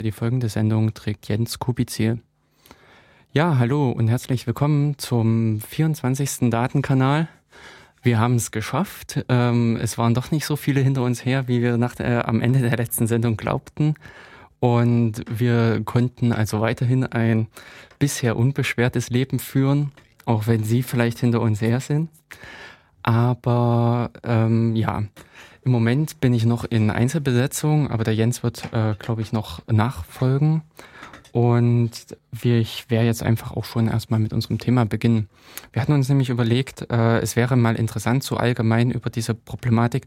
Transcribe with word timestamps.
Die 0.00 0.12
folgende 0.12 0.48
Sendung 0.48 0.94
trägt 0.94 1.26
Jens 1.26 1.58
Kubizil. 1.58 2.20
Ja, 3.32 3.58
hallo 3.58 3.90
und 3.90 4.06
herzlich 4.06 4.46
willkommen 4.46 4.96
zum 4.96 5.60
24. 5.60 6.50
Datenkanal. 6.50 7.26
Wir 8.04 8.20
haben 8.20 8.36
es 8.36 8.52
geschafft. 8.52 9.24
Ähm, 9.28 9.76
es 9.82 9.98
waren 9.98 10.14
doch 10.14 10.30
nicht 10.30 10.46
so 10.46 10.54
viele 10.54 10.82
hinter 10.82 11.02
uns 11.02 11.24
her, 11.24 11.48
wie 11.48 11.62
wir 11.62 11.78
nach 11.78 11.96
der, 11.96 12.28
am 12.28 12.40
Ende 12.40 12.60
der 12.60 12.76
letzten 12.76 13.08
Sendung 13.08 13.36
glaubten. 13.36 13.94
Und 14.60 15.24
wir 15.28 15.82
konnten 15.84 16.32
also 16.32 16.60
weiterhin 16.60 17.02
ein 17.02 17.48
bisher 17.98 18.36
unbeschwertes 18.36 19.10
Leben 19.10 19.40
führen, 19.40 19.90
auch 20.26 20.46
wenn 20.46 20.62
Sie 20.62 20.84
vielleicht 20.84 21.18
hinter 21.18 21.40
uns 21.40 21.60
her 21.60 21.80
sind. 21.80 22.08
Aber 23.02 24.12
ähm, 24.22 24.76
ja, 24.76 25.02
im 25.68 25.72
Moment 25.72 26.18
bin 26.20 26.32
ich 26.32 26.46
noch 26.46 26.64
in 26.64 26.90
Einzelbesetzung, 26.90 27.90
aber 27.90 28.02
der 28.02 28.14
Jens 28.14 28.42
wird, 28.42 28.72
äh, 28.72 28.94
glaube 28.98 29.20
ich, 29.20 29.32
noch 29.32 29.60
nachfolgen. 29.70 30.62
Und 31.32 31.90
ich 32.42 32.88
werde 32.88 33.04
jetzt 33.04 33.22
einfach 33.22 33.54
auch 33.54 33.66
schon 33.66 33.86
erstmal 33.86 34.18
mit 34.18 34.32
unserem 34.32 34.56
Thema 34.56 34.86
beginnen. 34.86 35.28
Wir 35.74 35.82
hatten 35.82 35.92
uns 35.92 36.08
nämlich 36.08 36.30
überlegt, 36.30 36.90
äh, 36.90 37.18
es 37.18 37.36
wäre 37.36 37.54
mal 37.54 37.76
interessant, 37.76 38.24
so 38.24 38.38
allgemein 38.38 38.90
über 38.90 39.10
diese 39.10 39.34
Problematik 39.34 40.06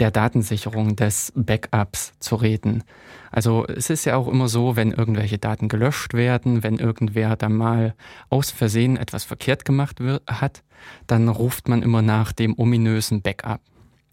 der 0.00 0.10
Datensicherung 0.10 0.96
des 0.96 1.30
Backups 1.36 2.14
zu 2.18 2.36
reden. 2.36 2.82
Also 3.30 3.66
es 3.66 3.90
ist 3.90 4.06
ja 4.06 4.16
auch 4.16 4.28
immer 4.28 4.48
so, 4.48 4.76
wenn 4.76 4.92
irgendwelche 4.92 5.36
Daten 5.36 5.68
gelöscht 5.68 6.14
werden, 6.14 6.62
wenn 6.62 6.78
irgendwer 6.78 7.36
da 7.36 7.50
mal 7.50 7.94
aus 8.30 8.50
Versehen 8.50 8.96
etwas 8.96 9.24
verkehrt 9.24 9.66
gemacht 9.66 10.00
wird, 10.00 10.22
hat, 10.26 10.62
dann 11.06 11.28
ruft 11.28 11.68
man 11.68 11.82
immer 11.82 12.00
nach 12.00 12.32
dem 12.32 12.58
ominösen 12.58 13.20
Backup. 13.20 13.60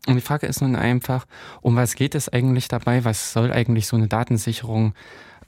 Und 0.09 0.15
die 0.15 0.21
Frage 0.21 0.47
ist 0.47 0.61
nun 0.61 0.75
einfach, 0.75 1.25
um 1.61 1.75
was 1.75 1.95
geht 1.95 2.15
es 2.15 2.29
eigentlich 2.29 2.67
dabei? 2.67 3.05
Was 3.05 3.33
soll 3.33 3.51
eigentlich 3.51 3.87
so 3.87 3.95
eine 3.95 4.07
Datensicherung 4.07 4.93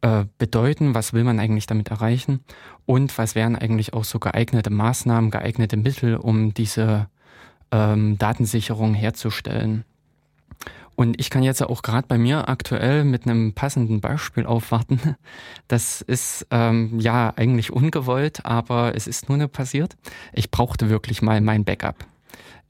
äh, 0.01 0.25
bedeuten? 0.37 0.93
Was 0.93 1.13
will 1.13 1.23
man 1.23 1.39
eigentlich 1.39 1.67
damit 1.67 1.89
erreichen? 1.89 2.41
Und 2.85 3.17
was 3.17 3.35
wären 3.35 3.55
eigentlich 3.55 3.93
auch 3.93 4.03
so 4.03 4.19
geeignete 4.19 4.69
Maßnahmen, 4.69 5.31
geeignete 5.31 5.77
Mittel, 5.77 6.15
um 6.15 6.53
diese 6.53 7.07
ähm, 7.71 8.17
Datensicherung 8.17 8.93
herzustellen? 8.93 9.83
Und 10.95 11.19
ich 11.19 11.31
kann 11.31 11.41
jetzt 11.41 11.63
auch 11.63 11.81
gerade 11.81 12.07
bei 12.07 12.19
mir 12.19 12.47
aktuell 12.47 13.03
mit 13.03 13.25
einem 13.25 13.53
passenden 13.53 14.01
Beispiel 14.01 14.45
aufwarten. 14.45 14.99
Das 15.67 16.01
ist 16.01 16.45
ähm, 16.51 16.99
ja 16.99 17.33
eigentlich 17.37 17.71
ungewollt, 17.71 18.45
aber 18.45 18.93
es 18.93 19.07
ist 19.07 19.29
nur 19.29 19.47
passiert. 19.47 19.95
Ich 20.33 20.51
brauchte 20.51 20.89
wirklich 20.89 21.21
mal 21.21 21.39
mein 21.39 21.63
Backup. 21.63 21.95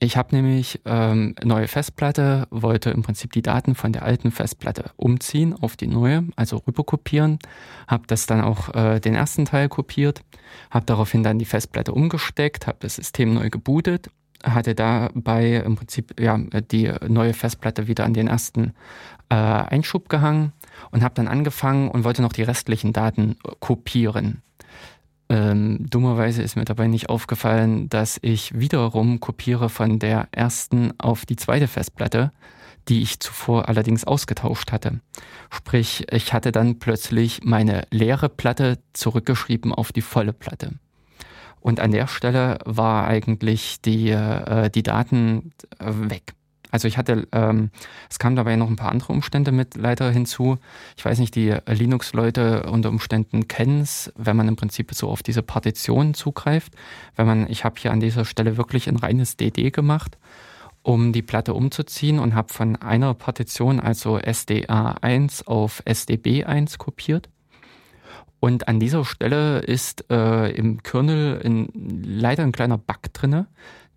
Ich 0.03 0.17
habe 0.17 0.35
nämlich 0.35 0.81
ähm, 0.85 1.35
neue 1.43 1.67
Festplatte, 1.67 2.47
wollte 2.49 2.89
im 2.89 3.03
Prinzip 3.03 3.33
die 3.33 3.43
Daten 3.43 3.75
von 3.75 3.93
der 3.93 4.01
alten 4.01 4.31
Festplatte 4.31 4.89
umziehen 4.95 5.53
auf 5.53 5.77
die 5.77 5.85
neue, 5.85 6.23
also 6.35 6.57
rüberkopieren. 6.57 7.37
Habe 7.87 8.07
das 8.07 8.25
dann 8.25 8.41
auch 8.41 8.73
äh, 8.73 8.99
den 8.99 9.13
ersten 9.13 9.45
Teil 9.45 9.69
kopiert, 9.69 10.23
habe 10.71 10.87
daraufhin 10.87 11.21
dann 11.21 11.37
die 11.37 11.45
Festplatte 11.45 11.93
umgesteckt, 11.93 12.65
habe 12.65 12.79
das 12.81 12.95
System 12.95 13.35
neu 13.35 13.51
gebootet, 13.51 14.09
hatte 14.43 14.73
dabei 14.73 15.57
im 15.57 15.75
Prinzip 15.75 16.19
ja 16.19 16.39
die 16.71 16.91
neue 17.07 17.35
Festplatte 17.35 17.87
wieder 17.87 18.03
an 18.03 18.15
den 18.15 18.27
ersten 18.27 18.73
äh, 19.29 19.35
Einschub 19.35 20.09
gehangen 20.09 20.51
und 20.89 21.03
habe 21.03 21.13
dann 21.13 21.27
angefangen 21.27 21.91
und 21.91 22.05
wollte 22.05 22.23
noch 22.23 22.33
die 22.33 22.41
restlichen 22.41 22.91
Daten 22.91 23.35
kopieren. 23.59 24.41
Ähm, 25.31 25.85
dummerweise 25.89 26.41
ist 26.41 26.57
mir 26.57 26.65
dabei 26.65 26.87
nicht 26.87 27.07
aufgefallen, 27.07 27.87
dass 27.87 28.19
ich 28.21 28.59
wiederum 28.59 29.21
kopiere 29.21 29.69
von 29.69 29.97
der 29.97 30.27
ersten 30.31 30.91
auf 30.99 31.25
die 31.25 31.37
zweite 31.37 31.69
Festplatte, 31.69 32.33
die 32.89 33.01
ich 33.01 33.21
zuvor 33.21 33.69
allerdings 33.69 34.03
ausgetauscht 34.03 34.73
hatte. 34.73 34.99
Sprich, 35.49 36.05
ich 36.11 36.33
hatte 36.33 36.51
dann 36.51 36.79
plötzlich 36.79 37.45
meine 37.45 37.83
leere 37.91 38.27
Platte 38.27 38.79
zurückgeschrieben 38.91 39.73
auf 39.73 39.93
die 39.93 40.01
volle 40.01 40.33
Platte. 40.33 40.73
Und 41.61 41.79
an 41.79 41.91
der 41.91 42.07
Stelle 42.07 42.57
war 42.65 43.07
eigentlich 43.07 43.79
die, 43.79 44.09
äh, 44.09 44.69
die 44.69 44.83
Daten 44.83 45.53
äh, 45.79 46.09
weg. 46.09 46.33
Also 46.71 46.87
ich 46.87 46.97
hatte, 46.97 47.27
ähm, 47.33 47.69
es 48.09 48.17
kamen 48.17 48.35
dabei 48.35 48.55
noch 48.55 48.69
ein 48.69 48.77
paar 48.77 48.91
andere 48.91 49.13
Umstände 49.13 49.51
mit 49.51 49.75
leider 49.75 50.09
hinzu. 50.09 50.57
Ich 50.97 51.03
weiß 51.03 51.19
nicht, 51.19 51.35
die 51.35 51.55
Linux-Leute 51.67 52.63
unter 52.63 52.89
Umständen 52.89 53.47
kennen 53.47 53.81
es, 53.81 54.11
wenn 54.15 54.37
man 54.37 54.47
im 54.47 54.55
Prinzip 54.55 54.93
so 54.93 55.09
auf 55.09 55.21
diese 55.21 55.43
Partition 55.43 56.13
zugreift. 56.13 56.73
Wenn 57.15 57.27
man, 57.27 57.49
ich 57.49 57.65
habe 57.65 57.75
hier 57.79 57.91
an 57.91 57.99
dieser 57.99 58.25
Stelle 58.25 58.57
wirklich 58.57 58.87
ein 58.87 58.95
reines 58.95 59.35
DD 59.35 59.71
gemacht, 59.71 60.17
um 60.81 61.13
die 61.13 61.21
Platte 61.21 61.53
umzuziehen 61.53 62.19
und 62.19 62.33
habe 62.33 62.53
von 62.53 62.77
einer 62.77 63.13
Partition, 63.13 63.79
also 63.79 64.17
SDA1 64.17 65.45
auf 65.45 65.83
SDB1 65.85 66.77
kopiert. 66.77 67.29
Und 68.39 68.67
an 68.67 68.79
dieser 68.79 69.05
Stelle 69.05 69.59
ist 69.59 70.09
äh, 70.09 70.49
im 70.49 70.81
Kernel 70.81 71.39
in, 71.43 71.69
leider 72.03 72.41
ein 72.41 72.51
kleiner 72.51 72.79
Bug 72.79 73.13
drinne 73.13 73.45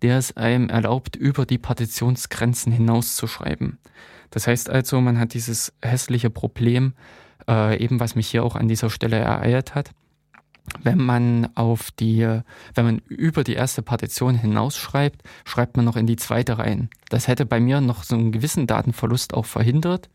der 0.01 0.17
es 0.17 0.35
einem 0.37 0.69
erlaubt, 0.69 1.15
über 1.15 1.45
die 1.45 1.57
Partitionsgrenzen 1.57 2.71
hinauszuschreiben. 2.71 3.79
Das 4.29 4.47
heißt 4.47 4.69
also, 4.69 4.99
man 5.01 5.19
hat 5.19 5.33
dieses 5.33 5.73
hässliche 5.81 6.29
Problem, 6.29 6.93
äh, 7.47 7.81
eben 7.81 7.99
was 7.99 8.15
mich 8.15 8.27
hier 8.27 8.43
auch 8.43 8.55
an 8.55 8.67
dieser 8.67 8.89
Stelle 8.89 9.17
ereilt 9.17 9.75
hat. 9.75 9.91
Wenn 10.81 10.97
man 10.97 11.49
auf 11.55 11.91
die, 11.91 12.27
wenn 12.73 12.85
man 12.85 12.97
über 13.07 13.43
die 13.43 13.53
erste 13.53 13.81
Partition 13.83 14.35
hinausschreibt, 14.35 15.21
schreibt 15.45 15.77
man 15.77 15.85
noch 15.85 15.95
in 15.95 16.07
die 16.07 16.15
zweite 16.15 16.57
rein. 16.57 16.89
Das 17.09 17.27
hätte 17.27 17.45
bei 17.45 17.59
mir 17.59 17.81
noch 17.81 18.03
so 18.03 18.15
einen 18.15 18.31
gewissen 18.31 18.65
Datenverlust 18.65 19.35
auch 19.35 19.45
verhindert, 19.45 20.09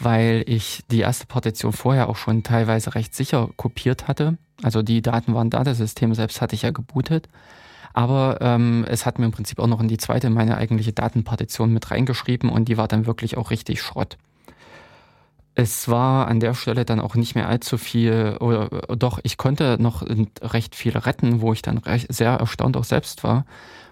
weil 0.00 0.42
ich 0.46 0.82
die 0.90 1.00
erste 1.00 1.26
Partition 1.26 1.72
vorher 1.72 2.08
auch 2.08 2.16
schon 2.16 2.42
teilweise 2.42 2.96
recht 2.96 3.14
sicher 3.14 3.50
kopiert 3.56 4.08
hatte. 4.08 4.36
Also 4.62 4.82
die 4.82 5.00
Daten 5.00 5.34
waren 5.34 5.50
da, 5.50 5.62
das 5.62 5.78
System 5.78 6.12
selbst 6.14 6.40
hatte 6.40 6.56
ich 6.56 6.62
ja 6.62 6.70
gebootet. 6.70 7.28
Aber 7.98 8.38
ähm, 8.42 8.86
es 8.88 9.06
hat 9.06 9.18
mir 9.18 9.24
im 9.24 9.32
Prinzip 9.32 9.58
auch 9.58 9.66
noch 9.66 9.80
in 9.80 9.88
die 9.88 9.96
zweite 9.96 10.30
meine 10.30 10.56
eigentliche 10.56 10.92
Datenpartition 10.92 11.72
mit 11.72 11.90
reingeschrieben 11.90 12.48
und 12.48 12.68
die 12.68 12.76
war 12.76 12.86
dann 12.86 13.06
wirklich 13.06 13.36
auch 13.36 13.50
richtig 13.50 13.82
Schrott. 13.82 14.18
Es 15.56 15.88
war 15.88 16.28
an 16.28 16.38
der 16.38 16.54
Stelle 16.54 16.84
dann 16.84 17.00
auch 17.00 17.16
nicht 17.16 17.34
mehr 17.34 17.48
allzu 17.48 17.76
viel, 17.76 18.36
oder 18.38 18.68
doch, 18.96 19.18
ich 19.24 19.36
konnte 19.36 19.78
noch 19.80 20.04
recht 20.40 20.76
viel 20.76 20.96
retten, 20.96 21.40
wo 21.40 21.52
ich 21.52 21.60
dann 21.60 21.78
recht, 21.78 22.06
sehr 22.14 22.34
erstaunt 22.34 22.76
auch 22.76 22.84
selbst 22.84 23.24
war, 23.24 23.44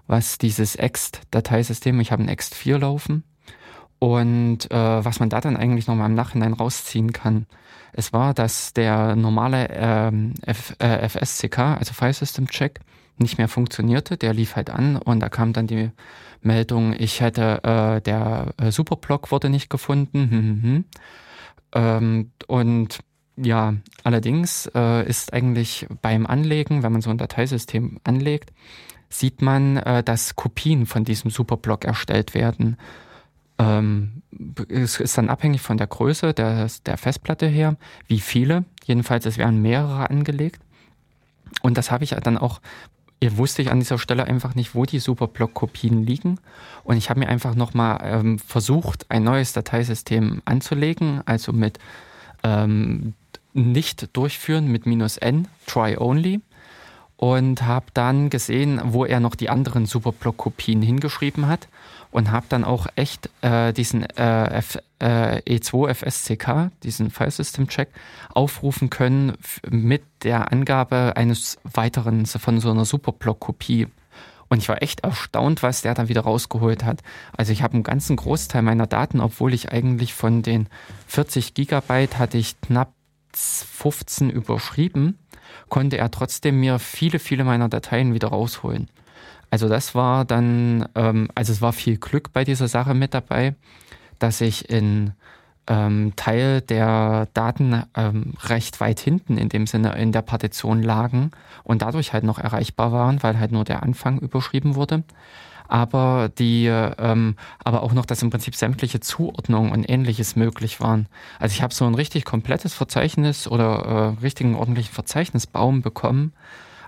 was 0.06 0.38
dieses 0.38 0.76
ext-Dateisystem, 0.76 1.98
ich 1.98 2.12
habe 2.12 2.22
ein 2.22 2.30
ext4 2.30 2.78
laufen 2.78 3.24
und 3.98 4.70
äh, 4.70 5.04
was 5.04 5.18
man 5.18 5.30
da 5.30 5.40
dann 5.40 5.56
eigentlich 5.56 5.88
nochmal 5.88 6.10
im 6.10 6.14
Nachhinein 6.14 6.52
rausziehen 6.52 7.12
kann. 7.12 7.46
Es 7.92 8.12
war, 8.12 8.34
dass 8.34 8.72
der 8.72 9.16
normale 9.16 9.68
ähm, 9.72 10.34
F, 10.42 10.76
äh, 10.78 11.08
FSCK, 11.08 11.58
also 11.58 11.92
File 11.92 12.12
System 12.12 12.46
Check, 12.46 12.78
nicht 13.18 13.38
mehr 13.38 13.48
funktionierte. 13.48 14.16
Der 14.16 14.34
lief 14.34 14.56
halt 14.56 14.70
an 14.70 14.96
und 14.96 15.20
da 15.20 15.28
kam 15.28 15.52
dann 15.52 15.66
die 15.66 15.90
Meldung, 16.42 16.94
ich 16.98 17.20
hätte, 17.20 17.62
äh, 17.64 18.00
der 18.00 18.54
äh, 18.58 18.70
Superblock 18.70 19.30
wurde 19.30 19.50
nicht 19.50 19.70
gefunden. 19.70 20.30
Hm, 20.30 20.40
hm, 20.40 20.62
hm. 20.62 20.84
Ähm, 21.72 22.30
und 22.46 23.00
ja, 23.36 23.74
allerdings 24.02 24.70
äh, 24.74 25.06
ist 25.06 25.32
eigentlich 25.32 25.86
beim 26.00 26.26
Anlegen, 26.26 26.82
wenn 26.82 26.92
man 26.92 27.02
so 27.02 27.10
ein 27.10 27.18
Dateisystem 27.18 28.00
anlegt, 28.04 28.52
sieht 29.10 29.42
man, 29.42 29.76
äh, 29.76 30.02
dass 30.02 30.36
Kopien 30.36 30.86
von 30.86 31.04
diesem 31.04 31.30
Superblock 31.30 31.84
erstellt 31.84 32.34
werden. 32.34 32.76
Ähm, 33.58 34.22
es 34.68 35.00
ist 35.00 35.18
dann 35.18 35.28
abhängig 35.28 35.60
von 35.60 35.76
der 35.76 35.86
Größe 35.86 36.34
der, 36.34 36.68
der 36.84 36.96
Festplatte 36.96 37.46
her, 37.46 37.76
wie 38.06 38.20
viele. 38.20 38.64
Jedenfalls, 38.84 39.26
es 39.26 39.38
werden 39.38 39.62
mehrere 39.62 40.10
angelegt. 40.10 40.60
Und 41.62 41.78
das 41.78 41.90
habe 41.90 42.04
ich 42.04 42.10
dann 42.10 42.38
auch 42.38 42.60
wusste 43.22 43.62
ich 43.62 43.70
an 43.70 43.80
dieser 43.80 43.98
Stelle 43.98 44.24
einfach 44.24 44.54
nicht, 44.54 44.74
wo 44.74 44.84
die 44.84 44.98
Superblock-Kopien 44.98 46.04
liegen. 46.04 46.38
Und 46.84 46.96
ich 46.96 47.10
habe 47.10 47.20
mir 47.20 47.28
einfach 47.28 47.54
nochmal 47.54 48.00
ähm, 48.02 48.38
versucht, 48.38 49.06
ein 49.08 49.24
neues 49.24 49.52
Dateisystem 49.52 50.42
anzulegen, 50.44 51.22
also 51.24 51.52
mit 51.52 51.78
ähm, 52.42 53.14
nicht 53.54 54.14
durchführen, 54.14 54.70
mit 54.70 54.86
minus 54.86 55.16
n, 55.16 55.48
try 55.66 55.96
only. 55.98 56.40
Und 57.16 57.62
habe 57.62 57.86
dann 57.94 58.28
gesehen, 58.28 58.80
wo 58.84 59.06
er 59.06 59.20
noch 59.20 59.34
die 59.34 59.48
anderen 59.48 59.86
Superblock-Kopien 59.86 60.82
hingeschrieben 60.82 61.46
hat 61.46 61.66
und 62.10 62.30
habe 62.30 62.46
dann 62.48 62.64
auch 62.64 62.86
echt 62.96 63.30
äh, 63.42 63.72
diesen 63.72 64.02
äh, 64.16 64.58
F, 64.58 64.78
äh, 65.00 65.40
E2 65.42 65.94
FSCK, 65.94 66.70
diesen 66.82 67.10
File 67.10 67.30
System 67.30 67.68
Check, 67.68 67.88
aufrufen 68.32 68.90
können 68.90 69.36
mit 69.68 70.02
der 70.22 70.52
Angabe 70.52 71.14
eines 71.16 71.58
weiteren 71.64 72.26
von 72.26 72.60
so 72.60 72.70
einer 72.70 72.84
Superblock-Kopie. 72.84 73.88
Und 74.48 74.58
ich 74.58 74.68
war 74.68 74.82
echt 74.82 75.00
erstaunt, 75.00 75.62
was 75.62 75.82
der 75.82 75.94
dann 75.94 76.08
wieder 76.08 76.20
rausgeholt 76.20 76.84
hat. 76.84 77.02
Also 77.36 77.52
ich 77.52 77.62
habe 77.62 77.74
einen 77.74 77.82
ganzen 77.82 78.16
Großteil 78.16 78.62
meiner 78.62 78.86
Daten, 78.86 79.20
obwohl 79.20 79.52
ich 79.52 79.72
eigentlich 79.72 80.14
von 80.14 80.42
den 80.42 80.68
40 81.08 81.54
Gigabyte 81.54 82.18
hatte 82.18 82.38
ich 82.38 82.60
knapp 82.60 82.92
15 83.32 84.30
überschrieben, 84.30 85.18
konnte 85.68 85.98
er 85.98 86.10
trotzdem 86.10 86.60
mir 86.60 86.78
viele, 86.78 87.18
viele 87.18 87.44
meiner 87.44 87.68
Dateien 87.68 88.14
wieder 88.14 88.28
rausholen. 88.28 88.88
Also 89.50 89.68
das 89.68 89.94
war 89.94 90.24
dann, 90.24 90.88
ähm, 90.94 91.28
also 91.34 91.52
es 91.52 91.62
war 91.62 91.72
viel 91.72 91.98
Glück 91.98 92.32
bei 92.32 92.44
dieser 92.44 92.68
Sache 92.68 92.94
mit 92.94 93.14
dabei, 93.14 93.54
dass 94.18 94.40
ich 94.40 94.68
in 94.70 95.12
ähm, 95.68 96.12
Teil 96.16 96.60
der 96.60 97.28
Daten 97.34 97.82
ähm, 97.94 98.34
recht 98.44 98.80
weit 98.80 99.00
hinten 99.00 99.36
in 99.36 99.48
dem 99.48 99.66
Sinne 99.66 99.96
in 99.96 100.12
der 100.12 100.22
Partition 100.22 100.82
lagen 100.82 101.32
und 101.64 101.82
dadurch 101.82 102.12
halt 102.12 102.24
noch 102.24 102.38
erreichbar 102.38 102.92
waren, 102.92 103.22
weil 103.22 103.38
halt 103.38 103.52
nur 103.52 103.64
der 103.64 103.82
Anfang 103.82 104.18
überschrieben 104.18 104.74
wurde. 104.74 105.02
Aber 105.68 106.30
die, 106.38 106.66
ähm, 106.66 107.34
aber 107.64 107.82
auch 107.82 107.92
noch, 107.92 108.06
dass 108.06 108.22
im 108.22 108.30
Prinzip 108.30 108.54
sämtliche 108.54 109.00
Zuordnungen 109.00 109.72
und 109.72 109.90
ähnliches 109.90 110.36
möglich 110.36 110.80
waren. 110.80 111.06
Also 111.40 111.54
ich 111.54 111.62
habe 111.62 111.74
so 111.74 111.84
ein 111.86 111.94
richtig 111.94 112.24
komplettes 112.24 112.72
Verzeichnis 112.72 113.48
oder 113.48 114.16
äh, 114.18 114.22
richtigen 114.22 114.54
ordentlichen 114.54 114.94
Verzeichnisbaum 114.94 115.82
bekommen, 115.82 116.32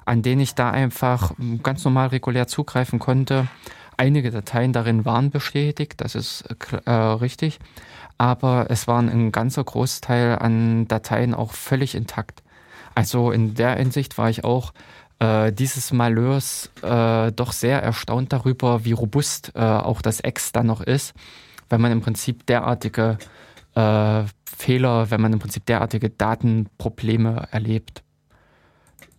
an 0.08 0.22
den 0.22 0.40
ich 0.40 0.54
da 0.54 0.70
einfach 0.70 1.32
ganz 1.62 1.84
normal 1.84 2.08
regulär 2.08 2.46
zugreifen 2.46 2.98
konnte. 2.98 3.46
Einige 3.96 4.30
Dateien 4.30 4.72
darin 4.72 5.04
waren 5.04 5.30
bestätigt, 5.30 6.00
das 6.00 6.14
ist 6.14 6.44
äh, 6.86 6.90
richtig 6.90 7.58
aber 8.18 8.66
es 8.68 8.88
waren 8.88 9.08
ein 9.08 9.32
ganzer 9.32 9.64
Großteil 9.64 10.38
an 10.38 10.88
Dateien 10.88 11.34
auch 11.34 11.52
völlig 11.52 11.94
intakt. 11.94 12.42
Also 12.94 13.30
in 13.30 13.54
der 13.54 13.76
Hinsicht 13.76 14.18
war 14.18 14.28
ich 14.28 14.42
auch 14.44 14.72
äh, 15.20 15.52
dieses 15.52 15.92
Malheurs 15.92 16.70
äh, 16.82 17.30
doch 17.30 17.52
sehr 17.52 17.80
erstaunt 17.80 18.32
darüber, 18.32 18.84
wie 18.84 18.92
robust 18.92 19.52
äh, 19.54 19.60
auch 19.60 20.02
das 20.02 20.20
X 20.22 20.50
dann 20.50 20.66
noch 20.66 20.80
ist, 20.80 21.14
wenn 21.70 21.80
man 21.80 21.92
im 21.92 22.00
Prinzip 22.00 22.44
derartige 22.46 23.18
äh, 23.76 24.24
Fehler, 24.44 25.10
wenn 25.12 25.20
man 25.20 25.32
im 25.32 25.38
Prinzip 25.38 25.64
derartige 25.66 26.10
Datenprobleme 26.10 27.46
erlebt. 27.52 28.02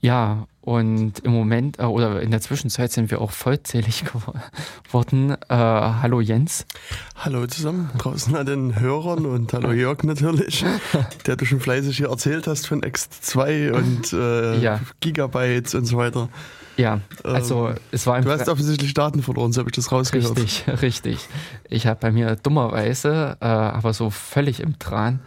Ja, 0.02 0.48
und 0.69 1.18
im 1.21 1.31
Moment 1.31 1.80
äh, 1.80 1.83
oder 1.86 2.21
in 2.21 2.30
der 2.30 2.42
Zwischenzeit 2.42 2.92
sind 2.92 3.10
wir 3.10 3.21
auch 3.21 3.31
vollzählig 3.31 4.04
geworden. 4.86 5.31
Äh, 5.31 5.56
hallo 5.56 6.21
Jens. 6.21 6.68
Hallo 7.16 7.48
zusammen 7.48 7.89
draußen 7.98 8.36
an 8.36 8.45
den 8.45 8.80
Hörern 8.80 9.25
und 9.25 9.51
hallo 9.51 9.71
Jörg 9.71 10.04
natürlich, 10.04 10.63
der 11.25 11.38
du 11.38 11.45
schon 11.45 11.60
fleißig 11.60 11.98
hier 11.98 12.10
erzählt 12.10 12.45
hast 12.45 12.68
von 12.68 12.81
X2 12.81 13.71
und 13.71 14.13
äh, 14.13 14.60
ja. 14.60 14.80
Gigabytes 15.00 15.74
und 15.74 15.86
so 15.86 15.98
weiter. 15.98 16.30
Ja, 16.77 17.01
also 17.24 17.69
ähm, 17.69 17.75
es 17.92 18.06
war 18.06 18.21
Du 18.21 18.30
hast 18.30 18.48
offensichtlich 18.48 18.94
Daten 18.94 19.24
verloren, 19.24 19.51
so 19.51 19.62
habe 19.62 19.71
ich 19.71 19.75
das 19.75 19.92
rausgehört. 19.92 20.38
Richtig, 20.38 20.66
richtig. 20.83 21.30
Ich 21.68 21.88
habe 21.88 22.00
bei 22.00 22.12
mir 22.12 22.36
dummerweise, 22.36 23.38
äh, 23.42 23.45
aber 23.45 23.94
so 23.94 24.12
völlig 24.12 24.60
im 24.60 24.77
Tran, 24.77 25.19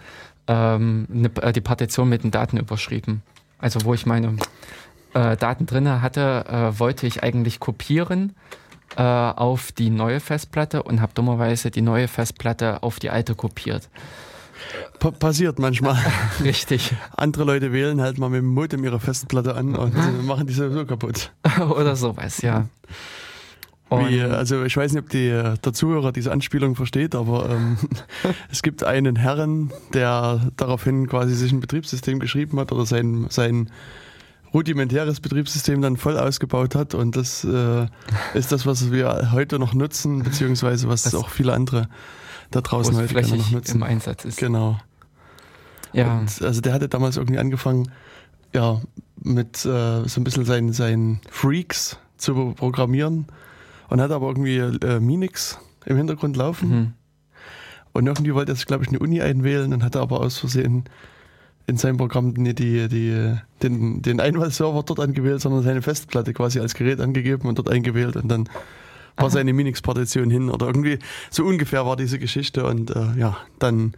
ähm, 0.46 1.08
ne, 1.08 1.30
die 1.52 1.60
Partition 1.60 2.08
mit 2.08 2.22
den 2.22 2.30
Daten 2.30 2.58
überschrieben. 2.58 3.22
Also 3.58 3.84
wo 3.84 3.92
ich 3.92 4.06
meine 4.06 4.36
äh, 5.14 5.36
Daten 5.36 5.66
drin 5.66 6.02
hatte, 6.02 6.44
äh, 6.48 6.78
wollte 6.78 7.06
ich 7.06 7.22
eigentlich 7.22 7.60
kopieren 7.60 8.34
äh, 8.96 9.02
auf 9.02 9.72
die 9.72 9.90
neue 9.90 10.20
Festplatte 10.20 10.82
und 10.82 11.00
habe 11.00 11.12
dummerweise 11.14 11.70
die 11.70 11.82
neue 11.82 12.08
Festplatte 12.08 12.82
auf 12.82 12.98
die 12.98 13.10
alte 13.10 13.34
kopiert. 13.34 13.88
Pa 14.98 15.10
passiert 15.10 15.58
manchmal. 15.58 15.98
Richtig. 16.44 16.94
Andere 17.16 17.44
Leute 17.44 17.72
wählen 17.72 18.00
halt 18.00 18.18
mal 18.18 18.30
mit 18.30 18.38
dem 18.38 18.46
Modem 18.48 18.84
ihre 18.84 19.00
Festplatte 19.00 19.54
an 19.54 19.74
und 19.74 19.94
machen 20.26 20.46
die 20.46 20.52
sowieso 20.52 20.86
kaputt. 20.86 21.32
Oder 21.60 21.96
sowas, 21.96 22.42
ja. 22.42 22.66
Wie, 23.90 24.22
also 24.22 24.64
ich 24.64 24.74
weiß 24.74 24.92
nicht, 24.92 25.02
ob 25.02 25.10
die, 25.10 25.28
der 25.28 25.72
Zuhörer 25.74 26.12
diese 26.12 26.32
Anspielung 26.32 26.76
versteht, 26.76 27.14
aber 27.14 27.50
ähm, 27.50 27.76
es 28.50 28.62
gibt 28.62 28.84
einen 28.84 29.16
Herren, 29.16 29.70
der 29.92 30.50
daraufhin 30.56 31.06
quasi 31.08 31.34
sich 31.34 31.52
ein 31.52 31.60
Betriebssystem 31.60 32.18
geschrieben 32.18 32.58
hat 32.58 32.72
oder 32.72 32.86
sein, 32.86 33.26
sein 33.28 33.68
rudimentäres 34.52 35.20
Betriebssystem 35.20 35.80
dann 35.80 35.96
voll 35.96 36.18
ausgebaut 36.18 36.74
hat 36.74 36.94
und 36.94 37.16
das 37.16 37.44
äh, 37.44 37.86
ist 38.34 38.52
das, 38.52 38.66
was 38.66 38.92
wir 38.92 39.32
heute 39.32 39.58
noch 39.58 39.74
nutzen, 39.74 40.22
beziehungsweise 40.22 40.88
was 40.88 41.02
das 41.02 41.14
auch 41.14 41.30
viele 41.30 41.52
andere 41.52 41.88
da 42.50 42.60
draußen 42.60 42.94
heute 42.94 43.36
noch 43.36 43.50
nutzen. 43.50 43.76
im 43.76 43.82
Einsatz 43.82 44.24
ist. 44.24 44.38
Genau. 44.38 44.78
Ja. 45.92 46.18
Und, 46.18 46.42
also 46.42 46.60
der 46.60 46.74
hatte 46.74 46.88
damals 46.88 47.16
irgendwie 47.16 47.38
angefangen, 47.38 47.90
ja, 48.54 48.80
mit 49.22 49.64
äh, 49.64 50.06
so 50.06 50.20
ein 50.20 50.24
bisschen 50.24 50.44
seinen, 50.44 50.72
seinen 50.72 51.20
Freaks 51.30 51.98
zu 52.16 52.54
programmieren 52.56 53.26
und 53.88 54.00
hat 54.00 54.10
aber 54.10 54.28
irgendwie 54.28 54.58
äh, 54.58 55.00
Minix 55.00 55.58
im 55.86 55.96
Hintergrund 55.96 56.36
laufen. 56.36 56.68
Mhm. 56.68 56.92
Und 57.92 58.06
irgendwie 58.06 58.34
wollte 58.34 58.52
er 58.52 58.56
sich, 58.56 58.66
glaube 58.66 58.84
ich, 58.84 58.88
eine 58.88 58.98
Uni 58.98 59.20
einwählen 59.20 59.72
und 59.72 59.82
hatte 59.82 60.00
aber 60.00 60.20
aus 60.20 60.38
Versehen 60.38 60.84
in 61.66 61.76
seinem 61.76 61.96
Programm 61.96 62.34
die, 62.34 62.54
die, 62.54 62.88
die, 62.88 63.36
den, 63.62 64.02
den 64.02 64.20
Einwahlserver 64.20 64.82
dort 64.82 65.00
angewählt, 65.00 65.40
sondern 65.40 65.62
seine 65.62 65.82
Festplatte 65.82 66.32
quasi 66.32 66.60
als 66.60 66.74
Gerät 66.74 67.00
angegeben 67.00 67.48
und 67.48 67.58
dort 67.58 67.70
eingewählt 67.70 68.16
und 68.16 68.28
dann 68.28 68.48
war 69.16 69.26
Aha. 69.26 69.30
seine 69.30 69.52
Minix-Partition 69.52 70.30
hin 70.30 70.50
oder 70.50 70.66
irgendwie 70.66 70.98
so 71.30 71.44
ungefähr 71.44 71.84
war 71.86 71.96
diese 71.96 72.18
Geschichte 72.18 72.64
und 72.64 72.90
äh, 72.90 73.18
ja, 73.18 73.36
dann 73.58 73.92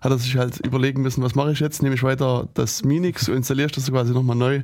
hat 0.00 0.12
er 0.12 0.18
sich 0.18 0.36
halt 0.36 0.64
überlegen 0.64 1.02
müssen, 1.02 1.22
was 1.22 1.34
mache 1.34 1.52
ich 1.52 1.60
jetzt? 1.60 1.82
Nehme 1.82 1.94
ich 1.94 2.02
weiter 2.02 2.48
das 2.54 2.84
Minix 2.84 3.28
und 3.28 3.36
installiere 3.36 3.66
ich 3.66 3.72
das 3.72 3.90
quasi 3.90 4.12
nochmal 4.12 4.36
neu. 4.36 4.62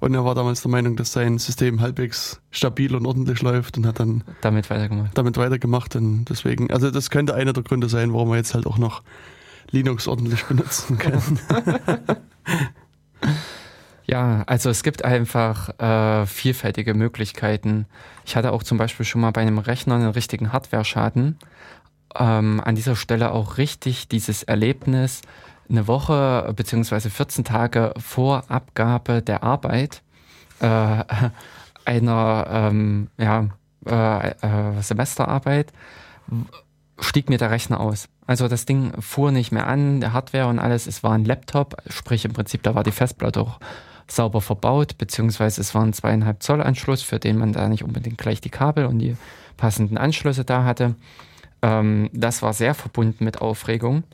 Und 0.00 0.14
er 0.14 0.24
war 0.24 0.34
damals 0.34 0.62
der 0.62 0.70
Meinung, 0.70 0.96
dass 0.96 1.12
sein 1.12 1.38
System 1.38 1.80
halbwegs 1.80 2.40
stabil 2.50 2.94
und 2.94 3.06
ordentlich 3.06 3.40
läuft 3.42 3.78
und 3.78 3.86
hat 3.86 4.00
dann 4.00 4.24
damit 4.40 4.68
weitergemacht. 4.68 5.16
Damit 5.16 5.36
weitergemacht 5.36 5.96
und 5.96 6.26
deswegen, 6.26 6.70
also 6.70 6.90
das 6.90 7.10
könnte 7.10 7.34
einer 7.34 7.52
der 7.52 7.62
Gründe 7.62 7.88
sein, 7.88 8.12
warum 8.12 8.30
er 8.30 8.36
jetzt 8.36 8.54
halt 8.54 8.66
auch 8.66 8.78
noch 8.78 9.02
Linux 9.70 10.06
ordentlich 10.06 10.44
benutzen 10.44 10.98
können. 10.98 11.40
Ja, 14.06 14.42
also 14.46 14.68
es 14.68 14.82
gibt 14.82 15.04
einfach 15.04 15.78
äh, 15.78 16.26
vielfältige 16.26 16.94
Möglichkeiten. 16.94 17.86
Ich 18.26 18.36
hatte 18.36 18.52
auch 18.52 18.62
zum 18.62 18.76
Beispiel 18.76 19.06
schon 19.06 19.22
mal 19.22 19.30
bei 19.30 19.40
einem 19.40 19.58
Rechner 19.58 19.94
einen 19.94 20.10
richtigen 20.10 20.52
Hardware-Schaden. 20.52 21.38
Ähm, 22.14 22.60
an 22.62 22.74
dieser 22.74 22.96
Stelle 22.96 23.32
auch 23.32 23.56
richtig 23.56 24.08
dieses 24.08 24.42
Erlebnis, 24.42 25.22
eine 25.70 25.86
Woche 25.86 26.52
bzw. 26.54 27.08
14 27.08 27.44
Tage 27.44 27.94
vor 27.96 28.44
Abgabe 28.48 29.22
der 29.22 29.42
Arbeit 29.42 30.02
äh, 30.60 30.66
einer 31.86 32.46
ähm, 32.50 33.08
ja, 33.16 33.48
äh, 33.86 34.28
äh 34.28 34.82
Semesterarbeit 34.82 35.72
stieg 37.00 37.28
mir 37.28 37.38
der 37.38 37.50
Rechner 37.50 37.80
aus. 37.80 38.08
Also 38.26 38.48
das 38.48 38.66
Ding 38.66 38.92
fuhr 39.00 39.32
nicht 39.32 39.52
mehr 39.52 39.66
an, 39.66 40.00
der 40.00 40.12
Hardware 40.12 40.48
und 40.48 40.58
alles. 40.58 40.86
Es 40.86 41.02
war 41.02 41.12
ein 41.12 41.24
Laptop, 41.24 41.76
sprich 41.88 42.24
im 42.24 42.32
Prinzip, 42.32 42.62
da 42.62 42.74
war 42.74 42.82
die 42.82 42.92
Festplatte 42.92 43.40
auch 43.40 43.58
sauber 44.06 44.40
verbaut, 44.40 44.98
beziehungsweise 44.98 45.60
es 45.60 45.74
war 45.74 45.82
ein 45.82 45.92
zweieinhalb 45.92 46.42
Zoll 46.42 46.62
Anschluss, 46.62 47.02
für 47.02 47.18
den 47.18 47.38
man 47.38 47.52
da 47.52 47.68
nicht 47.68 47.84
unbedingt 47.84 48.18
gleich 48.18 48.40
die 48.40 48.50
Kabel 48.50 48.86
und 48.86 48.98
die 48.98 49.16
passenden 49.56 49.98
Anschlüsse 49.98 50.44
da 50.44 50.64
hatte. 50.64 50.94
Ähm, 51.62 52.10
das 52.12 52.42
war 52.42 52.52
sehr 52.52 52.74
verbunden 52.74 53.24
mit 53.24 53.40
Aufregung. 53.40 54.04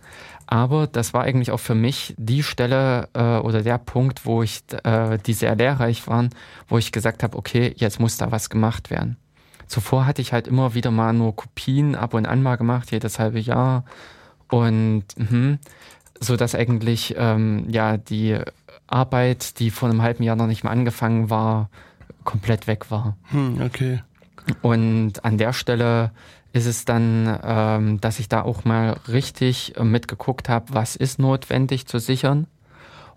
Aber 0.47 0.89
das 0.89 1.15
war 1.15 1.23
eigentlich 1.23 1.53
auch 1.53 1.61
für 1.61 1.77
mich 1.77 2.15
die 2.19 2.43
Stelle 2.43 3.09
äh, 3.15 3.39
oder 3.39 3.63
der 3.63 3.79
Punkt, 3.79 4.27
wo 4.27 4.43
ich, 4.43 4.63
äh, 4.83 5.19
die 5.19 5.33
sehr 5.33 5.55
lehrreich 5.55 6.09
waren, 6.09 6.31
wo 6.69 6.77
ich 6.77 6.91
gesagt 6.91 7.23
habe, 7.23 7.39
okay, 7.39 7.73
jetzt 7.77 8.01
muss 8.01 8.17
da 8.17 8.33
was 8.33 8.51
gemacht 8.51 8.91
werden. 8.91 9.17
Zuvor 9.71 10.05
hatte 10.05 10.21
ich 10.21 10.33
halt 10.33 10.49
immer 10.49 10.75
wieder 10.75 10.91
mal 10.91 11.13
nur 11.13 11.37
Kopien 11.37 11.95
ab 11.95 12.15
und 12.15 12.27
an 12.27 12.43
mal 12.43 12.57
gemacht, 12.57 12.91
jedes 12.91 13.21
halbe 13.21 13.39
Jahr. 13.39 13.85
Und 14.49 15.05
mh, 15.17 15.59
so 16.19 16.37
dass 16.37 16.57
eigentlich 16.57 17.15
ähm, 17.17 17.67
ja 17.69 17.97
die 17.97 18.37
Arbeit, 18.89 19.61
die 19.61 19.71
vor 19.71 19.89
einem 19.89 20.03
halben 20.03 20.25
Jahr 20.25 20.35
noch 20.35 20.49
nicht 20.49 20.65
mal 20.65 20.73
angefangen 20.73 21.31
war, 21.31 21.71
komplett 22.25 22.67
weg 22.67 22.91
war. 22.91 23.17
Hm, 23.31 23.63
okay. 23.63 24.03
Und 24.61 25.25
an 25.25 25.39
der 25.39 25.53
Stelle 25.53 26.11
ist 26.53 26.67
es 26.67 26.85
dann, 26.85 27.39
ähm, 27.45 28.01
dass 28.01 28.19
ich 28.19 28.29
da 28.29 28.43
auch 28.43 28.65
mal 28.65 28.97
richtig 29.07 29.77
äh, 29.77 29.85
mitgeguckt 29.85 30.49
habe, 30.49 30.75
was 30.75 30.97
ist 30.97 31.21
notwendig 31.21 31.87
zu 31.87 32.01
sichern 32.01 32.49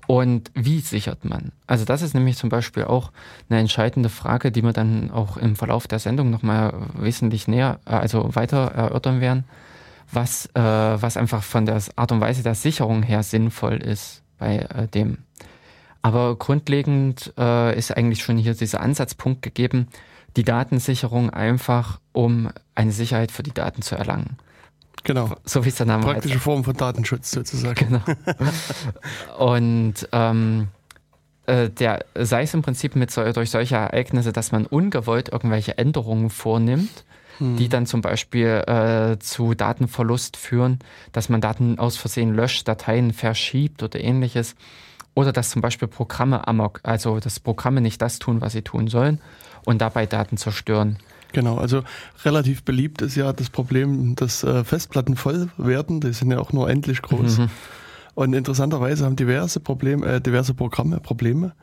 und 0.08 0.52
wie 0.54 0.80
sichert 0.80 1.24
man? 1.26 1.52
Also 1.68 1.86
das 1.86 2.02
ist 2.02 2.14
nämlich 2.14 2.38
zum 2.38 2.50
Beispiel 2.50 2.84
auch 2.84 3.12
eine 3.50 3.60
entscheidende 3.60 4.10
Frage, 4.10 4.52
die 4.52 4.64
wir 4.64 4.74
dann 4.74 5.12
auch 5.12 5.38
im 5.38 5.56
Verlauf 5.56 5.88
der 5.88 6.00
Sendung 6.00 6.30
nochmal 6.30 6.74
wesentlich 6.96 7.48
näher, 7.48 7.80
äh, 7.86 7.92
also 7.92 8.36
weiter 8.36 8.72
erörtern 8.72 9.22
werden, 9.22 9.46
was, 10.12 10.48
äh, 10.48 10.62
was 10.62 11.18
einfach 11.18 11.44
von 11.44 11.66
der 11.66 11.82
Art 11.96 12.12
und 12.12 12.22
Weise 12.22 12.44
der 12.44 12.56
Sicherung 12.56 13.04
her 13.04 13.24
sinnvoll 13.24 13.78
ist 13.78 14.22
bei 14.38 14.58
äh, 14.58 14.88
dem. 14.88 15.20
Aber 16.02 16.36
grundlegend 16.36 17.34
äh, 17.38 17.78
ist 17.78 17.96
eigentlich 17.96 18.24
schon 18.24 18.38
hier 18.38 18.54
dieser 18.54 18.82
Ansatzpunkt 18.82 19.42
gegeben, 19.42 19.88
die 20.36 20.44
Datensicherung 20.44 21.30
einfach, 21.30 22.00
um 22.12 22.50
eine 22.76 22.92
Sicherheit 22.92 23.32
für 23.32 23.44
die 23.44 23.54
Daten 23.54 23.82
zu 23.82 23.96
erlangen. 23.96 24.38
Genau. 25.04 25.36
So 25.44 25.66
wie 25.66 25.70
es 25.70 25.76
der 25.76 25.86
Name 25.86 26.04
Praktische 26.04 26.36
heißt. 26.36 26.44
Form 26.44 26.64
von 26.64 26.76
Datenschutz 26.76 27.32
sozusagen. 27.32 27.76
Genau. 27.76 28.02
Und 29.38 30.08
ähm, 30.12 30.70
äh, 31.46 31.70
der, 31.70 32.06
sei 32.16 32.44
es 32.44 32.54
im 32.54 32.62
Prinzip 32.62 32.96
mit 32.96 33.16
durch 33.16 33.50
solche 33.50 33.76
Ereignisse, 33.76 34.32
dass 34.32 34.52
man 34.52 34.66
ungewollt 34.66 35.30
irgendwelche 35.30 35.78
Änderungen 35.78 36.30
vornimmt, 36.30 37.04
hm. 37.40 37.58
die 37.58 37.68
dann 37.68 37.86
zum 37.86 38.02
Beispiel 38.02 38.64
äh, 38.66 39.20
zu 39.20 39.54
Datenverlust 39.54 40.38
führen, 40.38 40.80
dass 41.12 41.28
man 41.28 41.42
Daten 41.42 41.80
aus 41.80 41.98
Versehen 41.98 42.34
löscht, 42.34 42.68
Dateien 42.68 43.12
verschiebt 43.12 43.84
oder 43.84 44.00
ähnliches. 44.00 44.56
Oder 45.16 45.32
dass 45.32 45.52
zum 45.52 45.62
Beispiel 45.62 45.88
Programme 45.88 46.48
amok, 46.48 46.80
also 46.84 47.20
dass 47.20 47.40
Programme 47.40 47.82
nicht 47.82 48.02
das 48.02 48.18
tun, 48.20 48.42
was 48.42 48.54
sie 48.54 48.64
tun 48.64 48.88
sollen 48.88 49.22
und 49.66 49.80
dabei 49.80 50.06
Daten 50.06 50.38
zerstören. 50.38 50.98
Genau, 51.34 51.58
also 51.58 51.84
relativ 52.24 52.64
beliebt 52.64 53.02
ist 53.02 53.16
ja 53.16 53.34
das 53.34 53.50
Problem, 53.50 54.16
dass 54.16 54.44
äh, 54.44 54.64
Festplatten 54.64 55.16
voll 55.16 55.50
werden. 55.58 56.00
Die 56.00 56.14
sind 56.14 56.32
ja 56.32 56.40
auch 56.40 56.54
nur 56.54 56.70
endlich 56.70 57.02
groß. 57.02 57.40
Mhm. 57.40 57.50
Und 58.14 58.34
interessanterweise 58.34 59.06
haben 59.06 59.16
diverse 59.16 59.60
Probleme, 59.60 60.06
äh, 60.06 60.22
diverse 60.22 60.54
Programme 60.54 61.00
Probleme, 61.00 61.54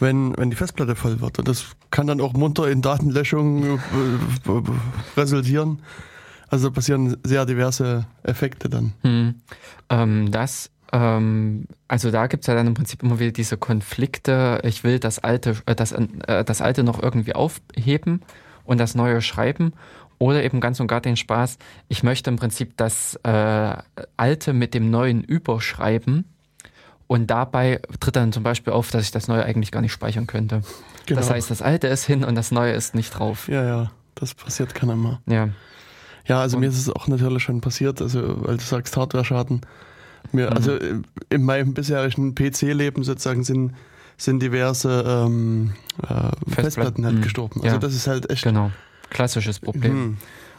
wenn, 0.00 0.36
wenn 0.36 0.50
die 0.50 0.56
Festplatte 0.56 0.96
voll 0.96 1.20
wird. 1.20 1.38
Und 1.38 1.46
das 1.46 1.76
kann 1.92 2.08
dann 2.08 2.20
auch 2.20 2.32
munter 2.32 2.68
in 2.68 2.82
Datenlöschungen 2.82 3.78
äh, 3.78 5.16
resultieren. 5.16 5.80
Also 6.48 6.70
passieren 6.72 7.16
sehr 7.22 7.46
diverse 7.46 8.06
Effekte 8.24 8.68
dann. 8.68 8.92
Hm. 9.02 9.34
Ähm, 9.88 10.30
das 10.32 10.70
ähm, 10.92 11.66
also 11.88 12.10
da 12.10 12.26
gibt 12.26 12.42
es 12.42 12.46
ja 12.48 12.54
dann 12.54 12.66
im 12.66 12.74
Prinzip 12.74 13.02
immer 13.02 13.20
wieder 13.20 13.32
diese 13.32 13.56
Konflikte. 13.56 14.60
Ich 14.64 14.82
will 14.82 14.98
das 14.98 15.20
alte, 15.20 15.56
äh, 15.66 15.76
das, 15.76 15.92
äh, 15.92 16.44
das 16.44 16.60
alte 16.60 16.82
noch 16.82 17.00
irgendwie 17.00 17.34
aufheben 17.34 18.22
und 18.66 18.78
das 18.78 18.94
neue 18.94 19.22
schreiben. 19.22 19.72
Oder 20.18 20.44
eben 20.44 20.60
ganz 20.60 20.80
und 20.80 20.86
gar 20.86 21.02
den 21.02 21.16
Spaß, 21.16 21.58
ich 21.88 22.02
möchte 22.02 22.30
im 22.30 22.36
Prinzip 22.36 22.76
das 22.78 23.16
äh, 23.22 23.76
alte 24.16 24.52
mit 24.54 24.72
dem 24.72 24.90
neuen 24.90 25.22
überschreiben. 25.22 26.24
Und 27.06 27.30
dabei 27.30 27.80
tritt 28.00 28.16
dann 28.16 28.32
zum 28.32 28.42
Beispiel 28.42 28.72
auf, 28.72 28.90
dass 28.90 29.04
ich 29.04 29.10
das 29.10 29.28
neue 29.28 29.44
eigentlich 29.44 29.70
gar 29.70 29.80
nicht 29.80 29.92
speichern 29.92 30.26
könnte. 30.26 30.62
Genau. 31.04 31.20
Das 31.20 31.30
heißt, 31.30 31.50
das 31.50 31.62
alte 31.62 31.86
ist 31.86 32.04
hin 32.04 32.24
und 32.24 32.34
das 32.34 32.50
neue 32.50 32.72
ist 32.72 32.94
nicht 32.94 33.10
drauf. 33.10 33.48
Ja, 33.48 33.64
ja, 33.64 33.90
das 34.14 34.34
passiert 34.34 34.74
keiner 34.74 34.96
mehr. 34.96 35.20
Ja. 35.26 35.50
Ja, 36.26 36.40
also 36.40 36.56
und 36.56 36.62
mir 36.62 36.68
ist 36.68 36.78
es 36.78 36.90
auch 36.90 37.06
natürlich 37.06 37.44
schon 37.44 37.60
passiert, 37.60 38.02
also 38.02 38.44
weil 38.44 38.56
du 38.56 38.64
sagst 38.64 38.96
Hardware-Schaden. 38.96 39.60
Mir, 40.32 40.50
mhm. 40.50 40.56
Also 40.56 40.78
in 41.30 41.44
meinem 41.44 41.74
bisherigen 41.74 42.34
PC-Leben 42.34 43.04
sozusagen 43.04 43.44
sind, 43.44 43.72
sind 44.16 44.42
diverse 44.42 45.04
ähm, 45.06 45.74
äh, 46.02 46.06
Festplatten, 46.06 46.54
Festplatten 46.54 47.04
halt 47.04 47.16
mhm. 47.16 47.22
gestorben. 47.22 47.60
Also 47.62 47.74
ja. 47.74 47.78
das 47.78 47.94
ist 47.94 48.06
halt 48.06 48.30
echt. 48.30 48.44
Genau, 48.44 48.70
klassisches 49.10 49.60
Problem. 49.60 49.94
Mhm. 49.94 50.16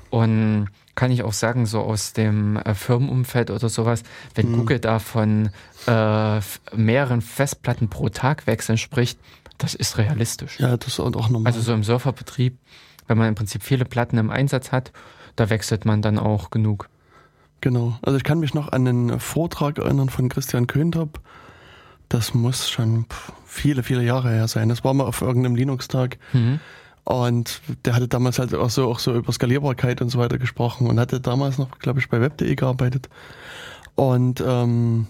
Und 0.09 0.67
kann 0.95 1.11
ich 1.11 1.23
auch 1.23 1.33
sagen, 1.33 1.65
so 1.65 1.81
aus 1.81 2.13
dem 2.13 2.57
äh, 2.57 2.73
Firmenumfeld 2.73 3.51
oder 3.51 3.69
sowas, 3.69 4.03
wenn 4.35 4.51
mhm. 4.51 4.57
Google 4.57 4.79
da 4.79 4.99
von 4.99 5.49
äh, 5.85 6.39
mehreren 6.75 7.21
Festplatten 7.21 7.89
pro 7.89 8.09
Tag 8.09 8.47
wechseln 8.47 8.77
spricht, 8.77 9.19
das 9.57 9.75
ist 9.75 9.97
realistisch. 9.97 10.59
Ja, 10.59 10.77
das 10.77 10.89
ist 10.89 10.99
auch 10.99 11.29
normal. 11.29 11.51
Also 11.51 11.61
so 11.61 11.73
im 11.73 11.83
Surferbetrieb, 11.83 12.57
wenn 13.07 13.17
man 13.17 13.27
im 13.27 13.35
Prinzip 13.35 13.63
viele 13.63 13.85
Platten 13.85 14.17
im 14.17 14.29
Einsatz 14.29 14.71
hat, 14.71 14.91
da 15.35 15.49
wechselt 15.49 15.85
man 15.85 16.01
dann 16.01 16.17
auch 16.19 16.49
genug. 16.49 16.89
Genau. 17.61 17.97
Also 18.01 18.17
ich 18.17 18.23
kann 18.23 18.39
mich 18.39 18.53
noch 18.53 18.71
an 18.71 18.87
einen 18.87 19.19
Vortrag 19.19 19.77
erinnern 19.77 20.09
von 20.09 20.29
Christian 20.29 20.67
Köntop. 20.67 21.19
Das 22.09 22.33
muss 22.33 22.69
schon 22.69 23.05
viele, 23.45 23.83
viele 23.83 24.03
Jahre 24.03 24.29
her 24.29 24.47
sein. 24.47 24.69
Das 24.69 24.83
war 24.83 24.93
mal 24.93 25.05
auf 25.05 25.21
irgendeinem 25.21 25.55
Linux-Tag. 25.55 26.17
Mhm. 26.33 26.59
Und 27.03 27.61
der 27.85 27.95
hatte 27.95 28.07
damals 28.07 28.37
halt 28.37 28.53
auch 28.53 28.69
so, 28.69 28.89
auch 28.89 28.99
so 28.99 29.15
über 29.15 29.31
Skalierbarkeit 29.31 30.01
und 30.01 30.09
so 30.09 30.19
weiter 30.19 30.37
gesprochen 30.37 30.87
und 30.87 30.99
hatte 30.99 31.21
damals 31.21 31.57
noch, 31.57 31.79
glaube 31.79 31.99
ich, 31.99 32.09
bei 32.09 32.19
web.de 32.19 32.53
gearbeitet. 32.55 33.09
Und 33.95 34.43
ähm, 34.45 35.07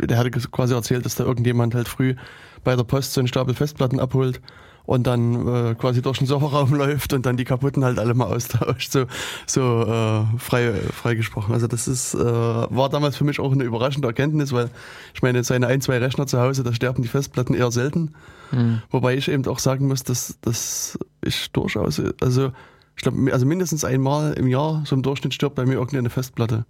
der 0.00 0.18
hatte 0.18 0.30
quasi 0.30 0.74
erzählt, 0.74 1.04
dass 1.04 1.14
da 1.14 1.24
irgendjemand 1.24 1.74
halt 1.74 1.86
früh 1.86 2.16
bei 2.64 2.74
der 2.74 2.84
Post 2.84 3.12
so 3.12 3.20
einen 3.20 3.28
Stapel 3.28 3.54
Festplatten 3.54 4.00
abholt 4.00 4.40
und 4.88 5.06
dann 5.06 5.46
äh, 5.46 5.74
quasi 5.74 6.00
durch 6.00 6.16
den 6.16 6.26
Serverraum 6.26 6.72
läuft 6.74 7.12
und 7.12 7.26
dann 7.26 7.36
die 7.36 7.44
kaputten 7.44 7.84
halt 7.84 7.98
alle 7.98 8.14
mal 8.14 8.24
austauscht, 8.24 8.90
so, 8.90 9.04
so 9.46 9.82
äh, 9.82 10.38
frei, 10.38 10.72
frei 10.94 11.14
gesprochen. 11.14 11.52
Also 11.52 11.66
das 11.66 11.86
ist, 11.86 12.14
äh, 12.14 12.18
war 12.18 12.88
damals 12.88 13.14
für 13.14 13.24
mich 13.24 13.38
auch 13.38 13.52
eine 13.52 13.64
überraschende 13.64 14.08
Erkenntnis, 14.08 14.50
weil 14.50 14.70
ich 15.12 15.20
meine, 15.20 15.44
seine 15.44 15.66
ein, 15.66 15.82
zwei 15.82 15.98
Rechner 15.98 16.26
zu 16.26 16.40
Hause, 16.40 16.62
da 16.62 16.72
sterben 16.72 17.02
die 17.02 17.08
Festplatten 17.08 17.52
eher 17.52 17.70
selten. 17.70 18.14
Mhm. 18.50 18.80
Wobei 18.88 19.14
ich 19.14 19.28
eben 19.28 19.44
auch 19.46 19.58
sagen 19.58 19.88
muss, 19.88 20.04
dass, 20.04 20.38
dass 20.40 20.98
ich 21.22 21.52
durchaus, 21.52 22.00
also 22.22 22.52
ich 22.96 23.02
glaube, 23.02 23.30
also 23.30 23.44
mindestens 23.44 23.84
einmal 23.84 24.32
im 24.32 24.46
Jahr 24.46 24.84
so 24.86 24.96
im 24.96 25.02
Durchschnitt 25.02 25.34
stirbt 25.34 25.56
bei 25.56 25.66
mir 25.66 25.74
irgendeine 25.74 26.08
Festplatte. 26.08 26.64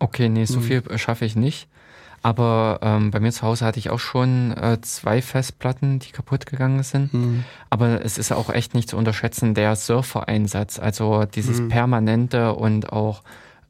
Okay, 0.00 0.28
nee, 0.28 0.44
so 0.44 0.58
mhm. 0.58 0.64
viel 0.64 0.98
schaffe 0.98 1.24
ich 1.24 1.34
nicht. 1.34 1.66
Aber 2.22 2.78
ähm, 2.82 3.10
bei 3.10 3.18
mir 3.18 3.32
zu 3.32 3.42
Hause 3.42 3.64
hatte 3.64 3.80
ich 3.80 3.90
auch 3.90 3.98
schon 3.98 4.52
äh, 4.56 4.80
zwei 4.80 5.20
Festplatten, 5.20 5.98
die 5.98 6.12
kaputt 6.12 6.46
gegangen 6.46 6.82
sind. 6.84 7.12
Mhm. 7.12 7.44
Aber 7.68 8.04
es 8.04 8.16
ist 8.16 8.32
auch 8.32 8.48
echt 8.48 8.74
nicht 8.74 8.88
zu 8.88 8.96
unterschätzen, 8.96 9.54
der 9.54 9.74
Surfer-Einsatz, 9.74 10.78
also 10.78 11.24
dieses 11.24 11.60
mhm. 11.60 11.68
permanente 11.68 12.54
und 12.54 12.92
auch 12.92 13.22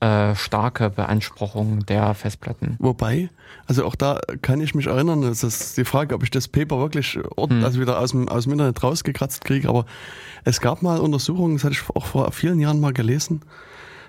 äh, 0.03 0.35
starke 0.35 0.91
Beanspruchung 0.91 1.87
der 1.87 2.13
Festplatten. 2.15 2.77
Wobei, 2.81 3.31
also 3.67 3.87
auch 3.87 3.95
da 3.95 4.21
kann 4.43 4.61
ich 4.61 4.75
mich 4.75 4.89
erinnern, 4.89 5.23
das 5.23 5.45
ist 5.45 5.77
die 5.77 5.85
Frage, 5.85 6.15
ob 6.15 6.25
ich 6.25 6.31
das 6.31 6.49
Paper 6.49 6.79
wirklich 6.79 7.17
mhm. 7.17 7.65
also 7.65 7.81
wieder 7.81 8.01
aus 8.01 8.11
dem, 8.11 8.29
aus 8.29 8.45
dem 8.45 8.53
Internet 8.53 8.83
rausgekratzt 8.83 9.45
kriege, 9.45 9.69
aber 9.69 9.87
es 10.45 10.61
gab 10.61 10.83
mal 10.83 10.99
Untersuchungen, 10.99 11.55
das 11.55 11.65
hatte 11.65 11.75
ich 11.75 11.89
auch 11.95 12.07
vor 12.07 12.33
vielen 12.33 12.59
Jahren 12.59 12.81
mal 12.81 12.93
gelesen, 12.93 13.43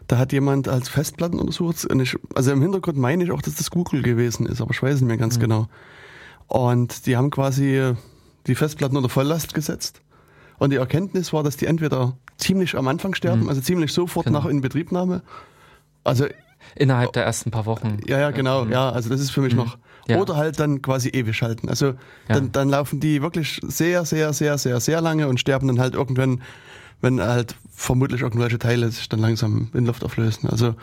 da 0.07 0.17
hat 0.17 0.33
jemand 0.33 0.67
als 0.67 0.89
Festplatten 0.89 1.39
untersucht. 1.39 1.88
Ich, 2.01 2.17
also 2.36 2.51
im 2.51 2.62
Hintergrund 2.62 2.98
meine 2.98 3.24
ich 3.24 3.31
auch, 3.31 3.41
dass 3.41 3.55
das 3.55 3.72
Google 3.72 4.01
gewesen 4.01 4.45
ist, 4.45 4.62
aber 4.62 4.72
ich 4.72 4.81
weiß 4.81 4.95
nicht 4.95 5.07
mehr 5.07 5.17
ganz 5.17 5.38
mhm. 5.38 5.41
genau. 5.41 5.67
Und 6.48 7.05
die 7.05 7.17
haben 7.17 7.29
quasi 7.29 7.93
die 8.48 8.55
Festplatten 8.55 8.98
unter 8.98 9.10
Volllast 9.10 9.53
gesetzt. 9.53 10.01
Und 10.60 10.72
die 10.72 10.77
Erkenntnis 10.77 11.33
war, 11.33 11.43
dass 11.43 11.57
die 11.57 11.65
entweder 11.65 12.17
ziemlich 12.38 12.75
am 12.75 12.88
Anfang 12.88 13.15
sterben, 13.15 13.43
mhm. 13.43 13.50
also 13.50 13.62
ziemlich 13.62 13.93
sofort 13.93 14.25
genau. 14.25 14.39
nach 14.39 14.45
Inbetriebnahme. 14.45 15.22
Also 16.03 16.25
Innerhalb 16.75 17.13
der 17.13 17.24
ersten 17.25 17.51
paar 17.51 17.65
Wochen. 17.65 18.00
Ja, 18.07 18.19
ja, 18.19 18.31
genau. 18.31 18.65
Mhm. 18.65 18.72
Ja, 18.72 18.89
also 18.89 19.10
das 19.10 19.22
ist 19.22 19.31
für 19.31 19.41
mich 19.41 19.53
mhm. 19.53 19.60
noch. 19.60 19.77
Ja. 20.07 20.17
Oder 20.19 20.36
halt 20.36 20.60
dann 20.60 20.81
quasi 20.81 21.10
ewig 21.10 21.41
halten. 21.41 21.69
Also 21.69 21.88
ja. 21.88 21.95
dann, 22.27 22.51
dann 22.51 22.69
laufen 22.69 23.00
die 23.00 23.22
wirklich 23.22 23.62
sehr, 23.63 24.03
sehr, 24.05 24.33
sehr, 24.33 24.57
sehr, 24.57 24.79
sehr 24.79 25.01
lange 25.01 25.27
und 25.27 25.39
sterben 25.39 25.67
dann 25.67 25.79
halt 25.79 25.93
irgendwann 25.93 26.41
wenn 27.03 27.22
halt 27.22 27.55
vermutlich 27.69 28.22
irgendwelche 28.22 28.57
Teile 28.57 28.89
sich 28.89 29.10
dann 29.10 29.19
langsam 29.19 29.69
in 29.74 29.86
Luft 29.86 30.03
auflösen. 30.03 30.50
Also 30.50 30.75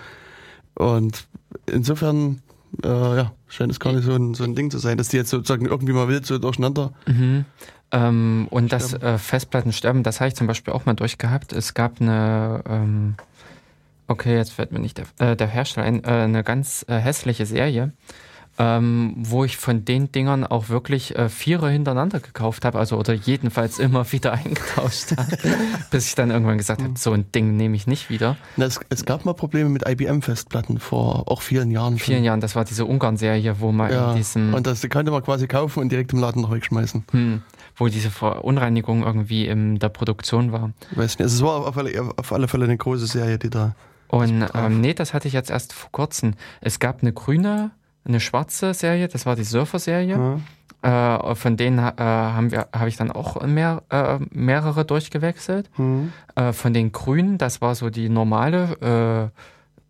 und 0.75 1.27
insofern 1.67 2.43
äh, 2.85 2.89
ja, 2.89 3.33
scheint 3.49 3.73
es 3.73 3.81
gar 3.81 3.93
nicht 3.93 4.05
so 4.05 4.15
ein, 4.15 4.35
so 4.35 4.45
ein 4.45 4.55
Ding 4.55 4.71
zu 4.71 4.79
sein, 4.79 4.99
dass 4.99 5.09
die 5.09 5.17
jetzt 5.17 5.31
sozusagen 5.31 5.67
irgendwie 5.67 5.93
mal 5.93 6.09
wild 6.09 6.27
so 6.27 6.39
durcheinander. 6.39 6.93
Mhm. 7.07 7.47
Ähm, 7.91 8.47
und 8.51 8.71
das 8.71 8.93
äh, 8.93 9.19
Festplattensterben, 9.19 10.03
das 10.03 10.21
habe 10.21 10.29
ich 10.29 10.37
zum 10.37 10.47
Beispiel 10.47 10.73
auch 10.75 10.87
mal 10.87 10.95
durchgehabt. 10.95 11.53
Es 11.53 11.75
gab 11.75 12.01
eine, 12.01 12.63
ähm, 12.69 13.15
okay, 14.07 14.37
jetzt 14.37 14.53
fällt 14.53 14.73
mir 14.73 14.79
nicht 14.79 14.99
der, 14.99 15.07
äh, 15.33 15.37
der 15.37 15.49
Hersteller 15.49 15.87
ein, 15.87 16.05
äh, 16.05 16.09
eine 16.09 16.45
ganz 16.45 16.85
äh, 16.87 16.99
hässliche 16.99 17.47
Serie 17.47 17.93
ähm, 18.61 19.15
wo 19.17 19.43
ich 19.43 19.57
von 19.57 19.87
den 19.87 20.13
Dingern 20.13 20.45
auch 20.45 20.69
wirklich 20.69 21.17
äh, 21.17 21.31
Vierer 21.31 21.71
hintereinander 21.71 22.21
gekauft 22.21 22.67
habe, 22.67 22.79
also 22.79 22.99
oder 22.99 23.15
jedenfalls 23.15 23.79
immer 23.79 24.13
wieder 24.13 24.35
eingetauscht 24.35 25.13
habe, 25.17 25.39
bis 25.91 26.09
ich 26.09 26.15
dann 26.15 26.31
irgendwann 26.31 26.59
gesagt 26.59 26.83
habe, 26.83 26.93
so 26.99 27.13
ein 27.13 27.33
Ding 27.33 27.57
nehme 27.57 27.75
ich 27.75 27.87
nicht 27.87 28.11
wieder. 28.11 28.37
Na, 28.59 28.67
es, 28.67 28.79
es, 28.91 29.07
gab 29.07 29.25
mal 29.25 29.33
Probleme 29.33 29.71
mit 29.71 29.89
IBM-Festplatten 29.89 30.79
vor 30.79 31.27
auch 31.27 31.41
vielen 31.41 31.71
Jahren. 31.71 31.99
Schon. 31.99 32.07
Vielen 32.07 32.25
Jahren, 32.25 32.43
das 32.43 32.55
war 32.55 32.67
diese 32.67 32.85
Ungarn-Serie, 32.85 33.61
wo 33.61 33.73
man 33.73 33.91
ja, 33.91 34.11
in 34.11 34.19
diesem... 34.19 34.53
Und 34.53 34.67
das 34.67 34.83
könnte 34.91 35.11
man 35.11 35.23
quasi 35.23 35.47
kaufen 35.47 35.81
und 35.81 35.91
direkt 35.91 36.13
im 36.13 36.19
Laden 36.19 36.43
noch 36.43 36.53
wegschmeißen. 36.53 37.05
Hm, 37.13 37.43
wo 37.77 37.89
diese 37.89 38.11
Verunreinigung 38.11 39.05
irgendwie 39.05 39.47
in 39.47 39.79
der 39.79 39.89
Produktion 39.89 40.53
war. 40.53 40.73
weiß 40.91 41.19
nicht, 41.19 41.23
also 41.23 41.37
es 41.37 41.43
war 41.43 41.67
auf 41.67 41.79
alle, 41.79 42.13
auf 42.19 42.31
alle 42.31 42.47
Fälle 42.47 42.65
eine 42.67 42.77
große 42.77 43.07
Serie, 43.07 43.39
die 43.39 43.49
da... 43.49 43.75
Und 44.09 44.45
ähm, 44.55 44.81
nee, 44.81 44.93
das 44.93 45.15
hatte 45.15 45.29
ich 45.29 45.35
jetzt 45.35 45.51
erst 45.51 45.73
vor 45.73 45.93
kurzem. 45.93 46.35
Es 46.61 46.81
gab 46.81 47.01
eine 47.01 47.13
grüne 47.13 47.71
eine 48.05 48.21
schwarze 48.21 48.75
Serie, 48.75 49.09
das 49.09 49.27
war 49.27 49.37
die 49.37 49.45
Surfer-Serie. 49.45 50.17
Mhm. 50.17 50.43
Äh, 50.83 51.35
von 51.35 51.57
denen 51.59 51.79
äh, 51.79 51.93
habe 51.99 52.89
ich 52.89 52.97
dann 52.97 53.11
auch 53.11 53.43
mehr, 53.43 53.83
äh, 53.91 54.19
mehrere 54.31 54.85
durchgewechselt. 54.85 55.69
Mhm. 55.79 56.13
Äh, 56.35 56.53
von 56.53 56.73
den 56.73 56.93
Grünen, 56.93 57.37
das 57.37 57.61
war 57.61 57.75
so 57.75 57.91
die 57.91 58.09
normale, 58.09 59.31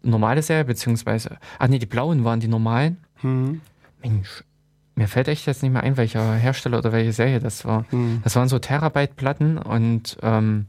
äh, 0.03 0.09
normale 0.09 0.43
Serie, 0.43 0.65
beziehungsweise, 0.65 1.39
ach 1.59 1.69
nee, 1.69 1.79
die 1.79 1.87
blauen 1.87 2.25
waren 2.25 2.41
die 2.41 2.49
normalen. 2.49 2.99
Mhm. 3.23 3.61
Mensch, 4.03 4.43
mir 4.97 5.07
fällt 5.07 5.29
echt 5.29 5.47
jetzt 5.47 5.63
nicht 5.63 5.73
mehr 5.73 5.83
ein, 5.83 5.97
welcher 5.97 6.35
Hersteller 6.35 6.79
oder 6.79 6.93
welche 6.93 7.13
Serie 7.13 7.39
das 7.39 7.65
war. 7.65 7.85
Mhm. 7.93 8.21
Das 8.25 8.35
waren 8.35 8.49
so 8.49 8.59
Terabyte-Platten 8.59 9.59
und 9.59 10.19
ähm, 10.23 10.67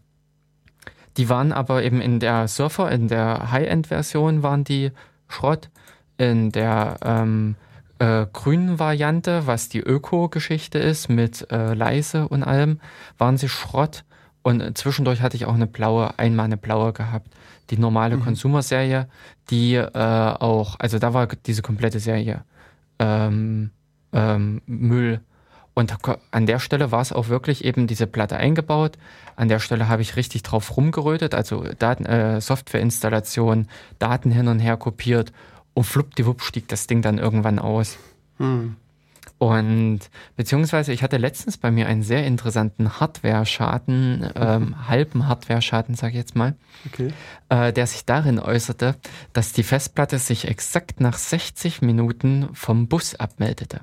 die 1.17 1.29
waren 1.29 1.51
aber 1.51 1.83
eben 1.83 1.99
in 1.99 2.19
der 2.19 2.47
Surfer, 2.47 2.91
in 2.91 3.07
der 3.07 3.51
High-End-Version 3.51 4.43
waren 4.43 4.63
die 4.63 4.91
Schrott 5.27 5.69
in 6.17 6.51
der 6.51 6.97
ähm, 7.03 7.55
äh, 7.99 8.25
grünen 8.33 8.79
Variante, 8.79 9.45
was 9.45 9.69
die 9.69 9.79
Öko-Geschichte 9.79 10.79
ist, 10.79 11.09
mit 11.09 11.49
äh, 11.51 11.73
leise 11.73 12.27
und 12.27 12.43
allem, 12.43 12.79
waren 13.17 13.37
sie 13.37 13.49
Schrott. 13.49 14.03
Und 14.41 14.75
zwischendurch 14.75 15.21
hatte 15.21 15.37
ich 15.37 15.45
auch 15.45 15.53
eine 15.53 15.67
blaue, 15.67 16.17
einmal 16.17 16.45
eine 16.45 16.57
blaue 16.57 16.93
gehabt. 16.93 17.27
Die 17.69 17.77
normale 17.77 18.17
mhm. 18.17 18.23
Consumer-Serie, 18.23 19.07
die 19.51 19.75
äh, 19.75 19.87
auch, 19.93 20.77
also 20.79 20.97
da 20.97 21.13
war 21.13 21.27
diese 21.27 21.61
komplette 21.61 21.99
Serie 21.99 22.43
ähm, 22.97 23.69
ähm, 24.13 24.61
Müll. 24.65 25.21
Und 25.73 25.95
an 26.31 26.45
der 26.47 26.59
Stelle 26.59 26.91
war 26.91 27.01
es 27.01 27.13
auch 27.13 27.29
wirklich 27.29 27.63
eben 27.63 27.87
diese 27.87 28.07
Platte 28.07 28.35
eingebaut. 28.35 28.97
An 29.35 29.47
der 29.47 29.59
Stelle 29.59 29.87
habe 29.87 30.01
ich 30.01 30.15
richtig 30.15 30.43
drauf 30.43 30.75
rumgerötet, 30.75 31.33
also 31.33 31.63
Daten, 31.77 32.05
äh, 32.05 32.41
Softwareinstallation, 32.41 33.67
Daten 33.99 34.31
hin 34.31 34.47
und 34.47 34.59
her 34.59 34.75
kopiert 34.75 35.31
und 35.73 35.83
fluppdiwupp 35.83 36.41
stieg 36.41 36.67
das 36.67 36.87
Ding 36.87 37.01
dann 37.01 37.17
irgendwann 37.17 37.59
aus. 37.59 37.97
Hm. 38.37 38.75
Und 39.37 40.01
beziehungsweise 40.35 40.93
ich 40.93 41.01
hatte 41.01 41.17
letztens 41.17 41.57
bei 41.57 41.71
mir 41.71 41.87
einen 41.87 42.03
sehr 42.03 42.27
interessanten 42.27 42.99
Hardware-Schaden, 42.99 44.29
ähm, 44.35 44.87
halben 44.87 45.27
Hardware-Schaden, 45.27 45.95
sage 45.95 46.11
ich 46.11 46.17
jetzt 46.17 46.35
mal, 46.35 46.55
okay. 46.85 47.11
äh, 47.49 47.73
der 47.73 47.87
sich 47.87 48.05
darin 48.05 48.37
äußerte, 48.37 48.95
dass 49.33 49.51
die 49.51 49.63
Festplatte 49.63 50.19
sich 50.19 50.47
exakt 50.47 50.99
nach 50.99 51.17
60 51.17 51.81
Minuten 51.81 52.49
vom 52.53 52.87
Bus 52.87 53.15
abmeldete. 53.15 53.81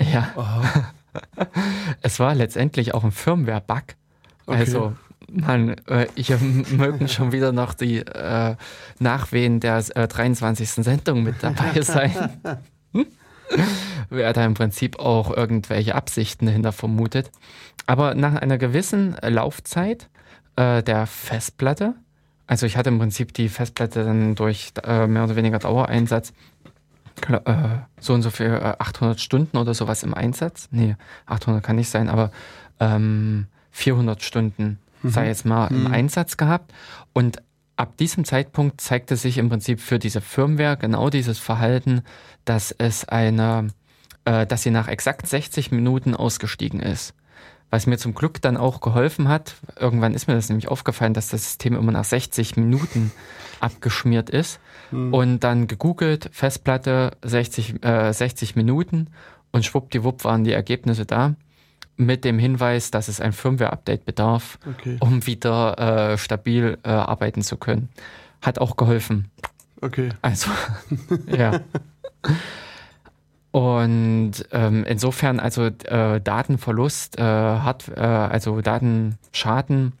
Ja. 0.00 0.32
es 2.02 2.20
war 2.20 2.36
letztendlich 2.36 2.94
auch 2.94 3.02
ein 3.02 3.10
Firmware-Bug. 3.10 3.82
Okay. 4.46 4.58
Also 4.58 4.96
man, 5.30 5.76
äh, 5.86 6.06
hier 6.14 6.38
mögen 6.70 7.08
schon 7.08 7.32
wieder 7.32 7.52
noch 7.52 7.74
die 7.74 7.98
äh, 7.98 8.56
Nachwehen 8.98 9.60
der 9.60 9.84
äh, 9.94 10.08
23. 10.08 10.70
Sendung 10.70 11.22
mit 11.22 11.36
dabei 11.42 11.80
sein. 11.82 12.30
Hm? 12.92 13.06
wer 14.10 14.32
da 14.32 14.44
im 14.44 14.54
Prinzip 14.54 14.98
auch 14.98 15.34
irgendwelche 15.34 15.94
Absichten 15.94 16.46
dahinter 16.46 16.72
vermutet. 16.72 17.30
Aber 17.86 18.14
nach 18.14 18.34
einer 18.34 18.58
gewissen 18.58 19.16
Laufzeit 19.22 20.08
äh, 20.56 20.82
der 20.82 21.06
Festplatte, 21.06 21.94
also 22.46 22.66
ich 22.66 22.76
hatte 22.76 22.90
im 22.90 22.98
Prinzip 22.98 23.32
die 23.34 23.48
Festplatte 23.48 24.04
dann 24.04 24.34
durch 24.34 24.72
äh, 24.82 25.06
mehr 25.06 25.24
oder 25.24 25.36
weniger 25.36 25.58
Dauereinsatz 25.58 26.32
äh, 27.28 27.40
so 28.00 28.14
und 28.14 28.22
so 28.22 28.30
für 28.30 28.80
800 28.80 29.20
Stunden 29.20 29.56
oder 29.56 29.74
sowas 29.74 30.02
im 30.02 30.14
Einsatz. 30.14 30.68
Nee, 30.70 30.96
800 31.26 31.62
kann 31.62 31.76
nicht 31.76 31.90
sein, 31.90 32.08
aber 32.08 32.30
ähm, 32.80 33.46
400 33.70 34.22
Stunden 34.22 34.78
mhm. 35.02 35.10
sei 35.10 35.26
jetzt 35.28 35.44
mal 35.44 35.70
mhm. 35.70 35.86
im 35.86 35.92
Einsatz 35.92 36.36
gehabt. 36.36 36.72
Und 37.12 37.42
ab 37.76 37.96
diesem 37.96 38.24
Zeitpunkt 38.24 38.80
zeigte 38.80 39.16
sich 39.16 39.38
im 39.38 39.48
Prinzip 39.48 39.80
für 39.80 39.98
diese 39.98 40.20
Firmware 40.20 40.76
genau 40.76 41.10
dieses 41.10 41.38
Verhalten, 41.38 42.02
dass 42.44 42.72
es 42.72 43.06
eine, 43.06 43.68
äh, 44.24 44.46
dass 44.46 44.62
sie 44.62 44.70
nach 44.70 44.88
exakt 44.88 45.26
60 45.26 45.70
Minuten 45.70 46.14
ausgestiegen 46.14 46.80
ist. 46.80 47.14
Was 47.70 47.86
mir 47.86 47.98
zum 47.98 48.14
Glück 48.14 48.40
dann 48.40 48.56
auch 48.56 48.80
geholfen 48.80 49.28
hat, 49.28 49.56
irgendwann 49.78 50.14
ist 50.14 50.26
mir 50.26 50.34
das 50.34 50.48
nämlich 50.48 50.68
aufgefallen, 50.68 51.12
dass 51.12 51.28
das 51.28 51.44
System 51.44 51.76
immer 51.76 51.92
nach 51.92 52.04
60 52.04 52.56
Minuten 52.56 53.12
abgeschmiert 53.60 54.30
ist. 54.30 54.58
Hm. 54.90 55.12
Und 55.12 55.40
dann 55.40 55.66
gegoogelt, 55.66 56.30
Festplatte 56.32 57.16
60, 57.22 57.84
äh, 57.84 58.12
60 58.12 58.56
Minuten 58.56 59.08
und 59.52 59.66
schwuppdiwupp 59.66 60.24
waren 60.24 60.44
die 60.44 60.52
Ergebnisse 60.52 61.04
da 61.04 61.34
mit 61.98 62.24
dem 62.24 62.38
Hinweis, 62.38 62.90
dass 62.90 63.08
es 63.08 63.20
ein 63.20 63.32
Firmware-Update 63.32 64.06
bedarf, 64.06 64.58
okay. 64.66 64.96
um 65.00 65.26
wieder 65.26 66.12
äh, 66.12 66.18
stabil 66.18 66.78
äh, 66.84 66.88
arbeiten 66.88 67.42
zu 67.42 67.56
können. 67.56 67.90
Hat 68.40 68.60
auch 68.60 68.76
geholfen. 68.76 69.30
Okay. 69.80 70.10
Also, 70.22 70.50
ja. 71.26 71.60
Und 73.50 74.32
ähm, 74.52 74.84
insofern, 74.84 75.40
also 75.40 75.66
äh, 75.66 76.20
Datenverlust 76.20 77.18
äh, 77.18 77.22
hat, 77.22 77.88
äh, 77.88 78.00
also 78.00 78.60
Datenschaden 78.60 79.92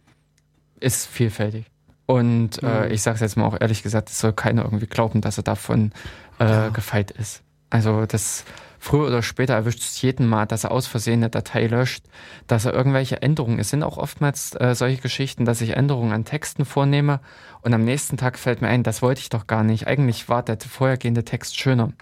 ist 0.78 1.06
vielfältig. 1.06 1.66
Und 2.06 2.62
äh, 2.62 2.86
mhm. 2.86 2.92
ich 2.92 3.02
sage 3.02 3.16
es 3.16 3.20
jetzt 3.20 3.36
mal 3.36 3.44
auch 3.44 3.60
ehrlich 3.60 3.82
gesagt, 3.82 4.08
es 4.08 4.20
soll 4.20 4.32
keiner 4.32 4.64
irgendwie 4.64 4.86
glauben, 4.86 5.20
dass 5.20 5.36
er 5.36 5.42
davon 5.44 5.92
ja. 6.38 6.68
gefeit 6.68 7.10
ist. 7.10 7.42
Also 7.70 8.06
das 8.06 8.44
früher 8.78 9.08
oder 9.08 9.22
später 9.22 9.54
erwischt 9.54 9.80
es 9.80 10.00
jeden 10.02 10.26
Mal, 10.26 10.46
dass 10.46 10.64
er 10.64 10.70
aus 10.70 10.86
Versehen 10.86 11.20
eine 11.20 11.30
Datei 11.30 11.66
löscht, 11.66 12.04
dass 12.46 12.64
er 12.64 12.74
irgendwelche 12.74 13.22
Änderungen, 13.22 13.58
es 13.58 13.70
sind 13.70 13.82
auch 13.82 13.98
oftmals 13.98 14.54
äh, 14.54 14.74
solche 14.74 15.00
Geschichten, 15.00 15.44
dass 15.44 15.60
ich 15.60 15.76
Änderungen 15.76 16.12
an 16.12 16.24
Texten 16.24 16.64
vornehme 16.64 17.20
und 17.62 17.74
am 17.74 17.84
nächsten 17.84 18.16
Tag 18.16 18.38
fällt 18.38 18.62
mir 18.62 18.68
ein, 18.68 18.82
das 18.82 19.02
wollte 19.02 19.20
ich 19.20 19.28
doch 19.28 19.46
gar 19.46 19.64
nicht. 19.64 19.86
Eigentlich 19.86 20.28
war 20.28 20.42
der 20.42 20.58
vorhergehende 20.58 21.24
Text 21.24 21.58
schöner. 21.58 21.92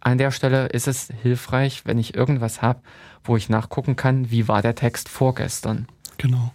An 0.00 0.18
der 0.18 0.30
Stelle 0.30 0.66
ist 0.66 0.88
es 0.88 1.08
hilfreich, 1.22 1.82
wenn 1.84 1.98
ich 1.98 2.14
irgendwas 2.14 2.62
habe, 2.62 2.80
wo 3.22 3.36
ich 3.36 3.48
nachgucken 3.48 3.96
kann, 3.96 4.30
wie 4.30 4.48
war 4.48 4.62
der 4.62 4.74
Text 4.74 5.08
vorgestern. 5.08 5.86
Genau. 6.16 6.52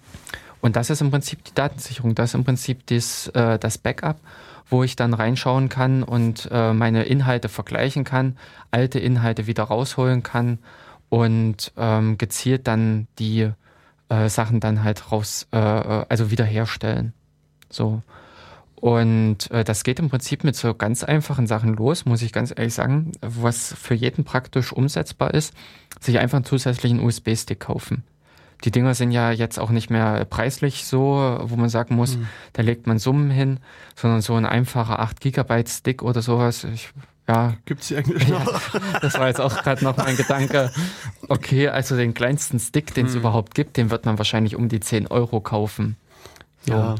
Und 0.61 0.75
das 0.75 0.89
ist 0.89 1.01
im 1.01 1.11
Prinzip 1.11 1.43
die 1.43 1.53
Datensicherung, 1.53 2.15
das 2.15 2.31
ist 2.31 2.35
im 2.35 2.43
Prinzip 2.43 2.87
dies, 2.87 3.27
äh, 3.29 3.59
das 3.59 3.77
Backup 3.77 4.17
wo 4.69 4.83
ich 4.83 4.95
dann 4.95 5.13
reinschauen 5.13 5.69
kann 5.69 6.03
und 6.03 6.49
äh, 6.51 6.73
meine 6.73 7.03
Inhalte 7.03 7.49
vergleichen 7.49 8.03
kann, 8.03 8.37
alte 8.71 8.99
Inhalte 8.99 9.47
wieder 9.47 9.63
rausholen 9.63 10.23
kann 10.23 10.59
und 11.09 11.71
ähm, 11.77 12.17
gezielt 12.17 12.67
dann 12.67 13.07
die 13.19 13.51
äh, 14.09 14.29
Sachen 14.29 14.59
dann 14.59 14.83
halt 14.83 15.11
raus, 15.11 15.47
äh, 15.53 15.57
äh 15.57 16.05
also 16.09 16.31
wiederherstellen. 16.31 17.13
So. 17.69 18.01
Und 18.75 19.49
äh, 19.51 19.63
das 19.63 19.83
geht 19.83 19.99
im 19.99 20.09
Prinzip 20.09 20.43
mit 20.43 20.55
so 20.55 20.73
ganz 20.73 21.03
einfachen 21.03 21.47
Sachen 21.47 21.73
los, 21.75 22.05
muss 22.05 22.21
ich 22.21 22.33
ganz 22.33 22.53
ehrlich 22.55 22.73
sagen, 22.73 23.13
was 23.21 23.73
für 23.73 23.95
jeden 23.95 24.25
praktisch 24.25 24.73
umsetzbar 24.73 25.33
ist, 25.33 25.53
sich 25.99 26.19
einfach 26.19 26.37
einen 26.37 26.45
zusätzlichen 26.45 26.99
USB-Stick 26.99 27.61
kaufen. 27.61 28.03
Die 28.65 28.71
Dinger 28.71 28.95
sind 28.95 29.11
ja 29.11 29.31
jetzt 29.31 29.59
auch 29.59 29.69
nicht 29.69 29.91
mehr 29.91 30.25
preislich 30.25 30.85
so, 30.85 31.37
wo 31.41 31.55
man 31.55 31.69
sagen 31.69 31.95
muss, 31.95 32.17
mhm. 32.17 32.27
da 32.53 32.63
legt 32.63 32.87
man 32.87 32.97
Summen 32.97 33.29
hin, 33.29 33.59
sondern 33.95 34.21
so 34.21 34.33
ein 34.33 34.45
einfacher 34.45 34.99
8 34.99 35.21
Gigabyte 35.21 35.69
Stick 35.69 36.01
oder 36.01 36.23
sowas. 36.23 36.63
Ich, 36.63 36.89
ja. 37.27 37.53
Gibt's 37.65 37.89
die 37.89 37.97
eigentlich 37.97 38.27
noch? 38.27 38.45
Ja, 38.73 38.99
das 38.99 39.19
war 39.19 39.27
jetzt 39.27 39.39
auch 39.39 39.55
gerade 39.61 39.83
noch 39.83 39.97
mein 39.97 40.17
Gedanke. 40.17 40.71
Okay, 41.27 41.67
also 41.67 41.95
den 41.95 42.15
kleinsten 42.15 42.59
Stick, 42.59 42.93
den 42.95 43.05
es 43.05 43.13
mhm. 43.13 43.19
überhaupt 43.19 43.53
gibt, 43.53 43.77
den 43.77 43.91
wird 43.91 44.05
man 44.05 44.17
wahrscheinlich 44.17 44.55
um 44.55 44.67
die 44.67 44.79
10 44.79 45.07
Euro 45.07 45.41
kaufen. 45.41 45.95
So. 46.65 46.73
Ja. 46.73 46.95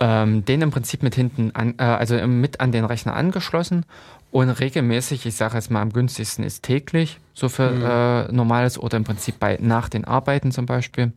Ähm, 0.00 0.44
den 0.44 0.62
im 0.62 0.70
Prinzip 0.70 1.02
mit 1.02 1.14
hinten 1.14 1.52
an, 1.54 1.74
äh, 1.78 1.82
also 1.82 2.14
mit 2.26 2.60
an 2.60 2.70
den 2.70 2.84
Rechner 2.84 3.16
angeschlossen 3.16 3.84
und 4.30 4.50
regelmäßig, 4.50 5.26
ich 5.26 5.34
sage 5.34 5.54
jetzt 5.54 5.70
mal 5.70 5.80
am 5.80 5.92
günstigsten 5.92 6.44
ist 6.44 6.62
täglich, 6.62 7.18
so 7.34 7.48
für 7.48 7.70
mhm. 7.70 7.82
äh, 8.30 8.32
normales 8.32 8.78
oder 8.78 8.96
im 8.96 9.04
Prinzip 9.04 9.38
bei 9.38 9.58
nach 9.60 9.88
den 9.88 10.04
Arbeiten 10.04 10.52
zum 10.52 10.66
Beispiel, 10.66 11.12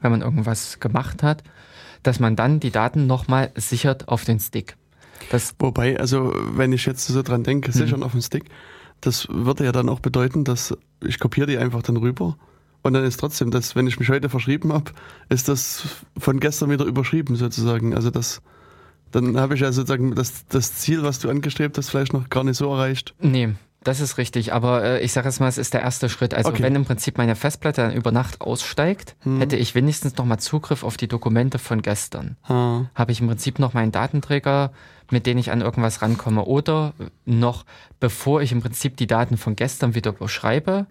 wenn 0.00 0.10
man 0.10 0.22
irgendwas 0.22 0.80
gemacht 0.80 1.22
hat, 1.22 1.42
dass 2.02 2.20
man 2.20 2.36
dann 2.36 2.58
die 2.58 2.70
Daten 2.70 3.06
nochmal 3.06 3.50
sichert 3.54 4.08
auf 4.08 4.24
den 4.24 4.40
Stick. 4.40 4.76
Das 5.30 5.54
Wobei, 5.58 5.98
also 6.00 6.32
wenn 6.54 6.72
ich 6.72 6.86
jetzt 6.86 7.06
so 7.06 7.22
dran 7.22 7.44
denke, 7.44 7.70
mhm. 7.70 7.74
sichern 7.74 8.02
auf 8.02 8.12
den 8.12 8.22
Stick, 8.22 8.44
das 9.00 9.28
würde 9.28 9.64
ja 9.64 9.72
dann 9.72 9.88
auch 9.88 10.00
bedeuten, 10.00 10.44
dass 10.44 10.76
ich 11.04 11.18
kopiere 11.18 11.46
die 11.46 11.58
einfach 11.58 11.82
dann 11.82 11.96
rüber 11.96 12.36
und 12.82 12.94
dann 12.94 13.04
ist 13.04 13.18
trotzdem, 13.18 13.50
dass 13.50 13.76
wenn 13.76 13.86
ich 13.86 13.98
mich 14.00 14.08
heute 14.08 14.28
verschrieben 14.28 14.72
habe, 14.72 14.92
ist 15.28 15.48
das 15.48 15.84
von 16.18 16.40
gestern 16.40 16.70
wieder 16.70 16.84
überschrieben 16.84 17.36
sozusagen. 17.36 17.94
Also 17.94 18.10
das 18.10 18.42
dann 19.12 19.38
habe 19.38 19.54
ich 19.54 19.60
ja 19.60 19.70
sozusagen 19.72 20.14
das, 20.14 20.46
das 20.48 20.74
Ziel, 20.74 21.02
was 21.02 21.18
du 21.20 21.30
angestrebt 21.30 21.78
hast, 21.78 21.90
vielleicht 21.90 22.12
noch 22.12 22.28
gar 22.28 22.44
nicht 22.44 22.56
so 22.56 22.72
erreicht. 22.72 23.14
Nee, 23.20 23.50
das 23.84 24.00
ist 24.00 24.16
richtig, 24.16 24.52
aber 24.52 24.84
äh, 24.84 25.00
ich 25.00 25.12
sage 25.12 25.28
jetzt 25.28 25.40
mal, 25.40 25.48
es 25.48 25.58
ist 25.58 25.74
der 25.74 25.82
erste 25.82 26.08
Schritt. 26.08 26.34
Also 26.34 26.50
okay. 26.50 26.62
wenn 26.62 26.74
im 26.74 26.84
Prinzip 26.84 27.18
meine 27.18 27.34
Festplatte 27.34 27.82
dann 27.82 27.92
über 27.92 28.12
Nacht 28.12 28.40
aussteigt, 28.40 29.16
hm. 29.20 29.38
hätte 29.40 29.56
ich 29.56 29.74
wenigstens 29.74 30.16
nochmal 30.16 30.38
Zugriff 30.38 30.84
auf 30.84 30.96
die 30.96 31.08
Dokumente 31.08 31.58
von 31.58 31.82
gestern. 31.82 32.36
Hm. 32.42 32.88
Habe 32.94 33.12
ich 33.12 33.20
im 33.20 33.26
Prinzip 33.26 33.58
noch 33.58 33.74
meinen 33.74 33.90
Datenträger, 33.90 34.72
mit 35.10 35.26
dem 35.26 35.36
ich 35.38 35.50
an 35.50 35.60
irgendwas 35.60 36.00
rankomme. 36.00 36.44
Oder 36.44 36.94
noch, 37.24 37.64
bevor 37.98 38.40
ich 38.40 38.52
im 38.52 38.62
Prinzip 38.62 38.96
die 38.96 39.08
Daten 39.08 39.36
von 39.36 39.56
gestern 39.56 39.94
wieder 39.94 40.12
beschreibe, 40.12 40.86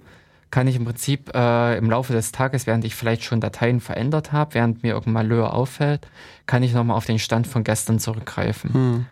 kann 0.52 0.68
ich 0.68 0.76
im 0.76 0.86
Prinzip 0.86 1.34
äh, 1.34 1.78
im 1.78 1.90
Laufe 1.90 2.14
des 2.14 2.32
Tages, 2.32 2.68
während 2.68 2.84
ich 2.86 2.94
vielleicht 2.96 3.24
schon 3.24 3.40
Dateien 3.40 3.80
verändert 3.80 4.32
habe, 4.32 4.54
während 4.54 4.84
mir 4.84 4.90
irgendein 4.90 5.14
Malheur 5.14 5.54
auffällt, 5.54 6.08
kann 6.46 6.62
ich 6.62 6.74
nochmal 6.74 6.98
auf 6.98 7.06
den 7.06 7.20
Stand 7.20 7.48
von 7.48 7.64
gestern 7.64 8.00
zurückgreifen. 8.00 9.06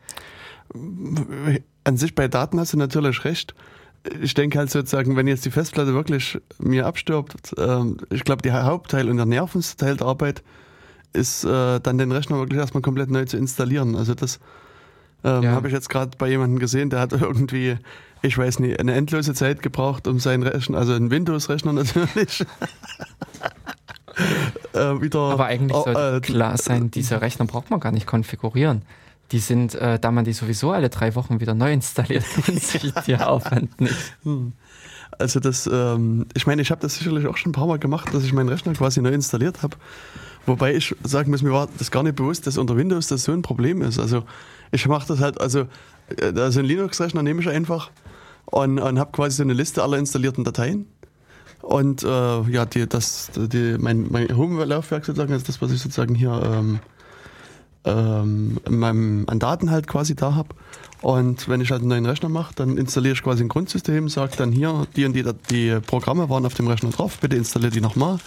Hm. 0.73 1.63
An 1.85 1.97
sich 1.97 2.13
bei 2.13 2.27
Daten 2.27 2.59
hast 2.59 2.73
du 2.73 2.77
natürlich 2.77 3.23
recht. 3.23 3.55
Ich 4.21 4.33
denke 4.33 4.59
halt 4.59 4.69
sozusagen, 4.69 5.15
wenn 5.15 5.27
jetzt 5.27 5.45
die 5.45 5.51
Festplatte 5.51 5.93
wirklich 5.93 6.37
mir 6.59 6.85
abstirbt, 6.85 7.57
äh, 7.57 7.83
ich 8.11 8.23
glaube, 8.23 8.41
der 8.41 8.65
Hauptteil 8.65 9.09
und 9.09 9.17
der 9.17 9.25
Nervensteil 9.25 9.97
der 9.97 10.07
Arbeit 10.07 10.43
ist 11.13 11.43
äh, 11.43 11.79
dann 11.79 11.97
den 11.97 12.11
Rechner 12.11 12.37
wirklich 12.37 12.59
erstmal 12.59 12.81
komplett 12.81 13.09
neu 13.09 13.25
zu 13.25 13.37
installieren. 13.37 13.95
Also 13.95 14.13
das 14.13 14.39
ähm, 15.23 15.43
ja. 15.43 15.51
habe 15.51 15.67
ich 15.67 15.73
jetzt 15.73 15.89
gerade 15.89 16.11
bei 16.17 16.29
jemandem 16.29 16.59
gesehen, 16.59 16.89
der 16.89 16.99
hat 16.99 17.11
irgendwie 17.13 17.77
ich 18.21 18.37
weiß 18.37 18.59
nicht, 18.59 18.79
eine 18.79 18.93
endlose 18.93 19.33
Zeit 19.33 19.61
gebraucht, 19.61 20.07
um 20.07 20.19
seinen 20.19 20.43
Rechner, 20.43 20.77
also 20.77 20.93
einen 20.93 21.09
Windows-Rechner 21.11 21.73
natürlich, 21.73 22.45
äh, 24.73 25.01
wieder. 25.01 25.19
Aber 25.19 25.45
eigentlich 25.45 25.77
oh, 25.77 25.83
sollte 25.83 26.17
äh, 26.17 26.19
klar 26.21 26.57
sein, 26.57 26.91
diese 26.91 27.21
Rechner 27.21 27.45
braucht 27.45 27.69
man 27.69 27.79
gar 27.79 27.91
nicht 27.91 28.07
konfigurieren. 28.07 28.81
Die 29.31 29.39
sind, 29.39 29.75
äh, 29.75 29.99
da 29.99 30.11
man 30.11 30.25
die 30.25 30.33
sowieso 30.33 30.71
alle 30.71 30.89
drei 30.89 31.13
Wochen 31.15 31.39
wieder 31.39 31.53
neu 31.53 31.71
installiert, 31.71 32.25
lohnt 32.47 32.63
sich 32.63 32.91
der 32.93 33.29
Aufwand 33.29 33.79
nicht. 33.79 34.13
Hm. 34.23 34.53
Also 35.19 35.41
das, 35.41 35.69
ähm, 35.71 36.25
ich 36.33 36.47
meine, 36.47 36.61
ich 36.61 36.71
habe 36.71 36.81
das 36.81 36.95
sicherlich 36.95 37.27
auch 37.27 37.35
schon 37.35 37.49
ein 37.49 37.53
paar 37.53 37.67
Mal 37.67 37.77
gemacht, 37.77 38.13
dass 38.13 38.23
ich 38.23 38.31
meinen 38.31 38.49
Rechner 38.49 38.73
quasi 38.73 39.01
neu 39.01 39.09
installiert 39.09 39.61
habe. 39.61 39.75
Wobei 40.45 40.73
ich 40.73 40.95
sagen 41.03 41.29
muss, 41.29 41.41
mir 41.41 41.51
war 41.51 41.67
das 41.77 41.91
gar 41.91 42.03
nicht 42.03 42.15
bewusst, 42.15 42.47
dass 42.47 42.57
unter 42.57 42.77
Windows 42.77 43.07
das 43.07 43.25
so 43.25 43.33
ein 43.33 43.41
Problem 43.41 43.81
ist. 43.81 43.99
Also 43.99 44.23
ich 44.71 44.87
mache 44.87 45.07
das 45.09 45.19
halt, 45.19 45.39
also, 45.41 45.67
äh, 46.17 46.31
also 46.39 46.59
einen 46.59 46.69
Linux-Rechner 46.69 47.21
nehme 47.21 47.41
ich 47.41 47.49
einfach 47.49 47.91
und, 48.45 48.79
und 48.79 48.97
habe 48.97 49.11
quasi 49.11 49.37
so 49.37 49.43
eine 49.43 49.53
Liste 49.53 49.83
aller 49.83 49.97
installierten 49.97 50.45
Dateien. 50.45 50.87
Und 51.61 52.03
äh, 52.03 52.41
ja, 52.49 52.65
die, 52.65 52.87
das, 52.87 53.29
die, 53.35 53.75
mein, 53.77 54.07
mein 54.09 54.35
Home-Laufwerk 54.35 55.05
sozusagen 55.05 55.33
ist 55.33 55.49
das, 55.49 55.61
was 55.61 55.71
ich 55.71 55.81
sozusagen 55.81 56.15
hier 56.15 56.41
ähm, 56.41 56.79
ähm, 57.83 58.59
in 58.65 58.79
meinem, 58.79 59.25
an 59.27 59.39
Daten 59.39 59.69
halt 59.69 59.87
quasi 59.87 60.15
da 60.15 60.35
habe. 60.35 60.49
Und 61.01 61.47
wenn 61.47 61.61
ich 61.61 61.71
halt 61.71 61.81
einen 61.81 61.89
neuen 61.89 62.05
Rechner 62.05 62.29
mache, 62.29 62.53
dann 62.55 62.77
installiere 62.77 63.13
ich 63.13 63.23
quasi 63.23 63.43
ein 63.43 63.47
Grundsystem, 63.47 64.09
sage 64.09 64.33
dann 64.37 64.51
hier, 64.51 64.85
die 64.95 65.05
und 65.05 65.13
die, 65.13 65.23
die 65.49 65.79
Programme 65.85 66.29
waren 66.29 66.45
auf 66.45 66.55
dem 66.55 66.67
Rechner 66.67 66.89
drauf, 66.89 67.17
bitte 67.19 67.37
installiere 67.37 67.71
die 67.71 67.81
nochmal. 67.81 68.17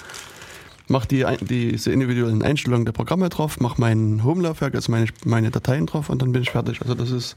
Mach 0.88 1.04
die, 1.04 1.24
diese 1.42 1.92
individuellen 1.92 2.42
Einstellungen 2.42 2.84
der 2.84 2.92
Programme 2.92 3.28
drauf, 3.28 3.60
mach 3.60 3.78
mein 3.78 4.24
Home-Laufwerk, 4.24 4.74
also 4.74 4.90
meine, 4.90 5.06
meine 5.24 5.50
Dateien 5.50 5.86
drauf 5.86 6.08
und 6.08 6.22
dann 6.22 6.32
bin 6.32 6.42
ich 6.42 6.50
fertig. 6.50 6.80
Also 6.82 6.94
das 6.94 7.10
ist 7.10 7.36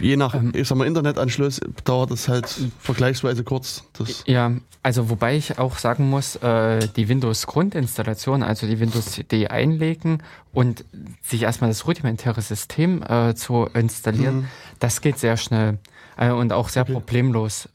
Je 0.00 0.16
nach, 0.16 0.34
ähm, 0.34 0.52
ich 0.54 0.68
sag 0.68 0.78
mal, 0.78 0.86
Internetanschluss 0.86 1.60
dauert 1.84 2.10
das 2.10 2.28
halt 2.28 2.48
vergleichsweise 2.78 3.44
kurz. 3.44 3.84
Das 3.94 4.24
ja, 4.26 4.52
also 4.82 5.10
wobei 5.10 5.36
ich 5.36 5.58
auch 5.58 5.78
sagen 5.78 6.08
muss, 6.08 6.36
äh, 6.36 6.88
die 6.96 7.08
Windows-Grundinstallation, 7.08 8.42
also 8.42 8.66
die 8.66 8.80
Windows 8.80 9.06
CD 9.06 9.48
einlegen 9.48 10.22
und 10.52 10.84
sich 11.22 11.42
erstmal 11.42 11.70
das 11.70 11.86
rudimentäre 11.86 12.42
System 12.42 13.02
äh, 13.02 13.34
zu 13.34 13.68
installieren, 13.74 14.36
mhm. 14.36 14.48
das 14.78 15.00
geht 15.00 15.18
sehr 15.18 15.36
schnell 15.36 15.78
äh, 16.16 16.30
und 16.30 16.52
auch 16.52 16.68
sehr 16.68 16.82
okay. 16.82 16.92
problemlos. 16.92 17.68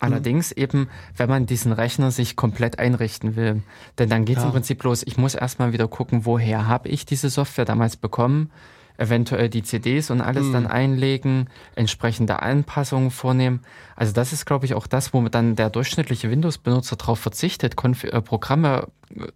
Allerdings 0.00 0.50
mhm. 0.50 0.62
eben, 0.62 0.88
wenn 1.16 1.28
man 1.28 1.46
diesen 1.46 1.72
Rechner 1.72 2.10
sich 2.10 2.34
komplett 2.34 2.78
einrichten 2.78 3.36
will. 3.36 3.62
Denn 3.98 4.08
dann 4.08 4.24
geht 4.24 4.38
es 4.38 4.42
ja. 4.42 4.48
im 4.48 4.52
Prinzip 4.52 4.82
los, 4.82 5.04
ich 5.06 5.16
muss 5.16 5.34
erstmal 5.34 5.72
wieder 5.72 5.86
gucken, 5.86 6.24
woher 6.24 6.66
habe 6.66 6.88
ich 6.88 7.06
diese 7.06 7.30
Software 7.30 7.64
damals 7.64 7.96
bekommen 7.96 8.50
eventuell 8.96 9.48
die 9.48 9.62
CDs 9.62 10.10
und 10.10 10.20
alles 10.20 10.46
mhm. 10.46 10.52
dann 10.52 10.66
einlegen, 10.66 11.48
entsprechende 11.74 12.42
Anpassungen 12.42 13.10
vornehmen. 13.10 13.60
Also 13.96 14.12
das 14.12 14.32
ist, 14.32 14.46
glaube 14.46 14.66
ich, 14.66 14.74
auch 14.74 14.86
das, 14.86 15.12
wo 15.12 15.20
dann 15.28 15.56
der 15.56 15.70
durchschnittliche 15.70 16.30
Windows-Benutzer 16.30 16.96
darauf 16.96 17.18
verzichtet, 17.18 17.76
Konf 17.76 18.04
äh, 18.04 18.20
Programme 18.20 18.88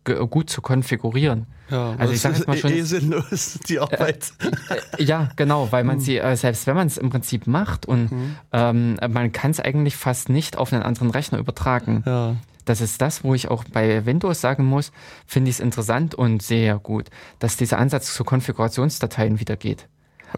gut 0.04 0.48
zu 0.48 0.62
konfigurieren. 0.62 1.46
Ja, 1.68 1.94
also 1.98 2.14
ich 2.14 2.20
sage 2.20 2.36
jetzt 2.36 2.46
mal 2.46 2.56
schon 2.56 2.72
eh 2.72 2.82
sinnlos 2.82 3.58
die 3.68 3.78
Arbeit. 3.78 4.32
Äh, 4.40 5.02
äh, 5.02 5.04
ja, 5.04 5.30
genau, 5.36 5.70
weil 5.70 5.84
man 5.84 5.96
mhm. 5.96 6.00
sie 6.00 6.18
äh, 6.18 6.36
selbst 6.36 6.66
wenn 6.66 6.76
man 6.76 6.86
es 6.86 6.96
im 6.96 7.10
Prinzip 7.10 7.46
macht 7.46 7.86
und 7.86 8.10
mhm. 8.10 8.36
ähm, 8.52 8.96
man 9.10 9.32
kann 9.32 9.50
es 9.50 9.60
eigentlich 9.60 9.96
fast 9.96 10.28
nicht 10.28 10.56
auf 10.56 10.72
einen 10.72 10.82
anderen 10.82 11.10
Rechner 11.10 11.38
übertragen. 11.38 12.02
Ja 12.06 12.36
das 12.66 12.80
ist 12.80 13.00
das, 13.00 13.24
wo 13.24 13.34
ich 13.34 13.48
auch 13.48 13.64
bei 13.64 14.04
Windows 14.04 14.40
sagen 14.40 14.64
muss, 14.64 14.92
finde 15.26 15.50
ich 15.50 15.56
es 15.56 15.60
interessant 15.60 16.14
und 16.14 16.42
sehr 16.42 16.78
gut, 16.78 17.08
dass 17.38 17.56
dieser 17.56 17.78
Ansatz 17.78 18.12
zu 18.14 18.24
Konfigurationsdateien 18.24 19.40
wieder 19.40 19.56
geht. 19.56 19.88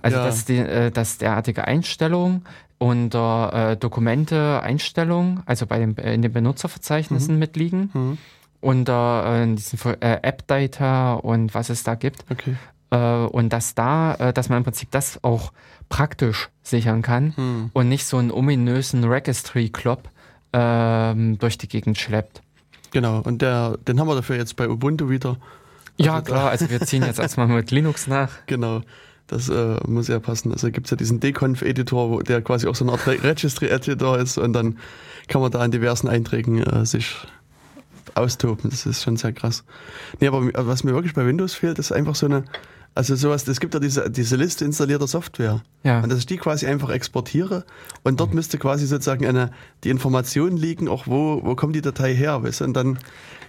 Also 0.03 0.19
ja. 0.19 0.25
dass, 0.25 0.45
die, 0.45 0.59
äh, 0.59 0.91
dass 0.91 1.19
derartige 1.19 1.67
Einstellungen 1.67 2.45
unter 2.79 3.73
äh, 3.73 3.77
Dokumente 3.77 4.61
Einstellungen, 4.63 5.43
also 5.47 5.67
bei 5.67 5.79
dem, 5.79 5.97
äh, 5.97 6.15
in 6.15 6.23
den 6.23 6.33
Benutzerverzeichnissen 6.33 7.35
mhm. 7.35 7.39
mitliegen, 7.41 7.91
mhm. 7.93 8.19
unter 8.61 9.43
äh, 9.43 9.55
diesen 9.55 9.79
äh, 10.01 10.21
App-Data 10.23 11.15
und 11.15 11.55
was 11.55 11.71
es 11.71 11.83
da 11.83 11.95
gibt. 11.95 12.25
Okay. 12.31 12.55
Äh, 12.91 13.27
und 13.27 13.53
dass 13.53 13.75
da, 13.75 14.33
dass 14.33 14.49
man 14.49 14.59
im 14.59 14.65
Prinzip 14.65 14.91
das 14.91 15.23
auch 15.25 15.53
praktisch 15.89 16.51
sichern 16.63 17.03
kann 17.03 17.35
mhm. 17.37 17.71
und 17.73 17.89
nicht 17.89 18.07
so 18.07 18.19
einen 18.19 18.31
ominösen 18.31 19.05
Registry-Clop, 19.05 20.09
ähm, 20.53 21.39
durch 21.39 21.59
die 21.59 21.69
Gegend 21.69 21.99
schleppt. 21.99 22.43
Genau, 22.91 23.21
und 23.21 23.43
der, 23.43 23.77
den 23.87 24.01
haben 24.01 24.09
wir 24.09 24.15
dafür 24.15 24.37
jetzt 24.37 24.57
bei 24.57 24.69
Ubuntu 24.69 25.11
wieder. 25.11 25.37
Also 25.99 26.11
ja, 26.11 26.21
klar, 26.21 26.51
also 26.51 26.71
wir 26.71 26.81
ziehen 26.81 27.03
jetzt 27.05 27.19
erstmal 27.19 27.49
mit 27.49 27.71
Linux 27.71 28.07
nach. 28.07 28.31
Genau, 28.47 28.83
das 29.27 29.49
äh, 29.49 29.77
muss 29.87 30.09
ja 30.09 30.21
passen. 30.21 30.53
Also 30.53 30.71
gibt 30.71 30.87
es 30.87 30.91
ja 30.91 30.97
diesen 30.97 31.21
Deconf-Editor, 31.21 32.23
der 32.23 32.41
quasi 32.43 32.67
auch 32.67 32.75
so 32.75 32.85
eine 32.85 32.93
Art 32.93 33.07
Registry-Editor 33.07 34.19
ist 34.19 34.39
und 34.39 34.53
dann 34.53 34.79
kann 35.29 35.43
man 35.43 35.51
da 35.51 35.59
an 35.61 35.71
diversen 35.71 36.09
Einträgen 36.09 36.63
äh, 36.63 36.87
sich 36.87 37.15
austoben. 38.15 38.71
Das 38.71 38.87
ist 38.87 39.03
schon 39.03 39.17
sehr 39.17 39.33
krass. 39.33 39.65
Nee, 40.21 40.29
aber 40.29 40.51
was 40.67 40.85
mir 40.85 40.93
wirklich 40.95 41.15
bei 41.15 41.27
Windows 41.27 41.55
fehlt, 41.55 41.79
ist 41.79 41.93
einfach 41.93 42.15
so 42.15 42.27
eine, 42.27 42.45
also 42.99 43.15
sowas, 43.15 43.47
es 43.47 43.61
gibt 43.61 43.75
ja 43.75 43.81
diese, 43.81 44.11
diese 44.11 44.35
Liste 44.35 44.65
installierter 44.65 45.07
Software. 45.07 45.63
Ja. 45.85 46.01
Und 46.01 46.11
dass 46.11 46.19
ich 46.19 46.27
die 46.27 46.37
quasi 46.37 46.67
einfach 46.67 46.91
exportiere 46.91 47.65
und 48.03 48.19
dort 48.19 48.31
mhm. 48.31 48.37
müsste 48.37 48.59
quasi 48.59 48.89
sozusagen 48.89 49.25
eine, 49.25 49.53
die 49.85 49.91
Information 49.91 50.57
liegen, 50.57 50.89
auch 50.89 51.07
wo, 51.07 51.41
wo 51.45 51.55
kommt 51.55 51.77
die 51.77 51.81
Datei 51.81 52.13
her, 52.13 52.43
weißt 52.43 52.61
du? 52.61 52.65
Und 52.65 52.75
dann 52.75 52.99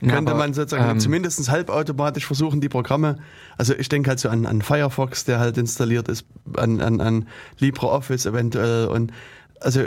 könnte 0.02 0.14
ja, 0.14 0.18
aber, 0.20 0.36
man 0.36 0.54
sozusagen 0.54 0.92
ähm, 0.92 1.00
zumindest 1.00 1.50
halbautomatisch 1.50 2.28
versuchen, 2.28 2.62
die 2.62 2.70
Programme, 2.70 3.18
also 3.58 3.74
ich 3.74 3.90
denke 3.90 4.12
halt 4.12 4.20
so 4.20 4.30
an, 4.30 4.46
an 4.46 4.62
Firefox, 4.62 5.26
der 5.26 5.40
halt 5.40 5.58
installiert 5.58 6.10
ist, 6.10 6.28
an, 6.56 6.80
an, 6.80 7.02
an 7.02 7.28
LibreOffice 7.58 8.28
eventuell 8.28 8.86
und 8.86 9.12
also 9.62 9.82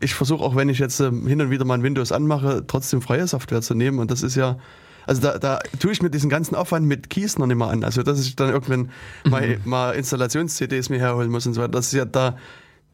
ich 0.00 0.14
versuche 0.14 0.42
auch, 0.42 0.56
wenn 0.56 0.68
ich 0.68 0.80
jetzt 0.80 0.98
ähm, 0.98 1.28
hin 1.28 1.40
und 1.40 1.50
wieder 1.50 1.64
mal 1.64 1.74
ein 1.74 1.84
Windows 1.84 2.10
anmache, 2.10 2.64
trotzdem 2.66 3.00
freie 3.02 3.28
Software 3.28 3.62
zu 3.62 3.74
nehmen 3.74 4.00
und 4.00 4.10
das 4.10 4.24
ist 4.24 4.34
ja 4.34 4.58
also 5.06 5.22
da, 5.22 5.38
da 5.38 5.58
tue 5.78 5.92
ich 5.92 6.02
mir 6.02 6.10
diesen 6.10 6.28
ganzen 6.28 6.54
Aufwand 6.54 6.86
mit 6.86 7.08
Keys 7.10 7.38
noch 7.38 7.46
nicht 7.46 7.56
mal 7.56 7.70
an. 7.70 7.84
Also 7.84 8.02
dass 8.02 8.20
ich 8.20 8.36
dann 8.36 8.50
irgendwann 8.50 8.90
mhm. 9.24 9.30
mal, 9.30 9.58
mal 9.64 9.90
Installations-CDs 9.92 10.88
mir 10.88 10.98
herholen 10.98 11.30
muss 11.30 11.46
und 11.46 11.54
so 11.54 11.60
weiter. 11.60 11.72
Das 11.72 11.86
ist 11.86 11.92
ja 11.92 12.04
da. 12.04 12.36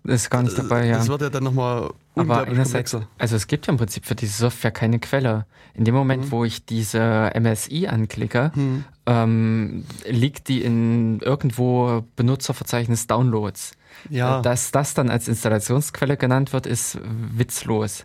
Das 0.05 0.23
ist 0.23 0.31
gar 0.31 0.43
nicht 0.43 0.59
dabei, 0.59 0.87
ja. 0.87 0.99
Das 0.99 1.09
wird 1.09 1.23
ja 1.23 1.31
dann 1.31 1.45
nochmal 1.45 1.91
aber 2.17 2.43
einerseits, 2.43 2.97
also 3.19 3.37
es 3.37 3.47
gibt 3.47 3.69
ja 3.69 3.73
im 3.73 3.77
Prinzip 3.77 4.05
für 4.05 4.17
diese 4.17 4.37
Software 4.37 4.73
keine 4.73 4.99
Quelle. 4.99 5.47
In 5.75 5.85
dem 5.85 5.95
Moment, 5.95 6.27
mhm. 6.27 6.31
wo 6.33 6.45
ich 6.45 6.67
diese 6.67 7.31
MSI 7.39 7.87
anklicke, 7.87 8.51
mhm. 8.55 8.85
ähm, 9.07 9.85
liegt 10.05 10.49
die 10.49 10.63
in 10.63 11.21
irgendwo 11.21 12.05
Benutzerverzeichnis 12.17 13.07
Downloads. 13.07 13.73
Ja. 14.11 14.43
Dass 14.43 14.73
das 14.73 14.95
dann 14.95 15.09
als 15.09 15.29
Installationsquelle 15.29 16.17
genannt 16.17 16.53
wird, 16.53 16.67
ist 16.67 16.99
witzlos. 17.03 18.05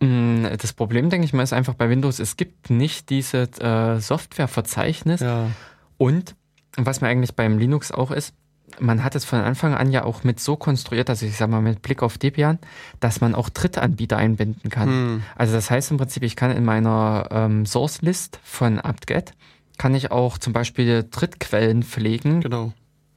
Mm, 0.00 0.46
das 0.58 0.72
Problem, 0.72 1.10
denke 1.10 1.26
ich 1.26 1.32
mal, 1.32 1.42
ist 1.42 1.52
einfach 1.52 1.74
bei 1.74 1.88
Windows, 1.88 2.18
es 2.18 2.36
gibt 2.36 2.70
nicht 2.70 3.10
dieses 3.10 3.58
äh, 3.60 4.00
Softwareverzeichnis. 4.00 5.20
Ja. 5.20 5.50
Und 5.98 6.34
was 6.76 7.00
mir 7.00 7.08
eigentlich 7.08 7.34
beim 7.34 7.58
Linux 7.58 7.92
auch 7.92 8.10
ist, 8.10 8.34
man 8.78 9.04
hat 9.04 9.14
es 9.14 9.24
von 9.24 9.40
Anfang 9.40 9.74
an 9.74 9.90
ja 9.90 10.04
auch 10.04 10.24
mit 10.24 10.40
so 10.40 10.56
konstruiert, 10.56 11.10
also 11.10 11.26
ich 11.26 11.36
sag 11.36 11.50
mal 11.50 11.60
mit 11.60 11.82
Blick 11.82 12.02
auf 12.02 12.16
Debian, 12.16 12.58
dass 13.00 13.20
man 13.20 13.34
auch 13.34 13.48
Drittanbieter 13.50 14.16
einbinden 14.16 14.70
kann. 14.70 14.88
Hm. 14.88 15.22
Also 15.36 15.52
das 15.52 15.70
heißt 15.70 15.90
im 15.90 15.96
Prinzip, 15.98 16.22
ich 16.22 16.36
kann 16.36 16.50
in 16.50 16.64
meiner 16.64 17.28
ähm, 17.30 17.66
Source 17.66 18.00
List 18.00 18.40
von 18.42 18.78
apt-get 18.78 19.34
kann 19.76 19.94
ich 19.94 20.10
auch 20.10 20.36
zum 20.36 20.52
Beispiel 20.52 21.06
Drittquellen 21.10 21.82
pflegen. 21.82 22.42
Genau. 22.42 22.72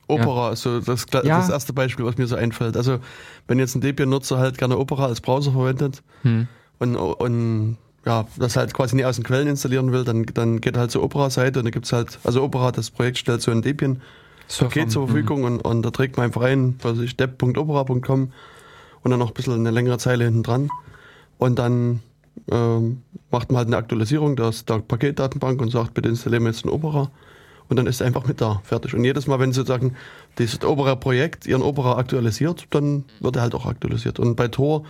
Opera 0.08 0.48
ja. 0.48 0.54
ist 0.54 0.62
so 0.62 0.80
das, 0.80 1.06
das 1.06 1.26
ja. 1.26 1.50
erste 1.50 1.74
Beispiel, 1.74 2.06
was 2.06 2.18
mir 2.18 2.26
so 2.26 2.36
einfällt. 2.36 2.78
Also 2.78 3.00
wenn 3.48 3.60
jetzt 3.60 3.76
ein 3.76 3.82
Debian-Nutzer 3.82 4.38
halt 4.38 4.58
gerne 4.58 4.78
Opera 4.78 5.06
als 5.06 5.22
Browser 5.22 5.52
verwendet, 5.52 6.04
hm 6.24 6.48
und, 6.84 6.96
und 6.96 7.78
ja, 8.06 8.26
das 8.38 8.58
halt 8.58 8.74
quasi 8.74 8.96
nicht 8.96 9.06
aus 9.06 9.16
den 9.16 9.24
Quellen 9.24 9.48
installieren 9.48 9.92
will, 9.92 10.04
dann, 10.04 10.26
dann 10.26 10.60
geht 10.60 10.78
halt 10.78 10.92
zur 10.92 11.04
Opera-Seite 11.04 11.60
und 11.60 11.66
da 11.66 11.72
gibt 11.72 11.86
es 11.86 11.94
halt, 11.94 12.20
also 12.24 12.44
Opera, 12.44 12.72
das 12.72 12.92
Projekt 12.92 13.18
stellt 13.18 13.42
so 13.42 13.52
ein 13.52 13.62
Debian 13.62 14.02
Paket 14.60 14.92
zur 14.92 15.08
Verfügung 15.08 15.40
mhm. 15.40 15.46
und, 15.46 15.62
und 15.62 15.82
da 15.84 15.92
trägt 15.92 16.18
man 16.18 16.26
einfach 16.26 16.42
ein, 16.42 16.76
was 16.82 17.00
ich, 17.00 17.16
depp.opera.com 17.16 18.32
und 19.04 19.12
dann 19.12 19.20
noch 19.20 19.30
ein 19.30 19.34
bisschen 19.34 19.54
eine 19.54 19.72
längere 19.72 19.98
Zeile 19.98 20.26
hinten 20.26 20.44
dran 20.44 20.70
und 21.38 21.58
dann 21.58 22.02
ähm, 22.52 23.02
macht 23.32 23.52
man 23.52 23.60
halt 23.60 23.68
eine 23.68 23.78
Aktualisierung 23.78 24.36
der, 24.36 24.52
der 24.68 24.80
Paketdatenbank 24.80 25.62
und 25.62 25.72
sagt, 25.72 25.94
bitte 25.94 26.10
installieren 26.10 26.44
wir 26.44 26.52
jetzt 26.52 26.66
ein 26.66 26.70
Opera 26.70 27.10
und 27.70 27.78
dann 27.78 27.88
ist 27.88 28.02
er 28.02 28.08
einfach 28.08 28.26
mit 28.28 28.42
da, 28.42 28.62
fertig. 28.66 28.94
Und 28.94 29.06
jedes 29.06 29.28
Mal, 29.28 29.40
wenn 29.40 29.54
sozusagen 29.54 29.96
dieses 30.38 30.64
Opera-Projekt 30.64 31.48
ihren 31.48 31.62
Opera 31.62 31.98
aktualisiert, 31.98 32.68
dann 32.72 33.06
wird 33.22 33.38
er 33.38 33.44
halt 33.44 33.56
auch 33.56 33.66
aktualisiert. 33.66 34.20
Und 34.20 34.36
bei 34.36 34.50
Tor 34.50 34.84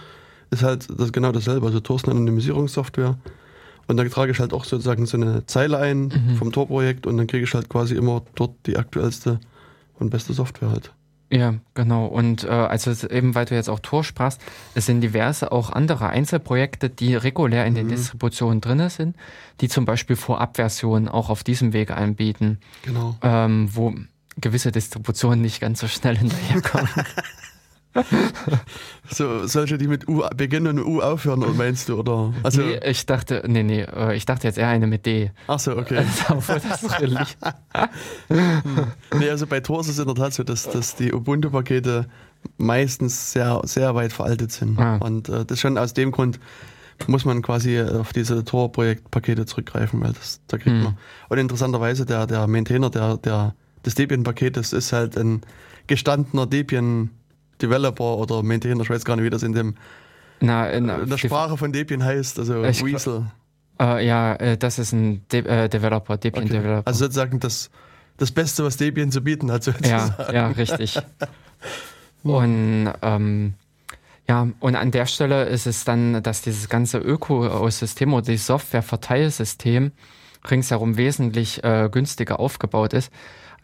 ist 0.54 0.64
halt 0.64 0.88
das 0.98 1.12
genau 1.12 1.32
dasselbe. 1.32 1.66
Also 1.66 1.80
Tor 1.80 1.98
ist 1.98 2.06
eine 2.06 2.16
Anonymisierungssoftware. 2.16 3.18
Und 3.88 3.98
dann 3.98 4.10
trage 4.10 4.32
ich 4.32 4.40
halt 4.40 4.54
auch 4.54 4.64
sozusagen 4.64 5.06
so 5.06 5.18
eine 5.18 5.46
Zeile 5.46 5.78
ein 5.78 6.04
mhm. 6.04 6.36
vom 6.38 6.52
Tor-Projekt 6.52 7.06
und 7.06 7.18
dann 7.18 7.28
kriege 7.28 7.44
ich 7.44 7.54
halt 7.54 7.70
quasi 7.70 7.96
immer 7.96 8.22
dort 8.36 8.56
die 8.66 8.78
aktuellste 8.78 9.40
und 10.00 10.10
beste 10.10 10.34
Software 10.34 10.70
halt. 10.70 10.94
Ja, 11.30 11.56
genau. 11.74 12.06
Und 12.06 12.44
äh, 12.44 12.50
also 12.50 12.92
eben, 13.08 13.34
weil 13.34 13.46
du 13.46 13.56
jetzt 13.56 13.70
auch 13.70 13.80
Tor 13.80 14.04
sprachst, 14.04 14.40
es 14.76 14.86
sind 14.86 15.02
diverse 15.02 15.52
auch 15.52 15.72
andere 15.72 16.10
Einzelprojekte, 16.10 16.90
die 16.90 17.16
regulär 17.16 17.66
in 17.66 17.74
den 17.74 17.88
mhm. 17.88 17.92
Distributionen 17.92 18.62
drin 18.62 18.88
sind, 18.90 19.16
die 19.60 19.68
zum 19.68 19.86
Beispiel 19.86 20.16
Vorabversionen 20.16 21.10
auch 21.10 21.30
auf 21.30 21.44
diesem 21.44 21.74
Weg 21.74 21.90
anbieten. 21.92 22.60
Genau. 22.84 23.18
Ähm, 23.24 23.68
wo 23.72 23.96
gewisse 24.40 24.72
Distributionen 24.72 25.42
nicht 25.42 25.60
ganz 25.60 25.80
so 25.80 25.88
schnell 25.88 26.18
hinterherkommen. 26.18 26.90
so, 29.10 29.46
solche, 29.46 29.78
die 29.78 29.88
mit 29.88 30.08
U 30.08 30.24
beginnen 30.36 30.80
und 30.80 30.86
U 30.86 31.02
aufhören, 31.02 31.46
meinst 31.58 31.90
du, 31.90 32.00
oder? 32.00 32.34
Also, 32.42 32.62
nee, 32.62 32.80
ich 32.86 33.06
dachte, 33.06 33.44
nee, 33.46 33.64
nee, 33.64 33.82
äh, 33.82 34.16
ich 34.16 34.26
dachte 34.26 34.48
jetzt 34.48 34.58
eher 34.58 34.70
eine 34.70 34.88
mit 34.88 35.06
D. 35.06 35.32
Ach 35.48 35.60
so, 35.60 35.78
okay. 35.78 36.04
nee, 39.20 39.30
also 39.30 39.46
bei 39.48 39.60
Tor 39.60 39.82
ist 39.82 39.90
es 39.90 40.00
in 40.00 40.06
der 40.06 40.16
Tat 40.16 40.34
so, 40.34 40.44
dass, 40.44 40.70
dass 40.70 40.96
die 40.96 41.14
Ubuntu-Pakete 41.14 42.08
meistens 42.58 43.32
sehr, 43.32 43.62
sehr 43.64 43.94
weit 43.96 44.12
veraltet 44.12 44.52
sind. 44.52 44.80
Ah. 44.80 44.98
Und 44.98 45.30
äh, 45.30 45.46
das 45.46 45.60
schon 45.60 45.78
aus 45.78 45.94
dem 45.94 46.12
Grund 46.12 46.40
muss 47.08 47.26
man 47.26 47.42
quasi 47.42 47.82
auf 47.82 48.14
diese 48.14 48.44
Tor-Projekt-Pakete 48.44 49.46
zurückgreifen, 49.46 50.02
weil 50.02 50.14
das, 50.14 50.42
da 50.48 50.58
kriegt 50.58 50.76
hm. 50.76 50.84
man. 50.84 50.98
Und 51.30 51.38
interessanterweise, 51.38 52.06
der, 52.06 52.28
der 52.28 52.48
Maintainer 52.48 52.90
der, 52.90 53.18
der, 53.18 53.56
des 53.86 53.96
Debian-Paketes 53.96 54.74
ist 54.74 54.94
halt 54.94 55.18
ein 55.18 55.42
gestandener 55.88 56.46
Debian- 56.46 57.10
Developer 57.64 58.18
oder 58.18 58.44
Maintainer, 58.44 58.82
ich 58.82 58.90
weiß 58.90 59.06
gar 59.06 59.16
nicht, 59.16 59.26
wie 59.26 59.30
das 59.30 59.44
in 59.44 59.54
dem 59.54 59.76
na, 60.40 60.70
in, 60.70 60.90
in 60.90 61.10
der 61.10 61.18
Sprache 61.18 61.56
von 61.56 61.72
Debian 61.72 62.04
heißt, 62.04 62.38
also 62.38 62.66
ich, 62.66 62.84
Weasel. 62.84 63.28
Äh, 63.80 64.06
ja, 64.06 64.36
äh, 64.36 64.58
das 64.58 64.78
ist 64.78 64.92
ein 64.92 65.26
De 65.32 65.46
äh, 65.46 65.70
Developer, 65.70 66.18
Debian 66.18 66.44
okay. 66.44 66.58
Developer. 66.58 66.86
Also 66.86 67.06
sozusagen 67.06 67.40
das, 67.40 67.70
das 68.18 68.32
Beste, 68.32 68.66
was 68.66 68.76
Debian 68.76 69.10
zu 69.10 69.22
bieten 69.22 69.52
hat. 69.52 69.64
Sozusagen. 69.64 70.14
Ja, 70.28 70.34
ja, 70.34 70.48
richtig. 70.50 71.00
und 72.24 72.92
ähm, 73.02 73.54
ja, 74.28 74.48
und 74.60 74.76
an 74.76 74.92
der 74.92 75.06
Stelle 75.06 75.46
ist 75.46 75.66
es 75.66 75.86
dann, 75.86 76.22
dass 76.22 76.42
dieses 76.42 76.68
ganze 76.68 76.98
Ökosystem 76.98 78.14
oder 78.14 78.26
dieses 78.26 78.48
Software-Verteilsystem 78.48 79.92
ringsherum 80.50 80.98
wesentlich 80.98 81.64
äh, 81.64 81.90
günstiger 81.90 82.40
aufgebaut 82.40 82.94
ist. 82.94 83.12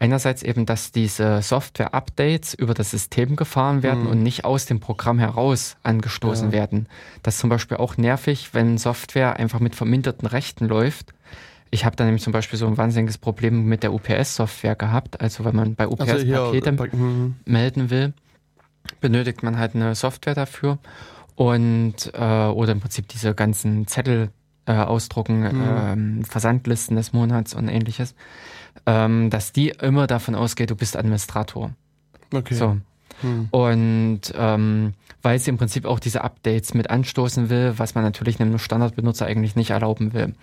Einerseits 0.00 0.42
eben, 0.42 0.64
dass 0.64 0.92
diese 0.92 1.42
Software-Updates 1.42 2.54
über 2.54 2.72
das 2.72 2.90
System 2.90 3.36
gefahren 3.36 3.82
werden 3.82 4.04
mhm. 4.04 4.10
und 4.10 4.22
nicht 4.22 4.46
aus 4.46 4.64
dem 4.64 4.80
Programm 4.80 5.18
heraus 5.18 5.76
angestoßen 5.82 6.48
ja. 6.48 6.52
werden. 6.52 6.88
Das 7.22 7.34
ist 7.34 7.40
zum 7.40 7.50
Beispiel 7.50 7.76
auch 7.76 7.98
nervig, 7.98 8.54
wenn 8.54 8.78
Software 8.78 9.36
einfach 9.36 9.60
mit 9.60 9.74
verminderten 9.74 10.26
Rechten 10.26 10.66
läuft. 10.66 11.12
Ich 11.70 11.84
habe 11.84 11.96
da 11.96 12.04
nämlich 12.04 12.22
zum 12.22 12.32
Beispiel 12.32 12.58
so 12.58 12.66
ein 12.66 12.78
wahnsinniges 12.78 13.18
Problem 13.18 13.66
mit 13.66 13.82
der 13.82 13.92
UPS-Software 13.92 14.74
gehabt. 14.74 15.20
Also 15.20 15.44
wenn 15.44 15.54
man 15.54 15.74
bei 15.74 15.86
UPS 15.86 16.00
also 16.00 16.26
Pakete 16.26 16.72
mhm. 16.72 17.36
melden 17.44 17.90
will, 17.90 18.14
benötigt 19.02 19.42
man 19.42 19.58
halt 19.58 19.74
eine 19.74 19.94
Software 19.94 20.34
dafür 20.34 20.78
und 21.36 22.10
äh, 22.14 22.46
oder 22.46 22.72
im 22.72 22.80
Prinzip 22.80 23.06
diese 23.08 23.34
ganzen 23.34 23.86
Zettel 23.86 24.30
äh, 24.64 24.72
ausdrucken, 24.72 25.40
mhm. 25.40 25.64
ähm, 25.64 26.24
Versandlisten 26.24 26.96
des 26.96 27.12
Monats 27.12 27.54
und 27.54 27.68
ähnliches, 27.68 28.14
ähm, 28.86 29.30
dass 29.30 29.52
die 29.52 29.70
immer 29.70 30.06
davon 30.06 30.34
ausgeht, 30.34 30.70
du 30.70 30.76
bist 30.76 30.96
Administrator. 30.96 31.72
Okay. 32.32 32.54
So. 32.54 32.76
Mhm. 33.22 33.48
Und 33.50 34.20
ähm, 34.34 34.94
weil 35.22 35.38
sie 35.38 35.50
im 35.50 35.58
Prinzip 35.58 35.84
auch 35.84 36.00
diese 36.00 36.22
Updates 36.24 36.74
mit 36.74 36.90
anstoßen 36.90 37.50
will, 37.50 37.74
was 37.76 37.94
man 37.94 38.04
natürlich 38.04 38.40
einem 38.40 38.58
Standardbenutzer 38.58 39.26
eigentlich 39.26 39.56
nicht 39.56 39.70
erlauben 39.70 40.12
will. 40.14 40.34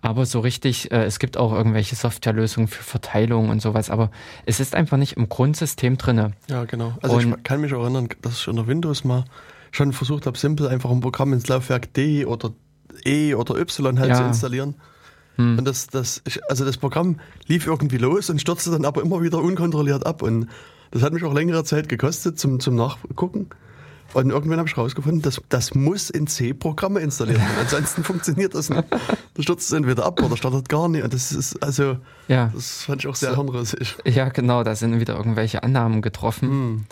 Aber 0.00 0.26
so 0.26 0.40
richtig, 0.40 0.92
äh, 0.92 1.04
es 1.04 1.18
gibt 1.18 1.38
auch 1.38 1.52
irgendwelche 1.52 1.96
Softwarelösungen 1.96 2.68
für 2.68 2.82
Verteilung 2.82 3.48
und 3.48 3.62
sowas, 3.62 3.88
aber 3.88 4.10
es 4.44 4.60
ist 4.60 4.74
einfach 4.74 4.98
nicht 4.98 5.14
im 5.16 5.28
Grundsystem 5.28 5.96
drinne. 5.96 6.32
Ja, 6.48 6.64
genau. 6.64 6.92
Also 7.00 7.16
und 7.16 7.36
ich 7.36 7.42
kann 7.42 7.60
mich 7.62 7.72
auch 7.72 7.82
erinnern, 7.82 8.08
dass 8.20 8.40
ich 8.40 8.48
unter 8.48 8.66
Windows 8.66 9.04
mal 9.04 9.24
schon 9.70 9.92
versucht 9.92 10.26
habe, 10.26 10.36
simpel 10.38 10.68
einfach 10.68 10.90
ein 10.90 11.00
Programm 11.00 11.32
ins 11.32 11.48
Laufwerk 11.48 11.92
D 11.94 12.26
oder 12.26 12.52
E 13.04 13.34
oder 13.34 13.56
Y 13.56 13.98
halt 13.98 14.10
ja. 14.10 14.16
zu 14.16 14.24
installieren. 14.24 14.74
Hm. 15.36 15.58
Und 15.58 15.64
das, 15.64 15.88
das, 15.88 16.22
also 16.48 16.64
das 16.64 16.76
Programm 16.76 17.20
lief 17.46 17.66
irgendwie 17.66 17.98
los 17.98 18.30
und 18.30 18.40
stürzte 18.40 18.70
dann 18.70 18.84
aber 18.84 19.02
immer 19.02 19.22
wieder 19.22 19.38
unkontrolliert 19.38 20.06
ab. 20.06 20.22
Und 20.22 20.48
das 20.90 21.02
hat 21.02 21.12
mich 21.12 21.24
auch 21.24 21.34
längere 21.34 21.64
Zeit 21.64 21.88
gekostet 21.88 22.38
zum, 22.38 22.60
zum 22.60 22.76
Nachgucken. 22.76 23.48
Und 24.12 24.30
irgendwann 24.30 24.58
habe 24.58 24.68
ich 24.68 24.76
herausgefunden, 24.76 25.22
dass 25.22 25.40
das 25.48 25.74
muss 25.74 26.08
in 26.08 26.28
C-Programme 26.28 27.00
installiert 27.00 27.38
werden. 27.38 27.56
Ansonsten 27.60 28.04
funktioniert 28.04 28.54
das 28.54 28.70
nicht. 28.70 28.84
Da 28.90 29.42
stürzt 29.42 29.66
es 29.66 29.72
entweder 29.72 30.04
ab 30.04 30.22
oder 30.22 30.36
startet 30.36 30.68
gar 30.68 30.88
nicht. 30.88 31.02
Und 31.02 31.12
das 31.12 31.32
ist 31.32 31.60
also, 31.62 31.98
ja. 32.28 32.50
das 32.54 32.84
fand 32.84 33.02
ich 33.02 33.08
auch 33.08 33.16
sehr 33.16 33.30
so, 33.30 33.42
hirnrissig. 33.42 33.96
Ja, 34.04 34.28
genau, 34.28 34.62
da 34.62 34.76
sind 34.76 35.00
wieder 35.00 35.16
irgendwelche 35.16 35.64
Annahmen 35.64 36.00
getroffen. 36.00 36.48
Hm. 36.48 36.84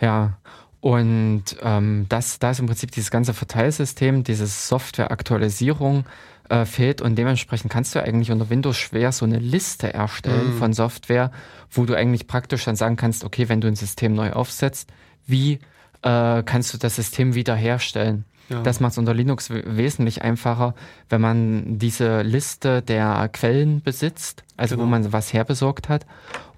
Ja. 0.00 0.38
Und 0.80 1.44
ähm, 1.62 2.06
das, 2.08 2.40
da 2.40 2.50
ist 2.50 2.58
im 2.58 2.66
Prinzip 2.66 2.90
dieses 2.90 3.10
ganze 3.10 3.32
Verteilsystem, 3.34 4.24
diese 4.24 4.46
Software-Aktualisierung 4.46 6.04
äh, 6.48 6.64
fehlt 6.64 7.00
und 7.00 7.16
dementsprechend 7.16 7.70
kannst 7.70 7.94
du 7.94 8.02
eigentlich 8.02 8.30
unter 8.30 8.50
Windows 8.50 8.76
schwer 8.76 9.12
so 9.12 9.24
eine 9.24 9.38
Liste 9.38 9.92
erstellen 9.92 10.56
mm. 10.56 10.58
von 10.58 10.72
Software, 10.72 11.30
wo 11.70 11.84
du 11.84 11.94
eigentlich 11.94 12.26
praktisch 12.26 12.64
dann 12.64 12.76
sagen 12.76 12.96
kannst, 12.96 13.24
okay, 13.24 13.48
wenn 13.48 13.60
du 13.60 13.68
ein 13.68 13.76
System 13.76 14.14
neu 14.14 14.32
aufsetzt, 14.32 14.90
wie 15.26 15.60
äh, 16.02 16.42
kannst 16.42 16.74
du 16.74 16.78
das 16.78 16.96
System 16.96 17.34
wiederherstellen? 17.34 18.24
Ja. 18.48 18.62
Das 18.62 18.80
macht 18.80 18.92
es 18.92 18.98
unter 18.98 19.14
Linux 19.14 19.48
wesentlich 19.50 20.22
einfacher, 20.22 20.74
wenn 21.08 21.20
man 21.20 21.78
diese 21.78 22.22
Liste 22.22 22.82
der 22.82 23.28
Quellen 23.32 23.82
besitzt, 23.82 24.44
also 24.56 24.74
genau. 24.74 24.86
wo 24.86 24.90
man 24.90 25.12
was 25.12 25.32
herbesorgt 25.32 25.88
hat, 25.88 26.06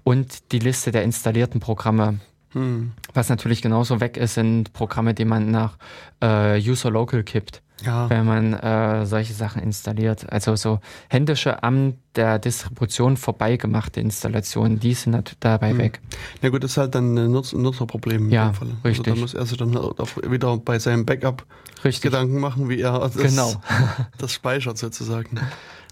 und 0.03 0.51
die 0.51 0.59
Liste 0.59 0.91
der 0.91 1.03
installierten 1.03 1.59
Programme. 1.59 2.19
Hm. 2.51 2.91
Was 3.13 3.29
natürlich 3.29 3.61
genauso 3.61 3.99
weg 3.99 4.17
ist, 4.17 4.33
sind 4.33 4.73
Programme, 4.73 5.13
die 5.13 5.25
man 5.25 5.51
nach 5.51 5.77
äh, 6.21 6.59
User 6.59 6.91
Local 6.91 7.23
kippt. 7.23 7.61
Ja. 7.83 8.09
Wenn 8.09 8.25
man 8.25 8.53
äh, 8.53 9.05
solche 9.05 9.33
Sachen 9.33 9.61
installiert. 9.61 10.31
Also 10.31 10.55
so 10.55 10.79
händische 11.09 11.61
am 11.63 11.95
der 12.15 12.39
Distribution 12.39 13.17
vorbeigemachte 13.17 13.99
Installationen, 13.99 14.79
die 14.79 14.95
sind 14.95 15.35
dabei 15.39 15.71
hm. 15.71 15.77
weg. 15.77 16.01
Ja 16.41 16.49
gut, 16.49 16.63
das 16.63 16.71
ist 16.71 16.77
halt 16.77 16.95
dann 16.95 17.15
ein 17.15 17.31
Nutzer 17.31 17.57
Nutzerproblem. 17.57 18.31
Ja, 18.31 18.51
richtig. 18.83 18.83
Also 18.83 19.03
da 19.03 19.15
muss 19.15 19.33
er 19.35 19.45
sich 19.45 19.57
dann 19.57 19.77
auch 19.77 20.17
wieder 20.27 20.57
bei 20.57 20.79
seinem 20.79 21.05
Backup 21.05 21.45
richtig. 21.83 22.11
Gedanken 22.11 22.39
machen, 22.39 22.69
wie 22.69 22.81
er 22.81 22.99
das, 22.99 23.15
genau. 23.15 23.53
das 24.17 24.33
speichert 24.33 24.77
sozusagen. 24.77 25.39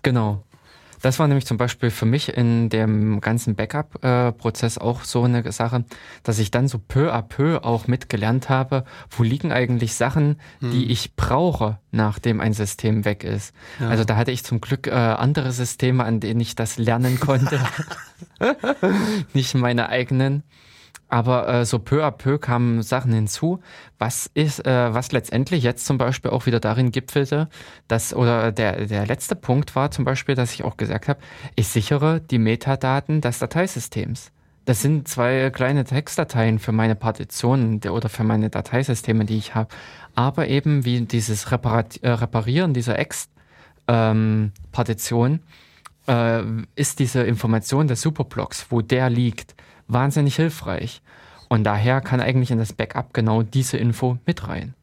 Genau. 0.02 0.44
Das 1.02 1.20
war 1.20 1.28
nämlich 1.28 1.46
zum 1.46 1.58
Beispiel 1.58 1.90
für 1.90 2.06
mich 2.06 2.30
in 2.30 2.70
dem 2.70 3.22
ganzen 3.22 3.56
Backup-Prozess 3.56 4.78
auch 4.78 5.04
so 5.04 5.24
eine 5.24 5.52
Sache, 5.52 5.86
dass 6.24 6.40
ich 6.40 6.52
dann 6.52 6.68
so 6.68 6.80
peu 6.80 7.14
à 7.14 7.22
peu 7.22 7.64
auch 7.64 7.88
mitgelernt 7.88 8.50
habe, 8.50 8.86
wo 9.10 9.24
liegen 9.24 9.52
eigentlich 9.52 9.96
Sachen, 9.96 10.40
hm. 10.60 10.72
die 10.72 10.92
ich 10.92 11.16
brauche, 11.16 11.80
nachdem 11.92 12.42
ein 12.42 12.54
System 12.54 13.06
weg 13.06 13.24
ist. 13.24 13.54
Ja. 13.80 13.90
Also 13.90 14.04
da 14.04 14.16
hatte 14.16 14.32
ich 14.32 14.44
zum 14.44 14.62
Glück 14.62 14.88
äh, 14.88 14.92
andere 14.92 15.52
Systeme, 15.52 16.04
an 16.04 16.20
denen 16.20 16.40
ich 16.40 16.56
das 16.56 16.78
lernen 16.78 17.20
konnte. 17.20 17.60
Nicht 19.34 19.56
meine 19.56 19.90
eigenen. 19.90 20.44
Aber 21.08 21.48
äh, 21.48 21.66
so 21.66 21.80
peu 21.80 22.04
à 22.04 22.12
peu 22.12 22.40
kamen 22.40 22.82
Sachen 22.82 23.14
hinzu, 23.14 23.60
was 24.00 24.30
ist, 24.34 24.66
äh, 24.66 24.94
was 24.94 25.12
letztendlich 25.12 25.64
jetzt 25.64 25.86
zum 25.86 25.98
Beispiel 25.98 26.32
auch 26.32 26.46
wieder 26.46 26.60
darin 26.60 26.92
gipfelte, 26.92 27.48
dass, 27.88 28.14
oder 28.14 28.52
der, 28.52 28.88
der 28.88 29.06
letzte 29.06 29.36
Punkt 29.36 29.76
war 29.76 29.92
zum 29.92 30.04
Beispiel, 30.04 30.36
dass 30.36 30.54
ich 30.54 30.64
auch 30.64 30.78
gesagt 30.78 31.08
habe, 31.08 31.20
ich 31.56 31.68
sichere 31.68 32.22
die 32.22 32.40
Metadaten 32.40 33.22
des 33.22 33.40
Dateisystems. 33.40 34.32
Das 34.66 34.82
sind 34.82 35.08
zwei 35.08 35.52
kleine 35.52 35.84
Textdateien 35.84 36.58
für 36.58 36.72
meine 36.72 36.96
Partitionen 36.96 37.80
oder 37.88 38.10
für 38.10 38.24
meine 38.24 38.50
Dateisysteme, 38.50 39.26
die 39.26 39.38
ich 39.38 39.54
habe. 39.54 39.70
Aber 40.16 40.48
eben 40.48 40.86
wie 40.86 41.02
dieses 41.02 41.52
Reparat 41.52 41.98
äh, 41.98 42.10
Reparieren 42.10 42.74
dieser 42.74 42.98
Ex-Partition 42.98 45.40
ähm, 46.08 46.68
äh, 46.76 46.82
ist 46.82 46.98
diese 46.98 47.22
Information 47.24 47.88
des 47.88 48.02
Superblocks, 48.02 48.66
wo 48.70 48.82
der 48.82 49.12
liegt, 49.12 49.54
wahnsinnig 49.88 50.36
hilfreich. 50.36 51.02
Und 51.48 51.64
daher 51.64 52.02
kann 52.02 52.22
eigentlich 52.22 52.52
in 52.52 52.58
das 52.58 52.74
Backup 52.74 53.14
genau 53.14 53.44
diese 53.44 53.78
Info 53.78 54.18
mit 54.26 54.48
rein. 54.48 54.74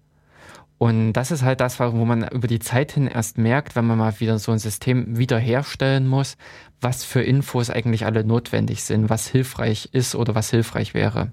Und 0.79 1.13
das 1.13 1.31
ist 1.31 1.43
halt 1.43 1.61
das, 1.61 1.79
wo 1.79 2.05
man 2.05 2.27
über 2.29 2.49
die 2.49 2.59
Zeit 2.59 2.91
hin 2.91 3.07
erst 3.07 3.39
merkt, 3.39 3.77
wenn 3.77 3.87
man 3.87 3.99
mal 3.99 4.19
wieder 4.19 4.41
so 4.41 4.51
ein 4.51 4.59
System 4.59 5.17
wiederherstellen 5.17 6.09
muss, 6.09 6.37
was 6.81 7.05
für 7.05 7.23
Infos 7.23 7.71
eigentlich 7.71 8.05
alle 8.05 8.25
notwendig 8.25 8.83
sind, 8.83 9.09
was 9.09 9.29
hilfreich 9.29 9.91
ist 9.93 10.17
oder 10.17 10.35
was 10.35 10.51
hilfreich 10.51 10.93
wäre. 10.93 11.31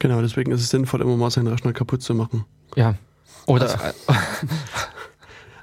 Genau, 0.00 0.20
deswegen 0.20 0.50
ist 0.50 0.62
es 0.62 0.70
sinnvoll, 0.70 1.00
immer 1.00 1.16
mal 1.16 1.30
seinen 1.30 1.46
Rechner 1.46 1.72
kaputt 1.72 2.02
zu 2.02 2.12
machen. 2.12 2.44
Ja. 2.74 2.96
Oder. 3.46 3.80
Also, 3.80 3.98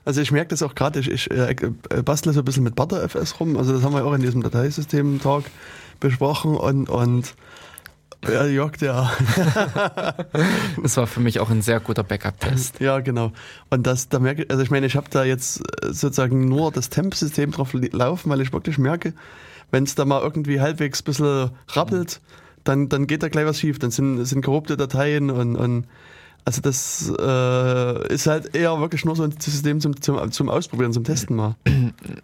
also 0.10 0.22
ich 0.22 0.32
merke 0.32 0.48
das 0.48 0.64
auch 0.64 0.74
gerade, 0.74 1.00
ich, 1.02 1.12
ich 1.12 1.30
äh, 1.30 1.56
bastle 2.04 2.34
so 2.34 2.40
ein 2.42 2.46
bisschen 2.46 2.64
mit 2.64 2.74
ButterFS 2.74 3.40
rum. 3.40 3.56
Also 3.58 3.74
das 3.74 3.84
haben 3.84 3.94
wir 3.94 4.04
auch 4.04 4.14
in 4.14 4.24
diesem 4.24 4.42
Dateisystem-Talk 4.42 5.44
besprochen 6.00 6.58
und, 6.58 6.90
und 6.90 7.36
ja, 8.28 8.44
Jörg, 8.48 8.76
der. 8.82 9.12
das 10.82 10.98
war 10.98 11.06
für 11.06 11.20
mich 11.20 11.40
auch 11.40 11.52
ein 11.52 11.62
sehr 11.62 11.80
guter 11.80 12.04
Backup-Test. 12.04 12.80
Ja, 12.80 13.02
genau. 13.02 13.34
Und 13.70 13.86
das, 13.86 14.10
da 14.10 14.18
merke 14.18 14.46
ich, 14.46 14.50
also 14.50 14.64
ich 14.64 14.72
meine, 14.72 14.88
ich 14.88 14.96
habe 14.96 15.12
da 15.12 15.24
jetzt 15.24 15.60
äh, 15.60 15.94
sozusagen 15.94 16.50
nur 16.50 16.72
das 16.72 16.90
Temp-System 16.90 17.52
drauf 17.52 17.70
laufen, 17.74 18.32
weil 18.32 18.42
ich 18.42 18.52
wirklich 18.52 18.80
merke, 18.80 19.14
wenn 19.70 19.84
es 19.84 19.94
da 19.94 20.06
mal 20.06 20.24
irgendwie 20.24 20.60
halbwegs 20.60 21.02
ein 21.02 21.06
bisschen 21.06 21.52
rappelt, 21.68 22.20
dann, 22.64 22.90
dann 22.90 23.06
geht 23.06 23.22
da 23.22 23.30
gleich 23.30 23.46
was 23.46 23.60
schief. 23.60 23.78
Dann 23.78 23.92
sind, 23.92 24.26
sind 24.26 24.44
korrupte 24.44 24.76
Dateien 24.76 25.30
und, 25.30 25.56
und 25.56 25.86
also 26.46 26.62
das 26.62 27.12
äh, 27.20 28.14
ist 28.14 28.28
halt 28.28 28.56
eher 28.56 28.80
wirklich 28.80 29.06
nur 29.06 29.16
so 29.16 29.24
ein 29.24 29.32
System 29.40 29.80
zum, 29.82 30.02
zum, 30.02 30.32
zum 30.32 30.50
Ausprobieren, 30.50 30.94
zum 30.94 31.04
Testen 31.04 31.36
mal. 31.36 31.56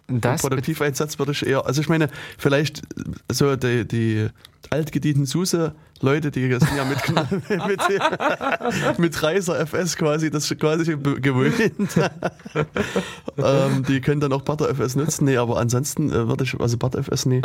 Das 0.08 0.42
Produktiveinsatz 0.42 1.18
würde 1.18 1.32
ich 1.32 1.44
eher, 1.44 1.66
also 1.66 1.80
ich 1.80 1.88
meine, 1.88 2.08
vielleicht 2.38 2.82
so 3.30 3.56
die, 3.56 3.86
die 3.86 4.28
altgedienten 4.70 5.26
SUSE 5.26 5.74
Leute, 6.00 6.30
die 6.30 6.48
sind 6.48 6.76
ja 6.76 6.84
mit, 6.84 6.98
mit, 7.66 8.98
mit 8.98 9.22
Reiser 9.22 9.58
FS 9.66 9.96
quasi 9.96 10.30
das 10.30 10.48
quasi 10.58 10.96
gewöhnt. 10.96 11.54
ähm, 13.38 13.82
die 13.88 14.00
können 14.00 14.20
dann 14.20 14.32
auch 14.32 14.42
Butter 14.42 14.68
FS 14.68 14.96
nutzen. 14.96 15.24
Nee, 15.24 15.38
aber 15.38 15.58
ansonsten 15.58 16.10
äh, 16.10 16.28
würde 16.28 16.44
ich 16.44 16.58
also 16.60 16.76
Butter 16.76 16.98
FS 16.98 17.26
nie, 17.26 17.40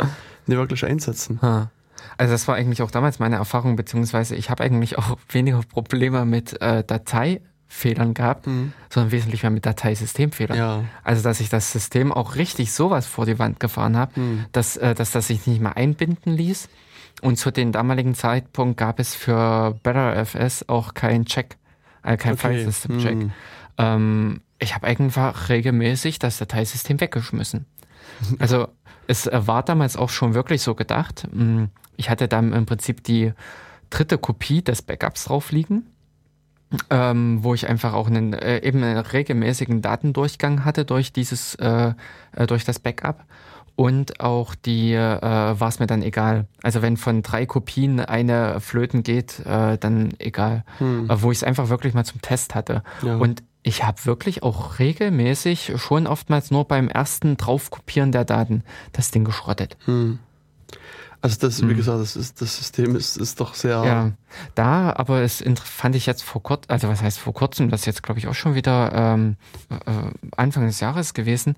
nie 0.46 0.56
wirklich 0.56 0.84
einsetzen. 0.84 1.40
Ha. 1.40 1.70
Also 2.18 2.32
das 2.32 2.46
war 2.48 2.54
eigentlich 2.54 2.82
auch 2.82 2.90
damals 2.90 3.18
meine 3.18 3.36
Erfahrung, 3.36 3.76
beziehungsweise 3.76 4.34
ich 4.36 4.50
habe 4.50 4.64
eigentlich 4.64 4.98
auch 4.98 5.16
weniger 5.28 5.60
Probleme 5.62 6.24
mit 6.24 6.60
äh, 6.60 6.84
Dateifehlern 6.84 8.14
gehabt, 8.14 8.46
mhm. 8.46 8.72
sondern 8.90 9.12
wesentlich 9.12 9.42
mehr 9.42 9.50
mit 9.50 9.66
Dateisystemfehlern. 9.66 10.56
Ja. 10.56 10.84
Also 11.04 11.22
dass 11.22 11.40
ich 11.40 11.48
das 11.48 11.72
System 11.72 12.12
auch 12.12 12.36
richtig 12.36 12.72
sowas 12.72 13.06
vor 13.06 13.26
die 13.26 13.38
Wand 13.38 13.60
gefahren 13.60 13.96
habe, 13.96 14.18
mhm. 14.18 14.46
dass, 14.52 14.76
äh, 14.76 14.94
dass 14.94 15.12
das 15.12 15.28
sich 15.28 15.46
nicht 15.46 15.60
mehr 15.60 15.76
einbinden 15.76 16.32
ließ. 16.32 16.68
Und 17.20 17.36
zu 17.36 17.50
dem 17.50 17.72
damaligen 17.72 18.14
Zeitpunkt 18.14 18.78
gab 18.78 18.98
es 18.98 19.14
für 19.14 19.78
BetterFS 19.82 20.68
auch 20.68 20.94
keinen 20.94 21.24
Check, 21.26 21.56
äh, 22.02 22.16
kein 22.16 22.32
okay. 22.32 22.48
File-System-Check. 22.48 23.16
Mhm. 23.16 23.32
Ähm, 23.78 24.40
ich 24.58 24.74
habe 24.74 24.86
einfach 24.86 25.48
regelmäßig 25.48 26.18
das 26.18 26.38
Dateisystem 26.38 27.00
weggeschmissen. 27.00 27.66
Also 28.38 28.68
es 29.06 29.28
war 29.32 29.62
damals 29.62 29.96
auch 29.96 30.10
schon 30.10 30.34
wirklich 30.34 30.62
so 30.62 30.74
gedacht. 30.74 31.26
Ich 31.96 32.10
hatte 32.10 32.28
dann 32.28 32.52
im 32.52 32.66
Prinzip 32.66 33.02
die 33.04 33.32
dritte 33.90 34.18
Kopie 34.18 34.62
des 34.62 34.82
Backups 34.82 35.24
drauf 35.24 35.52
liegen, 35.52 35.86
ähm, 36.90 37.42
wo 37.42 37.54
ich 37.54 37.68
einfach 37.68 37.92
auch 37.92 38.06
einen 38.06 38.32
äh, 38.32 38.58
eben 38.66 38.82
einen 38.82 38.98
regelmäßigen 38.98 39.82
Datendurchgang 39.82 40.64
hatte 40.64 40.84
durch 40.84 41.12
dieses 41.12 41.54
äh, 41.56 41.92
äh 42.34 42.46
durch 42.46 42.64
das 42.64 42.78
Backup 42.78 43.24
und 43.76 44.20
auch 44.20 44.54
die 44.54 44.92
äh, 44.92 45.20
war 45.20 45.68
es 45.68 45.78
mir 45.78 45.86
dann 45.86 46.02
egal. 46.02 46.46
Also 46.62 46.82
wenn 46.82 46.96
von 46.96 47.22
drei 47.22 47.46
Kopien 47.46 48.00
eine 48.00 48.60
flöten 48.60 49.02
geht, 49.02 49.40
äh, 49.40 49.78
dann 49.78 50.14
egal. 50.18 50.64
Hm. 50.78 51.08
Äh, 51.08 51.22
wo 51.22 51.30
ich 51.32 51.38
es 51.38 51.44
einfach 51.44 51.68
wirklich 51.68 51.94
mal 51.94 52.04
zum 52.04 52.20
Test 52.20 52.54
hatte. 52.54 52.82
Ja. 53.02 53.16
Und 53.16 53.42
ich 53.62 53.84
habe 53.84 54.04
wirklich 54.04 54.42
auch 54.42 54.78
regelmäßig 54.78 55.72
schon 55.76 56.06
oftmals 56.06 56.50
nur 56.50 56.66
beim 56.66 56.88
ersten 56.88 57.36
Draufkopieren 57.36 58.12
der 58.12 58.24
Daten 58.24 58.62
das 58.92 59.10
Ding 59.10 59.24
geschrottet. 59.24 59.76
Hm. 59.84 60.18
Also 61.22 61.36
das, 61.38 61.62
wie 61.62 61.68
hm. 61.68 61.76
gesagt, 61.76 62.00
das, 62.00 62.16
ist, 62.16 62.42
das 62.42 62.56
System 62.56 62.96
ist, 62.96 63.16
ist 63.16 63.38
doch 63.38 63.54
sehr. 63.54 63.84
Ja, 63.84 64.10
da, 64.56 64.92
aber 64.96 65.22
es 65.22 65.42
fand 65.64 65.94
ich 65.94 66.04
jetzt 66.04 66.24
vor 66.24 66.42
kurzem, 66.42 66.68
also 66.68 66.88
was 66.88 67.00
heißt 67.00 67.20
vor 67.20 67.32
kurzem, 67.32 67.70
das 67.70 67.82
ist 67.82 67.86
jetzt 67.86 68.02
glaube 68.02 68.18
ich 68.18 68.26
auch 68.26 68.34
schon 68.34 68.56
wieder 68.56 68.90
ähm, 68.92 69.36
äh, 69.70 69.76
Anfang 70.36 70.66
des 70.66 70.80
Jahres 70.80 71.14
gewesen, 71.14 71.54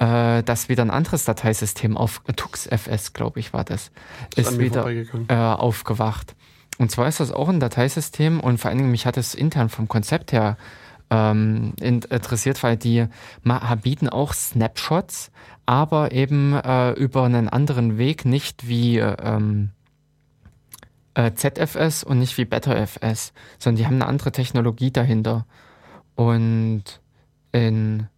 äh, 0.00 0.42
dass 0.42 0.68
wieder 0.68 0.84
ein 0.84 0.90
anderes 0.90 1.24
Dateisystem 1.24 1.96
auf 1.96 2.22
TuxFS, 2.34 3.12
glaube 3.12 3.38
ich, 3.38 3.52
war 3.52 3.62
das, 3.62 3.92
das 4.34 4.50
ist 4.50 4.58
wieder 4.58 4.84
äh, 5.28 5.34
aufgewacht. 5.34 6.34
Und 6.78 6.90
zwar 6.90 7.06
ist 7.06 7.20
das 7.20 7.30
auch 7.30 7.48
ein 7.48 7.60
Dateisystem 7.60 8.40
und 8.40 8.58
vor 8.58 8.68
allen 8.68 8.78
Dingen 8.78 8.90
mich 8.90 9.06
hat 9.06 9.16
es 9.16 9.36
intern 9.36 9.68
vom 9.68 9.86
Konzept 9.86 10.32
her 10.32 10.56
ähm, 11.10 11.74
interessiert, 11.80 12.62
weil 12.64 12.76
die 12.76 13.06
bieten 13.82 14.08
auch 14.08 14.32
Snapshots, 14.32 15.30
aber 15.66 16.12
eben 16.12 16.54
äh, 16.54 16.92
über 16.92 17.24
einen 17.24 17.48
anderen 17.48 17.98
Weg, 17.98 18.24
nicht 18.24 18.68
wie 18.68 18.98
ähm, 18.98 19.70
äh, 21.14 21.32
ZFS 21.32 22.04
und 22.04 22.18
nicht 22.18 22.36
wie 22.38 22.44
BetterFS, 22.44 23.32
sondern 23.58 23.76
die 23.76 23.86
haben 23.86 23.94
eine 23.94 24.06
andere 24.06 24.32
Technologie 24.32 24.90
dahinter. 24.90 25.46
Und 26.14 26.84
in 27.52 28.08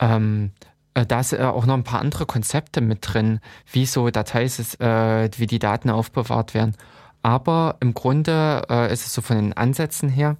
ähm, 0.00 0.52
äh, 0.94 1.06
da 1.06 1.20
ist 1.20 1.32
äh, 1.32 1.42
auch 1.42 1.66
noch 1.66 1.74
ein 1.74 1.84
paar 1.84 2.00
andere 2.00 2.26
Konzepte 2.26 2.80
mit 2.80 2.98
drin, 3.02 3.40
wie 3.70 3.86
so 3.86 4.10
Dateis, 4.10 4.74
äh, 4.80 5.30
wie 5.36 5.46
die 5.46 5.58
Daten 5.58 5.90
aufbewahrt 5.90 6.54
werden. 6.54 6.76
Aber 7.22 7.76
im 7.80 7.94
Grunde 7.94 8.64
äh, 8.70 8.92
ist 8.92 9.06
es 9.06 9.14
so 9.14 9.22
von 9.22 9.36
den 9.36 9.52
Ansätzen 9.52 10.08
her, 10.08 10.36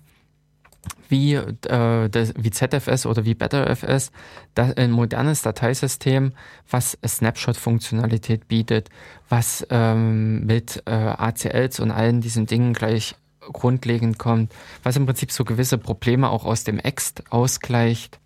wie, 1.08 1.34
äh, 1.34 2.08
das, 2.08 2.32
wie 2.36 2.50
ZFS 2.50 3.06
oder 3.06 3.24
wie 3.24 3.34
BetterFS, 3.34 4.12
das, 4.54 4.76
ein 4.76 4.90
modernes 4.90 5.42
Dateisystem, 5.42 6.32
was 6.70 6.98
Snapshot-Funktionalität 7.06 8.48
bietet, 8.48 8.88
was 9.28 9.66
ähm, 9.70 10.46
mit 10.46 10.82
äh, 10.86 10.90
ACLs 10.92 11.80
und 11.80 11.90
allen 11.90 12.20
diesen 12.20 12.46
Dingen 12.46 12.72
gleich 12.72 13.16
grundlegend 13.40 14.18
kommt, 14.18 14.52
was 14.82 14.96
im 14.96 15.06
Prinzip 15.06 15.32
so 15.32 15.44
gewisse 15.44 15.78
Probleme 15.78 16.30
auch 16.30 16.44
aus 16.44 16.64
dem 16.64 16.78
Ext 16.78 17.24
ausgleicht, 17.30 18.20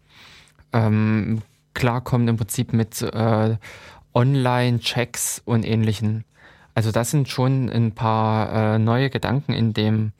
ähm, 0.72 1.42
klarkommt 1.72 2.28
im 2.28 2.36
Prinzip 2.36 2.72
mit 2.72 3.00
äh, 3.00 3.56
Online-Checks 4.12 5.42
und 5.44 5.64
ähnlichen. 5.64 6.24
Also 6.74 6.90
das 6.90 7.10
sind 7.10 7.28
schon 7.28 7.70
ein 7.70 7.92
paar 7.92 8.74
äh, 8.74 8.78
neue 8.78 9.10
Gedanken 9.10 9.52
in 9.52 9.72
dem 9.72 10.12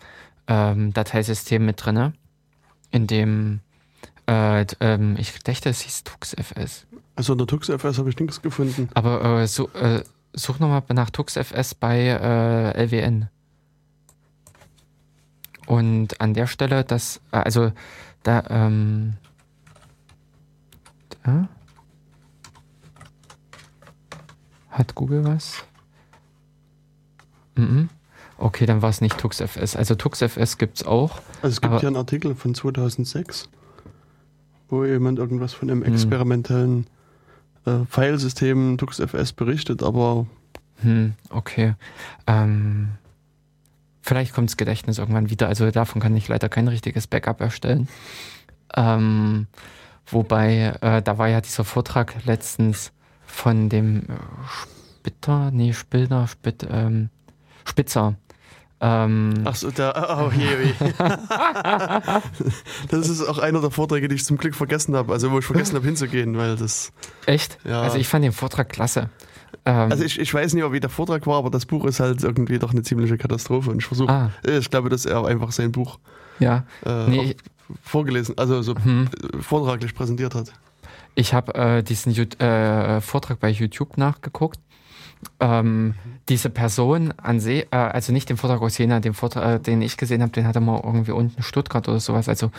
ähm, 0.46 0.92
Dateisystem 0.92 1.64
mit 1.66 1.84
drinne 1.84 2.12
in 2.94 3.08
dem, 3.08 3.60
äh, 4.28 4.64
ähm, 4.78 5.16
ich 5.18 5.36
dachte, 5.42 5.68
es 5.68 5.80
hieß 5.80 6.04
TuxFS. 6.04 6.86
Also 7.16 7.32
unter 7.32 7.46
TuxFS 7.46 7.98
habe 7.98 8.08
ich 8.08 8.18
nichts 8.18 8.40
gefunden. 8.40 8.88
Aber 8.94 9.40
äh, 9.40 9.46
so, 9.48 9.68
äh, 9.70 10.04
such 10.32 10.60
nochmal 10.60 10.82
nach 10.92 11.10
TuxFS 11.10 11.74
bei 11.74 11.98
äh, 11.98 12.84
LWN. 12.84 13.28
Und 15.66 16.20
an 16.20 16.34
der 16.34 16.46
Stelle, 16.46 16.84
das, 16.84 17.20
äh, 17.32 17.38
also 17.38 17.72
da, 18.22 18.44
ähm, 18.48 19.14
da 21.24 21.48
hat 24.70 24.94
Google 24.94 25.24
was? 25.24 25.64
Mhm. 27.56 27.88
Okay, 28.44 28.66
dann 28.66 28.82
war 28.82 28.90
es 28.90 29.00
nicht 29.00 29.16
TuxFS. 29.16 29.74
Also 29.74 29.94
TuxFS 29.94 30.58
gibt 30.58 30.76
es 30.76 30.86
auch. 30.86 31.22
Also 31.40 31.54
es 31.54 31.62
gibt 31.62 31.80
ja 31.80 31.88
einen 31.88 31.96
Artikel 31.96 32.34
von 32.34 32.54
2006, 32.54 33.48
wo 34.68 34.84
jemand 34.84 35.18
irgendwas 35.18 35.54
von 35.54 35.70
einem 35.70 35.82
hm. 35.82 35.94
experimentellen 35.94 36.86
äh, 37.64 37.86
Filesystem 37.88 38.76
TuxFS 38.76 39.32
berichtet, 39.32 39.82
aber... 39.82 40.26
Hm, 40.82 41.14
okay. 41.30 41.74
Ähm, 42.26 42.90
vielleicht 44.02 44.34
kommt 44.34 44.50
das 44.50 44.58
Gedächtnis 44.58 44.98
irgendwann 44.98 45.30
wieder. 45.30 45.48
Also 45.48 45.70
davon 45.70 46.02
kann 46.02 46.14
ich 46.14 46.28
leider 46.28 46.50
kein 46.50 46.68
richtiges 46.68 47.06
Backup 47.06 47.40
erstellen. 47.40 47.88
Ähm, 48.76 49.46
wobei, 50.04 50.76
äh, 50.82 51.00
da 51.00 51.16
war 51.16 51.28
ja 51.28 51.40
dieser 51.40 51.64
Vortrag 51.64 52.26
letztens 52.26 52.92
von 53.24 53.70
dem 53.70 54.00
äh, 54.00 54.12
Spitter, 54.46 55.50
nee, 55.50 55.72
Spilder, 55.72 56.28
Spit, 56.28 56.66
ähm, 56.70 57.08
Spitzer, 57.64 58.16
ähm, 58.84 59.32
Ach 59.44 59.54
so, 59.54 59.70
da, 59.70 60.26
oh 60.26 60.30
je, 60.30 60.44
je. 60.44 60.74
das 62.90 63.08
ist 63.08 63.26
auch 63.26 63.38
einer 63.38 63.62
der 63.62 63.70
Vorträge, 63.70 64.08
die 64.08 64.16
ich 64.16 64.26
zum 64.26 64.36
Glück 64.36 64.54
vergessen 64.54 64.94
habe, 64.94 65.10
also 65.10 65.30
wo 65.30 65.38
ich 65.38 65.46
vergessen 65.46 65.74
habe 65.76 65.86
hinzugehen, 65.86 66.36
weil 66.36 66.56
das. 66.56 66.92
Echt? 67.24 67.58
Ja. 67.64 67.80
Also 67.80 67.96
ich 67.96 68.06
fand 68.08 68.26
den 68.26 68.32
Vortrag 68.32 68.68
klasse. 68.68 69.08
Ähm, 69.64 69.90
also 69.90 70.04
ich, 70.04 70.20
ich 70.20 70.34
weiß 70.34 70.52
nicht, 70.52 70.70
wie 70.70 70.80
der 70.80 70.90
Vortrag 70.90 71.26
war, 71.26 71.38
aber 71.38 71.48
das 71.48 71.64
Buch 71.64 71.86
ist 71.86 71.98
halt 71.98 72.22
irgendwie 72.22 72.58
doch 72.58 72.72
eine 72.72 72.82
ziemliche 72.82 73.16
Katastrophe 73.16 73.70
und 73.70 73.78
ich 73.78 73.86
versuche, 73.86 74.12
ah. 74.12 74.30
ich 74.46 74.68
glaube, 74.68 74.90
dass 74.90 75.06
er 75.06 75.24
einfach 75.24 75.52
sein 75.52 75.72
Buch 75.72 75.98
ja. 76.38 76.64
äh, 76.84 77.08
nee, 77.08 77.36
vorgelesen, 77.82 78.36
also 78.36 78.60
so 78.60 78.74
hm. 78.74 79.08
vortraglich 79.40 79.94
präsentiert 79.94 80.34
hat. 80.34 80.52
Ich 81.14 81.32
habe 81.32 81.54
äh, 81.54 81.82
diesen 81.82 82.12
äh, 82.14 83.00
Vortrag 83.00 83.40
bei 83.40 83.48
YouTube 83.48 83.96
nachgeguckt 83.96 84.58
ähm, 85.40 85.94
diese 86.28 86.50
Person 86.50 87.12
an 87.16 87.40
See, 87.40 87.66
äh, 87.70 87.76
also 87.76 88.12
nicht 88.12 88.28
den 88.28 88.36
Vortrag 88.36 88.62
aus 88.62 88.78
Jena, 88.78 89.00
den 89.00 89.14
Vortrag, 89.14 89.44
äh, 89.44 89.58
den 89.60 89.82
ich 89.82 89.96
gesehen 89.96 90.22
habe, 90.22 90.32
den 90.32 90.46
hat 90.46 90.54
er 90.54 90.60
mal 90.60 90.80
irgendwie 90.82 91.12
unten 91.12 91.36
in 91.36 91.42
Stuttgart 91.42 91.88
oder 91.88 92.00
sowas, 92.00 92.28
also 92.28 92.50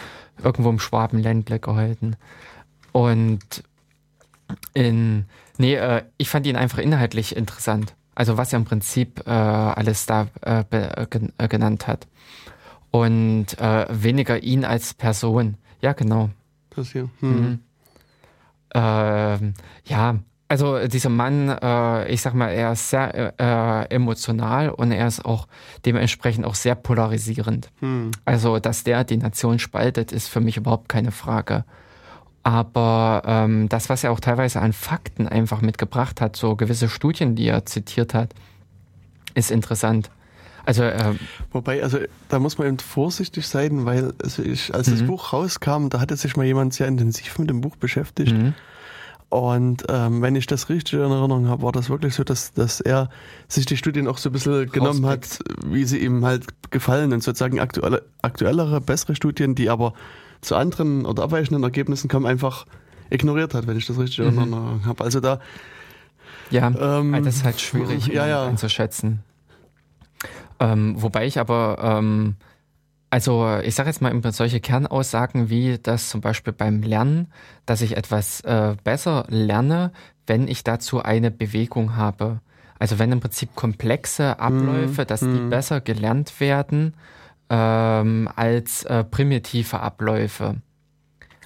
irgendwo 0.43 0.69
im 0.69 0.79
Schwabenländle 0.79 1.59
gehalten. 1.59 2.15
Und 2.91 3.63
in, 4.73 5.25
nee, 5.57 5.75
äh, 5.75 6.03
ich 6.17 6.29
fand 6.29 6.45
ihn 6.47 6.55
einfach 6.55 6.77
inhaltlich 6.77 7.35
interessant. 7.35 7.95
Also 8.13 8.37
was 8.37 8.53
er 8.53 8.59
im 8.59 8.65
Prinzip 8.65 9.23
äh, 9.25 9.31
alles 9.31 10.05
da 10.05 10.27
äh, 10.41 10.63
äh, 10.69 11.47
genannt 11.47 11.87
hat. 11.87 12.07
Und 12.91 13.47
weniger 13.57 14.41
ihn 14.41 14.63
als 14.63 14.93
Person. 14.93 15.57
Ja, 15.81 15.91
genau. 15.91 16.29
Das 16.69 16.93
hier. 16.93 17.09
Hm. 17.19 17.29
Mhm. 17.29 17.59
Ähm, 18.73 19.53
ja, 19.83 20.15
also 20.47 20.87
dieser 20.87 21.09
Mann, 21.09 21.49
äh, 21.49 22.11
ich 22.11 22.21
sag 22.21 22.33
mal, 22.33 22.49
er 22.49 22.73
ist 22.73 22.89
sehr 22.89 23.33
äh, 23.39 23.93
emotional 23.93 24.69
und 24.69 24.91
er 24.91 25.07
ist 25.07 25.25
auch 25.25 25.47
dementsprechend 25.85 26.45
auch 26.45 26.55
sehr 26.55 26.75
polarisierend. 26.75 27.71
Hm. 27.79 28.11
Also, 28.25 28.59
dass 28.59 28.83
der 28.83 29.03
die 29.03 29.17
Nation 29.17 29.59
spaltet, 29.59 30.11
ist 30.11 30.27
für 30.27 30.41
mich 30.41 30.57
überhaupt 30.57 30.89
keine 30.89 31.11
Frage. 31.11 31.65
Aber 32.43 33.23
ähm, 33.25 33.69
das, 33.69 33.89
was 33.89 34.03
er 34.03 34.11
auch 34.11 34.19
teilweise 34.19 34.61
an 34.61 34.71
Fakten 34.71 35.27
einfach 35.27 35.61
mitgebracht 35.61 36.21
hat, 36.21 36.35
so 36.35 36.55
gewisse 36.55 36.89
Studien, 36.89 37.35
die 37.35 37.47
er 37.47 37.65
zitiert 37.65 38.13
hat, 38.13 38.35
ist 39.33 39.49
interessant. 39.49 40.11
Also, 40.63 40.83
äh, 40.83 41.15
Wobei, 41.51 41.81
also 41.81 41.99
da 42.29 42.37
muss 42.37 42.59
man 42.59 42.67
eben 42.67 42.79
vorsichtig 42.79 43.47
sein, 43.47 43.85
weil 43.85 44.13
also 44.21 44.43
ich, 44.43 44.73
als 44.73 44.87
mhm. 44.87 44.91
das 44.91 45.03
Buch 45.03 45.33
rauskam, 45.33 45.89
da 45.89 45.99
hatte 45.99 46.15
sich 46.15 46.37
mal 46.37 46.45
jemand 46.45 46.75
sehr 46.75 46.87
intensiv 46.87 47.39
mit 47.39 47.49
dem 47.49 47.61
Buch 47.61 47.75
beschäftigt. 47.75 48.31
Mhm. 49.35 49.43
Und 49.43 49.83
ähm, 49.89 50.21
wenn 50.21 50.35
ich 50.35 50.47
das 50.47 50.69
richtig 50.69 50.93
in 50.93 50.99
Erinnerung 50.99 51.47
habe, 51.47 51.63
war 51.63 51.71
das 51.71 51.89
wirklich 51.89 52.15
so, 52.15 52.23
dass, 52.23 52.53
dass 52.53 52.81
er 52.81 53.09
sich 53.47 53.65
die 53.65 53.77
Studien 53.77 54.07
auch 54.07 54.17
so 54.17 54.29
ein 54.29 54.33
bisschen 54.33 54.69
genommen 54.69 55.05
hat, 55.05 55.39
wie 55.65 55.85
sie 55.85 55.99
ihm 55.99 56.25
halt 56.25 56.45
gefallen 56.71 57.13
und 57.13 57.23
sozusagen 57.23 57.59
aktuelle, 57.59 58.03
aktuellere, 58.21 58.81
bessere 58.81 59.15
Studien, 59.15 59.55
die 59.55 59.69
aber 59.69 59.93
zu 60.41 60.55
anderen 60.55 61.05
oder 61.05 61.23
abweichenden 61.23 61.63
Ergebnissen 61.63 62.07
kommen, 62.07 62.25
einfach 62.25 62.65
ignoriert 63.09 63.53
hat, 63.53 63.67
wenn 63.67 63.77
ich 63.77 63.85
das 63.85 63.97
richtig 63.97 64.19
mhm. 64.19 64.31
in 64.31 64.37
Erinnerung 64.37 64.85
habe. 64.85 65.03
Also 65.03 65.19
da. 65.19 65.39
Ja, 66.51 66.99
ähm, 66.99 67.23
das 67.23 67.37
ist 67.37 67.43
halt 67.43 67.59
schwierig 67.59 68.07
ja, 68.07 68.27
ja. 68.27 68.45
einzuschätzen. 68.45 69.23
Ähm, 70.59 71.01
wobei 71.01 71.25
ich 71.25 71.39
aber 71.39 71.77
ähm, 71.81 72.35
also 73.15 73.59
ich 73.63 73.75
sage 73.75 73.87
jetzt 73.87 74.01
mal 74.01 74.13
solche 74.33 74.59
Kernaussagen 74.59 75.49
wie 75.49 75.79
das 75.81 76.09
zum 76.09 76.19
Beispiel 76.19 76.51
beim 76.51 76.81
Lernen, 76.81 77.31
dass 77.65 77.79
ich 77.79 77.95
etwas 77.95 78.41
äh, 78.41 78.75
besser 78.83 79.23
lerne, 79.29 79.93
wenn 80.27 80.49
ich 80.49 80.65
dazu 80.65 81.01
eine 81.01 81.31
Bewegung 81.31 81.95
habe. 81.95 82.41
Also 82.77 82.99
wenn 82.99 83.13
im 83.13 83.21
Prinzip 83.21 83.55
komplexe 83.55 84.37
Abläufe, 84.41 85.03
mm, 85.03 85.07
dass 85.07 85.21
mm. 85.21 85.33
die 85.33 85.39
mhm. 85.39 85.49
besser 85.49 85.79
gelernt 85.79 86.41
werden 86.41 86.93
ähm, 87.49 88.27
als 88.35 88.83
äh, 88.83 89.05
primitive 89.05 89.79
Abläufe. 89.79 90.57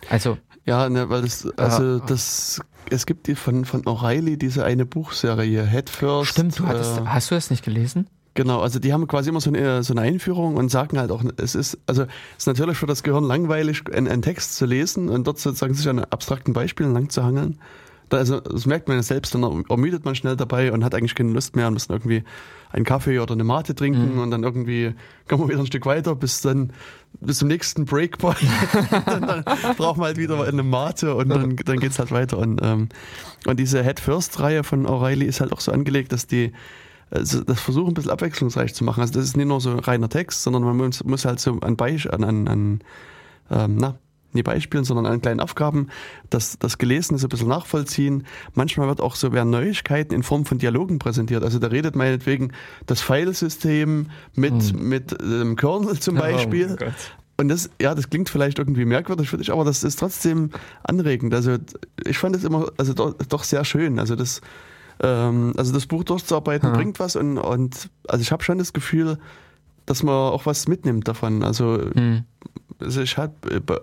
Also 0.09 0.39
ja, 0.65 0.89
ne, 0.89 1.07
weil 1.11 1.21
das, 1.21 1.47
also 1.55 1.97
äh, 1.97 2.01
das 2.07 2.61
es 2.89 3.05
gibt 3.05 3.27
die 3.27 3.35
von, 3.35 3.63
von 3.65 3.83
O'Reilly 3.83 4.37
diese 4.37 4.65
eine 4.65 4.87
Buchserie, 4.87 5.67
Head 5.67 5.91
First. 5.91 6.31
Stimmt, 6.31 6.57
du 6.57 6.65
hattest, 6.65 6.97
äh, 6.97 7.05
hast 7.05 7.29
du 7.29 7.35
das 7.35 7.51
nicht 7.51 7.63
gelesen? 7.63 8.07
Genau, 8.39 8.61
also 8.61 8.79
die 8.79 8.93
haben 8.93 9.05
quasi 9.05 9.31
immer 9.31 9.41
so 9.41 9.49
eine, 9.49 9.83
so 9.83 9.93
eine 9.93 9.99
Einführung 9.99 10.55
und 10.55 10.71
sagen 10.71 10.97
halt 10.97 11.11
auch, 11.11 11.21
es 11.35 11.55
ist, 11.55 11.77
also 11.87 12.03
es 12.03 12.07
ist 12.37 12.47
natürlich 12.47 12.77
für 12.77 12.85
das 12.85 13.03
Gehirn 13.03 13.25
langweilig, 13.25 13.83
einen, 13.93 14.07
einen 14.07 14.21
Text 14.21 14.55
zu 14.55 14.65
lesen 14.65 15.09
und 15.09 15.27
dort 15.27 15.39
sozusagen 15.39 15.73
sich 15.73 15.89
an 15.89 15.99
abstrakten 15.99 16.53
Beispielen 16.53 16.93
lang 16.93 17.09
zu 17.09 17.21
hangeln. 17.21 17.59
Also 18.11 18.39
das 18.39 18.65
merkt 18.65 18.87
man 18.87 18.95
ja 18.95 19.03
selbst, 19.03 19.35
dann 19.35 19.43
ermüdet 19.43 20.05
man 20.05 20.15
schnell 20.15 20.37
dabei 20.37 20.71
und 20.71 20.85
hat 20.85 20.95
eigentlich 20.95 21.15
keine 21.15 21.33
Lust 21.33 21.57
mehr 21.57 21.67
und 21.67 21.73
muss 21.73 21.89
irgendwie 21.89 22.23
einen 22.71 22.85
Kaffee 22.85 23.19
oder 23.19 23.33
eine 23.33 23.43
Mate 23.43 23.75
trinken 23.75 24.13
mhm. 24.13 24.21
und 24.21 24.31
dann 24.31 24.43
irgendwie 24.43 24.93
kommen 25.27 25.43
wir 25.43 25.49
wieder 25.49 25.59
ein 25.59 25.67
Stück 25.67 25.85
weiter 25.85 26.15
bis 26.15 26.39
dann 26.39 26.71
bis 27.19 27.39
zum 27.39 27.49
nächsten 27.49 27.83
Breakpoint. 27.83 28.39
dann, 29.05 29.21
dann 29.27 29.43
braucht 29.75 29.97
man 29.97 30.05
halt 30.05 30.17
wieder 30.17 30.41
eine 30.45 30.63
Mate 30.63 31.13
und 31.13 31.27
dann, 31.27 31.57
dann 31.57 31.79
geht's 31.81 31.99
halt 31.99 32.11
weiter. 32.11 32.37
Und, 32.37 32.61
ähm, 32.63 32.87
und 33.45 33.59
diese 33.59 33.83
Head 33.83 33.99
First 33.99 34.39
Reihe 34.39 34.63
von 34.63 34.87
O'Reilly 34.87 35.25
ist 35.25 35.41
halt 35.41 35.51
auch 35.51 35.59
so 35.59 35.73
angelegt, 35.73 36.13
dass 36.13 36.25
die 36.25 36.53
also 37.11 37.43
das 37.43 37.59
versuchen 37.59 37.89
ein 37.89 37.93
bisschen 37.93 38.11
abwechslungsreich 38.11 38.73
zu 38.73 38.83
machen. 38.83 39.01
Also 39.01 39.13
das 39.13 39.25
ist 39.25 39.37
nicht 39.37 39.47
nur 39.47 39.61
so 39.61 39.75
reiner 39.75 40.09
Text, 40.09 40.43
sondern 40.43 40.63
man 40.63 40.77
muss, 40.77 41.03
muss 41.03 41.25
halt 41.25 41.39
so 41.39 41.59
an, 41.59 41.75
Beisp 41.75 42.11
an, 42.11 42.23
an, 42.23 42.47
an 42.47 42.79
ähm, 43.49 43.77
na, 43.77 43.97
nicht 44.31 44.43
Beispielen, 44.43 44.83
sondern 44.83 45.05
an 45.07 45.21
kleinen 45.21 45.39
Aufgaben 45.39 45.87
das, 46.29 46.59
das 46.59 46.77
Gelesene 46.77 47.17
so 47.17 47.25
ein 47.25 47.29
bisschen 47.29 47.47
nachvollziehen. 47.47 48.25
Manchmal 48.53 48.87
wird 48.87 49.01
auch 49.01 49.15
so 49.15 49.33
werden 49.33 49.49
Neuigkeiten 49.49 50.13
in 50.13 50.23
Form 50.23 50.45
von 50.45 50.59
Dialogen 50.59 50.99
präsentiert. 50.99 51.43
Also 51.43 51.57
da 51.57 51.67
redet 51.67 51.95
meinetwegen 51.95 52.51
das 52.85 53.01
Filesystem 53.01 54.07
mit, 54.35 54.61
hm. 54.61 54.87
mit 54.87 55.19
dem 55.19 55.55
Kernel 55.55 55.99
zum 55.99 56.17
oh 56.17 56.19
Beispiel. 56.19 56.77
Oh 56.79 56.85
und 57.37 57.47
das, 57.47 57.69
ja, 57.81 57.95
das 57.95 58.09
klingt 58.09 58.29
vielleicht 58.29 58.59
irgendwie 58.59 58.85
merkwürdig 58.85 59.29
für 59.29 59.37
dich, 59.37 59.51
aber 59.51 59.63
das 59.63 59.83
ist 59.83 59.97
trotzdem 59.97 60.51
anregend. 60.83 61.33
Also 61.33 61.57
ich 62.05 62.17
fand 62.17 62.35
es 62.35 62.43
immer, 62.43 62.69
also 62.77 62.93
doch, 62.93 63.13
doch 63.13 63.43
sehr 63.43 63.65
schön. 63.65 63.97
Also 63.97 64.15
das, 64.15 64.41
ähm, 65.01 65.53
also 65.57 65.73
das 65.73 65.85
Buch 65.85 66.03
durchzuarbeiten 66.03 66.69
ja. 66.69 66.75
bringt 66.75 66.99
was 66.99 67.15
und, 67.15 67.37
und 67.37 67.89
also 68.07 68.21
ich 68.21 68.31
habe 68.31 68.43
schon 68.43 68.57
das 68.57 68.73
Gefühl, 68.73 69.17
dass 69.85 70.03
man 70.03 70.13
auch 70.13 70.45
was 70.45 70.67
mitnimmt 70.67 71.07
davon. 71.07 71.43
Also, 71.43 71.79
hm. 71.93 72.23
also 72.79 73.01
ich 73.01 73.17
hab, 73.17 73.33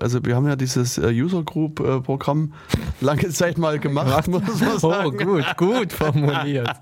also 0.00 0.24
wir 0.24 0.36
haben 0.36 0.46
ja 0.46 0.54
dieses 0.54 0.98
äh, 0.98 1.08
User 1.08 1.42
Group 1.42 1.80
äh, 1.80 2.00
Programm 2.00 2.52
lange 3.00 3.28
Zeit 3.30 3.58
mal 3.58 3.80
gemacht, 3.80 4.28
muss 4.28 4.42
man 4.60 4.70
oh, 4.74 4.78
sagen. 4.78 5.18
Oh, 5.20 5.24
gut, 5.24 5.56
gut 5.56 5.92
formuliert. 5.92 6.70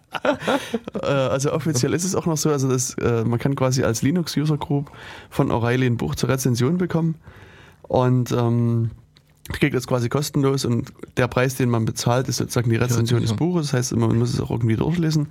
Äh, 1.03 1.07
also 1.07 1.53
offiziell 1.53 1.93
ist 1.93 2.05
es 2.05 2.15
auch 2.15 2.25
noch 2.25 2.37
so, 2.37 2.51
also 2.51 2.69
das, 2.69 2.97
man 2.97 3.39
kann 3.39 3.57
quasi 3.57 3.83
als 3.83 4.01
Linux 4.01 4.37
User 4.37 4.57
Group 4.57 4.91
von 5.29 5.51
O'Reilly 5.51 5.87
ein 5.87 5.97
Buch 5.97 6.15
zur 6.15 6.29
Rezension 6.31 6.79
bekommen 6.79 7.17
und 7.83 8.33
ähm, 8.33 8.91
kriegt 9.53 9.75
das 9.75 9.87
quasi 9.87 10.09
kostenlos 10.09 10.65
und 10.65 10.93
der 11.17 11.29
Preis, 11.29 11.55
den 11.57 11.69
man 11.69 11.85
bezahlt, 11.85 12.29
ist 12.29 12.39
sozusagen 12.39 12.71
die 12.71 12.77
Rezension 12.77 13.21
des 13.21 13.35
Buches. 13.35 13.69
Das 13.69 13.75
heißt, 13.75 13.97
man 13.97 14.19
muss 14.19 14.33
es 14.33 14.41
auch 14.41 14.51
irgendwie 14.51 14.77
durchlesen. 14.77 15.29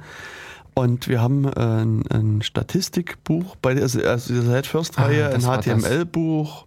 Und 0.76 1.08
wir 1.08 1.22
haben 1.22 1.48
ein, 1.48 2.04
ein 2.10 2.42
Statistikbuch 2.42 3.56
bei 3.58 3.80
also, 3.80 4.02
also 4.02 4.34
dieser 4.34 4.54
Head 4.54 4.66
First 4.66 4.98
Reihe, 5.00 5.30
ah, 5.30 5.34
ein 5.34 5.42
HTML-Buch. 5.42 6.66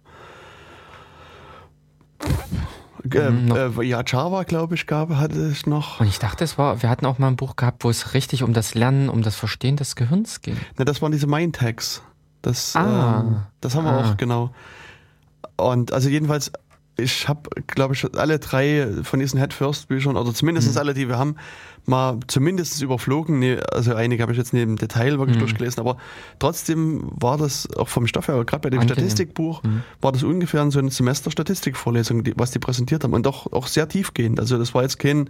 Äh, 3.13 3.29
mhm, 3.29 3.51
äh, 3.51 3.83
ja, 3.83 4.03
Java, 4.05 4.43
glaube 4.43 4.75
ich, 4.75 4.87
gab, 4.87 5.09
hatte 5.09 5.39
es 5.39 5.65
noch. 5.65 5.99
Und 5.99 6.07
ich 6.07 6.19
dachte, 6.19 6.43
es 6.43 6.57
war, 6.57 6.81
wir 6.81 6.89
hatten 6.89 7.05
auch 7.05 7.19
mal 7.19 7.27
ein 7.27 7.35
Buch 7.35 7.55
gehabt, 7.55 7.83
wo 7.83 7.89
es 7.89 8.13
richtig 8.13 8.43
um 8.43 8.53
das 8.53 8.75
Lernen, 8.75 9.09
um 9.09 9.21
das 9.21 9.35
Verstehen 9.35 9.77
des 9.77 9.95
Gehirns 9.95 10.41
ging. 10.41 10.57
Ne, 10.77 10.85
das 10.85 11.01
waren 11.01 11.11
diese 11.11 11.27
Mind-Tags. 11.27 12.01
Das, 12.41 12.75
ah. 12.75 13.23
ähm, 13.25 13.37
das 13.61 13.75
haben 13.75 13.85
wir 13.85 13.91
ah. 13.91 14.11
auch, 14.11 14.17
genau. 14.17 14.51
Und 15.57 15.91
also 15.91 16.09
jedenfalls 16.09 16.51
ich 16.97 17.27
habe, 17.27 17.49
glaube 17.67 17.93
ich, 17.93 18.05
alle 18.15 18.39
drei 18.39 18.87
von 19.03 19.19
diesen 19.19 19.39
Head 19.39 19.53
First 19.53 19.87
Büchern, 19.87 20.17
oder 20.17 20.33
zumindest 20.33 20.71
mhm. 20.71 20.77
alle, 20.77 20.93
die 20.93 21.07
wir 21.07 21.17
haben, 21.17 21.35
mal 21.85 22.19
zumindest 22.27 22.81
überflogen. 22.81 23.39
Nee, 23.39 23.57
also 23.71 23.95
einige 23.95 24.21
habe 24.23 24.31
ich 24.31 24.37
jetzt 24.37 24.53
neben 24.53 24.75
Detail 24.75 25.19
wirklich 25.19 25.37
mhm. 25.37 25.41
durchgelesen, 25.41 25.79
aber 25.79 25.97
trotzdem 26.39 27.03
war 27.11 27.37
das 27.37 27.69
auch 27.75 27.87
vom 27.87 28.07
Stoff 28.07 28.27
her, 28.27 28.43
gerade 28.45 28.61
bei 28.61 28.69
dem 28.69 28.79
Angenehm. 28.79 28.97
Statistikbuch, 28.97 29.63
mhm. 29.63 29.83
war 30.01 30.11
das 30.11 30.23
ungefähr 30.23 30.69
so 30.71 30.79
eine 30.79 30.91
Semester 30.91 31.31
Statistikvorlesung, 31.31 32.23
die, 32.23 32.33
was 32.35 32.51
die 32.51 32.59
präsentiert 32.59 33.03
haben 33.03 33.13
und 33.13 33.25
doch 33.25 33.51
auch 33.53 33.67
sehr 33.67 33.87
tiefgehend. 33.87 34.39
Also 34.39 34.57
das 34.57 34.73
war 34.73 34.81
jetzt 34.81 34.97
kein, 34.97 35.29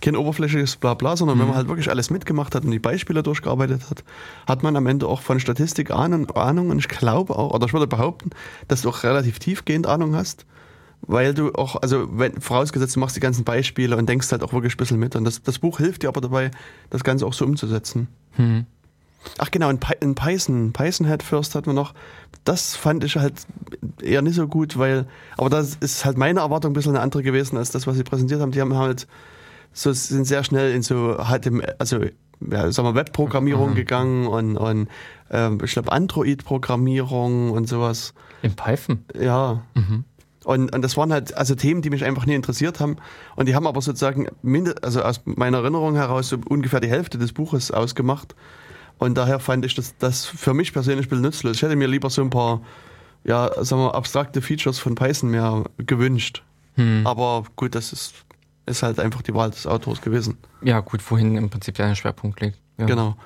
kein 0.00 0.16
oberflächliches 0.16 0.76
Blabla, 0.76 1.16
sondern 1.16 1.38
wenn 1.38 1.46
man 1.46 1.54
mhm. 1.54 1.58
halt 1.58 1.68
wirklich 1.68 1.90
alles 1.90 2.10
mitgemacht 2.10 2.54
hat 2.54 2.64
und 2.64 2.70
die 2.70 2.78
Beispiele 2.78 3.22
durchgearbeitet 3.22 3.90
hat, 3.90 4.04
hat 4.46 4.62
man 4.62 4.76
am 4.76 4.86
Ende 4.86 5.06
auch 5.06 5.20
von 5.20 5.40
Statistik 5.40 5.90
Ahnung, 5.90 6.30
Ahnung 6.30 6.70
und 6.70 6.78
ich 6.78 6.88
glaube 6.88 7.36
auch, 7.36 7.52
oder 7.52 7.66
ich 7.66 7.72
würde 7.72 7.88
behaupten, 7.88 8.30
dass 8.68 8.82
du 8.82 8.88
auch 8.88 9.02
relativ 9.02 9.40
tiefgehend 9.40 9.88
Ahnung 9.88 10.14
hast 10.14 10.46
weil 11.02 11.34
du 11.34 11.52
auch, 11.52 11.76
also 11.76 12.06
wenn, 12.12 12.40
vorausgesetzt, 12.40 12.96
du 12.96 13.00
machst 13.00 13.16
die 13.16 13.20
ganzen 13.20 13.44
Beispiele 13.44 13.96
und 13.96 14.08
denkst 14.08 14.30
halt 14.32 14.42
auch 14.42 14.52
wirklich 14.52 14.74
ein 14.74 14.78
bisschen 14.78 14.98
mit. 14.98 15.16
Und 15.16 15.24
das, 15.24 15.42
das 15.42 15.58
Buch 15.58 15.78
hilft 15.78 16.02
dir 16.02 16.08
aber 16.08 16.20
dabei, 16.20 16.50
das 16.90 17.04
Ganze 17.04 17.26
auch 17.26 17.32
so 17.32 17.44
umzusetzen. 17.44 18.08
Hm. 18.32 18.66
Ach 19.38 19.50
genau, 19.50 19.68
in, 19.70 19.78
in 20.00 20.14
Python, 20.14 20.72
Python 20.72 21.06
Head 21.06 21.22
First 21.22 21.54
hatten 21.54 21.66
wir 21.66 21.74
noch, 21.74 21.94
das 22.44 22.74
fand 22.74 23.04
ich 23.04 23.16
halt 23.16 23.34
eher 24.02 24.22
nicht 24.22 24.34
so 24.34 24.48
gut, 24.48 24.78
weil, 24.78 25.06
aber 25.36 25.50
das 25.50 25.76
ist 25.76 26.04
halt 26.04 26.16
meine 26.16 26.40
Erwartung 26.40 26.70
ein 26.70 26.74
bisschen 26.74 26.92
eine 26.92 27.00
andere 27.00 27.22
gewesen 27.22 27.58
als 27.58 27.70
das, 27.70 27.86
was 27.86 27.96
sie 27.96 28.04
präsentiert 28.04 28.40
haben. 28.40 28.52
Die 28.52 28.60
haben 28.60 28.76
halt 28.76 29.06
so, 29.72 29.92
sind 29.92 30.24
sehr 30.24 30.42
schnell 30.42 30.74
in 30.74 30.82
so, 30.82 31.16
halt 31.18 31.46
im, 31.46 31.62
also, 31.78 32.00
ja, 32.40 32.72
sagen 32.72 32.88
wir, 32.88 32.94
Webprogrammierung 32.94 33.70
mhm. 33.70 33.74
gegangen 33.74 34.26
und, 34.26 34.56
und 34.56 34.88
ähm, 35.30 35.58
ich 35.62 35.72
glaube 35.72 35.92
Android-Programmierung 35.92 37.50
und 37.50 37.68
sowas. 37.68 38.14
In 38.42 38.56
Python? 38.56 39.04
Ja. 39.18 39.62
Mhm. 39.74 40.04
Und, 40.44 40.74
und 40.74 40.82
das 40.82 40.96
waren 40.96 41.12
halt 41.12 41.34
also 41.36 41.54
Themen, 41.54 41.82
die 41.82 41.90
mich 41.90 42.04
einfach 42.04 42.24
nie 42.24 42.34
interessiert 42.34 42.80
haben. 42.80 42.96
Und 43.36 43.46
die 43.46 43.54
haben 43.54 43.66
aber 43.66 43.82
sozusagen, 43.82 44.26
also 44.82 45.02
aus 45.02 45.20
meiner 45.24 45.58
Erinnerung 45.58 45.96
heraus, 45.96 46.30
so 46.30 46.38
ungefähr 46.48 46.80
die 46.80 46.88
Hälfte 46.88 47.18
des 47.18 47.32
Buches 47.32 47.70
ausgemacht. 47.70 48.34
Und 48.98 49.16
daher 49.16 49.38
fand 49.38 49.64
ich 49.64 49.74
das, 49.74 49.96
das 49.98 50.26
für 50.26 50.54
mich 50.54 50.72
persönlich 50.72 51.06
ein 51.06 51.08
bisschen 51.10 51.22
nützlos. 51.22 51.56
Ich 51.56 51.62
hätte 51.62 51.76
mir 51.76 51.88
lieber 51.88 52.10
so 52.10 52.22
ein 52.22 52.30
paar, 52.30 52.62
ja, 53.24 53.50
sagen 53.62 53.82
wir, 53.82 53.94
abstrakte 53.94 54.42
Features 54.42 54.78
von 54.78 54.94
Python 54.94 55.30
mehr 55.30 55.64
gewünscht. 55.78 56.42
Hm. 56.74 57.06
Aber 57.06 57.44
gut, 57.56 57.74
das 57.74 57.92
ist, 57.92 58.14
ist 58.66 58.82
halt 58.82 58.98
einfach 58.98 59.22
die 59.22 59.34
Wahl 59.34 59.50
des 59.50 59.66
Autors 59.66 60.00
gewesen. 60.00 60.38
Ja, 60.62 60.80
gut, 60.80 61.02
wohin 61.10 61.36
im 61.36 61.50
Prinzip 61.50 61.76
dein 61.76 61.96
Schwerpunkt 61.96 62.40
liegt. 62.40 62.58
Ja. 62.78 62.86
Genau. 62.86 63.16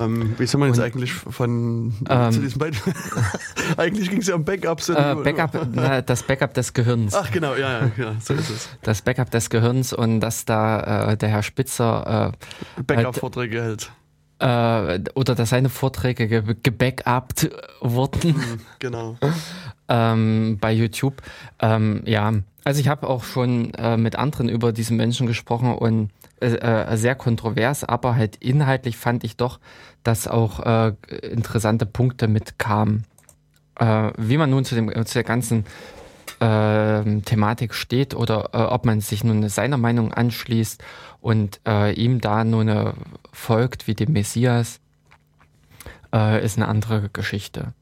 Ähm, 0.00 0.34
wie 0.38 0.46
soll 0.46 0.58
man 0.58 0.70
jetzt 0.70 0.80
eigentlich 0.80 1.12
von 1.12 1.94
ähm, 2.08 2.32
zu 2.32 2.40
diesem 2.40 2.58
Beispiel? 2.58 2.94
eigentlich 3.76 4.08
ging 4.08 4.20
es 4.20 4.28
ja 4.28 4.34
um 4.34 4.44
Backups. 4.44 4.88
Äh, 4.88 5.16
Backup, 5.22 5.68
na, 5.72 6.00
das 6.00 6.22
Backup 6.22 6.54
des 6.54 6.72
Gehirns. 6.72 7.14
Ach 7.14 7.30
genau, 7.30 7.54
ja, 7.54 7.80
ja, 7.80 7.90
ja, 7.96 8.16
so 8.20 8.34
ist 8.34 8.48
es. 8.48 8.68
Das 8.82 9.02
Backup 9.02 9.30
des 9.30 9.50
Gehirns 9.50 9.92
und 9.92 10.20
dass 10.20 10.46
da 10.46 11.10
äh, 11.12 11.16
der 11.16 11.28
Herr 11.28 11.42
Spitzer 11.42 12.32
äh, 12.78 12.82
Backup-Vorträge 12.82 13.62
hält. 13.62 13.92
Äh, 14.38 15.00
oder 15.14 15.34
dass 15.34 15.50
seine 15.50 15.68
Vorträge 15.68 16.26
ge 16.26 16.42
gebackupt 16.62 17.50
wurden. 17.82 18.36
Mhm, 18.36 18.60
genau. 18.78 19.18
ähm, 19.88 20.56
bei 20.58 20.72
YouTube. 20.72 21.20
Ähm, 21.58 22.02
ja, 22.06 22.32
also 22.64 22.80
ich 22.80 22.88
habe 22.88 23.06
auch 23.06 23.24
schon 23.24 23.74
äh, 23.74 23.98
mit 23.98 24.16
anderen 24.16 24.48
über 24.48 24.72
diesen 24.72 24.96
Menschen 24.96 25.26
gesprochen 25.26 25.74
und 25.74 26.10
äh, 26.40 26.46
äh, 26.46 26.96
sehr 26.96 27.14
kontrovers, 27.14 27.84
aber 27.84 28.16
halt 28.16 28.36
inhaltlich 28.36 28.96
fand 28.96 29.24
ich 29.24 29.36
doch, 29.36 29.60
dass 30.02 30.26
auch 30.26 30.60
äh, 30.60 30.92
interessante 31.22 31.86
Punkte 31.86 32.28
mitkamen. 32.28 33.04
Äh, 33.78 34.10
wie 34.16 34.38
man 34.38 34.50
nun 34.50 34.64
zu, 34.64 34.74
dem, 34.74 34.88
zu 35.06 35.14
der 35.14 35.24
ganzen 35.24 35.64
äh, 36.40 37.20
Thematik 37.22 37.74
steht 37.74 38.14
oder 38.14 38.50
äh, 38.52 38.58
ob 38.58 38.86
man 38.86 39.00
sich 39.00 39.22
nun 39.24 39.48
seiner 39.48 39.76
Meinung 39.76 40.12
anschließt 40.12 40.82
und 41.20 41.60
äh, 41.66 41.92
ihm 41.92 42.20
da 42.20 42.44
nun 42.44 42.94
folgt 43.32 43.86
wie 43.86 43.94
dem 43.94 44.12
Messias, 44.12 44.80
äh, 46.14 46.44
ist 46.44 46.56
eine 46.56 46.68
andere 46.68 47.10
Geschichte. 47.12 47.74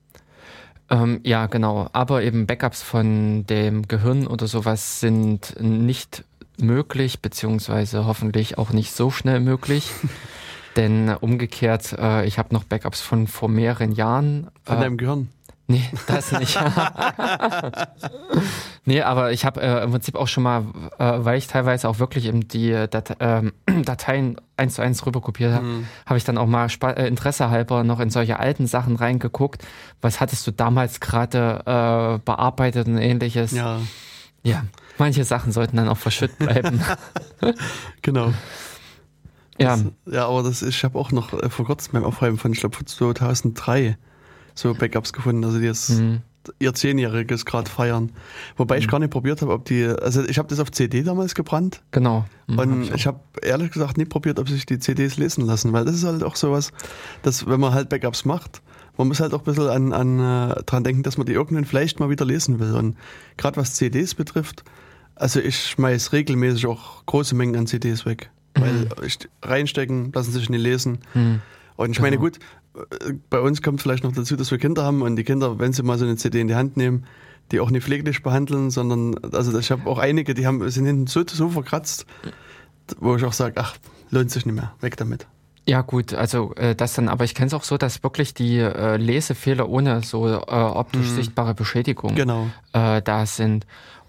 Ähm, 0.90 1.20
ja, 1.22 1.46
genau. 1.46 1.88
Aber 1.92 2.22
eben 2.22 2.46
Backups 2.46 2.82
von 2.82 3.46
dem 3.46 3.86
Gehirn 3.88 4.26
oder 4.26 4.46
sowas 4.46 5.00
sind 5.00 5.54
nicht 5.60 6.24
möglich, 6.60 7.20
beziehungsweise 7.20 8.06
hoffentlich 8.06 8.58
auch 8.58 8.70
nicht 8.70 8.92
so 8.92 9.10
schnell 9.10 9.40
möglich. 9.40 9.90
Denn 10.76 11.10
umgekehrt, 11.10 11.94
äh, 11.98 12.24
ich 12.26 12.38
habe 12.38 12.54
noch 12.54 12.64
Backups 12.64 13.00
von 13.00 13.26
vor 13.26 13.48
mehreren 13.48 13.92
Jahren. 13.92 14.48
Von 14.64 14.76
äh, 14.76 14.80
deinem 14.80 14.96
Gehirn? 14.96 15.28
Nee, 15.70 15.84
das 16.06 16.32
nicht. 16.32 16.58
nee, 18.86 19.02
aber 19.02 19.32
ich 19.32 19.44
habe 19.44 19.60
äh, 19.60 19.84
im 19.84 19.90
Prinzip 19.90 20.14
auch 20.14 20.26
schon 20.26 20.42
mal, 20.42 20.64
äh, 20.98 21.12
weil 21.18 21.36
ich 21.36 21.46
teilweise 21.46 21.90
auch 21.90 21.98
wirklich 21.98 22.24
eben 22.24 22.48
die 22.48 22.70
Date 22.70 23.16
ähm, 23.20 23.52
Dateien 23.84 24.40
eins 24.56 24.76
zu 24.76 24.82
eins 24.82 25.04
rüberkopiert 25.04 25.52
habe, 25.52 25.66
mhm. 25.66 25.86
habe 26.06 26.16
ich 26.16 26.24
dann 26.24 26.38
auch 26.38 26.46
mal 26.46 26.64
Sp 26.72 26.96
äh, 26.96 27.06
Interesse 27.06 27.50
halber 27.50 27.84
noch 27.84 28.00
in 28.00 28.08
solche 28.08 28.38
alten 28.40 28.66
Sachen 28.66 28.96
reingeguckt. 28.96 29.62
Was 30.00 30.20
hattest 30.20 30.46
du 30.46 30.52
damals 30.52 31.00
gerade 31.00 31.60
äh, 31.66 32.18
bearbeitet 32.24 32.88
und 32.88 32.96
ähnliches? 32.96 33.52
Ja. 33.52 33.80
Ja, 34.42 34.62
manche 34.98 35.24
Sachen 35.24 35.52
sollten 35.52 35.76
dann 35.76 35.88
auch 35.88 35.98
verschütt 35.98 36.38
bleiben. 36.38 36.80
genau. 38.02 38.32
Ja. 39.58 39.76
Das, 39.76 39.84
ja, 40.06 40.28
aber 40.28 40.42
das, 40.42 40.62
ich 40.62 40.84
habe 40.84 40.98
auch 40.98 41.12
noch 41.12 41.32
äh, 41.32 41.50
vor 41.50 41.66
kurzem 41.66 41.92
beim 41.92 42.04
Aufräumen 42.04 42.38
von, 42.38 42.52
ich 42.52 42.60
glaube, 42.60 42.84
2003 42.84 43.98
so 44.54 44.74
Backups 44.74 45.12
gefunden. 45.12 45.44
Also 45.44 45.58
die 45.58 45.66
jetzt, 45.66 45.90
mhm. 45.90 46.20
ihr 46.58 46.74
Zehnjähriges 46.74 47.44
gerade 47.44 47.70
feiern. 47.70 48.12
Wobei 48.56 48.76
mhm. 48.76 48.82
ich 48.82 48.88
gar 48.88 49.00
nicht 49.00 49.10
probiert 49.10 49.42
habe, 49.42 49.52
ob 49.52 49.64
die, 49.64 49.84
also 49.84 50.24
ich 50.24 50.38
habe 50.38 50.48
das 50.48 50.60
auf 50.60 50.70
CD 50.70 51.02
damals 51.02 51.34
gebrannt. 51.34 51.82
Genau. 51.90 52.24
Mhm, 52.46 52.58
und 52.58 52.88
hab 52.90 52.96
ich 52.96 53.06
habe 53.06 53.20
ehrlich 53.42 53.72
gesagt 53.72 53.98
nie 53.98 54.04
probiert, 54.04 54.38
ob 54.38 54.48
sich 54.48 54.66
die 54.66 54.78
CDs 54.78 55.16
lesen 55.16 55.44
lassen, 55.44 55.72
weil 55.72 55.84
das 55.84 55.96
ist 55.96 56.04
halt 56.04 56.22
auch 56.22 56.36
sowas, 56.36 56.72
dass 57.22 57.46
wenn 57.46 57.60
man 57.60 57.72
halt 57.72 57.88
Backups 57.88 58.24
macht, 58.24 58.62
man 58.96 59.08
muss 59.08 59.20
halt 59.20 59.32
auch 59.32 59.40
ein 59.40 59.44
bisschen 59.44 59.68
an, 59.68 59.92
an 59.92 60.50
äh, 60.50 60.62
dran 60.64 60.82
denken, 60.82 61.04
dass 61.04 61.16
man 61.16 61.26
die 61.26 61.32
irgendwann 61.32 61.64
vielleicht 61.64 62.00
mal 62.00 62.10
wieder 62.10 62.24
lesen 62.24 62.58
will. 62.58 62.74
Und 62.74 62.96
gerade 63.36 63.56
was 63.56 63.74
CDs 63.74 64.14
betrifft, 64.14 64.64
also 65.18 65.40
ich 65.40 65.56
schmeiß 65.66 66.12
regelmäßig 66.12 66.66
auch 66.66 67.04
große 67.06 67.34
Mengen 67.34 67.56
an 67.56 67.66
CDs 67.66 68.06
weg. 68.06 68.30
Mhm. 68.56 68.60
Weil 68.60 69.06
ich, 69.06 69.18
reinstecken, 69.42 70.12
lassen 70.12 70.32
sich 70.32 70.48
nicht 70.48 70.62
lesen. 70.62 70.98
Mhm. 71.14 71.40
Und 71.76 71.90
ich 71.90 72.00
meine, 72.00 72.16
genau. 72.16 72.30
gut, 72.30 72.38
äh, 72.74 73.12
bei 73.30 73.40
uns 73.40 73.62
kommt 73.62 73.80
vielleicht 73.80 74.04
noch 74.04 74.12
dazu, 74.12 74.36
dass 74.36 74.50
wir 74.50 74.58
Kinder 74.58 74.84
haben 74.84 75.02
und 75.02 75.16
die 75.16 75.24
Kinder, 75.24 75.58
wenn 75.58 75.72
sie 75.72 75.82
mal 75.82 75.98
so 75.98 76.04
eine 76.04 76.16
CD 76.16 76.40
in 76.40 76.48
die 76.48 76.54
Hand 76.54 76.76
nehmen, 76.76 77.04
die 77.52 77.60
auch 77.60 77.70
nicht 77.70 77.84
pfleglich 77.84 78.22
behandeln, 78.22 78.70
sondern, 78.70 79.16
also 79.32 79.58
ich 79.58 79.70
habe 79.70 79.88
auch 79.88 79.98
einige, 79.98 80.34
die 80.34 80.46
haben, 80.46 80.68
sind 80.70 80.86
hinten 80.86 81.06
so, 81.06 81.22
so 81.26 81.48
verkratzt, 81.48 82.04
wo 82.98 83.16
ich 83.16 83.24
auch 83.24 83.32
sage, 83.32 83.54
ach, 83.58 83.76
lohnt 84.10 84.30
sich 84.30 84.44
nicht 84.44 84.54
mehr, 84.54 84.72
weg 84.80 84.96
damit. 84.96 85.26
Ja 85.66 85.82
gut, 85.82 86.14
also 86.14 86.54
äh, 86.54 86.74
das 86.74 86.94
dann, 86.94 87.08
aber 87.08 87.24
ich 87.24 87.34
kenne 87.34 87.48
es 87.48 87.54
auch 87.54 87.62
so, 87.62 87.76
dass 87.76 88.02
wirklich 88.02 88.32
die 88.32 88.58
äh, 88.58 88.96
Lesefehler 88.96 89.68
ohne 89.68 90.02
so 90.02 90.26
äh, 90.26 90.30
optisch 90.38 91.10
mhm. 91.10 91.14
sichtbare 91.16 91.54
Beschädigung 91.54 92.14
genau. 92.14 92.46
äh, 92.72 93.02
da 93.02 93.26
sind. 93.26 93.66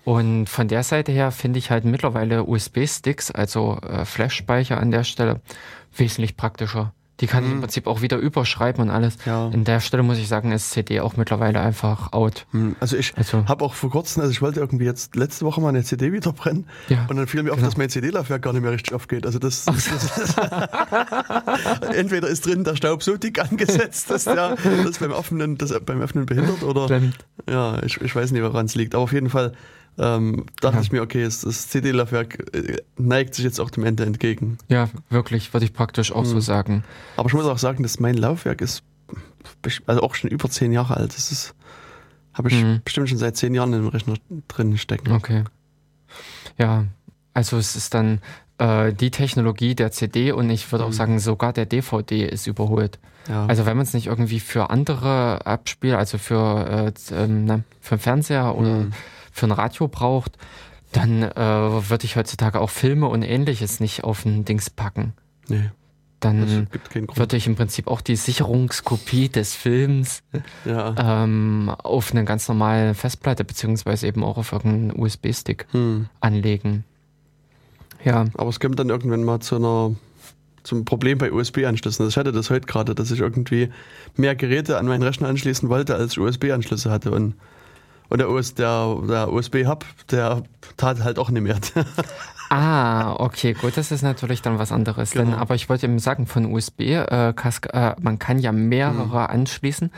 Und 0.10 0.50
von 0.50 0.68
der 0.68 0.82
Seite 0.82 1.12
her 1.12 1.30
finde 1.30 1.60
ich 1.60 1.70
halt 1.70 1.86
mittlerweile 1.86 2.44
USB-Sticks, 2.44 3.30
also 3.30 3.78
äh, 3.88 4.06
Flash-Speicher 4.06 4.80
an 4.80 4.90
der 4.90 5.04
Stelle, 5.04 5.40
wesentlich 5.96 6.36
praktischer. 6.36 6.94
Die 7.20 7.28
kann 7.28 7.44
mhm. 7.44 7.46
ich 7.46 7.52
im 7.52 7.58
mhm. 7.58 7.62
Prinzip 7.62 7.86
auch 7.86 8.02
wieder 8.02 8.18
überschreiben 8.18 8.82
und 8.82 8.90
alles. 8.90 9.20
Ja. 9.28 9.50
In 9.50 9.66
der 9.66 9.82
Stelle 9.82 10.02
muss 10.02 10.18
ich 10.18 10.28
sagen, 10.28 10.52
ist 10.52 10.72
CD 10.72 11.00
auch 11.02 11.16
mittlerweile 11.16 11.60
einfach 11.60 12.12
out. 12.12 12.48
Mhm. 12.54 12.76
Also 12.80 12.98
ich 12.98 13.16
also. 13.18 13.46
habe 13.48 13.64
auch 13.64 13.76
vor 13.76 13.92
kurzem, 13.92 14.22
also 14.22 14.32
ich 14.32 14.42
wollte 14.42 14.62
irgendwie 14.62 14.86
jetzt 14.86 15.16
letzte 15.16 15.46
Woche 15.46 15.62
mal 15.62 15.70
eine 15.70 15.84
CD 15.84 16.12
wieder 16.12 16.34
brennen 16.34 16.66
ja. 16.88 17.06
und 17.08 17.16
dann 17.16 17.28
fiel 17.28 17.44
mir 17.44 17.52
auf, 17.52 17.58
genau. 17.58 17.68
dass 17.68 17.78
mein 17.78 17.92
CD-Laufwerk 17.92 18.42
gar 18.42 18.54
nicht 18.54 18.64
mehr 18.64 18.72
richtig 18.72 18.96
aufgeht. 18.96 19.28
Also 19.28 19.38
das, 19.38 19.66
das, 19.66 19.86
das 21.82 21.96
entweder 21.96 22.30
ist 22.30 22.48
drin 22.48 22.64
der 22.64 22.76
Staub 22.76 23.04
so 23.04 23.16
dick 23.16 23.40
angesetzt, 23.40 24.10
dass 24.10 24.24
der 24.24 24.56
das 24.84 24.98
beim 24.98 25.12
Öffnen, 25.12 25.60
das 25.60 25.80
beim 25.82 26.02
Öffnen 26.02 26.26
behindert 26.26 26.64
oder 26.64 26.86
Stimmt. 26.86 27.18
ja, 27.48 27.84
ich, 27.84 28.02
ich 28.02 28.16
weiß 28.16 28.32
nicht, 28.32 28.42
woran 28.42 28.66
es 28.66 28.74
liegt. 28.74 28.96
Aber 28.96 29.04
auf 29.04 29.14
jeden 29.14 29.30
Fall 29.30 29.54
ähm, 29.98 30.46
dachte 30.62 30.78
ja. 30.78 30.82
ich 30.82 30.92
mir, 30.92 31.02
okay, 31.02 31.24
das, 31.24 31.42
das 31.42 31.68
CD-Laufwerk 31.68 32.56
äh, 32.56 32.78
neigt 32.98 33.36
sich 33.36 33.44
jetzt 33.44 33.60
auch 33.60 33.70
dem 33.70 33.84
Ende 33.84 34.06
entgegen. 34.06 34.58
Ja, 34.70 34.90
wirklich, 35.10 35.54
würde 35.54 35.66
ich 35.66 35.74
praktisch 35.74 36.12
auch 36.12 36.24
mhm. 36.24 36.30
so 36.30 36.40
sagen. 36.40 36.84
Aber 37.18 37.28
ich 37.28 37.34
muss 37.34 37.46
auch 37.46 37.58
sagen, 37.58 37.84
dass 37.84 38.00
mein 38.00 38.16
Laufwerk 38.16 38.62
ist 38.62 38.84
also 39.88 40.02
auch 40.02 40.16
schon 40.16 40.30
über 40.30 40.50
zehn 40.50 40.72
Jahre 40.72 40.96
alt. 40.96 41.16
Das 41.16 41.32
ist, 41.32 41.54
habe 42.34 42.50
ich 42.50 42.64
mhm. 42.64 42.82
bestimmt 42.84 43.10
schon 43.10 43.18
seit 43.18 43.36
zehn 43.36 43.54
Jahren 43.54 43.74
im 43.74 43.88
Rechner 43.88 44.16
drin 44.48 44.78
stecken. 44.78 45.12
Okay. 45.12 45.44
Ja, 46.58 46.86
also 47.34 47.58
es 47.58 47.76
ist 47.76 47.94
dann 47.94 48.22
äh, 48.58 48.94
die 48.94 49.12
Technologie 49.12 49.76
der 49.76 49.92
CD 49.92 50.32
und 50.32 50.50
ich 50.50 50.72
würde 50.72 50.86
mhm. 50.86 50.90
auch 50.90 50.94
sagen, 50.94 51.20
sogar 51.20 51.52
der 51.52 51.66
DVD 51.66 52.26
ist 52.26 52.48
überholt. 52.48 53.00
Ja. 53.28 53.46
Also 53.48 53.66
wenn 53.66 53.76
man 53.76 53.86
es 53.86 53.94
nicht 53.94 54.08
irgendwie 54.08 54.40
für 54.40 54.70
andere 54.70 55.46
abspielt, 55.46 55.96
also 55.96 56.18
für, 56.18 56.94
äh, 57.12 57.14
ähm, 57.14 57.64
für 57.82 57.96
den 57.96 58.02
Fernseher 58.02 58.56
oder 58.56 58.76
mhm 58.76 58.94
für 59.40 59.48
ein 59.48 59.52
Radio 59.52 59.88
braucht, 59.88 60.38
dann 60.92 61.24
äh, 61.24 61.36
würde 61.36 62.06
ich 62.06 62.16
heutzutage 62.16 62.60
auch 62.60 62.70
Filme 62.70 63.08
und 63.08 63.24
ähnliches 63.24 63.80
nicht 63.80 64.04
auf 64.04 64.26
ein 64.26 64.46
Dings 64.46 64.70
packen. 64.70 65.14
Nee. 65.48 65.72
Dann 66.20 66.68
würde 66.92 67.38
ich 67.38 67.48
im 67.48 67.56
Prinzip 67.56 67.88
auch 67.88 68.02
die 68.02 68.18
Sicherungskopie 68.18 69.30
des 69.30 69.56
Films 69.56 70.22
ja. 70.66 71.24
ähm, 71.24 71.74
auf 71.82 72.12
eine 72.12 72.26
ganz 72.26 72.48
normale 72.50 72.94
Festplatte 72.94 73.46
beziehungsweise 73.46 74.06
eben 74.06 74.26
auch 74.26 74.38
auf 74.38 74.52
irgendeinen 74.52 75.00
USB-Stick 75.00 75.68
hm. 75.72 76.10
anlegen. 76.20 76.84
Ja. 78.04 78.26
Aber 78.34 78.50
es 78.50 78.60
kommt 78.60 78.80
dann 78.80 78.90
irgendwann 78.90 79.24
mal 79.24 79.40
zu 79.40 79.56
einer 79.56 79.96
zum 80.64 80.84
Problem 80.84 81.18
bei 81.18 81.32
USB-Anschlüssen. 81.32 82.04
Also 82.04 82.10
ich 82.10 82.18
hatte 82.18 82.34
das 82.34 82.50
heute 82.50 82.68
gerade, 82.68 82.96
dass 82.96 83.12
ich 83.12 83.22
irgendwie 83.22 83.70
mehr 84.18 84.36
Geräte 84.36 84.78
an 84.78 84.88
meinen 84.88 85.04
Rechner 85.04 85.30
anschließen 85.30 85.70
wollte, 85.70 85.96
als 85.96 86.14
ich 86.14 86.20
USB-Anschlüsse 86.20 86.92
hatte. 86.92 87.12
Und 87.12 87.36
und 88.10 88.20
der, 88.20 88.30
US, 88.30 88.56
der, 88.56 88.98
der 89.08 89.32
USB-Hub, 89.32 89.86
der 90.12 90.44
tat 90.78 91.04
halt 91.04 91.20
auch 91.20 91.30
nicht 91.30 91.44
mehr. 91.44 91.58
ah, 92.50 93.14
okay, 93.14 93.54
gut, 93.54 93.78
das 93.78 93.92
ist 93.92 94.02
natürlich 94.02 94.42
dann 94.42 94.58
was 94.58 94.72
anderes. 94.72 95.12
Genau. 95.12 95.26
Denn, 95.26 95.34
aber 95.36 95.56
ich 95.56 95.70
wollte 95.70 95.86
eben 95.86 96.00
sagen, 96.00 96.26
von 96.26 96.46
USB, 96.52 96.82
äh, 96.82 97.30
äh, 97.30 97.96
man 98.02 98.20
kann 98.20 98.40
ja 98.40 98.52
mehrere 98.52 99.06
mhm. 99.06 99.14
anschließen. 99.14 99.92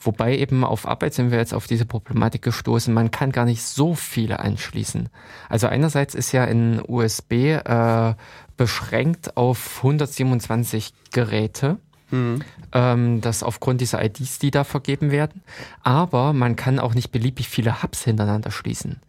Wobei 0.00 0.36
eben 0.36 0.64
auf 0.64 0.86
Arbeit 0.86 1.14
sind 1.14 1.30
wir 1.30 1.38
jetzt 1.38 1.52
auf 1.52 1.66
diese 1.66 1.84
Problematik 1.84 2.42
gestoßen, 2.42 2.94
man 2.94 3.10
kann 3.10 3.32
gar 3.32 3.44
nicht 3.44 3.62
so 3.62 3.94
viele 3.94 4.38
anschließen. 4.38 5.08
Also 5.48 5.66
einerseits 5.66 6.14
ist 6.14 6.32
ja 6.32 6.44
in 6.44 6.80
USB 6.86 7.32
äh, 7.32 8.14
beschränkt 8.56 9.36
auf 9.36 9.78
127 9.78 10.94
Geräte. 11.12 11.78
Mhm. 12.10 12.42
Ähm, 12.72 13.20
das 13.20 13.42
aufgrund 13.42 13.80
dieser 13.80 14.04
IDs, 14.04 14.38
die 14.38 14.50
da 14.50 14.64
vergeben 14.64 15.10
werden. 15.10 15.42
Aber 15.82 16.32
man 16.32 16.56
kann 16.56 16.78
auch 16.78 16.94
nicht 16.94 17.10
beliebig 17.10 17.48
viele 17.48 17.82
Hubs 17.82 18.04
hintereinander 18.04 18.50
schließen. 18.50 19.00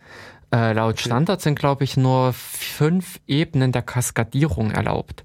Äh, 0.52 0.74
laut 0.74 0.96
okay. 0.96 1.04
Standard 1.06 1.42
sind, 1.42 1.58
glaube 1.58 1.84
ich, 1.84 1.96
nur 1.96 2.34
fünf 2.34 3.20
Ebenen 3.28 3.72
der 3.72 3.84
Kaskadierung 3.84 4.72
erlaubt. 4.72 5.24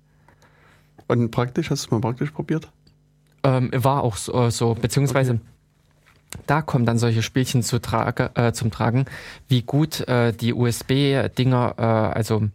Und 1.06 1.30
praktisch, 1.30 1.70
hast 1.70 1.84
du 1.84 1.86
es 1.86 1.90
mal 1.90 2.00
praktisch 2.00 2.30
probiert? 2.30 2.68
Ähm, 3.42 3.70
war 3.74 4.02
auch 4.02 4.16
so, 4.16 4.50
so 4.50 4.74
beziehungsweise 4.74 5.34
okay. 5.34 6.42
da 6.46 6.62
kommen 6.62 6.86
dann 6.86 6.98
solche 6.98 7.22
Spielchen 7.22 7.62
zu 7.62 7.80
trage, 7.80 8.30
äh, 8.34 8.52
zum 8.52 8.70
Tragen, 8.70 9.06
wie 9.48 9.62
gut 9.62 10.00
äh, 10.08 10.32
die 10.32 10.54
USB-Dinger, 10.54 11.74
äh, 11.76 11.82
also 11.82 12.48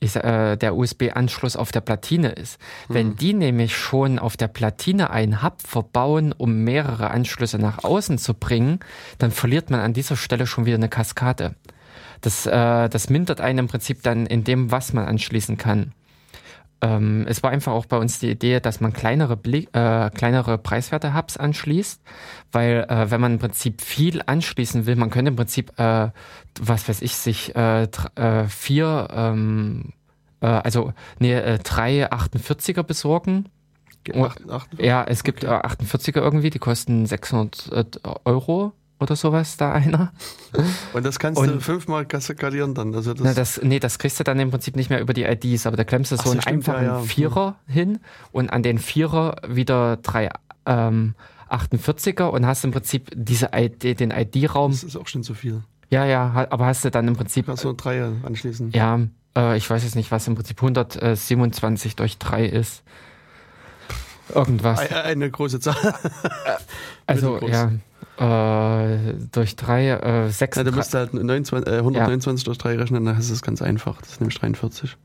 ist, 0.00 0.16
äh, 0.16 0.56
der 0.56 0.76
USB-Anschluss 0.76 1.56
auf 1.56 1.72
der 1.72 1.80
Platine 1.80 2.30
ist. 2.30 2.60
Mhm. 2.88 2.94
Wenn 2.94 3.16
die 3.16 3.34
nämlich 3.34 3.76
schon 3.76 4.18
auf 4.18 4.36
der 4.36 4.48
Platine 4.48 5.10
einen 5.10 5.42
Hub 5.42 5.62
verbauen, 5.62 6.32
um 6.36 6.64
mehrere 6.64 7.10
Anschlüsse 7.10 7.58
nach 7.58 7.84
außen 7.84 8.18
zu 8.18 8.34
bringen, 8.34 8.80
dann 9.18 9.30
verliert 9.30 9.70
man 9.70 9.80
an 9.80 9.92
dieser 9.92 10.16
Stelle 10.16 10.46
schon 10.46 10.66
wieder 10.66 10.76
eine 10.76 10.88
Kaskade. 10.88 11.54
Das, 12.20 12.46
äh, 12.46 12.88
das 12.88 13.10
mindert 13.10 13.40
einen 13.40 13.60
im 13.60 13.68
Prinzip 13.68 14.02
dann 14.02 14.26
in 14.26 14.44
dem, 14.44 14.70
was 14.70 14.92
man 14.92 15.06
anschließen 15.06 15.56
kann. 15.56 15.92
Ähm, 16.80 17.26
es 17.28 17.42
war 17.42 17.50
einfach 17.50 17.72
auch 17.72 17.86
bei 17.86 17.96
uns 17.96 18.20
die 18.20 18.30
Idee, 18.30 18.60
dass 18.60 18.80
man 18.80 18.92
kleinere, 18.92 19.36
Blick, 19.36 19.68
äh, 19.74 20.10
kleinere 20.10 20.58
preiswerte 20.58 21.14
Hubs 21.14 21.36
anschließt, 21.36 22.00
weil 22.52 22.86
äh, 22.88 23.10
wenn 23.10 23.20
man 23.20 23.32
im 23.32 23.38
Prinzip 23.38 23.80
viel 23.80 24.22
anschließen 24.24 24.86
will, 24.86 24.94
man 24.96 25.10
könnte 25.10 25.30
im 25.30 25.36
Prinzip, 25.36 25.78
äh, 25.78 26.10
was 26.60 26.88
weiß 26.88 27.02
ich, 27.02 27.16
sich 27.16 27.54
äh, 27.56 27.88
äh, 28.14 28.44
vier, 28.48 29.08
ähm, 29.10 29.92
äh, 30.40 30.46
also 30.46 30.92
nee, 31.18 31.58
drei 31.64 32.10
48er 32.10 32.82
besorgen. 32.84 33.46
48? 34.08 34.78
Ja, 34.78 35.04
es 35.04 35.24
gibt 35.24 35.44
okay. 35.44 35.54
48er 35.54 36.20
irgendwie, 36.20 36.50
die 36.50 36.60
kosten 36.60 37.04
600 37.04 38.00
Euro 38.24 38.72
oder 39.00 39.16
sowas, 39.16 39.56
da 39.56 39.72
einer. 39.72 40.12
Und 40.92 41.04
das 41.04 41.18
kannst 41.18 41.40
und, 41.40 41.48
du 41.48 41.60
fünfmal 41.60 42.06
skalieren 42.20 42.74
dann. 42.74 42.94
Also 42.94 43.14
das, 43.14 43.22
na, 43.22 43.34
das, 43.34 43.60
nee, 43.62 43.78
das 43.78 43.98
kriegst 43.98 44.18
du 44.18 44.24
dann 44.24 44.38
im 44.40 44.50
Prinzip 44.50 44.76
nicht 44.76 44.90
mehr 44.90 45.00
über 45.00 45.12
die 45.14 45.24
IDs, 45.24 45.66
aber 45.66 45.76
da 45.76 45.84
klemmst 45.84 46.12
du 46.12 46.16
so, 46.16 46.24
so 46.24 46.30
einen 46.30 46.42
stimmt, 46.42 46.68
einfachen 46.68 46.84
ja, 46.84 46.98
ja. 46.98 47.02
Vierer 47.02 47.56
mhm. 47.66 47.72
hin 47.72 47.98
und 48.32 48.50
an 48.50 48.62
den 48.62 48.78
Vierer 48.78 49.36
wieder 49.46 49.98
drei 49.98 50.30
ähm, 50.66 51.14
48er 51.50 52.24
und 52.24 52.46
hast 52.46 52.64
im 52.64 52.72
Prinzip 52.72 53.10
diese 53.14 53.50
ID, 53.54 54.00
den 54.00 54.10
ID-Raum. 54.10 54.72
Das 54.72 54.84
ist 54.84 54.96
auch 54.96 55.08
schon 55.08 55.22
zu 55.22 55.34
viel. 55.34 55.62
Ja, 55.90 56.04
ja, 56.04 56.46
aber 56.50 56.66
hast 56.66 56.84
du 56.84 56.90
dann 56.90 57.08
im 57.08 57.16
Prinzip. 57.16 57.46
Kannst 57.46 57.64
du 57.64 57.72
drei 57.72 58.04
anschließen? 58.22 58.72
Ja, 58.72 59.00
äh, 59.36 59.56
ich 59.56 59.68
weiß 59.68 59.84
jetzt 59.84 59.96
nicht, 59.96 60.10
was 60.10 60.26
im 60.26 60.34
Prinzip 60.34 60.58
127 60.58 61.96
durch 61.96 62.18
drei 62.18 62.44
ist. 62.44 62.82
Irgendwas. 64.34 64.78
Eine 64.92 65.30
große 65.30 65.60
Zahl. 65.60 65.94
also, 67.06 67.40
ja. 67.48 67.72
Äh, 68.18 69.14
durch 69.32 69.54
drei, 69.54 69.90
äh, 69.90 70.30
sechs. 70.30 70.56
Ja, 70.56 70.64
du 70.64 70.72
musst 70.72 70.92
halt 70.94 71.14
29, 71.14 71.72
äh, 71.72 71.78
129 71.78 72.44
ja. 72.44 72.46
durch 72.46 72.58
drei 72.58 72.76
rechnen, 72.76 73.04
dann 73.04 73.16
ist 73.18 73.30
es 73.30 73.42
ganz 73.42 73.62
einfach. 73.62 74.00
Das 74.00 74.12
ist 74.12 74.20
nämlich 74.20 74.38
43. 74.38 74.96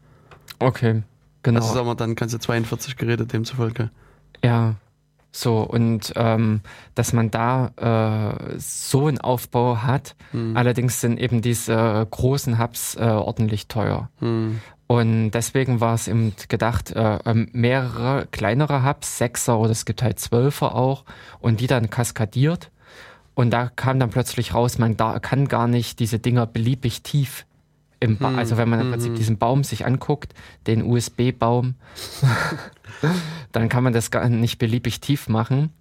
Okay, 0.59 1.03
genau. 1.43 1.59
Also 1.59 1.73
sagen 1.73 1.87
wir, 1.87 1.95
dann 1.95 2.15
kannst 2.15 2.33
du 2.33 2.39
42 2.39 2.97
Geräte 2.97 3.25
demzufolge. 3.27 3.91
Ja, 4.43 4.75
so, 5.35 5.61
und 5.61 6.13
ähm, 6.15 6.61
dass 6.93 7.11
man 7.11 7.31
da 7.31 7.71
äh, 7.75 8.59
so 8.59 9.07
einen 9.07 9.19
Aufbau 9.19 9.77
hat, 9.77 10.15
hm. 10.31 10.55
allerdings 10.55 11.01
sind 11.01 11.19
eben 11.19 11.41
diese 11.41 12.07
großen 12.09 12.59
Hubs 12.59 12.95
äh, 12.95 13.01
ordentlich 13.01 13.67
teuer. 13.67 14.09
Hm. 14.19 14.61
Und 14.85 15.31
deswegen 15.31 15.79
war 15.79 15.95
es 15.95 16.07
eben 16.07 16.33
gedacht, 16.49 16.91
äh, 16.91 17.17
ähm, 17.25 17.49
mehrere 17.51 18.27
kleinere 18.29 18.85
Hubs, 18.85 19.17
Sechser 19.17 19.57
oder 19.57 19.71
es 19.71 19.85
gibt 19.85 20.03
halt 20.03 20.19
Zwölfer 20.19 20.75
auch, 20.75 21.03
und 21.39 21.61
die 21.61 21.67
dann 21.67 21.89
kaskadiert 21.89 22.69
und 23.35 23.51
da 23.51 23.69
kam 23.75 23.99
dann 23.99 24.09
plötzlich 24.09 24.53
raus, 24.53 24.77
man 24.77 24.97
da 24.97 25.19
kann 25.19 25.47
gar 25.47 25.67
nicht 25.67 25.99
diese 25.99 26.19
Dinger 26.19 26.45
beliebig 26.45 27.01
tief 27.03 27.45
im 28.03 28.17
ba 28.17 28.29
hm. 28.29 28.37
also 28.37 28.57
wenn 28.57 28.67
man 28.67 28.81
im 28.81 28.91
Prinzip 28.91 29.11
hm. 29.11 29.15
diesen 29.15 29.37
Baum 29.37 29.63
sich 29.63 29.85
anguckt, 29.85 30.33
den 30.67 30.83
USB-Baum, 30.83 31.75
dann 33.53 33.69
kann 33.69 33.83
man 33.83 33.93
das 33.93 34.11
gar 34.11 34.27
nicht 34.27 34.57
beliebig 34.57 34.99
tief 34.99 35.29
machen. 35.29 35.71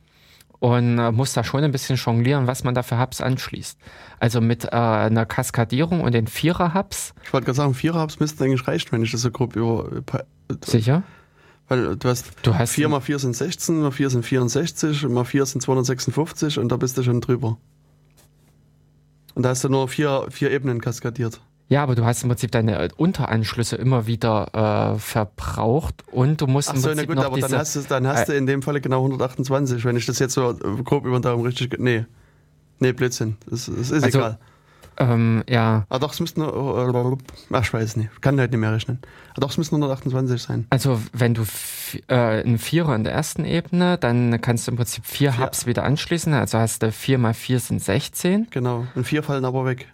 und 0.60 1.00
äh, 1.00 1.10
muss 1.10 1.32
da 1.32 1.42
schon 1.42 1.64
ein 1.64 1.72
bisschen 1.72 1.96
jonglieren, 1.96 2.46
was 2.46 2.62
man 2.62 2.76
da 2.76 2.84
für 2.84 3.00
Hubs 3.00 3.20
anschließt. 3.20 3.76
Also 4.20 4.40
mit 4.40 4.66
äh, 4.66 4.68
einer 4.68 5.26
Kaskadierung 5.26 6.02
und 6.02 6.14
den 6.14 6.28
Vierer-Hubs. 6.28 7.14
Ich 7.24 7.32
wollte 7.32 7.46
gerade 7.46 7.56
sagen, 7.56 7.74
Vierer-Hubs 7.74 8.20
müssten 8.20 8.44
eigentlich 8.44 8.68
reichen, 8.68 8.92
wenn 8.92 9.02
ich 9.02 9.10
das 9.10 9.22
so 9.22 9.32
grob 9.32 9.56
über. 9.56 9.90
Sicher? 10.64 11.02
Weil 11.68 11.96
du 11.96 12.08
hast, 12.08 12.26
du 12.42 12.54
hast 12.54 12.72
4 12.72 12.88
mal 12.88 13.00
4 13.00 13.18
sind 13.18 13.36
16, 13.36 13.80
mal 13.80 13.90
4 13.90 14.10
sind 14.10 14.24
64, 14.24 15.08
mal 15.08 15.24
4 15.24 15.46
sind 15.46 15.60
256 15.62 16.58
und 16.58 16.70
da 16.70 16.76
bist 16.76 16.98
du 16.98 17.02
schon 17.02 17.20
drüber. 17.20 17.58
Und 19.34 19.44
da 19.44 19.50
hast 19.50 19.64
du 19.64 19.68
nur 19.68 19.88
vier, 19.88 20.26
vier 20.30 20.50
Ebenen 20.50 20.80
kaskadiert. 20.80 21.40
Ja, 21.68 21.82
aber 21.82 21.94
du 21.94 22.04
hast 22.04 22.22
im 22.22 22.28
Prinzip 22.28 22.50
deine 22.52 22.88
Unteranschlüsse 22.96 23.76
immer 23.76 24.06
wieder 24.06 24.94
äh, 24.94 24.98
verbraucht 24.98 26.04
und 26.10 26.42
du 26.42 26.46
musst 26.46 26.68
Ach 26.68 26.76
so, 26.76 26.88
Prinzip 26.88 27.08
na 27.08 27.14
gut, 27.14 27.24
aber 27.24 27.38
dann 27.38 27.52
hast, 27.52 27.76
du, 27.76 27.80
dann 27.80 28.06
hast 28.06 28.28
äh, 28.28 28.32
du 28.32 28.36
in 28.36 28.46
dem 28.46 28.60
Falle 28.60 28.82
genau 28.82 28.98
128, 28.98 29.82
wenn 29.86 29.96
ich 29.96 30.04
das 30.04 30.18
jetzt 30.18 30.34
so 30.34 30.54
grob 30.84 31.06
über 31.06 31.18
den 31.18 31.22
Daumen 31.22 31.46
richtig... 31.46 31.78
Nee, 31.78 32.04
nee, 32.78 32.92
Blödsinn, 32.92 33.38
das, 33.48 33.66
das 33.66 33.90
ist 33.90 34.04
also, 34.04 34.18
egal. 34.18 34.38
Ähm, 34.98 35.42
ja. 35.48 35.86
Ah, 35.88 35.98
doch, 35.98 36.12
es 36.12 36.20
müssten 36.20 36.40
nur. 36.40 37.18
Ach, 37.52 37.62
ich 37.62 37.72
weiß 37.72 37.96
nicht. 37.96 38.20
Kann 38.20 38.38
halt 38.38 38.50
nicht 38.50 38.60
mehr 38.60 38.72
rechnen. 38.72 38.98
Ah, 39.30 39.40
doch, 39.40 39.50
es 39.50 39.58
müssten 39.58 39.76
128 39.76 40.42
sein. 40.42 40.66
Also, 40.70 41.00
wenn 41.12 41.34
du 41.34 41.44
äh, 42.08 42.14
einen 42.14 42.58
Vierer 42.58 42.94
in 42.94 43.04
der 43.04 43.12
ersten 43.12 43.44
Ebene, 43.44 43.98
dann 43.98 44.40
kannst 44.40 44.66
du 44.66 44.72
im 44.72 44.76
Prinzip 44.76 45.06
vier, 45.06 45.32
vier. 45.32 45.44
Hubs 45.44 45.66
wieder 45.66 45.84
anschließen. 45.84 46.32
Also 46.34 46.58
hast 46.58 46.82
du 46.82 46.92
vier 46.92 47.18
mal 47.18 47.34
vier 47.34 47.58
sind 47.60 47.82
16. 47.82 48.48
Genau. 48.50 48.86
Und 48.94 49.04
vier 49.04 49.22
fallen 49.22 49.44
aber 49.44 49.64
weg. 49.64 49.88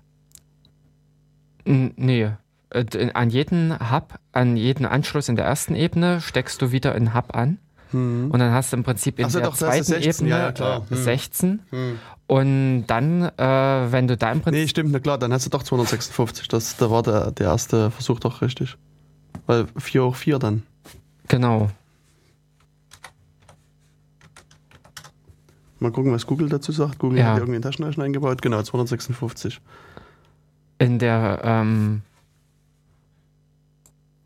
N 1.64 1.92
nee. 1.96 2.30
Äh, 2.70 3.10
an 3.14 3.30
jeden 3.30 3.78
Hub, 3.90 4.18
an 4.32 4.56
jeden 4.56 4.84
Anschluss 4.84 5.28
in 5.28 5.36
der 5.36 5.46
ersten 5.46 5.74
Ebene 5.74 6.20
steckst 6.20 6.60
du 6.60 6.72
wieder 6.72 6.94
einen 6.94 7.14
Hub 7.14 7.34
an. 7.34 7.58
Hm. 7.90 8.30
Und 8.30 8.38
dann 8.38 8.52
hast 8.52 8.72
du 8.72 8.76
im 8.76 8.84
Prinzip 8.84 9.18
in 9.18 9.30
so, 9.30 9.38
der 9.38 9.48
doch, 9.48 9.56
zweiten 9.56 9.84
16, 9.84 10.26
Ebene 10.26 10.30
ja, 10.30 10.52
ja, 10.52 10.82
hm. 10.88 10.96
16. 10.96 11.60
Hm. 11.70 11.98
Und 12.28 12.86
dann, 12.86 13.22
äh, 13.22 13.92
wenn 13.92 14.06
du 14.06 14.18
da 14.18 14.30
im 14.30 14.42
Prinzip. 14.42 14.60
Nee, 14.60 14.68
stimmt, 14.68 14.92
na 14.92 15.00
klar, 15.00 15.16
dann 15.16 15.32
hast 15.32 15.46
du 15.46 15.50
doch 15.50 15.62
256. 15.62 16.46
Das, 16.48 16.76
da 16.76 16.90
war 16.90 17.02
der, 17.02 17.30
der 17.30 17.46
erste 17.46 17.90
Versuch 17.90 18.20
doch 18.20 18.42
richtig. 18.42 18.76
Weil 19.46 19.66
4 19.78 20.04
hoch 20.04 20.14
4 20.14 20.38
dann. 20.38 20.62
Genau. 21.28 21.70
Mal 25.78 25.90
gucken, 25.90 26.12
was 26.12 26.26
Google 26.26 26.50
dazu 26.50 26.70
sagt. 26.70 26.98
Google 26.98 27.20
ja. 27.20 27.28
hat 27.28 27.38
irgendwie 27.38 27.56
einen 27.56 27.62
Taschenrechner 27.62 28.04
eingebaut. 28.04 28.42
Genau, 28.42 28.62
256. 28.62 29.62
In 30.78 30.98
der, 30.98 31.40
ähm, 31.44 32.02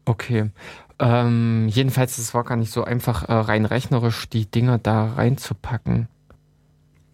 okay. 0.07 0.51
Ähm, 0.99 1.69
jedenfalls, 1.69 2.19
es 2.19 2.35
war 2.35 2.43
gar 2.43 2.57
nicht 2.57 2.73
so 2.73 2.83
einfach, 2.83 3.29
äh, 3.29 3.33
rein 3.33 3.65
rechnerisch 3.65 4.29
die 4.29 4.51
Dinger 4.51 4.79
da 4.79 5.13
reinzupacken. 5.13 6.09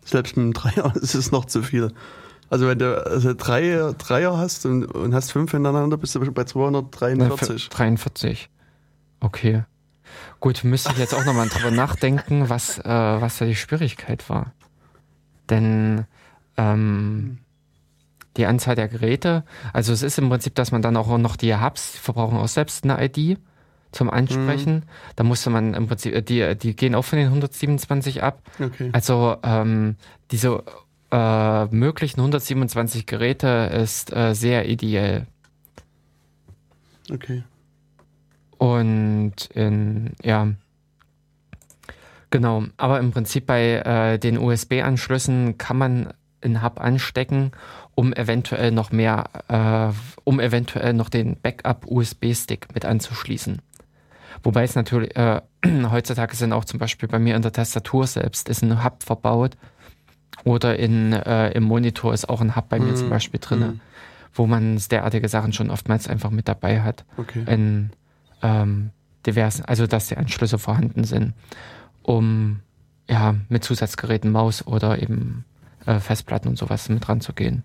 Selbst 0.09 0.37
mit 0.37 0.45
einem 0.45 0.53
Dreier 0.53 0.95
ist 1.01 1.15
es 1.15 1.31
noch 1.31 1.45
zu 1.45 1.63
viel. 1.63 1.93
Also 2.51 2.67
wenn 2.67 2.79
du 2.79 3.07
also 3.07 3.35
drei 3.35 3.93
Dreier 3.99 4.39
hast 4.39 4.65
und, 4.65 4.87
und 4.87 5.15
hast 5.15 5.33
fünf 5.33 5.51
hintereinander, 5.51 5.99
bist 5.99 6.15
du 6.15 6.33
bei 6.33 6.45
243. 6.45 7.69
43. 7.69 8.51
Okay. 9.21 9.65
Gut, 10.41 10.65
müsste 10.65 10.93
ich 10.93 10.99
jetzt 10.99 11.15
auch 11.15 11.25
nochmal 11.27 11.49
drüber 11.49 11.71
nachdenken, 11.71 12.49
was, 12.49 12.79
äh, 12.79 12.85
was 12.85 13.39
da 13.39 13.45
die 13.45 13.57
Schwierigkeit 13.57 14.31
war. 14.31 14.53
Denn 15.51 16.07
ähm, 16.57 17.39
die 18.37 18.47
Anzahl 18.47 18.77
der 18.77 18.89
Geräte, 18.89 19.45
also 19.73 19.93
es 19.93 20.03
ist 20.03 20.19
im 20.19 20.31
Prinzip, 20.31 20.55
dass 20.55 20.73
man 20.73 20.81
dann 20.81 20.97
auch 20.97 21.19
noch 21.19 21.37
die 21.37 21.55
Hubs, 21.55 21.93
die 21.93 21.99
verbrauchen 21.99 22.39
auch 22.39 22.49
selbst 22.49 22.85
eine 22.85 23.05
ID 23.05 23.39
zum 23.93 24.11
Ansprechen. 24.11 24.74
Mhm. 24.74 24.82
Da 25.16 25.24
musste 25.24 25.51
man 25.51 25.74
im 25.74 25.86
Prinzip, 25.86 26.14
äh, 26.14 26.22
die, 26.22 26.57
die 26.57 26.76
gehen 26.76 26.95
auch 26.95 27.05
von 27.05 27.18
den 27.18 27.28
127 27.28 28.22
ab. 28.22 28.43
Okay. 28.61 28.91
Also 28.93 29.36
ähm, 29.43 29.97
diese 30.30 30.62
äh, 31.11 31.64
möglichen 31.66 32.20
127 32.20 33.07
Geräte 33.07 33.70
ist 33.72 34.14
äh, 34.14 34.34
sehr 34.34 34.68
ideell. 34.68 35.26
Okay. 37.11 37.43
Und 38.59 39.47
in, 39.55 40.12
ja, 40.22 40.49
genau. 42.30 42.64
Aber 42.76 42.99
im 42.99 43.12
Prinzip 43.12 43.47
bei 43.47 43.74
äh, 43.76 44.18
den 44.18 44.36
USB-Anschlüssen 44.36 45.57
kann 45.57 45.78
man 45.78 46.12
einen 46.41 46.62
Hub 46.62 46.80
anstecken, 46.80 47.53
um 47.95 48.12
eventuell 48.12 48.70
noch 48.70 48.93
mehr, 48.93 49.24
äh, 49.49 50.20
um 50.24 50.41
eventuell 50.41 50.93
noch 50.93 51.09
den 51.09 51.41
Backup-USB-Stick 51.41 52.74
mit 52.74 52.84
anzuschließen. 52.84 53.62
Wobei 54.43 54.64
es 54.64 54.74
natürlich, 54.74 55.16
äh, 55.16 55.41
heutzutage 55.91 56.36
sind 56.36 56.53
auch 56.53 56.64
zum 56.64 56.78
Beispiel 56.78 57.09
bei 57.09 57.18
mir 57.18 57.36
in 57.36 57.43
der 57.43 57.53
Tastatur 57.53 58.07
selbst 58.07 58.49
ist 58.49 58.62
ein 58.62 58.84
Hub 58.84 59.03
verbaut. 59.03 59.57
Oder 60.45 60.78
in, 60.78 61.12
äh, 61.12 61.51
im 61.51 61.64
Monitor 61.64 62.14
ist 62.14 62.28
auch 62.28 62.41
ein 62.41 62.55
Hub 62.55 62.68
bei 62.68 62.78
mir 62.78 62.95
zum 62.95 63.07
mhm. 63.07 63.11
Beispiel 63.11 63.41
drin, 63.41 63.61
mhm. 63.61 63.80
wo 64.32 64.47
man 64.47 64.80
derartige 64.91 65.28
Sachen 65.28 65.53
schon 65.53 65.70
oftmals 65.70 66.09
einfach 66.09 66.30
mit 66.30 66.49
dabei 66.49 66.82
hat. 66.82 67.05
Okay. 67.16 67.43
In 67.47 67.91
ähm, 68.43 68.91
diversen, 69.26 69.64
also 69.64 69.86
dass 69.86 70.09
die 70.09 70.16
Anschlüsse 70.16 70.59
vorhanden 70.59 71.05
sind, 71.05 71.34
um 72.03 72.61
ja 73.09 73.34
mit 73.49 73.64
Zusatzgeräten, 73.64 74.30
Maus 74.30 74.66
oder 74.66 75.03
eben 75.03 75.45
äh, 75.86 75.99
Festplatten 75.99 76.49
und 76.49 76.59
sowas 76.59 76.89
mit 76.89 77.09
ranzugehen. 77.09 77.64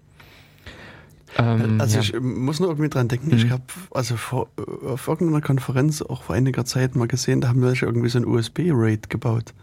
Ähm, 1.37 1.81
also 1.81 1.97
ja. 1.97 2.01
ich 2.01 2.19
muss 2.19 2.59
nur 2.59 2.69
irgendwie 2.69 2.89
dran 2.89 3.07
denken, 3.07 3.27
mhm. 3.27 3.37
ich 3.37 3.49
habe 3.49 3.63
also 3.91 4.17
vor, 4.17 4.49
auf 4.85 5.07
irgendeiner 5.07 5.41
Konferenz 5.41 6.01
auch 6.01 6.23
vor 6.23 6.35
einiger 6.35 6.65
Zeit 6.65 6.95
mal 6.95 7.07
gesehen, 7.07 7.41
da 7.41 7.49
haben 7.49 7.61
welche 7.61 7.85
irgendwie 7.85 8.09
so 8.09 8.19
ein 8.19 8.25
USB-RAID 8.25 9.09
gebaut. 9.09 9.53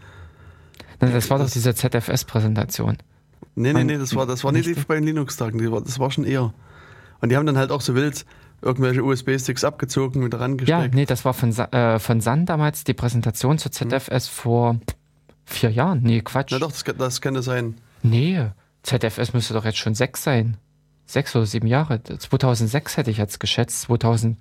Nein, 0.99 1.13
das 1.13 1.29
war 1.29 1.39
das, 1.39 1.47
doch 1.47 1.53
diese 1.53 1.73
ZFS-Präsentation. 1.73 2.97
Nee, 3.55 3.73
nee, 3.73 3.83
nee, 3.83 3.97
das 3.97 4.15
war, 4.15 4.25
das 4.25 4.43
war 4.43 4.51
nicht, 4.51 4.67
nicht 4.67 4.87
bei 4.87 4.95
den 4.95 5.03
Linux-Tagen, 5.03 5.59
das 5.83 5.99
war 5.99 6.11
schon 6.11 6.25
eher. 6.25 6.53
Und 7.21 7.29
die 7.29 7.37
haben 7.37 7.45
dann 7.45 7.57
halt 7.57 7.71
auch 7.71 7.81
so 7.81 7.95
wild 7.95 8.25
irgendwelche 8.61 9.03
USB-Sticks 9.03 9.63
abgezogen, 9.63 10.23
wieder 10.23 10.39
rangesteckt. 10.39 10.69
Ja, 10.69 10.87
nee, 10.87 11.05
das 11.05 11.25
war 11.25 11.33
von, 11.33 11.51
äh, 11.51 11.99
von 11.99 12.21
Sun 12.21 12.45
damals 12.45 12.83
die 12.83 12.93
Präsentation 12.93 13.57
zur 13.57 13.71
ZFS 13.71 14.27
mhm. 14.27 14.33
vor 14.33 14.79
vier 15.45 15.71
Jahren. 15.71 16.01
Nee, 16.03 16.21
Quatsch. 16.21 16.51
Na 16.51 16.59
doch, 16.59 16.71
das, 16.71 16.83
das 16.83 17.21
könnte 17.21 17.41
sein. 17.41 17.75
Nee, 18.03 18.47
ZFS 18.83 19.33
müsste 19.33 19.53
doch 19.53 19.65
jetzt 19.65 19.77
schon 19.77 19.95
sechs 19.95 20.23
sein 20.23 20.57
sechs 21.11 21.35
oder 21.35 21.45
sieben 21.45 21.67
Jahre. 21.67 22.01
2006 22.03 22.97
hätte 22.97 23.11
ich 23.11 23.17
jetzt 23.17 23.39
geschätzt. 23.39 23.83
2007 23.83 24.37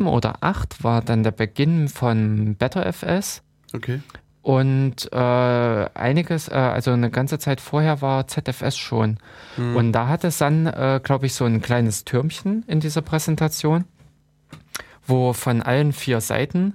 mhm. 0.00 0.06
oder 0.08 0.34
2008 0.40 0.84
war 0.84 1.02
dann 1.02 1.22
der 1.22 1.30
Beginn 1.30 1.88
von 1.88 2.56
BetterFS. 2.56 3.42
Okay. 3.72 4.00
Und 4.42 5.10
äh, 5.10 5.16
einiges, 5.16 6.48
äh, 6.48 6.54
also 6.54 6.90
eine 6.90 7.10
ganze 7.10 7.38
Zeit 7.38 7.62
vorher 7.62 8.02
war 8.02 8.26
ZFS 8.26 8.76
schon. 8.76 9.18
Mhm. 9.56 9.76
Und 9.76 9.92
da 9.92 10.08
hatte 10.08 10.30
Sun, 10.30 10.66
äh, 10.66 11.00
glaube 11.02 11.26
ich, 11.26 11.34
so 11.34 11.46
ein 11.46 11.62
kleines 11.62 12.04
Türmchen 12.04 12.62
in 12.66 12.80
dieser 12.80 13.00
Präsentation, 13.00 13.86
wo 15.06 15.32
von 15.32 15.62
allen 15.62 15.94
vier 15.94 16.20
Seiten 16.20 16.74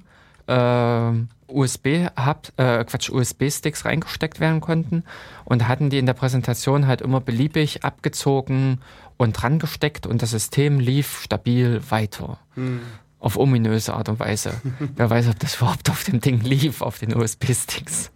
äh, 1.49 1.53
USB 1.53 2.07
hub, 2.17 2.51
äh, 2.57 2.83
Quatsch, 2.85 3.09
USB-Sticks 3.09 3.85
reingesteckt 3.85 4.39
werden 4.39 4.61
konnten 4.61 5.03
und 5.45 5.67
hatten 5.67 5.89
die 5.89 5.97
in 5.97 6.05
der 6.05 6.13
Präsentation 6.13 6.87
halt 6.87 7.01
immer 7.01 7.21
beliebig 7.21 7.83
abgezogen 7.83 8.81
und 9.17 9.33
dran 9.33 9.59
gesteckt 9.59 10.07
und 10.07 10.21
das 10.21 10.31
System 10.31 10.79
lief 10.79 11.21
stabil 11.21 11.81
weiter. 11.89 12.39
Hm. 12.55 12.81
Auf 13.19 13.37
ominöse 13.37 13.93
Art 13.93 14.07
und 14.09 14.19
Weise. 14.19 14.53
Wer 14.95 15.09
weiß, 15.09 15.27
ob 15.27 15.39
das 15.39 15.57
überhaupt 15.57 15.89
auf 15.89 16.03
dem 16.03 16.21
Ding 16.21 16.41
lief, 16.41 16.81
auf 16.81 16.99
den 16.99 17.15
USB-Sticks. 17.15 18.11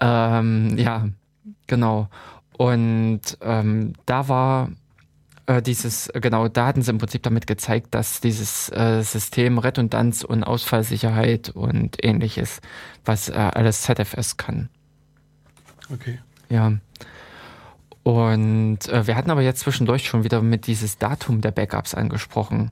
Ja. 0.00 0.38
ähm, 0.38 0.76
ja, 0.76 1.08
genau. 1.66 2.08
Und 2.58 3.38
ähm, 3.40 3.94
da 4.04 4.28
war 4.28 4.70
äh, 5.48 5.62
dieses, 5.62 6.10
genau, 6.12 6.48
da 6.48 6.66
hatten 6.66 6.82
sie 6.82 6.90
im 6.90 6.98
Prinzip 6.98 7.22
damit 7.22 7.46
gezeigt, 7.46 7.94
dass 7.94 8.20
dieses 8.20 8.68
äh, 8.70 9.02
System 9.02 9.56
Redundanz 9.58 10.22
und 10.22 10.44
Ausfallsicherheit 10.44 11.48
und 11.50 12.04
ähnliches, 12.04 12.60
was 13.06 13.30
äh, 13.30 13.32
alles 13.32 13.82
ZFS 13.82 14.36
kann. 14.36 14.68
Okay. 15.90 16.18
Ja. 16.50 16.74
Und 18.02 18.88
äh, 18.88 19.06
wir 19.06 19.16
hatten 19.16 19.30
aber 19.30 19.40
jetzt 19.40 19.60
zwischendurch 19.60 20.06
schon 20.06 20.22
wieder 20.22 20.42
mit 20.42 20.66
dieses 20.66 20.98
Datum 20.98 21.40
der 21.40 21.50
Backups 21.50 21.94
angesprochen, 21.94 22.70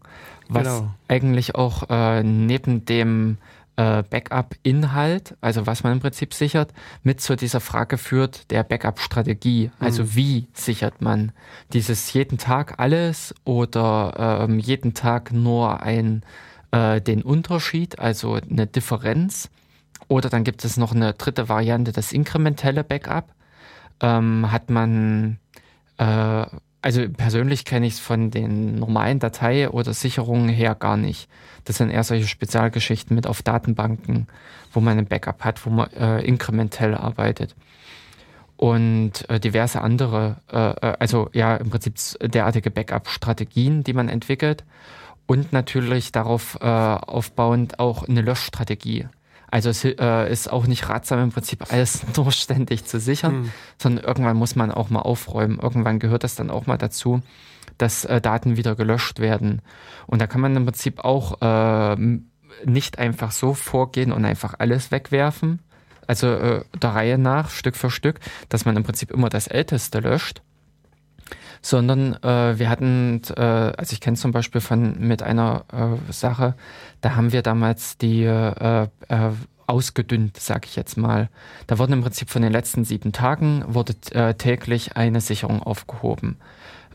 was 0.48 0.64
genau. 0.64 0.94
eigentlich 1.08 1.54
auch 1.54 1.88
äh, 1.88 2.22
neben 2.22 2.84
dem 2.84 3.38
äh, 3.76 4.02
Backup-Inhalt, 4.02 5.36
also 5.40 5.66
was 5.66 5.82
man 5.82 5.92
im 5.92 6.00
Prinzip 6.00 6.34
sichert, 6.34 6.72
mit 7.02 7.20
zu 7.20 7.36
dieser 7.36 7.60
Frage 7.60 7.98
führt 7.98 8.50
der 8.50 8.62
Backup-Strategie. 8.62 9.70
Also 9.78 10.02
mhm. 10.02 10.14
wie 10.14 10.48
sichert 10.52 11.00
man 11.02 11.32
dieses 11.72 12.12
jeden 12.12 12.38
Tag 12.38 12.78
alles 12.78 13.34
oder 13.44 14.46
ähm, 14.48 14.58
jeden 14.58 14.94
Tag 14.94 15.32
nur 15.32 15.82
ein, 15.82 16.22
äh, 16.70 17.00
den 17.00 17.22
Unterschied, 17.22 17.98
also 17.98 18.34
eine 18.34 18.66
Differenz. 18.66 19.50
Oder 20.08 20.28
dann 20.30 20.44
gibt 20.44 20.64
es 20.64 20.76
noch 20.76 20.94
eine 20.94 21.14
dritte 21.14 21.48
Variante, 21.48 21.92
das 21.92 22.12
inkrementelle 22.12 22.84
Backup 22.84 23.34
ähm, 24.00 24.50
hat 24.50 24.70
man 24.70 25.38
äh, 25.98 26.46
also 26.87 27.09
persönlich 27.09 27.64
kenne 27.64 27.84
ich 27.89 27.95
es 27.95 27.99
von 27.99 28.30
den 28.30 28.78
normalen 28.78 29.18
Datei- 29.18 29.68
oder 29.68 29.93
Sicherungen 29.93 30.49
her 30.49 30.76
gar 30.76 30.97
nicht. 30.97 31.28
Das 31.64 31.78
sind 31.78 31.91
eher 31.91 32.05
solche 32.05 32.28
Spezialgeschichten 32.28 33.16
mit 33.16 33.26
auf 33.26 33.43
Datenbanken, 33.43 34.28
wo 34.72 34.78
man 34.78 34.97
ein 34.97 35.07
Backup 35.07 35.43
hat, 35.43 35.66
wo 35.66 35.70
man 35.70 35.91
äh, 35.95 36.20
inkrementell 36.20 36.95
arbeitet. 36.95 37.57
Und 38.57 39.28
äh, 39.28 39.41
diverse 39.41 39.80
andere, 39.80 40.37
äh, 40.53 40.59
äh 40.59 40.97
also 41.01 41.28
ja, 41.32 41.57
im 41.57 41.70
Prinzip 41.70 41.97
derartige 42.20 42.70
Backup-Strategien, 42.70 43.82
die 43.82 43.93
man 43.93 44.09
entwickelt. 44.09 44.62
Und 45.26 45.53
natürlich 45.53 46.12
darauf 46.12 46.57
äh, 46.61 46.66
aufbauend 46.66 47.80
auch 47.80 48.07
eine 48.07 48.22
Löschstrategie. 48.22 49.09
Also 49.51 49.70
es 49.70 49.84
äh, 49.84 50.30
ist 50.30 50.53
auch 50.53 50.66
nicht 50.66 50.88
ratsam, 50.88 51.20
im 51.20 51.32
Prinzip 51.32 51.72
alles 51.72 52.05
nur 52.16 52.32
ständig 52.32 52.84
zu 52.84 52.99
sichern, 52.99 53.42
mhm. 53.42 53.53
sondern 53.78 54.05
irgendwann 54.05 54.36
muss 54.36 54.57
man 54.57 54.70
auch 54.70 54.90
mal 54.90 55.01
aufräumen. 55.01 55.59
Irgendwann 55.61 55.99
gehört 55.99 56.24
das 56.24 56.34
dann 56.34 56.51
auch 56.51 56.66
mal 56.66 56.78
dazu, 56.78 57.22
dass 57.78 58.05
äh, 58.05 58.20
Daten 58.20 58.57
wieder 58.57 58.74
gelöscht 58.74 59.20
werden. 59.20 59.62
Und 60.07 60.20
da 60.20 60.26
kann 60.26 60.40
man 60.40 60.57
im 60.57 60.64
Prinzip 60.64 61.05
auch 61.05 61.40
äh, 61.40 61.97
nicht 62.64 62.99
einfach 62.99 63.32
so 63.32 63.55
vorgehen 63.55 64.12
und 64.12 64.24
einfach 64.24 64.55
alles 64.59 64.90
wegwerfen, 64.90 65.61
also 66.07 66.28
äh, 66.28 66.64
der 66.80 66.90
Reihe 66.90 67.18
nach, 67.18 67.51
Stück 67.51 67.76
für 67.76 67.90
Stück, 67.90 68.20
dass 68.49 68.64
man 68.64 68.76
im 68.76 68.84
Prinzip 68.84 69.11
immer 69.11 69.28
das 69.28 69.47
Älteste 69.47 70.01
löscht, 70.01 70.42
sondern 71.66 72.14
äh, 72.22 72.58
wir 72.58 72.70
hatten, 72.70 73.22
äh, 73.36 73.40
also 73.40 73.92
ich 73.92 74.00
kenne 74.00 74.16
zum 74.16 74.30
Beispiel 74.30 74.60
von 74.60 74.96
mit 75.00 75.24
einer 75.24 75.64
äh, 75.72 76.12
Sache, 76.12 76.54
da 77.00 77.16
haben 77.16 77.32
wir 77.32 77.42
damals 77.42 77.98
die 77.98 78.22
äh, 78.22 78.86
äh, 79.08 79.30
ausgedünnt, 79.66 80.36
sage 80.36 80.66
ich 80.66 80.76
jetzt 80.76 80.96
mal. 80.96 81.28
Da 81.66 81.80
wurden 81.80 81.94
im 81.94 82.02
Prinzip 82.02 82.30
von 82.30 82.42
den 82.42 82.52
letzten 82.52 82.84
sieben 82.84 83.10
Tagen 83.10 83.64
wurde 83.66 83.94
äh, 84.12 84.34
täglich 84.34 84.96
eine 84.96 85.20
Sicherung 85.20 85.60
aufgehoben. 85.60 86.36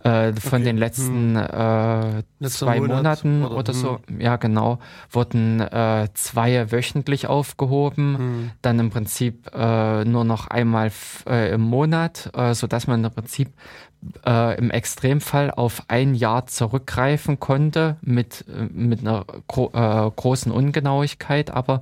Äh, 0.04 0.34
von 0.34 0.62
okay. 0.62 0.64
den 0.64 0.78
letzten 0.78 1.38
hm. 1.38 2.24
äh, 2.42 2.48
zwei 2.48 2.80
Monat 2.80 2.96
Monaten 2.98 3.44
oder, 3.44 3.58
oder 3.58 3.74
so, 3.74 4.00
hm. 4.08 4.20
ja 4.20 4.38
genau, 4.38 4.80
wurden 5.12 5.60
äh, 5.60 6.08
zwei 6.16 6.72
wöchentlich 6.72 7.28
aufgehoben, 7.28 8.18
hm. 8.18 8.52
dann 8.64 8.80
im 8.80 8.90
Prinzip 8.90 9.52
äh, 9.54 10.04
nur 10.06 10.24
noch 10.24 10.48
einmal 10.48 10.92
äh, 11.30 11.54
im 11.54 11.62
Monat, 11.62 12.32
äh, 12.34 12.56
so 12.56 12.66
dass 12.66 12.88
man 12.88 13.04
im 13.04 13.12
Prinzip 13.12 13.50
äh, 14.26 14.58
im 14.58 14.72
Extremfall 14.72 15.52
auf 15.52 15.84
ein 15.88 16.16
Jahr 16.16 16.48
zurückgreifen 16.48 17.40
konnte 17.40 17.98
mit, 18.02 18.46
äh, 18.48 18.64
mit 18.72 19.02
einer 19.02 19.26
gro 19.48 19.72
äh, 19.74 20.12
großen 20.16 20.52
Ungenauigkeit, 20.52 21.52
aber 21.52 21.82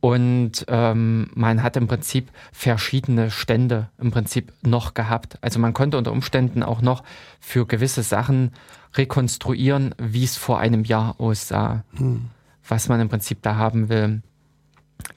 und 0.00 0.64
ähm, 0.68 1.30
man 1.34 1.62
hat 1.62 1.76
im 1.76 1.88
Prinzip 1.88 2.30
verschiedene 2.52 3.30
Stände 3.30 3.88
im 3.98 4.12
Prinzip 4.12 4.52
noch 4.62 4.94
gehabt. 4.94 5.38
Also 5.40 5.58
man 5.58 5.72
konnte 5.72 5.98
unter 5.98 6.12
Umständen 6.12 6.62
auch 6.62 6.80
noch 6.80 7.02
für 7.40 7.66
gewisse 7.66 8.02
Sachen 8.02 8.52
rekonstruieren, 8.94 9.94
wie 9.98 10.22
es 10.22 10.36
vor 10.36 10.60
einem 10.60 10.84
Jahr 10.84 11.16
aussah, 11.18 11.82
hm. 11.96 12.26
was 12.68 12.88
man 12.88 13.00
im 13.00 13.08
Prinzip 13.08 13.42
da 13.42 13.56
haben 13.56 13.88
will. 13.88 14.22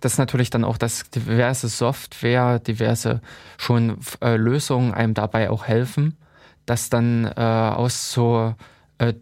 Das 0.02 0.14
ist 0.14 0.18
natürlich 0.18 0.50
dann 0.50 0.64
auch, 0.64 0.78
dass 0.78 1.10
diverse 1.10 1.68
Software, 1.68 2.60
diverse 2.60 3.22
schon 3.58 3.98
äh, 4.22 4.36
Lösungen 4.36 4.94
einem 4.94 5.14
dabei 5.14 5.50
auch 5.50 5.66
helfen, 5.66 6.18
das 6.66 6.90
dann 6.90 7.26
äh, 7.26 7.40
aus 7.40 8.12
so 8.12 8.56
äh, 8.98 9.14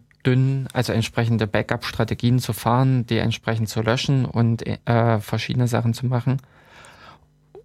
also 0.74 0.92
entsprechende 0.92 1.46
Backup-Strategien 1.46 2.38
zu 2.38 2.52
fahren, 2.52 3.06
die 3.06 3.16
entsprechend 3.16 3.70
zu 3.70 3.80
löschen 3.80 4.26
und 4.26 4.62
äh, 4.66 5.20
verschiedene 5.20 5.68
Sachen 5.68 5.94
zu 5.94 6.04
machen. 6.04 6.36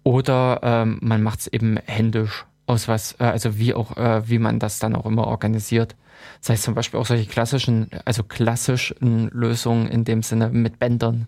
Oder 0.02 0.60
ähm, 0.62 0.98
man 1.02 1.22
macht 1.22 1.40
es 1.40 1.46
eben 1.48 1.76
händisch 1.84 2.46
aus 2.66 2.88
was, 2.88 3.16
äh, 3.20 3.24
also 3.24 3.58
wie 3.58 3.74
auch, 3.74 3.96
äh, 3.98 4.28
wie 4.28 4.38
man 4.38 4.58
das 4.58 4.78
dann 4.78 4.96
auch 4.96 5.04
immer 5.04 5.26
organisiert. 5.26 5.94
Das 6.40 6.50
heißt 6.50 6.62
zum 6.62 6.74
Beispiel 6.74 6.98
auch 6.98 7.06
solche 7.06 7.26
klassischen, 7.26 7.90
also 8.04 8.22
klassischen 8.22 9.28
Lösungen 9.28 9.86
in 9.88 10.04
dem 10.04 10.22
Sinne 10.22 10.48
mit 10.48 10.78
Bändern. 10.78 11.26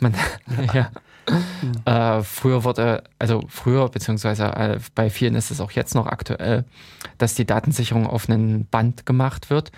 Man, 0.00 0.14
ja. 0.72 0.90
Äh, 1.84 2.22
früher 2.22 2.64
wurde, 2.64 3.04
also 3.18 3.44
früher, 3.48 3.90
beziehungsweise 3.90 4.44
äh, 4.44 4.78
bei 4.94 5.10
vielen 5.10 5.34
ist 5.34 5.50
es 5.50 5.60
auch 5.60 5.72
jetzt 5.72 5.94
noch 5.94 6.06
aktuell, 6.06 6.64
dass 7.18 7.34
die 7.34 7.44
Datensicherung 7.44 8.06
auf 8.06 8.30
einen 8.30 8.64
Band 8.64 9.04
gemacht 9.04 9.50
wird 9.50 9.70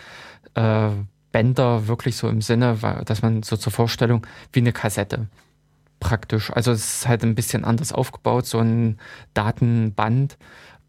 äh, 0.54 0.90
Bänder 1.32 1.86
wirklich 1.86 2.16
so 2.16 2.28
im 2.28 2.42
Sinne, 2.42 2.76
dass 3.04 3.22
man 3.22 3.42
so 3.42 3.56
zur 3.56 3.72
Vorstellung 3.72 4.26
wie 4.52 4.60
eine 4.60 4.72
Kassette 4.72 5.28
praktisch. 6.00 6.50
Also 6.50 6.72
es 6.72 6.94
ist 7.02 7.08
halt 7.08 7.22
ein 7.22 7.34
bisschen 7.34 7.64
anders 7.64 7.92
aufgebaut, 7.92 8.46
so 8.46 8.58
ein 8.58 8.98
Datenband 9.34 10.38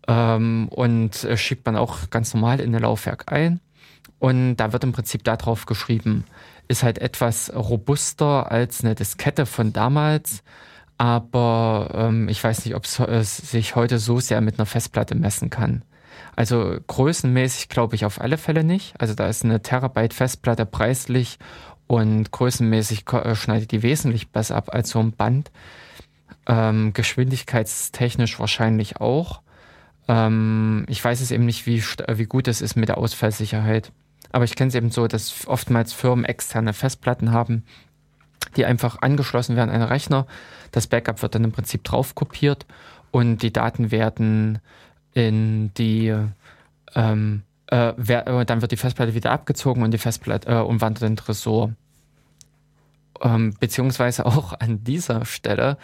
ähm, 0.07 0.67
und 0.69 1.23
äh, 1.25 1.37
schiebt 1.37 1.65
man 1.65 1.75
auch 1.75 2.09
ganz 2.09 2.33
normal 2.33 2.59
in 2.59 2.73
ein 2.75 2.81
Laufwerk 2.81 3.31
ein. 3.31 3.59
Und 4.17 4.55
da 4.57 4.73
wird 4.73 4.83
im 4.83 4.93
Prinzip 4.93 5.23
darauf 5.23 5.65
geschrieben, 5.65 6.25
ist 6.71 6.83
halt 6.83 6.97
etwas 6.97 7.53
robuster 7.53 8.51
als 8.51 8.83
eine 8.83 8.95
Diskette 8.95 9.45
von 9.45 9.73
damals, 9.73 10.43
aber 10.97 11.91
ähm, 11.93 12.29
ich 12.29 12.43
weiß 12.43 12.65
nicht, 12.65 12.75
ob 12.75 12.85
es 12.85 12.99
äh, 12.99 13.23
sich 13.23 13.75
heute 13.75 13.99
so 13.99 14.19
sehr 14.19 14.41
mit 14.41 14.57
einer 14.57 14.65
Festplatte 14.65 15.15
messen 15.15 15.49
kann. 15.49 15.83
Also 16.35 16.77
größenmäßig 16.87 17.69
glaube 17.69 17.95
ich 17.95 18.05
auf 18.05 18.21
alle 18.21 18.37
Fälle 18.37 18.63
nicht. 18.63 18.93
Also 18.99 19.13
da 19.13 19.27
ist 19.27 19.43
eine 19.43 19.61
Terabyte 19.61 20.13
Festplatte 20.13 20.65
preislich 20.65 21.39
und 21.87 22.31
größenmäßig 22.31 23.05
äh, 23.11 23.35
schneidet 23.35 23.71
die 23.71 23.83
wesentlich 23.83 24.29
besser 24.31 24.55
ab 24.55 24.73
als 24.73 24.91
so 24.91 24.99
ein 24.99 25.11
Band. 25.11 25.51
Ähm, 26.47 26.93
geschwindigkeitstechnisch 26.93 28.39
wahrscheinlich 28.39 29.01
auch. 29.01 29.41
Ähm, 30.07 30.85
ich 30.87 31.03
weiß 31.03 31.21
es 31.21 31.31
eben 31.31 31.45
nicht, 31.45 31.65
wie, 31.65 31.83
wie 31.83 32.25
gut 32.25 32.47
es 32.47 32.61
ist 32.61 32.75
mit 32.75 32.89
der 32.89 32.97
Ausfallsicherheit. 32.97 33.91
Aber 34.31 34.45
ich 34.45 34.55
kenne 34.55 34.69
es 34.69 34.75
eben 34.75 34.91
so, 34.91 35.07
dass 35.07 35.47
oftmals 35.47 35.93
Firmen 35.93 36.25
externe 36.25 36.73
Festplatten 36.73 37.31
haben, 37.31 37.63
die 38.55 38.65
einfach 38.65 39.01
angeschlossen 39.01 39.55
werden 39.55 39.69
an 39.69 39.75
einen 39.75 39.89
Rechner. 39.89 40.25
Das 40.71 40.87
Backup 40.87 41.21
wird 41.21 41.35
dann 41.35 41.43
im 41.43 41.51
Prinzip 41.51 41.83
drauf 41.83 42.15
kopiert 42.15 42.65
und 43.11 43.43
die 43.43 43.53
Daten 43.53 43.91
werden 43.91 44.59
in 45.13 45.73
die 45.73 46.15
ähm, 46.95 47.43
äh, 47.71 47.89
äh, 47.89 48.45
dann 48.45 48.61
wird 48.61 48.71
die 48.71 48.77
Festplatte 48.77 49.13
wieder 49.13 49.31
abgezogen 49.31 49.83
und 49.83 49.91
die 49.91 49.97
Festplatte 49.97 50.49
äh, 50.49 50.59
umwandert 50.59 51.03
in 51.03 51.15
Tresor. 51.15 51.71
Ähm, 53.21 53.53
beziehungsweise 53.59 54.25
auch 54.25 54.53
an 54.59 54.83
dieser 54.83 55.25
Stelle 55.25 55.77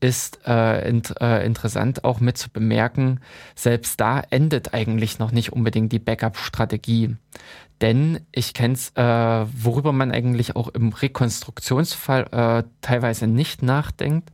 ist 0.00 0.40
äh, 0.46 0.88
int, 0.88 1.14
äh, 1.20 1.44
interessant 1.46 2.04
auch 2.04 2.20
mit 2.20 2.36
zu 2.36 2.50
bemerken, 2.50 3.20
selbst 3.54 4.00
da 4.00 4.20
endet 4.30 4.74
eigentlich 4.74 5.20
noch 5.20 5.30
nicht 5.30 5.52
unbedingt 5.52 5.92
die 5.92 6.00
Backup-Strategie. 6.00 7.16
Denn 7.82 8.20
ich 8.30 8.54
kenne 8.54 8.74
es, 8.74 8.90
äh, 8.94 9.02
worüber 9.02 9.92
man 9.92 10.12
eigentlich 10.12 10.54
auch 10.54 10.68
im 10.68 10.90
Rekonstruktionsfall 10.90 12.28
äh, 12.30 12.62
teilweise 12.80 13.26
nicht 13.26 13.62
nachdenkt, 13.62 14.30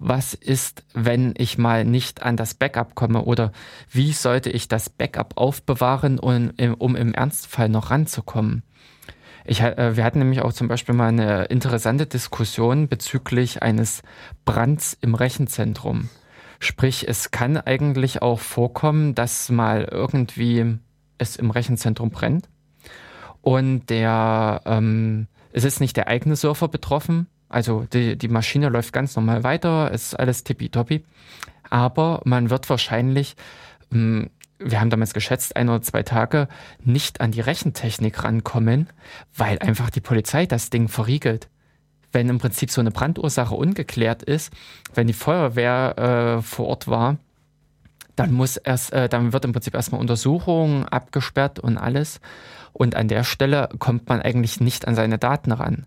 was 0.00 0.34
ist, 0.34 0.82
wenn 0.92 1.32
ich 1.38 1.58
mal 1.58 1.84
nicht 1.84 2.24
an 2.24 2.36
das 2.36 2.54
Backup 2.54 2.96
komme 2.96 3.22
oder 3.22 3.52
wie 3.88 4.12
sollte 4.12 4.50
ich 4.50 4.66
das 4.66 4.90
Backup 4.90 5.34
aufbewahren, 5.36 6.18
um, 6.18 6.50
um 6.78 6.96
im 6.96 7.14
Ernstfall 7.14 7.68
noch 7.68 7.92
ranzukommen. 7.92 8.64
Ich, 9.44 9.60
äh, 9.60 9.96
wir 9.96 10.02
hatten 10.02 10.18
nämlich 10.18 10.42
auch 10.42 10.52
zum 10.52 10.66
Beispiel 10.66 10.96
mal 10.96 11.08
eine 11.08 11.44
interessante 11.44 12.06
Diskussion 12.06 12.88
bezüglich 12.88 13.62
eines 13.62 14.02
Brands 14.44 14.98
im 15.00 15.14
Rechenzentrum. 15.14 16.08
Sprich, 16.58 17.06
es 17.06 17.30
kann 17.30 17.56
eigentlich 17.58 18.22
auch 18.22 18.40
vorkommen, 18.40 19.14
dass 19.14 19.50
mal 19.50 19.84
irgendwie 19.88 20.78
es 21.18 21.36
im 21.36 21.52
Rechenzentrum 21.52 22.10
brennt 22.10 22.48
und 23.42 23.90
der 23.90 24.62
ähm, 24.64 25.26
es 25.52 25.64
ist 25.64 25.80
nicht 25.80 25.96
der 25.96 26.08
eigene 26.08 26.36
Server 26.36 26.68
betroffen, 26.68 27.26
also 27.52 27.86
die, 27.92 28.16
die 28.16 28.28
Maschine 28.28 28.70
läuft 28.70 28.92
ganz 28.94 29.14
normal 29.14 29.44
weiter, 29.44 29.90
ist 29.90 30.18
alles 30.18 30.42
tippitoppi. 30.42 31.04
Aber 31.68 32.22
man 32.24 32.48
wird 32.48 32.68
wahrscheinlich, 32.70 33.36
hm, 33.90 34.30
wir 34.58 34.80
haben 34.80 34.90
damals 34.90 35.12
geschätzt, 35.12 35.56
ein 35.56 35.68
oder 35.68 35.82
zwei 35.82 36.02
Tage 36.02 36.48
nicht 36.82 37.20
an 37.20 37.30
die 37.30 37.40
Rechentechnik 37.40 38.24
rankommen, 38.24 38.88
weil 39.36 39.58
einfach 39.58 39.90
die 39.90 40.00
Polizei 40.00 40.46
das 40.46 40.70
Ding 40.70 40.88
verriegelt. 40.88 41.48
Wenn 42.10 42.28
im 42.28 42.38
Prinzip 42.38 42.70
so 42.70 42.80
eine 42.80 42.90
Brandursache 42.90 43.54
ungeklärt 43.54 44.22
ist, 44.22 44.52
wenn 44.94 45.06
die 45.06 45.12
Feuerwehr 45.12 46.38
äh, 46.38 46.42
vor 46.42 46.68
Ort 46.68 46.88
war, 46.88 47.18
dann 48.16 48.32
muss 48.32 48.56
erst, 48.56 48.92
äh, 48.92 49.08
dann 49.08 49.32
wird 49.32 49.44
im 49.44 49.52
Prinzip 49.52 49.74
erstmal 49.74 50.00
Untersuchung 50.00 50.86
abgesperrt 50.88 51.58
und 51.58 51.76
alles. 51.76 52.20
Und 52.72 52.96
an 52.96 53.08
der 53.08 53.24
Stelle 53.24 53.68
kommt 53.78 54.08
man 54.08 54.22
eigentlich 54.22 54.60
nicht 54.60 54.88
an 54.88 54.94
seine 54.94 55.18
Daten 55.18 55.52
ran. 55.52 55.86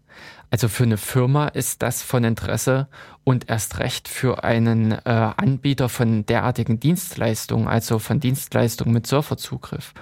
Also 0.52 0.68
für 0.68 0.84
eine 0.84 0.98
Firma 0.98 1.48
ist 1.48 1.82
das 1.82 2.02
von 2.02 2.24
Interesse 2.24 2.88
und 3.24 3.50
erst 3.50 3.80
recht 3.80 4.08
für 4.08 4.44
einen 4.44 4.92
äh, 4.92 5.00
Anbieter 5.06 5.90
von 5.90 6.26
derartigen 6.26 6.80
Dienstleistungen, 6.80 7.68
also 7.68 8.00
von 8.00 8.20
Dienstleistungen 8.20 8.94
mit 8.94 9.08
Surferzugriff. 9.08 9.94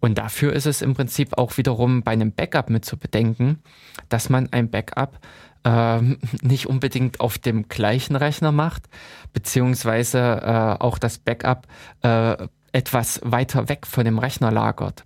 Und 0.00 0.16
dafür 0.16 0.52
ist 0.52 0.66
es 0.66 0.80
im 0.80 0.94
Prinzip 0.94 1.36
auch 1.36 1.58
wiederum 1.58 2.02
bei 2.02 2.12
einem 2.12 2.32
Backup 2.32 2.70
mit 2.70 2.84
zu 2.84 2.96
bedenken, 2.96 3.62
dass 4.08 4.30
man 4.30 4.48
ein 4.52 4.70
Backup 4.70 5.18
ähm, 5.64 6.18
nicht 6.42 6.66
unbedingt 6.66 7.20
auf 7.20 7.38
dem 7.38 7.68
gleichen 7.68 8.16
Rechner 8.16 8.52
macht, 8.52 8.88
beziehungsweise 9.32 10.18
äh, 10.18 10.82
auch 10.82 10.98
das 10.98 11.18
Backup 11.18 11.66
äh, 12.02 12.36
etwas 12.72 13.20
weiter 13.24 13.68
weg 13.68 13.86
von 13.86 14.04
dem 14.04 14.18
Rechner 14.18 14.50
lagert. 14.50 15.04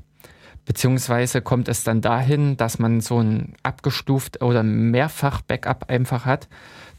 Beziehungsweise 0.67 1.43
kommt 1.43 1.69
es 1.69 1.85
dann 1.85 2.01
dahin, 2.01 2.57
dass 2.57 2.79
man 2.79 3.01
so 3.01 3.21
ein 3.21 3.55
abgestuft 3.63 4.43
oder 4.43 4.63
mehrfach 4.63 5.43
Backup 5.43 5.91
einfach 5.91 6.25
hat. 6.25 6.49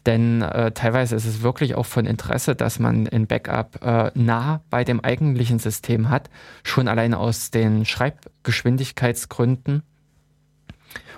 Denn 0.05 0.43
äh, 0.43 0.71
teilweise 0.71 1.15
ist 1.15 1.25
es 1.25 1.41
wirklich 1.41 1.73
auch 1.75 1.85
von 1.85 2.05
Interesse, 2.05 2.55
dass 2.55 2.77
man 2.77 3.07
ein 3.07 3.25
Backup 3.25 3.83
äh, 3.83 4.11
nah 4.13 4.61
bei 4.69 4.83
dem 4.83 4.99
eigentlichen 4.99 5.57
System 5.57 6.09
hat, 6.09 6.29
schon 6.63 6.87
allein 6.87 7.15
aus 7.15 7.49
den 7.49 7.85
Schreibgeschwindigkeitsgründen. 7.85 9.81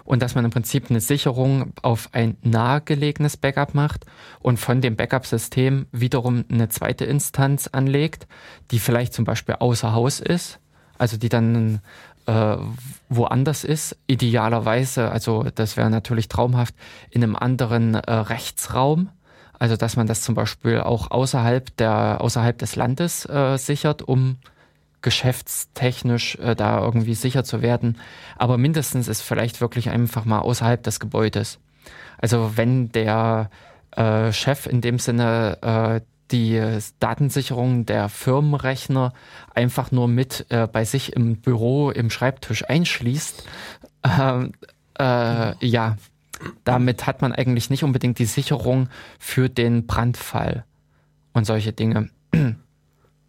Und 0.06 0.22
dass 0.22 0.36
man 0.36 0.45
im 0.45 0.52
Prinzip 0.52 0.89
eine 0.89 1.02
Sicherung 1.02 1.74
auf 1.82 2.08
ein 2.14 2.38
nahegelegenes 2.41 3.36
Backup 3.36 3.74
macht 3.74 4.06
und 4.39 4.58
von 4.58 4.80
dem 4.80 4.95
Backup-System 4.95 5.88
wiederum 5.91 6.45
eine 6.50 6.70
zweite 6.70 7.04
Instanz 7.04 7.68
anlegt, 7.68 8.26
die 8.72 8.80
vielleicht 8.80 9.14
zum 9.14 9.26
Beispiel 9.26 9.56
außer 9.56 9.91
Haus 9.91 10.22
ist, 10.22 10.62
also 10.98 11.18
die 11.18 11.28
dann 11.28 11.82
äh, 12.28 12.57
woanders 13.09 13.63
ist, 13.63 13.97
idealerweise, 14.05 15.09
also 15.11 15.43
das 15.55 15.78
wäre 15.78 15.89
natürlich 15.89 16.28
traumhaft, 16.28 16.75
in 17.09 17.23
einem 17.23 17.36
anderen 17.36 17.95
äh, 17.95 18.13
Rechtsraum. 18.13 19.09
Also 19.59 19.75
dass 19.75 19.95
man 19.95 20.05
das 20.05 20.21
zum 20.21 20.36
Beispiel 20.36 20.82
auch 20.82 21.09
außerhalb 21.09 21.75
der 21.78 22.21
außerhalb 22.21 22.59
des 22.59 22.75
Landes 22.75 23.25
äh, 23.25 23.57
sichert, 23.57 24.03
um 24.03 24.38
geschäftstechnisch 25.01 26.36
äh, 26.36 26.55
da 26.55 26.80
irgendwie 26.80 27.15
sicher 27.15 27.43
zu 27.43 27.63
werden. 27.63 27.97
Aber 28.36 28.59
mindestens 28.59 29.07
ist 29.07 29.21
vielleicht 29.21 29.59
wirklich 29.59 29.89
einfach 29.89 30.25
mal 30.25 30.39
außerhalb 30.39 30.84
des 30.84 30.99
Gebäudes. 30.99 31.59
Also 32.19 32.51
wenn 32.55 32.91
der 32.91 33.49
äh, 33.91 34.32
Chef 34.32 34.67
in 34.67 34.82
dem 34.82 34.99
Sinne 34.99 35.57
äh, 35.61 36.01
die 36.32 36.80
Datensicherung 36.99 37.86
der 37.86 38.09
Firmenrechner 38.09 39.13
einfach 39.53 39.91
nur 39.91 40.07
mit 40.07 40.45
äh, 40.49 40.67
bei 40.67 40.86
sich 40.86 41.13
im 41.13 41.38
Büro, 41.38 41.89
im 41.91 42.09
Schreibtisch 42.09 42.69
einschließt, 42.69 43.43
äh, 44.03 44.49
äh, 44.99 45.65
ja, 45.65 45.97
damit 46.63 47.07
hat 47.07 47.21
man 47.21 47.34
eigentlich 47.34 47.69
nicht 47.69 47.84
unbedingt 47.84 48.19
die 48.19 48.25
Sicherung 48.25 48.89
für 49.19 49.49
den 49.49 49.88
Brandfall 49.88 50.65
und 51.34 51.45
solche 51.45 51.73
Dinge. 51.73 52.09
Hm, 52.32 52.55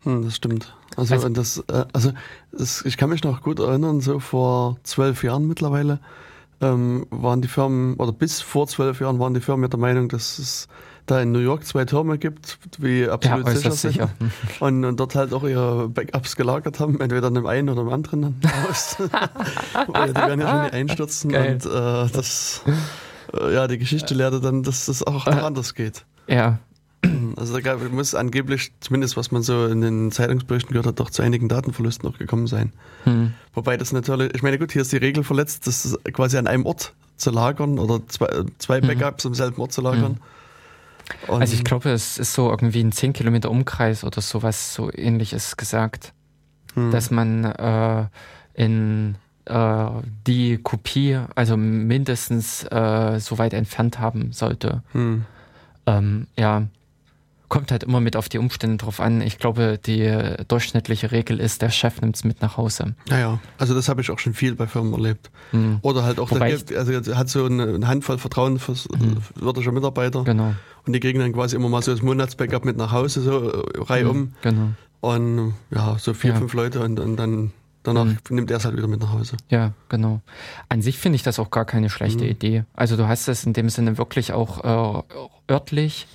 das 0.03 0.37
stimmt. 0.37 0.75
Also, 0.97 1.15
also, 1.15 1.29
das, 1.29 1.65
äh, 1.69 1.85
also 1.93 2.13
das, 2.53 2.85
ich 2.85 2.97
kann 2.97 3.11
mich 3.11 3.23
noch 3.25 3.43
gut 3.43 3.61
erinnern, 3.61 4.01
so 4.01 4.21
vor 4.21 4.79
zwölf 4.83 5.23
Jahren 5.23 5.47
mittlerweile 5.47 6.01
ähm, 6.61 7.07
waren 7.11 7.41
die 7.41 7.49
Firmen, 7.49 7.95
oder 7.97 8.13
bis 8.13 8.41
vor 8.41 8.67
zwölf 8.67 9.01
Jahren 9.01 9.19
waren 9.19 9.35
die 9.35 9.41
Firmen 9.41 9.71
der 9.71 9.79
Meinung, 9.79 10.09
dass 10.09 10.39
es 10.39 10.69
da 11.11 11.21
in 11.21 11.33
New 11.33 11.39
York 11.39 11.65
zwei 11.65 11.85
Türme 11.85 12.19
gibt, 12.19 12.59
wie 12.79 13.09
absolut 13.09 13.47
ja, 13.47 13.55
sicher 13.55 13.71
sind. 13.73 13.93
Sicher. 13.93 14.11
Und, 14.61 14.85
und, 14.85 14.99
dort 14.99 15.15
halt 15.15 15.33
auch 15.33 15.45
ihre 15.45 15.89
Backups 15.89 16.37
gelagert 16.37 16.81
haben, 16.81 17.01
entweder 17.01 17.29
in 17.29 17.35
dem 17.35 17.47
einen 17.47 17.69
oder 17.69 17.83
im 17.83 17.89
anderen 17.89 18.41
Haus. 18.69 18.97
die 18.99 20.15
werden 20.15 20.41
ja 20.41 20.51
schon 20.51 20.63
nicht 20.63 20.75
einstürzen 20.75 21.33
Geil. 21.33 21.55
und 21.55 21.67
äh, 21.67 22.13
das, 22.13 22.63
äh, 23.33 23.55
ja, 23.55 23.67
die 23.69 23.79
Geschichte 23.79 24.15
lehrte 24.15 24.41
dann, 24.41 24.63
dass 24.63 24.87
das 24.87 25.03
auch 25.03 25.27
noch 25.27 25.43
anders 25.43 25.75
geht. 25.75 26.05
Ja. 26.27 26.59
Also 27.37 27.55
da 27.55 27.61
gab, 27.61 27.93
muss 27.93 28.17
angeblich, 28.17 28.73
zumindest 28.81 29.17
was 29.17 29.31
man 29.31 29.43
so 29.43 29.67
in 29.67 29.81
den 29.81 30.11
Zeitungsberichten 30.11 30.73
gehört 30.73 30.87
hat, 30.87 30.99
doch 30.99 31.11
zu 31.11 31.23
einigen 31.23 31.49
Datenverlusten 31.49 32.09
noch 32.09 32.19
gekommen 32.19 32.49
sein. 32.49 32.73
Hm. 33.05 33.35
Wobei 33.55 33.77
das 33.77 33.93
natürlich, 33.93 34.35
ich 34.35 34.43
meine 34.43 34.59
gut, 34.59 34.73
hier 34.73 34.83
ist 34.83 34.91
die 34.91 34.97
Regel 34.97 35.23
verletzt, 35.23 35.69
das 35.69 35.97
quasi 36.13 36.39
an 36.39 36.49
einem 36.49 36.67
Ort 36.67 36.95
zu 37.17 37.31
lagern 37.31 37.79
oder 37.79 38.01
zwei, 38.09 38.27
zwei 38.59 38.81
hm. 38.81 38.89
Backups 38.89 39.23
hm. 39.23 39.31
am 39.31 39.35
selben 39.35 39.61
Ort 39.61 39.73
zu 39.73 39.81
lagern. 39.81 40.15
Hm. 40.15 40.21
Und 41.27 41.41
also 41.41 41.55
ich 41.55 41.65
glaube, 41.65 41.91
es 41.91 42.19
ist 42.19 42.33
so 42.33 42.51
irgendwie 42.51 42.83
ein 42.83 42.93
10 42.93 43.13
Kilometer 43.13 43.51
Umkreis 43.51 44.05
oder 44.05 44.21
sowas 44.21 44.75
so 44.75 44.91
ähnliches 44.93 45.57
gesagt, 45.57 46.13
hm. 46.75 46.91
dass 46.91 47.11
man 47.11 47.45
äh, 47.45 48.07
in 48.55 49.17
äh, 49.47 49.87
die 50.27 50.59
Kopie 50.59 51.19
also 51.35 51.57
mindestens 51.57 52.65
äh, 52.65 53.19
so 53.21 53.39
weit 53.39 53.55
entfernt 53.55 53.99
haben 53.99 54.33
sollte. 54.33 54.83
Hm. 54.93 55.25
Ähm, 55.87 56.27
ja, 56.39 56.67
kommt 57.49 57.71
halt 57.71 57.85
immer 57.85 58.01
mit 58.01 58.17
auf 58.17 58.29
die 58.29 58.39
Umstände 58.39 58.77
drauf 58.77 59.01
an. 59.01 59.21
Ich 59.21 59.39
glaube, 59.39 59.79
die 59.85 60.35
durchschnittliche 60.49 61.13
Regel 61.13 61.41
ist, 61.41 61.63
der 61.63 61.71
Chef 61.71 62.01
nimmt 62.01 62.17
es 62.17 62.25
mit 62.25 62.43
nach 62.43 62.57
Hause. 62.57 62.95
Naja, 63.09 63.41
also 63.59 63.75
das 63.75 63.89
habe 63.89 64.01
ich 64.01 64.11
auch 64.11 64.19
schon 64.19 64.35
viel 64.35 64.55
bei 64.55 64.67
Firmen 64.67 64.93
erlebt. 64.93 65.31
Mhm. 65.53 65.79
Oder 65.83 66.03
halt 66.05 66.21
auch, 66.21 66.31
der 66.31 66.57
gibt, 66.57 66.75
also 66.75 67.17
hat 67.17 67.29
so 67.29 67.47
eine 67.47 67.87
Handvoll 67.87 68.19
vertrauenswürdiger 68.19 69.71
mhm. 69.71 69.75
Mitarbeiter. 69.75 70.25
Genau. 70.25 70.55
Und 70.87 70.93
die 70.93 71.01
kriegen 71.01 71.19
dann 71.19 71.33
quasi 71.33 71.57
immer 71.57 71.69
mal 71.69 71.83
so 71.83 71.91
das 71.91 72.03
Monatsbackup 72.03 72.65
mit 72.65 72.77
nach 72.77 72.93
Hause, 72.93 73.21
so 73.21 73.51
äh, 73.51 73.63
reihum. 73.77 74.19
Mhm. 74.19 74.33
Genau. 74.43 74.69
Und 75.01 75.55
ja, 75.71 75.97
so 75.99 76.15
vier, 76.15 76.33
ja. 76.33 76.37
fünf 76.37 76.55
Leute 76.55 76.81
und, 76.81 76.99
und 76.99 77.17
dann 77.17 77.53
danach 77.83 78.05
mhm. 78.05 78.19
nimmt 78.31 78.51
er 78.51 78.57
es 78.57 78.65
halt 78.65 78.77
wieder 78.77 78.89
mit 78.89 79.01
nach 79.01 79.13
Hause. 79.13 79.37
Ja, 79.49 79.73
genau. 79.89 80.21
An 80.69 80.83
sich 80.83 80.99
finde 80.99 81.17
ich 81.17 81.23
das 81.23 81.39
auch 81.39 81.51
gar 81.51 81.65
keine 81.65 81.91
schlechte 81.91 82.25
mhm. 82.25 82.31
Idee. 82.31 82.65
Also 82.75 82.97
du 82.97 83.09
hast 83.09 83.29
es 83.29 83.45
in 83.45 83.53
dem 83.53 83.69
Sinne 83.69 83.99
wirklich 83.99 84.33
auch 84.33 85.05
äh, 85.09 85.53
örtlich 85.53 86.07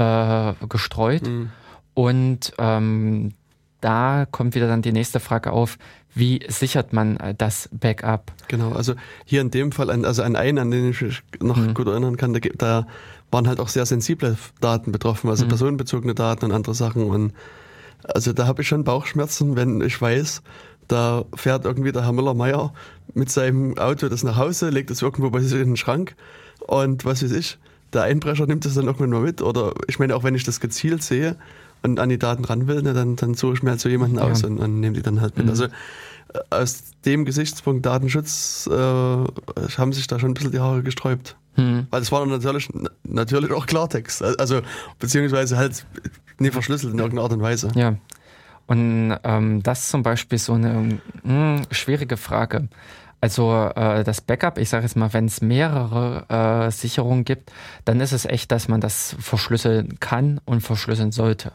äh, 0.00 0.54
gestreut. 0.68 1.26
Mhm. 1.26 1.50
Und 1.94 2.52
ähm, 2.58 3.34
da 3.80 4.26
kommt 4.30 4.54
wieder 4.54 4.68
dann 4.68 4.82
die 4.82 4.92
nächste 4.92 5.20
Frage 5.20 5.52
auf, 5.52 5.78
wie 6.14 6.40
sichert 6.48 6.92
man 6.92 7.16
äh, 7.18 7.34
das 7.36 7.68
Backup? 7.72 8.32
Genau, 8.48 8.72
also 8.72 8.94
hier 9.24 9.40
in 9.40 9.50
dem 9.50 9.72
Fall, 9.72 9.90
an, 9.90 10.04
also 10.04 10.22
an 10.22 10.36
einen, 10.36 10.58
an 10.58 10.70
den 10.70 10.90
ich 10.90 11.02
mich 11.02 11.22
noch 11.40 11.56
mhm. 11.56 11.74
gut 11.74 11.86
erinnern 11.86 12.16
kann, 12.16 12.32
da, 12.32 12.40
da, 12.40 12.86
waren 13.32 13.46
halt 13.46 13.60
auch 13.60 13.68
sehr 13.68 13.86
sensible 13.86 14.36
Daten 14.60 14.90
betroffen, 14.90 15.30
also 15.30 15.44
mhm. 15.44 15.50
personenbezogene 15.50 16.16
Daten 16.16 16.46
und 16.46 16.52
andere 16.52 16.74
Sachen. 16.74 17.04
Und 17.04 17.32
also 18.02 18.32
da 18.32 18.48
habe 18.48 18.62
ich 18.62 18.68
schon 18.68 18.82
Bauchschmerzen, 18.82 19.54
wenn 19.54 19.80
ich 19.82 20.02
weiß, 20.02 20.42
da 20.88 21.24
fährt 21.36 21.64
irgendwie 21.64 21.92
der 21.92 22.02
Herr 22.02 22.12
Müller-Meyer 22.12 22.72
mit 23.14 23.30
seinem 23.30 23.78
Auto 23.78 24.08
das 24.08 24.24
nach 24.24 24.36
Hause, 24.36 24.70
legt 24.70 24.90
es 24.90 25.00
irgendwo 25.00 25.30
bei 25.30 25.40
sich 25.40 25.52
in 25.52 25.68
den 25.68 25.76
Schrank 25.76 26.16
und 26.66 27.04
was 27.04 27.22
weiß 27.22 27.30
ich, 27.30 27.58
der 27.92 28.02
Einbrecher 28.02 28.46
nimmt 28.46 28.64
das 28.64 28.74
dann 28.74 28.86
irgendwann 28.86 29.10
mal 29.10 29.20
mit. 29.20 29.42
Oder 29.42 29.72
ich 29.88 29.98
meine, 29.98 30.14
auch 30.16 30.24
wenn 30.24 30.34
ich 30.34 30.44
das 30.44 30.60
gezielt 30.60 31.02
sehe 31.02 31.36
und 31.82 31.98
an 31.98 32.08
die 32.08 32.18
Daten 32.18 32.44
ran 32.44 32.66
will, 32.66 32.82
ne, 32.82 32.92
dann, 32.92 33.16
dann 33.16 33.34
suche 33.34 33.54
ich 33.54 33.62
mir 33.62 33.70
halt 33.70 33.80
so 33.80 33.88
jemanden 33.88 34.16
ja. 34.16 34.22
aus 34.22 34.44
und, 34.44 34.58
und 34.58 34.80
nehme 34.80 34.94
die 34.94 35.02
dann 35.02 35.20
halt 35.20 35.36
mit. 35.36 35.46
Mhm. 35.46 35.50
Also 35.50 35.64
äh, 35.64 35.68
aus 36.50 36.82
dem 37.04 37.24
Gesichtspunkt 37.24 37.86
Datenschutz 37.86 38.68
äh, 38.70 38.74
haben 38.74 39.92
sich 39.92 40.06
da 40.06 40.18
schon 40.18 40.30
ein 40.30 40.34
bisschen 40.34 40.52
die 40.52 40.60
Haare 40.60 40.82
gesträubt. 40.82 41.36
Mhm. 41.56 41.86
Weil 41.90 42.02
es 42.02 42.12
war 42.12 42.24
natürlich, 42.26 42.68
natürlich 43.02 43.52
auch 43.52 43.66
Klartext. 43.66 44.22
Also, 44.22 44.60
beziehungsweise 44.98 45.56
halt 45.56 45.84
nie 46.38 46.50
verschlüsselt 46.50 46.92
in 46.92 46.98
irgendeiner 46.98 47.24
Art 47.24 47.32
und 47.32 47.42
Weise. 47.42 47.68
Ja. 47.74 47.96
Und 48.66 49.16
ähm, 49.24 49.62
das 49.64 49.80
ist 49.80 49.90
zum 49.90 50.04
Beispiel 50.04 50.38
so 50.38 50.52
eine 50.52 50.72
mh, 50.74 51.00
hm, 51.24 51.62
schwierige 51.72 52.16
Frage. 52.16 52.68
Also 53.20 53.70
äh, 53.74 54.02
das 54.02 54.20
Backup, 54.20 54.58
ich 54.58 54.70
sage 54.70 54.84
jetzt 54.84 54.96
mal, 54.96 55.12
wenn 55.12 55.26
es 55.26 55.42
mehrere 55.42 56.24
äh, 56.66 56.70
Sicherungen 56.70 57.24
gibt, 57.24 57.52
dann 57.84 58.00
ist 58.00 58.12
es 58.12 58.24
echt, 58.24 58.50
dass 58.50 58.68
man 58.68 58.80
das 58.80 59.14
verschlüsseln 59.18 60.00
kann 60.00 60.40
und 60.46 60.62
verschlüsseln 60.62 61.12
sollte. 61.12 61.52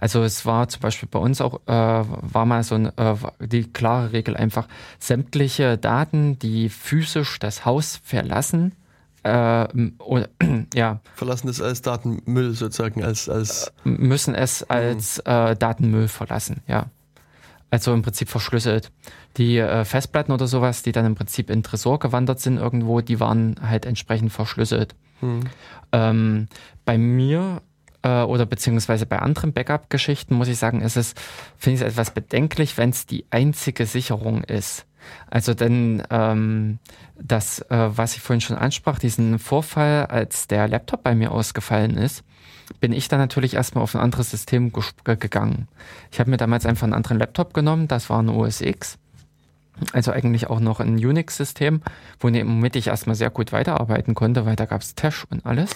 Also 0.00 0.22
es 0.22 0.46
war 0.46 0.68
zum 0.68 0.80
Beispiel 0.80 1.08
bei 1.10 1.18
uns 1.18 1.40
auch, 1.40 1.60
äh, 1.66 1.72
war 1.72 2.46
mal 2.46 2.62
so 2.62 2.76
ein, 2.76 2.86
äh, 2.96 3.16
die 3.40 3.64
klare 3.64 4.12
Regel 4.12 4.36
einfach, 4.36 4.68
sämtliche 4.98 5.76
Daten, 5.76 6.38
die 6.38 6.68
physisch 6.68 7.38
das 7.38 7.64
Haus 7.64 8.00
verlassen, 8.04 8.72
äh, 9.24 9.66
oder, 9.98 10.28
ja. 10.74 11.00
Verlassen 11.14 11.48
es 11.48 11.60
als 11.60 11.82
Datenmüll 11.82 12.54
sozusagen, 12.54 13.02
als, 13.02 13.28
als 13.28 13.72
müssen 13.84 14.34
es 14.34 14.62
als 14.62 15.18
äh, 15.20 15.56
Datenmüll 15.56 16.08
verlassen, 16.08 16.62
ja. 16.66 16.86
Also 17.70 17.92
im 17.92 18.02
Prinzip 18.02 18.30
verschlüsselt. 18.30 18.90
Die 19.38 19.58
äh, 19.58 19.84
Festplatten 19.84 20.32
oder 20.32 20.46
sowas, 20.46 20.82
die 20.82 20.92
dann 20.92 21.06
im 21.06 21.14
Prinzip 21.14 21.48
in 21.48 21.62
Tresor 21.62 21.98
gewandert 21.98 22.40
sind 22.40 22.58
irgendwo, 22.58 23.00
die 23.00 23.20
waren 23.20 23.56
halt 23.62 23.86
entsprechend 23.86 24.32
verschlüsselt. 24.32 24.94
Hm. 25.20 25.40
Ähm, 25.92 26.48
bei 26.84 26.98
mir 26.98 27.62
äh, 28.02 28.22
oder 28.22 28.46
beziehungsweise 28.46 29.06
bei 29.06 29.20
anderen 29.20 29.52
Backup-Geschichten 29.52 30.34
muss 30.34 30.48
ich 30.48 30.58
sagen, 30.58 30.80
ist 30.80 30.96
es, 30.96 31.14
finde 31.56 31.76
ich 31.76 31.80
es 31.82 31.92
etwas 31.92 32.12
bedenklich, 32.12 32.76
wenn 32.76 32.90
es 32.90 33.06
die 33.06 33.26
einzige 33.30 33.86
Sicherung 33.86 34.42
ist. 34.42 34.86
Also 35.30 35.54
denn 35.54 36.02
ähm, 36.10 36.78
das, 37.16 37.60
äh, 37.70 37.90
was 37.96 38.16
ich 38.16 38.20
vorhin 38.20 38.40
schon 38.40 38.58
ansprach, 38.58 38.98
diesen 38.98 39.38
Vorfall, 39.38 40.06
als 40.06 40.48
der 40.48 40.68
Laptop 40.68 41.02
bei 41.04 41.14
mir 41.14 41.30
ausgefallen 41.30 41.96
ist, 41.96 42.24
bin 42.80 42.92
ich 42.92 43.08
dann 43.08 43.20
natürlich 43.20 43.54
erstmal 43.54 43.84
auf 43.84 43.94
ein 43.94 44.00
anderes 44.00 44.30
System 44.30 44.72
gegangen. 45.04 45.68
Ich 46.10 46.20
habe 46.20 46.30
mir 46.30 46.36
damals 46.36 46.66
einfach 46.66 46.84
einen 46.84 46.92
anderen 46.92 47.18
Laptop 47.18 47.54
genommen, 47.54 47.88
das 47.88 48.10
war 48.10 48.20
ein 48.20 48.28
OS 48.28 48.60
X. 48.60 48.98
Also 49.92 50.12
eigentlich 50.12 50.48
auch 50.48 50.60
noch 50.60 50.80
ein 50.80 50.94
Unix-System, 50.94 51.82
womit 52.20 52.76
ich 52.76 52.88
erstmal 52.88 53.16
sehr 53.16 53.30
gut 53.30 53.52
weiterarbeiten 53.52 54.14
konnte, 54.14 54.46
weil 54.46 54.56
da 54.56 54.64
gab 54.64 54.80
es 54.80 54.94
Tash 54.94 55.26
und 55.30 55.46
alles. 55.46 55.70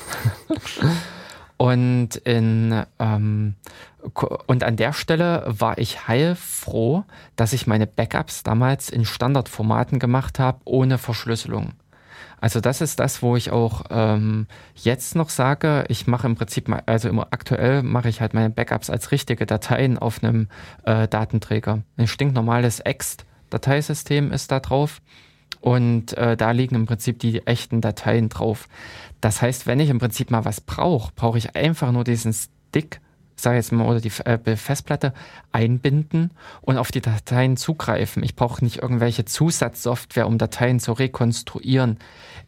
und 1.56 2.16
in 2.16 2.84
ähm, 2.98 3.54
und 4.46 4.64
an 4.64 4.76
der 4.76 4.92
Stelle 4.92 5.44
war 5.46 5.78
ich 5.78 6.08
heilfroh, 6.08 7.04
dass 7.36 7.52
ich 7.52 7.68
meine 7.68 7.86
Backups 7.86 8.42
damals 8.42 8.90
in 8.90 9.04
Standardformaten 9.04 10.00
gemacht 10.00 10.38
habe, 10.40 10.58
ohne 10.64 10.98
Verschlüsselung. 10.98 11.74
Also 12.40 12.60
das 12.60 12.80
ist 12.80 12.98
das, 12.98 13.22
wo 13.22 13.36
ich 13.36 13.52
auch 13.52 13.84
ähm, 13.90 14.48
jetzt 14.74 15.14
noch 15.14 15.28
sage, 15.28 15.84
ich 15.86 16.08
mache 16.08 16.26
im 16.26 16.34
Prinzip, 16.34 16.68
also 16.86 17.08
immer 17.08 17.28
aktuell 17.30 17.84
mache 17.84 18.08
ich 18.08 18.20
halt 18.20 18.34
meine 18.34 18.50
Backups 18.50 18.90
als 18.90 19.12
richtige 19.12 19.46
Dateien 19.46 19.96
auf 19.96 20.24
einem 20.24 20.48
äh, 20.84 21.06
Datenträger. 21.06 21.82
Ein 21.96 22.08
stinknormales 22.08 22.80
Ext-Dateisystem 23.52 24.32
ist 24.32 24.50
da 24.50 24.60
drauf 24.60 25.02
und 25.60 26.16
äh, 26.16 26.36
da 26.36 26.50
liegen 26.50 26.74
im 26.74 26.86
Prinzip 26.86 27.18
die 27.18 27.46
echten 27.46 27.80
Dateien 27.80 28.28
drauf. 28.28 28.68
Das 29.20 29.42
heißt, 29.42 29.66
wenn 29.66 29.80
ich 29.80 29.90
im 29.90 29.98
Prinzip 29.98 30.30
mal 30.30 30.44
was 30.44 30.60
brauche, 30.60 31.12
brauche 31.14 31.38
ich 31.38 31.54
einfach 31.54 31.92
nur 31.92 32.04
diesen 32.04 32.32
Stick 32.32 33.00
sage 33.36 33.56
jetzt 33.56 33.72
mal, 33.72 33.86
oder 33.86 34.00
die 34.00 34.12
äh, 34.24 34.56
Festplatte 34.56 35.12
einbinden 35.50 36.30
und 36.60 36.78
auf 36.78 36.90
die 36.90 37.00
Dateien 37.00 37.56
zugreifen. 37.56 38.22
Ich 38.22 38.36
brauche 38.36 38.64
nicht 38.64 38.78
irgendwelche 38.82 39.24
Zusatzsoftware, 39.24 40.26
um 40.26 40.38
Dateien 40.38 40.80
zu 40.80 40.92
rekonstruieren. 40.92 41.98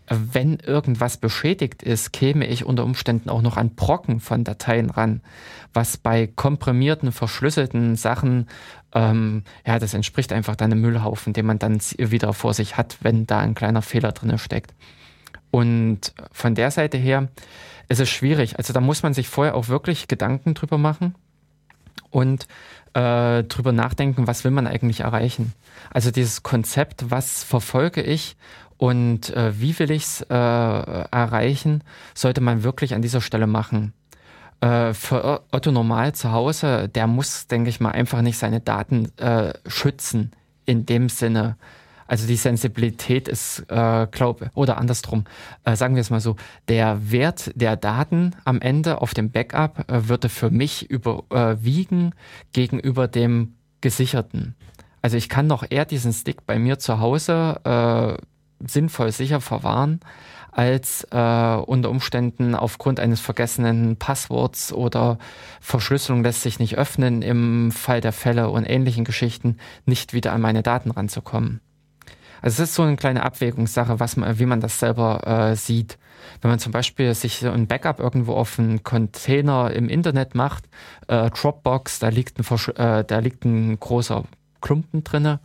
Wenn 0.08 0.58
irgendwas 0.58 1.16
beschädigt 1.16 1.82
ist, 1.82 2.12
käme 2.12 2.46
ich 2.46 2.64
unter 2.64 2.84
Umständen 2.84 3.30
auch 3.30 3.42
noch 3.42 3.56
an 3.56 3.74
Brocken 3.74 4.20
von 4.20 4.44
Dateien 4.44 4.90
ran, 4.90 5.22
was 5.72 5.96
bei 5.96 6.26
komprimierten, 6.26 7.10
verschlüsselten 7.10 7.96
Sachen, 7.96 8.46
ähm, 8.94 9.42
ja, 9.66 9.78
das 9.78 9.94
entspricht 9.94 10.32
einfach 10.32 10.56
dann 10.56 10.72
einem 10.72 10.82
Müllhaufen, 10.82 11.32
den 11.32 11.46
man 11.46 11.58
dann 11.58 11.80
wieder 11.96 12.32
vor 12.32 12.54
sich 12.54 12.76
hat, 12.76 12.98
wenn 13.00 13.26
da 13.26 13.40
ein 13.40 13.54
kleiner 13.54 13.82
Fehler 13.82 14.12
drin 14.12 14.38
steckt. 14.38 14.74
Und 15.50 16.12
von 16.32 16.54
der 16.54 16.70
Seite 16.70 16.98
her, 16.98 17.28
es 17.88 18.00
ist 18.00 18.10
schwierig. 18.10 18.58
Also 18.58 18.72
da 18.72 18.80
muss 18.80 19.02
man 19.02 19.14
sich 19.14 19.28
vorher 19.28 19.54
auch 19.54 19.68
wirklich 19.68 20.08
Gedanken 20.08 20.54
drüber 20.54 20.78
machen 20.78 21.14
und 22.10 22.46
äh, 22.94 23.42
drüber 23.44 23.72
nachdenken, 23.72 24.26
was 24.26 24.44
will 24.44 24.50
man 24.50 24.66
eigentlich 24.66 25.00
erreichen. 25.00 25.52
Also 25.92 26.10
dieses 26.10 26.42
Konzept, 26.42 27.10
was 27.10 27.44
verfolge 27.44 28.02
ich 28.02 28.36
und 28.76 29.30
äh, 29.34 29.60
wie 29.60 29.78
will 29.78 29.90
ich 29.90 30.04
es 30.04 30.20
äh, 30.22 30.34
erreichen, 30.34 31.82
sollte 32.14 32.40
man 32.40 32.62
wirklich 32.62 32.94
an 32.94 33.02
dieser 33.02 33.20
Stelle 33.20 33.46
machen. 33.46 33.92
Äh, 34.60 34.94
für 34.94 35.42
Otto 35.50 35.72
Normal 35.72 36.14
zu 36.14 36.32
Hause, 36.32 36.88
der 36.88 37.06
muss, 37.06 37.46
denke 37.48 37.70
ich 37.70 37.80
mal, 37.80 37.90
einfach 37.90 38.22
nicht 38.22 38.38
seine 38.38 38.60
Daten 38.60 39.10
äh, 39.18 39.52
schützen 39.66 40.32
in 40.64 40.86
dem 40.86 41.08
Sinne, 41.08 41.56
also 42.06 42.26
die 42.26 42.36
Sensibilität 42.36 43.28
ist, 43.28 43.64
äh, 43.68 44.06
glaube 44.10 44.50
oder 44.54 44.78
andersrum, 44.78 45.24
äh, 45.64 45.76
sagen 45.76 45.94
wir 45.94 46.00
es 46.00 46.10
mal 46.10 46.20
so, 46.20 46.36
der 46.68 47.10
Wert 47.10 47.50
der 47.54 47.76
Daten 47.76 48.34
am 48.44 48.60
Ende 48.60 49.00
auf 49.00 49.14
dem 49.14 49.30
Backup 49.30 49.90
äh, 49.90 50.08
würde 50.08 50.28
für 50.28 50.50
mich 50.50 50.90
überwiegen 50.90 52.14
gegenüber 52.52 53.08
dem 53.08 53.54
gesicherten. 53.80 54.54
Also 55.02 55.16
ich 55.16 55.28
kann 55.28 55.46
noch 55.46 55.64
eher 55.68 55.84
diesen 55.84 56.12
Stick 56.12 56.46
bei 56.46 56.58
mir 56.58 56.78
zu 56.78 56.98
Hause 56.98 57.60
äh, 57.64 58.66
sinnvoll 58.66 59.12
sicher 59.12 59.40
verwahren, 59.40 60.00
als 60.50 61.06
äh, 61.10 61.56
unter 61.66 61.90
Umständen 61.90 62.54
aufgrund 62.54 63.00
eines 63.00 63.20
vergessenen 63.20 63.96
Passworts 63.96 64.72
oder 64.72 65.18
Verschlüsselung 65.60 66.22
lässt 66.22 66.42
sich 66.42 66.58
nicht 66.58 66.78
öffnen 66.78 67.22
im 67.22 67.72
Fall 67.72 68.00
der 68.00 68.12
Fälle 68.12 68.48
und 68.48 68.64
ähnlichen 68.64 69.04
Geschichten 69.04 69.58
nicht 69.84 70.14
wieder 70.14 70.32
an 70.32 70.40
meine 70.40 70.62
Daten 70.62 70.90
ranzukommen. 70.90 71.60
Also 72.44 72.62
es 72.62 72.68
ist 72.68 72.74
so 72.74 72.82
eine 72.82 72.96
kleine 72.96 73.22
Abwägungssache, 73.22 74.00
was 74.00 74.18
man, 74.18 74.38
wie 74.38 74.44
man 74.44 74.60
das 74.60 74.78
selber 74.78 75.26
äh, 75.26 75.56
sieht. 75.56 75.96
Wenn 76.42 76.50
man 76.50 76.58
zum 76.58 76.72
Beispiel 76.72 77.14
sich 77.14 77.38
so 77.38 77.50
ein 77.50 77.66
Backup 77.66 78.00
irgendwo 78.00 78.34
auf 78.34 78.58
einen 78.58 78.82
Container 78.82 79.70
im 79.70 79.88
Internet 79.88 80.34
macht, 80.34 80.68
äh, 81.08 81.30
Dropbox, 81.30 82.00
da 82.00 82.10
liegt 82.10 82.38
ein, 82.38 82.76
äh, 82.76 83.02
da 83.02 83.18
liegt 83.20 83.46
ein 83.46 83.80
großer 83.80 84.24
Klumpen 84.60 85.04
drinne, 85.04 85.40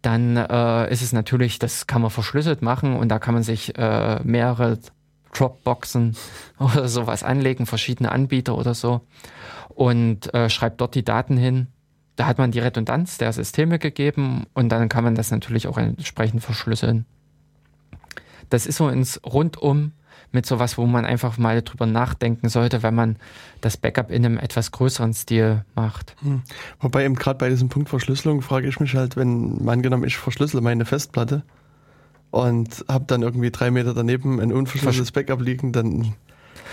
dann 0.00 0.38
äh, 0.38 0.90
ist 0.90 1.02
es 1.02 1.12
natürlich, 1.12 1.58
das 1.58 1.86
kann 1.86 2.00
man 2.00 2.10
verschlüsselt 2.10 2.62
machen 2.62 2.96
und 2.96 3.10
da 3.10 3.18
kann 3.18 3.34
man 3.34 3.42
sich 3.42 3.76
äh, 3.76 4.18
mehrere 4.24 4.78
Dropboxen 5.34 6.16
oder 6.58 6.88
sowas 6.88 7.24
anlegen, 7.24 7.66
verschiedene 7.66 8.10
Anbieter 8.10 8.56
oder 8.56 8.72
so 8.72 9.02
und 9.68 10.32
äh, 10.32 10.48
schreibt 10.48 10.80
dort 10.80 10.94
die 10.94 11.04
Daten 11.04 11.36
hin 11.36 11.66
da 12.18 12.26
hat 12.26 12.38
man 12.38 12.50
die 12.50 12.58
Redundanz 12.58 13.16
der 13.16 13.32
Systeme 13.32 13.78
gegeben 13.78 14.46
und 14.52 14.70
dann 14.70 14.88
kann 14.88 15.04
man 15.04 15.14
das 15.14 15.30
natürlich 15.30 15.68
auch 15.68 15.78
entsprechend 15.78 16.42
verschlüsseln. 16.42 17.06
Das 18.50 18.66
ist 18.66 18.76
so 18.76 18.88
ins 18.88 19.20
Rundum 19.24 19.92
mit 20.32 20.44
sowas, 20.44 20.76
wo 20.76 20.86
man 20.86 21.04
einfach 21.04 21.38
mal 21.38 21.62
drüber 21.62 21.86
nachdenken 21.86 22.48
sollte, 22.48 22.82
wenn 22.82 22.96
man 22.96 23.18
das 23.60 23.76
Backup 23.76 24.10
in 24.10 24.26
einem 24.26 24.36
etwas 24.36 24.72
größeren 24.72 25.14
Stil 25.14 25.64
macht. 25.76 26.16
Hm. 26.22 26.42
Wobei 26.80 27.04
eben 27.04 27.14
gerade 27.14 27.38
bei 27.38 27.50
diesem 27.50 27.68
Punkt 27.68 27.88
Verschlüsselung 27.88 28.42
frage 28.42 28.66
ich 28.66 28.80
mich 28.80 28.96
halt, 28.96 29.16
wenn 29.16 29.62
man 29.62 29.80
genommen, 29.80 30.02
ich 30.02 30.16
verschlüssele 30.16 30.60
meine 30.60 30.86
Festplatte 30.86 31.44
und 32.32 32.84
habe 32.88 33.04
dann 33.06 33.22
irgendwie 33.22 33.52
drei 33.52 33.70
Meter 33.70 33.94
daneben 33.94 34.40
ein 34.40 34.52
unverschlüsseltes 34.52 35.12
Backup 35.12 35.40
liegen, 35.40 35.70
dann 35.70 36.14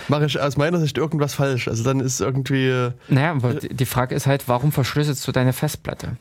mache 0.08 0.26
ich 0.26 0.40
aus 0.40 0.56
meiner 0.56 0.78
Sicht 0.78 0.98
irgendwas 0.98 1.34
falsch. 1.34 1.68
Also 1.68 1.84
dann 1.84 2.00
ist 2.00 2.20
irgendwie. 2.20 2.68
Äh, 2.68 2.92
naja, 3.08 3.32
aber 3.32 3.54
die 3.54 3.86
Frage 3.86 4.14
ist 4.14 4.26
halt, 4.26 4.48
warum 4.48 4.72
verschlüsselst 4.72 5.26
du 5.26 5.32
deine 5.32 5.52
Festplatte? 5.52 6.16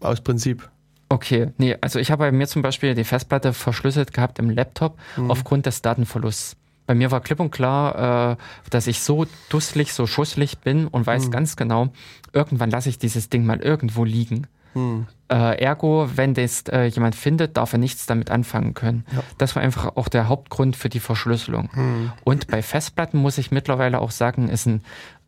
Aus 0.00 0.20
Prinzip. 0.20 0.68
Okay, 1.08 1.50
nee, 1.58 1.76
also 1.82 1.98
ich 1.98 2.10
habe 2.10 2.24
bei 2.24 2.32
mir 2.32 2.46
zum 2.46 2.62
Beispiel 2.62 2.94
die 2.94 3.04
Festplatte 3.04 3.52
verschlüsselt 3.52 4.14
gehabt 4.14 4.38
im 4.38 4.48
Laptop 4.48 4.98
mhm. 5.16 5.30
aufgrund 5.30 5.66
des 5.66 5.82
Datenverlusts. 5.82 6.56
Bei 6.86 6.94
mir 6.94 7.10
war 7.10 7.20
klipp 7.20 7.38
und 7.38 7.50
klar, 7.50 8.32
äh, 8.32 8.36
dass 8.70 8.86
ich 8.86 9.02
so 9.02 9.26
dusselig, 9.50 9.92
so 9.92 10.06
schusselig 10.06 10.58
bin 10.58 10.88
und 10.88 11.06
weiß 11.06 11.26
mhm. 11.26 11.30
ganz 11.30 11.56
genau, 11.56 11.92
irgendwann 12.32 12.70
lasse 12.70 12.88
ich 12.88 12.98
dieses 12.98 13.28
Ding 13.28 13.44
mal 13.44 13.60
irgendwo 13.60 14.04
liegen. 14.04 14.46
Hm. 14.74 15.06
Äh, 15.30 15.62
ergo, 15.62 16.08
wenn 16.14 16.34
das 16.34 16.64
äh, 16.68 16.84
jemand 16.84 17.14
findet, 17.14 17.56
darf 17.56 17.72
er 17.72 17.78
nichts 17.78 18.06
damit 18.06 18.30
anfangen 18.30 18.74
können. 18.74 19.04
Ja. 19.12 19.22
Das 19.38 19.56
war 19.56 19.62
einfach 19.62 19.96
auch 19.96 20.08
der 20.08 20.28
Hauptgrund 20.28 20.76
für 20.76 20.88
die 20.88 21.00
Verschlüsselung. 21.00 21.70
Hm. 21.72 22.12
Und 22.24 22.48
bei 22.48 22.62
Festplatten 22.62 23.18
muss 23.18 23.38
ich 23.38 23.50
mittlerweile 23.50 24.00
auch 24.00 24.10
sagen, 24.10 24.48
ist 24.48 24.66
ein 24.66 24.82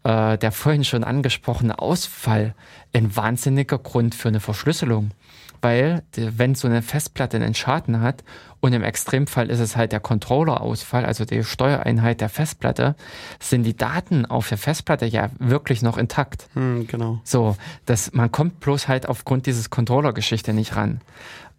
äh, 0.05 0.37
der 0.39 0.53
vorhin 0.53 0.85
schon 0.85 1.03
angesprochene 1.03 1.79
Ausfall 1.79 2.55
ein 2.93 3.17
wahnsinniger 3.17 3.79
Grund 3.79 4.15
für 4.15 4.29
eine 4.29 4.41
Verschlüsselung 4.41 5.11
weil 5.65 6.03
wenn 6.15 6.55
so 6.55 6.69
eine 6.69 6.83
Festplatte 6.83 7.39
einen 7.39 7.55
Schaden 7.55 8.03
hat 8.03 8.23
und 8.61 8.75
im 8.75 8.83
Extremfall 8.83 9.49
ist 9.51 9.61
es 9.61 9.77
halt 9.77 9.93
der 9.93 10.01
Controllerausfall, 10.01 11.07
also 11.07 11.25
die 11.25 11.43
Steuereinheit 11.43 12.21
der 12.21 12.29
Festplatte, 12.29 12.95
sind 13.41 13.63
die 13.63 13.75
Daten 13.75 14.27
auf 14.27 14.47
der 14.47 14.59
Festplatte 14.59 15.07
ja 15.07 15.31
wirklich 15.39 15.81
noch 15.81 15.97
intakt. 15.97 16.49
Hm, 16.53 16.87
genau. 16.87 17.19
So, 17.25 17.57
dass 17.87 18.13
man 18.13 18.31
kommt 18.31 18.61
bloß 18.61 18.89
halt 18.89 19.09
aufgrund 19.09 19.47
dieses 19.47 19.71
Controller-Geschichte 19.71 20.53
nicht 20.53 20.77
ran. 20.77 21.01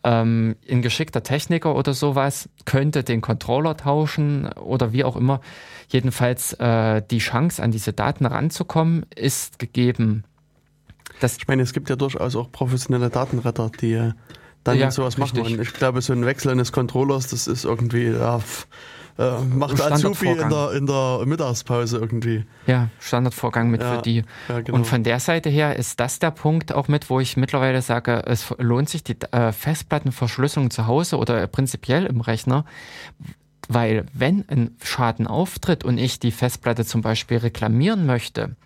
Ähm, 0.03 0.55
ein 0.69 0.83
geschickter 0.83 1.23
Techniker 1.23 1.75
oder 1.75 1.95
sowas 1.95 2.47
könnte 2.65 3.03
den 3.03 3.21
Controller 3.21 3.75
tauschen 3.75 4.51
oder 4.53 4.93
wie 4.93 5.03
auch 5.03 5.15
immer. 5.15 5.41
Jedenfalls 5.87 6.53
äh, 6.53 7.01
die 7.09 7.17
Chance, 7.17 7.63
an 7.63 7.71
diese 7.71 7.91
Daten 7.91 8.27
ranzukommen, 8.27 9.07
ist 9.15 9.57
gegeben. 9.57 10.25
Das 11.19 11.37
ich 11.37 11.47
meine, 11.47 11.63
es 11.63 11.73
gibt 11.73 11.89
ja 11.89 11.95
durchaus 11.95 12.35
auch 12.35 12.51
professionelle 12.51 13.09
Datenretter, 13.09 13.71
die 13.81 13.93
äh, 13.93 14.11
dann 14.63 14.77
ja, 14.77 14.91
sowas 14.91 15.17
richtig. 15.17 15.43
machen. 15.43 15.55
Und 15.55 15.61
ich 15.61 15.73
glaube, 15.73 16.01
so 16.01 16.13
ein 16.13 16.25
Wechsel 16.25 16.51
eines 16.51 16.71
Controllers, 16.71 17.27
das 17.27 17.47
ist 17.47 17.65
irgendwie, 17.65 18.09
ja, 18.09 18.41
äh, 19.17 19.39
macht 19.45 19.79
Azubi 19.79 20.27
in 20.27 20.49
der, 20.49 20.71
in 20.73 20.85
der 20.87 21.21
Mittagspause 21.25 21.97
irgendwie. 21.99 22.43
Ja, 22.67 22.89
Standardvorgang 22.99 23.69
mit 23.69 23.81
ja, 23.81 23.95
für 23.95 24.01
die. 24.01 24.23
Ja, 24.49 24.59
genau. 24.59 24.77
Und 24.77 24.85
von 24.85 25.03
der 25.03 25.19
Seite 25.19 25.49
her 25.49 25.77
ist 25.77 25.99
das 25.99 26.19
der 26.19 26.31
Punkt 26.31 26.73
auch 26.73 26.89
mit, 26.89 27.09
wo 27.09 27.19
ich 27.19 27.37
mittlerweile 27.37 27.81
sage, 27.81 28.23
es 28.25 28.53
lohnt 28.57 28.89
sich 28.89 29.03
die 29.03 29.15
äh, 29.31 29.53
Festplattenverschlüsselung 29.53 30.69
zu 30.69 30.87
Hause 30.87 31.17
oder 31.17 31.47
prinzipiell 31.47 32.05
im 32.05 32.19
Rechner, 32.19 32.65
weil 33.69 34.05
wenn 34.13 34.43
ein 34.49 34.75
Schaden 34.83 35.27
auftritt 35.27 35.85
und 35.85 35.97
ich 35.97 36.19
die 36.19 36.31
Festplatte 36.31 36.83
zum 36.83 37.01
Beispiel 37.01 37.37
reklamieren 37.37 38.05
möchte, 38.05 38.57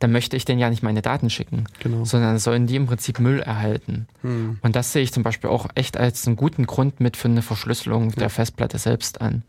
dann 0.00 0.12
möchte 0.12 0.36
ich 0.36 0.44
denen 0.46 0.58
ja 0.58 0.70
nicht 0.70 0.82
meine 0.82 1.02
Daten 1.02 1.30
schicken, 1.30 1.64
genau. 1.78 2.04
sondern 2.04 2.38
sollen 2.38 2.66
die 2.66 2.76
im 2.76 2.86
Prinzip 2.86 3.20
Müll 3.20 3.40
erhalten. 3.40 4.08
Hm. 4.22 4.58
Und 4.62 4.74
das 4.74 4.92
sehe 4.92 5.02
ich 5.02 5.12
zum 5.12 5.22
Beispiel 5.22 5.50
auch 5.50 5.68
echt 5.74 5.96
als 5.96 6.26
einen 6.26 6.36
guten 6.36 6.66
Grund 6.66 7.00
mit 7.00 7.16
für 7.16 7.28
eine 7.28 7.42
Verschlüsselung 7.42 8.10
ja. 8.10 8.16
der 8.16 8.30
Festplatte 8.30 8.78
selbst 8.78 9.20
an. 9.20 9.42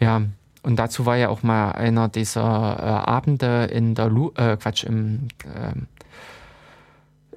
Ja, 0.00 0.22
und 0.62 0.76
dazu 0.76 1.06
war 1.06 1.16
ja 1.16 1.28
auch 1.28 1.44
mal 1.44 1.70
einer 1.70 2.08
dieser 2.08 2.42
äh, 2.42 3.08
Abende 3.08 3.64
in 3.66 3.94
der 3.94 4.08
Lu 4.08 4.32
äh, 4.34 4.56
Quatsch, 4.56 4.82
im, 4.82 5.28
äh, 5.44 5.72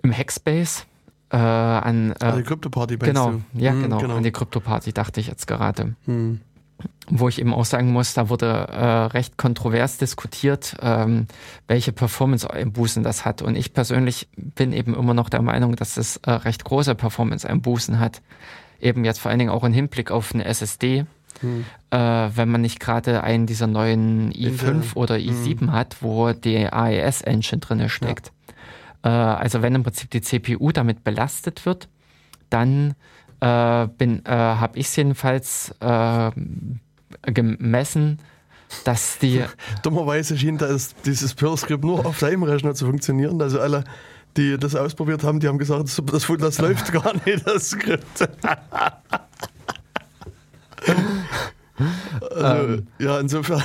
im 0.02 0.12
Hackspace. 0.12 0.88
Äh, 1.32 1.38
an, 1.38 2.14
äh, 2.20 2.26
also 2.26 2.40
die 2.40 2.44
Krypto-Party 2.44 2.98
Genau, 2.98 3.36
ja, 3.54 3.72
hm, 3.72 3.84
genau, 3.84 4.00
genau, 4.00 4.16
An 4.18 4.24
die 4.24 4.32
Krypto-Party 4.32 4.94
dachte 4.94 5.20
ich 5.20 5.28
jetzt 5.28 5.46
gerade. 5.46 5.94
Hm 6.06 6.42
wo 7.10 7.28
ich 7.28 7.40
eben 7.40 7.54
auch 7.54 7.66
sagen 7.66 7.92
muss, 7.92 8.14
da 8.14 8.30
wurde 8.30 8.46
äh, 8.46 8.86
recht 9.06 9.38
kontrovers 9.38 9.98
diskutiert, 9.98 10.76
ähm, 10.82 11.28
welche 11.68 11.92
Performance-Einbußen 11.92 13.04
das 13.04 13.26
hat. 13.26 13.42
Und 13.42 13.56
ich 13.56 13.74
persönlich 13.74 14.30
bin 14.36 14.72
eben 14.72 14.96
immer 14.96 15.14
noch 15.14 15.30
der 15.30 15.42
Meinung, 15.42 15.76
dass 15.76 15.98
es 15.98 16.18
äh, 16.18 16.32
recht 16.32 16.64
große 16.64 16.96
Performance-Einbußen 16.96 18.00
hat. 18.00 18.22
Eben 18.80 19.06
jetzt 19.06 19.20
vor 19.20 19.32
allen 19.32 19.40
Dingen 19.40 19.52
auch 19.52 19.64
im 19.64 19.74
Hinblick 19.74 20.12
auf 20.12 20.34
eine 20.34 20.46
SSD. 20.46 21.06
Hm. 21.42 21.66
Äh, 21.90 21.98
wenn 21.98 22.50
man 22.50 22.62
nicht 22.62 22.80
gerade 22.80 23.24
einen 23.24 23.46
dieser 23.46 23.68
neuen 23.68 24.32
i5 24.34 24.96
oder 24.96 25.16
i7 25.16 25.62
hm. 25.62 25.72
hat, 25.72 25.98
wo 26.02 26.32
die 26.34 26.72
AES-Engine 26.72 27.60
drinne 27.60 27.90
steckt. 27.90 28.32
Ja. 29.04 29.36
Äh, 29.36 29.40
also 29.40 29.62
wenn 29.62 29.76
im 29.76 29.84
Prinzip 29.84 30.12
die 30.12 30.22
CPU 30.22 30.72
damit 30.72 31.04
belastet 31.04 31.66
wird, 31.66 31.88
dann 32.50 32.96
äh, 33.42 33.88
bin, 33.98 34.26
äh, 34.26 34.32
habe 34.32 34.78
ich 34.78 34.96
jedenfalls 34.96 35.74
äh, 35.80 36.32
gemessen, 37.24 38.20
dass 38.84 39.18
die. 39.20 39.44
Dummerweise 39.84 40.38
schien 40.38 40.58
das, 40.58 40.96
dieses 41.06 41.34
Perl-Skript 41.34 41.84
nur 41.84 42.06
auf 42.06 42.20
deinem 42.20 42.44
Rechner 42.44 42.76
zu 42.76 42.86
funktionieren. 42.86 43.42
Also 43.42 43.60
alle, 43.60 43.84
die 44.38 44.58
das 44.58 44.76
ausprobiert 44.76 45.24
haben, 45.24 45.40
die 45.40 45.48
haben 45.48 45.58
gesagt, 45.58 45.84
das, 45.84 46.02
das, 46.06 46.28
das 46.38 46.60
läuft 46.60 46.92
gar 47.04 47.14
nicht, 47.26 47.48
das 47.48 47.70
Skript. 47.70 48.06
also, 52.36 52.74
ähm. 52.74 52.88
Ja, 53.00 53.20
insofern. 53.20 53.64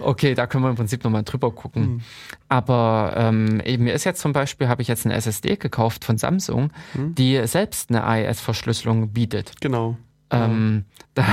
Okay, 0.00 0.34
da 0.34 0.46
können 0.46 0.64
wir 0.64 0.70
im 0.70 0.76
Prinzip 0.76 1.04
nochmal 1.04 1.22
drüber 1.22 1.50
gucken. 1.50 1.82
Mhm. 1.82 2.00
Aber 2.48 3.14
ähm, 3.16 3.62
mir 3.82 3.94
ist 3.94 4.04
jetzt 4.04 4.20
zum 4.20 4.32
Beispiel, 4.32 4.68
habe 4.68 4.82
ich 4.82 4.88
jetzt 4.88 5.06
eine 5.06 5.14
SSD 5.14 5.56
gekauft 5.56 6.04
von 6.04 6.18
Samsung, 6.18 6.72
mhm. 6.94 7.14
die 7.14 7.46
selbst 7.46 7.90
eine 7.90 8.04
AES-Verschlüsselung 8.04 9.12
bietet. 9.12 9.60
Genau. 9.60 9.96
Ähm, 10.30 10.84
da 11.14 11.24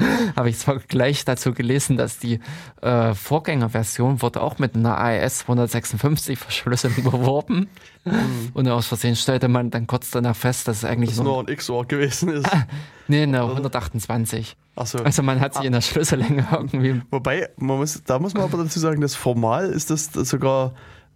habe 0.36 0.50
ich 0.50 0.58
zwar 0.58 0.78
gleich 0.78 1.24
dazu 1.24 1.52
gelesen, 1.52 1.96
dass 1.96 2.18
die 2.18 2.40
äh, 2.80 3.14
Vorgängerversion 3.14 4.22
wurde 4.22 4.42
auch 4.42 4.58
mit 4.58 4.74
einer 4.74 4.98
AES 4.98 5.38
256 5.38 6.38
Verschlüsselung 6.38 6.96
überworben. 7.04 7.68
Mhm. 8.04 8.50
Und 8.54 8.68
aus 8.68 8.86
Versehen 8.86 9.16
stellte 9.16 9.48
man 9.48 9.70
dann 9.70 9.86
kurz 9.86 10.10
danach 10.10 10.36
fest, 10.36 10.68
dass 10.68 10.78
es 10.78 10.84
eigentlich 10.84 11.10
dass 11.10 11.18
so 11.18 11.24
nur 11.24 11.40
ein 11.40 11.54
XOR 11.54 11.86
gewesen 11.86 12.30
ist. 12.30 12.46
Ah, 12.52 12.66
nee, 13.08 13.22
eine 13.22 13.42
128. 13.48 14.56
Ach 14.74 14.86
so. 14.86 14.98
Also 14.98 15.22
man 15.22 15.40
hat 15.40 15.54
sie 15.54 15.60
ah. 15.60 15.64
in 15.64 15.72
der 15.72 15.80
Schlüssellänge 15.82 16.46
irgendwie. 16.50 17.02
Wobei, 17.10 17.48
muss, 17.56 18.02
da 18.04 18.18
muss 18.18 18.34
man 18.34 18.44
aber 18.44 18.58
dazu 18.58 18.80
sagen, 18.80 19.00
dass 19.00 19.14
formal 19.14 19.66
ist 19.66 19.90
das 19.90 20.06
sogar 20.12 20.74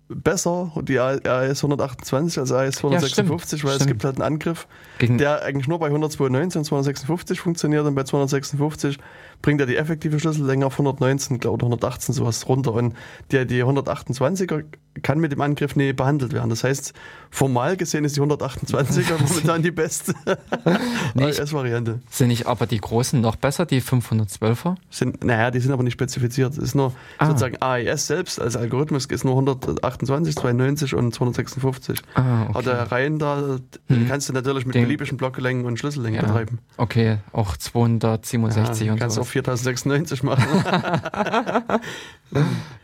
besser, 0.09 0.73
die 0.83 0.99
AES 0.99 1.65
128 1.65 2.39
als 2.39 2.53
AES 2.53 2.77
256, 2.77 3.63
ja, 3.63 3.65
weil 3.65 3.75
stimmt. 3.75 3.81
es 3.81 3.87
gibt 3.87 4.05
halt 4.05 4.17
einen 4.17 4.35
Angriff, 4.35 4.67
Gegen 4.99 5.19
der 5.19 5.43
eigentlich 5.43 5.69
nur 5.69 5.79
bei 5.79 5.87
192 5.87 6.59
und 6.59 6.65
256 6.65 7.41
funktioniert 7.41 7.85
und 7.85 7.95
bei 7.95 8.05
256 8.05 8.99
bringt 9.43 9.61
er 9.61 9.67
die 9.67 9.77
effektive 9.77 10.19
Schlüssellänge 10.21 10.67
auf 10.67 10.75
119 10.75 11.37
oder 11.45 11.65
118 11.65 12.15
sowas 12.15 12.49
runter 12.49 12.73
und 12.73 12.95
der, 13.31 13.45
die 13.45 13.63
128er 13.63 14.65
kann 15.03 15.19
mit 15.19 15.33
dem 15.33 15.41
Angriff 15.41 15.77
nicht 15.77 15.97
behandelt 15.97 16.33
werden. 16.33 16.51
Das 16.51 16.65
heißt, 16.65 16.95
formal 17.31 17.77
gesehen 17.77 18.05
ist 18.05 18.17
die 18.17 18.21
128er 18.21 19.21
momentan 19.29 19.63
die 19.63 19.71
beste 19.71 20.15
AES-Variante. 21.17 22.01
Sind 22.11 22.29
nicht 22.29 22.47
aber 22.47 22.67
die 22.67 22.81
großen 22.81 23.21
noch 23.21 23.37
besser, 23.37 23.67
die 23.67 23.83
512er? 23.83 24.77
Sind, 24.91 25.25
naja, 25.25 25.51
die 25.51 25.61
sind 25.61 25.73
aber 25.73 25.83
nicht 25.83 25.93
spezifiziert. 25.93 26.53
Es 26.53 26.59
ist 26.59 26.75
nur 26.75 26.93
ah. 27.19 27.27
sozusagen 27.27 27.57
AES 27.61 28.07
selbst 28.07 28.41
als 28.41 28.57
Algorithmus 28.57 29.07
ist 29.07 29.25
nur 29.25 29.35
128, 29.35 30.35
92 30.37 30.95
und 30.95 31.15
256. 31.15 32.01
Ah, 32.15 32.43
okay. 32.43 32.51
Aber 32.51 32.63
der 32.63 32.93
Reihen 32.93 33.19
da 33.19 33.59
hm. 33.89 34.09
kannst 34.09 34.29
du 34.29 34.33
natürlich 34.33 34.67
mit 34.67 34.75
Den, 34.75 34.85
beliebigen 34.85 35.17
Blocklängen 35.17 35.65
und 35.67 35.79
Schlüssellängen 35.79 36.21
ja. 36.21 36.27
betreiben. 36.27 36.59
Okay, 36.77 37.19
auch 37.33 37.57
267 37.57 38.87
ja, 38.87 38.93
und 38.93 39.11
so. 39.11 39.26
4096 39.27 40.23
machen. 40.23 40.47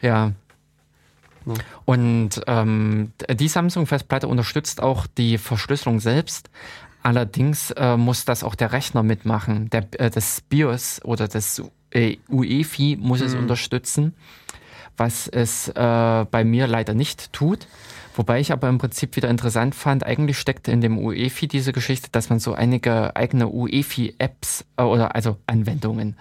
ja. 0.03 0.33
Und 1.85 2.41
ähm, 2.47 3.13
die 3.29 3.49
Samsung-Festplatte 3.49 4.29
unterstützt 4.29 4.81
auch 4.81 5.07
die 5.07 5.39
Verschlüsselung 5.39 5.99
selbst. 5.99 6.51
Allerdings 7.03 7.73
äh, 7.73 7.97
muss 7.97 8.25
das 8.25 8.45
auch 8.45 8.55
der 8.55 8.73
Rechner 8.73 9.03
mitmachen. 9.03 9.69
Der, 9.71 9.87
äh, 9.99 10.11
das 10.11 10.41
BIOS 10.43 11.01
oder 11.05 11.27
das 11.27 11.63
äh, 11.91 12.19
UEFI 12.29 12.97
muss 13.01 13.21
mhm. 13.21 13.27
es 13.27 13.35
unterstützen, 13.35 14.15
was 14.97 15.27
es 15.27 15.69
äh, 15.69 16.27
bei 16.31 16.45
mir 16.45 16.67
leider 16.67 16.95
nicht 16.95 17.33
tut. 17.33 17.67
Wobei 18.15 18.41
ich 18.41 18.53
aber 18.53 18.69
im 18.69 18.79
Prinzip 18.79 19.17
wieder 19.17 19.31
interessant 19.31 19.75
fand, 19.75 20.05
eigentlich 20.05 20.39
steckt 20.39 20.69
in 20.69 20.81
dem 20.81 20.99
UEFI 20.99 21.49
diese 21.49 21.73
Geschichte, 21.73 22.11
dass 22.13 22.29
man 22.29 22.41
so 22.41 22.53
einige 22.53 23.17
eigene 23.17 23.49
UEFI-Apps 23.49 24.65
äh, 24.77 24.83
oder 24.83 25.15
also 25.15 25.39
Anwendungen 25.47 26.17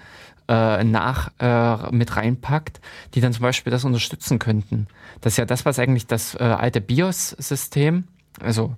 äh, 0.48 0.84
nach 0.84 1.32
äh, 1.40 1.92
mit 1.92 2.16
reinpackt, 2.16 2.80
die 3.14 3.22
dann 3.22 3.34
zum 3.34 3.44
Beispiel 3.44 3.72
das 3.72 3.84
unterstützen 3.84 4.40
könnten. 4.40 4.88
Das 5.20 5.34
ist 5.34 5.38
ja 5.38 5.46
das, 5.46 5.66
was 5.66 5.80
eigentlich 5.80 6.08
das 6.08 6.36
äh, 6.36 6.44
alte 6.44 6.82
BIOS-System, 6.82 8.06
also 8.40 8.76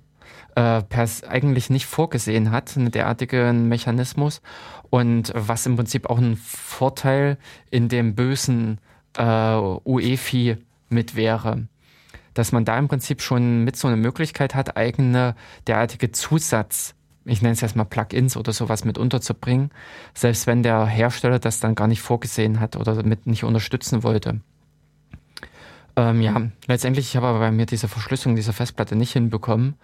äh, 0.56 0.82
eigentlich 1.28 1.70
nicht 1.70 1.86
vorgesehen 1.86 2.50
hat, 2.50 2.76
einen 2.76 2.90
derartigen 2.90 3.68
Mechanismus. 3.68 4.42
Und 4.90 5.32
was 5.34 5.66
im 5.66 5.76
Prinzip 5.76 6.08
auch 6.08 6.18
ein 6.18 6.36
Vorteil 6.36 7.38
in 7.70 7.88
dem 7.88 8.14
bösen 8.14 8.78
äh, 9.16 9.56
UEFI 9.84 10.58
mit 10.88 11.16
wäre 11.16 11.66
dass 12.34 12.52
man 12.52 12.64
da 12.64 12.78
im 12.78 12.88
Prinzip 12.88 13.22
schon 13.22 13.64
mit 13.64 13.76
so 13.76 13.88
einer 13.88 13.96
Möglichkeit 13.96 14.54
hat, 14.54 14.76
eigene 14.76 15.34
derartige 15.66 16.12
Zusatz, 16.12 16.94
ich 17.24 17.40
nenne 17.40 17.54
es 17.54 17.60
jetzt 17.60 17.76
mal 17.76 17.84
Plugins 17.84 18.36
oder 18.36 18.52
sowas 18.52 18.84
mit 18.84 18.98
unterzubringen, 18.98 19.70
selbst 20.12 20.46
wenn 20.46 20.62
der 20.62 20.86
Hersteller 20.86 21.38
das 21.38 21.60
dann 21.60 21.74
gar 21.74 21.88
nicht 21.88 22.02
vorgesehen 22.02 22.60
hat 22.60 22.76
oder 22.76 22.94
damit 22.94 23.26
nicht 23.26 23.44
unterstützen 23.44 24.02
wollte. 24.02 24.40
Ähm, 25.96 26.20
ja, 26.20 26.42
letztendlich 26.66 27.08
ich 27.08 27.16
habe 27.16 27.28
aber 27.28 27.38
bei 27.38 27.50
mir 27.52 27.66
diese 27.66 27.88
Verschlüsselung 27.88 28.36
dieser 28.36 28.52
Festplatte 28.52 28.96
nicht 28.96 29.12
hinbekommen, 29.12 29.74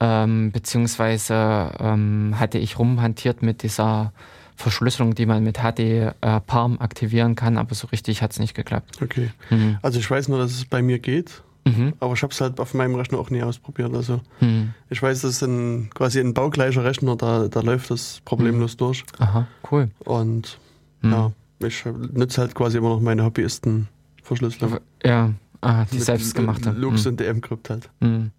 ähm, 0.00 0.50
beziehungsweise 0.50 1.70
ähm, 1.78 2.34
hatte 2.38 2.58
ich 2.58 2.78
rumhantiert 2.78 3.42
mit 3.42 3.62
dieser 3.62 4.12
Verschlüsselung, 4.56 5.14
die 5.14 5.26
man 5.26 5.42
mit 5.42 5.58
HD 5.58 5.78
äh, 5.78 6.12
Palm 6.46 6.78
aktivieren 6.80 7.34
kann, 7.34 7.56
aber 7.56 7.74
so 7.74 7.86
richtig 7.88 8.22
hat 8.22 8.32
es 8.32 8.38
nicht 8.38 8.54
geklappt. 8.54 9.00
Okay. 9.02 9.30
Mhm. 9.50 9.78
Also 9.82 9.98
ich 9.98 10.10
weiß 10.10 10.28
nur, 10.28 10.38
dass 10.38 10.52
es 10.52 10.64
bei 10.64 10.82
mir 10.82 10.98
geht. 10.98 11.42
Mhm. 11.64 11.94
Aber 12.00 12.14
ich 12.14 12.22
habe 12.22 12.32
es 12.32 12.40
halt 12.40 12.60
auf 12.60 12.74
meinem 12.74 12.94
Rechner 12.94 13.18
auch 13.18 13.30
nie 13.30 13.42
ausprobiert. 13.42 13.94
Also 13.94 14.20
mhm. 14.40 14.74
ich 14.90 15.02
weiß, 15.02 15.22
das 15.22 15.36
ist 15.36 15.42
ein, 15.42 15.90
quasi 15.94 16.20
ein 16.20 16.34
baugleicher 16.34 16.84
Rechner, 16.84 17.16
da, 17.16 17.48
da 17.48 17.60
läuft 17.60 17.90
das 17.90 18.20
problemlos 18.24 18.74
mhm. 18.74 18.78
durch. 18.78 19.04
Aha, 19.18 19.46
cool. 19.70 19.90
Und 20.00 20.58
mhm. 21.00 21.12
ja, 21.12 21.32
ich 21.60 21.84
nutze 21.84 22.42
halt 22.42 22.54
quasi 22.54 22.78
immer 22.78 22.90
noch 22.90 23.00
meine 23.00 23.24
Hobbyisten-Verschlüsselung. 23.24 24.78
Ja, 25.02 25.32
ah, 25.62 25.84
die 25.90 26.00
selbstgemachte. 26.00 26.70
Lux 26.70 27.04
mhm. 27.04 27.12
und 27.12 27.20
DM-Crypt 27.20 27.70
halt. 27.70 27.90
Mhm. 28.00 28.30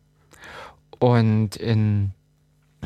Und 0.99 1.55
in 1.55 2.11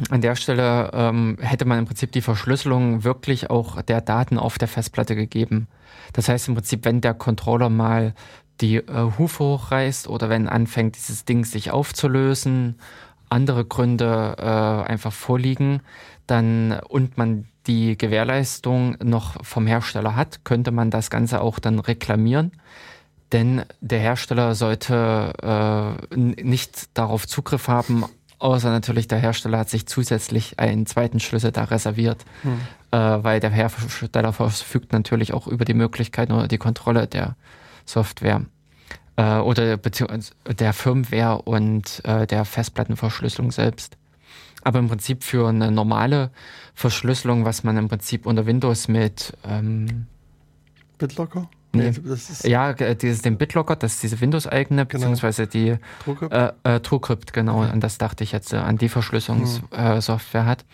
an 0.09 0.21
der 0.21 0.35
Stelle 0.35 0.91
ähm, 0.93 1.37
hätte 1.41 1.65
man 1.65 1.79
im 1.79 1.85
Prinzip 1.85 2.13
die 2.13 2.21
Verschlüsselung 2.21 3.03
wirklich 3.03 3.49
auch 3.49 3.81
der 3.81 3.99
Daten 3.99 4.37
auf 4.37 4.57
der 4.57 4.69
Festplatte 4.69 5.15
gegeben. 5.15 5.67
Das 6.13 6.29
heißt 6.29 6.47
im 6.47 6.55
Prinzip, 6.55 6.85
wenn 6.85 7.01
der 7.01 7.13
Controller 7.13 7.69
mal 7.69 8.13
die 8.61 8.77
äh, 8.77 9.11
Hufe 9.17 9.43
hochreißt 9.43 10.07
oder 10.07 10.29
wenn 10.29 10.47
anfängt, 10.47 10.95
dieses 10.95 11.25
Ding 11.25 11.45
sich 11.45 11.71
aufzulösen, 11.71 12.75
andere 13.29 13.65
Gründe 13.65 14.35
äh, 14.37 14.89
einfach 14.89 15.13
vorliegen, 15.13 15.81
dann 16.27 16.79
und 16.87 17.17
man 17.17 17.47
die 17.67 17.97
Gewährleistung 17.97 18.97
noch 19.03 19.43
vom 19.45 19.67
Hersteller 19.67 20.15
hat, 20.15 20.43
könnte 20.43 20.71
man 20.71 20.89
das 20.89 21.09
Ganze 21.09 21.41
auch 21.41 21.59
dann 21.59 21.79
reklamieren. 21.79 22.51
Denn 23.31 23.63
der 23.79 23.99
Hersteller 23.99 24.55
sollte 24.55 25.97
äh, 26.11 26.15
nicht 26.15 26.97
darauf 26.97 27.27
Zugriff 27.27 27.67
haben, 27.67 28.05
außer 28.39 28.71
natürlich 28.71 29.07
der 29.07 29.19
Hersteller 29.19 29.59
hat 29.59 29.69
sich 29.69 29.85
zusätzlich 29.85 30.57
einen 30.57 30.87
zweiten 30.87 31.19
Schlüssel 31.19 31.51
da 31.51 31.65
reserviert, 31.65 32.25
hm. 32.41 32.59
äh, 32.91 33.23
weil 33.23 33.39
der 33.39 33.51
Hersteller 33.51 34.33
verfügt 34.33 34.93
natürlich 34.93 35.33
auch 35.33 35.45
über 35.45 35.65
die 35.65 35.75
Möglichkeit 35.75 36.31
oder 36.31 36.47
die 36.47 36.57
Kontrolle 36.57 37.05
der 37.05 37.35
Software 37.89 38.45
äh, 39.15 39.37
oder 39.37 39.77
beziehungsweise 39.77 40.33
der 40.47 40.73
Firmware 40.73 41.41
und 41.41 42.01
äh, 42.05 42.27
der 42.27 42.45
Festplattenverschlüsselung 42.45 43.51
selbst. 43.51 43.97
Aber 44.63 44.79
im 44.79 44.89
Prinzip 44.89 45.23
für 45.23 45.47
eine 45.47 45.71
normale 45.71 46.31
Verschlüsselung, 46.73 47.45
was 47.45 47.63
man 47.63 47.77
im 47.77 47.87
Prinzip 47.87 48.25
unter 48.25 48.45
Windows 48.45 48.87
mit 48.87 49.33
ähm, 49.47 50.05
BitLocker? 50.97 51.49
Nee, 51.71 51.93
ja, 52.43 52.73
dieses, 52.73 53.21
den 53.21 53.37
BitLocker, 53.37 53.75
das 53.75 53.93
ist 53.93 54.03
diese 54.03 54.19
Windows-eigene, 54.19 54.85
genau. 54.85 54.91
beziehungsweise 54.91 55.45
die 55.45 55.77
TrueCrypt, 56.03 56.33
äh, 56.33 56.51
äh, 56.63 56.79
TrueCrypt 56.79 57.31
genau, 57.31 57.57
mhm. 57.57 57.71
an 57.71 57.79
das 57.79 57.99
dachte 57.99 58.23
ich 58.23 58.31
jetzt, 58.31 58.53
äh, 58.53 58.57
an 58.57 58.77
die 58.77 58.89
Verschlüsselungssoftware 58.89 60.43
mhm. 60.43 60.47
hat 60.47 60.65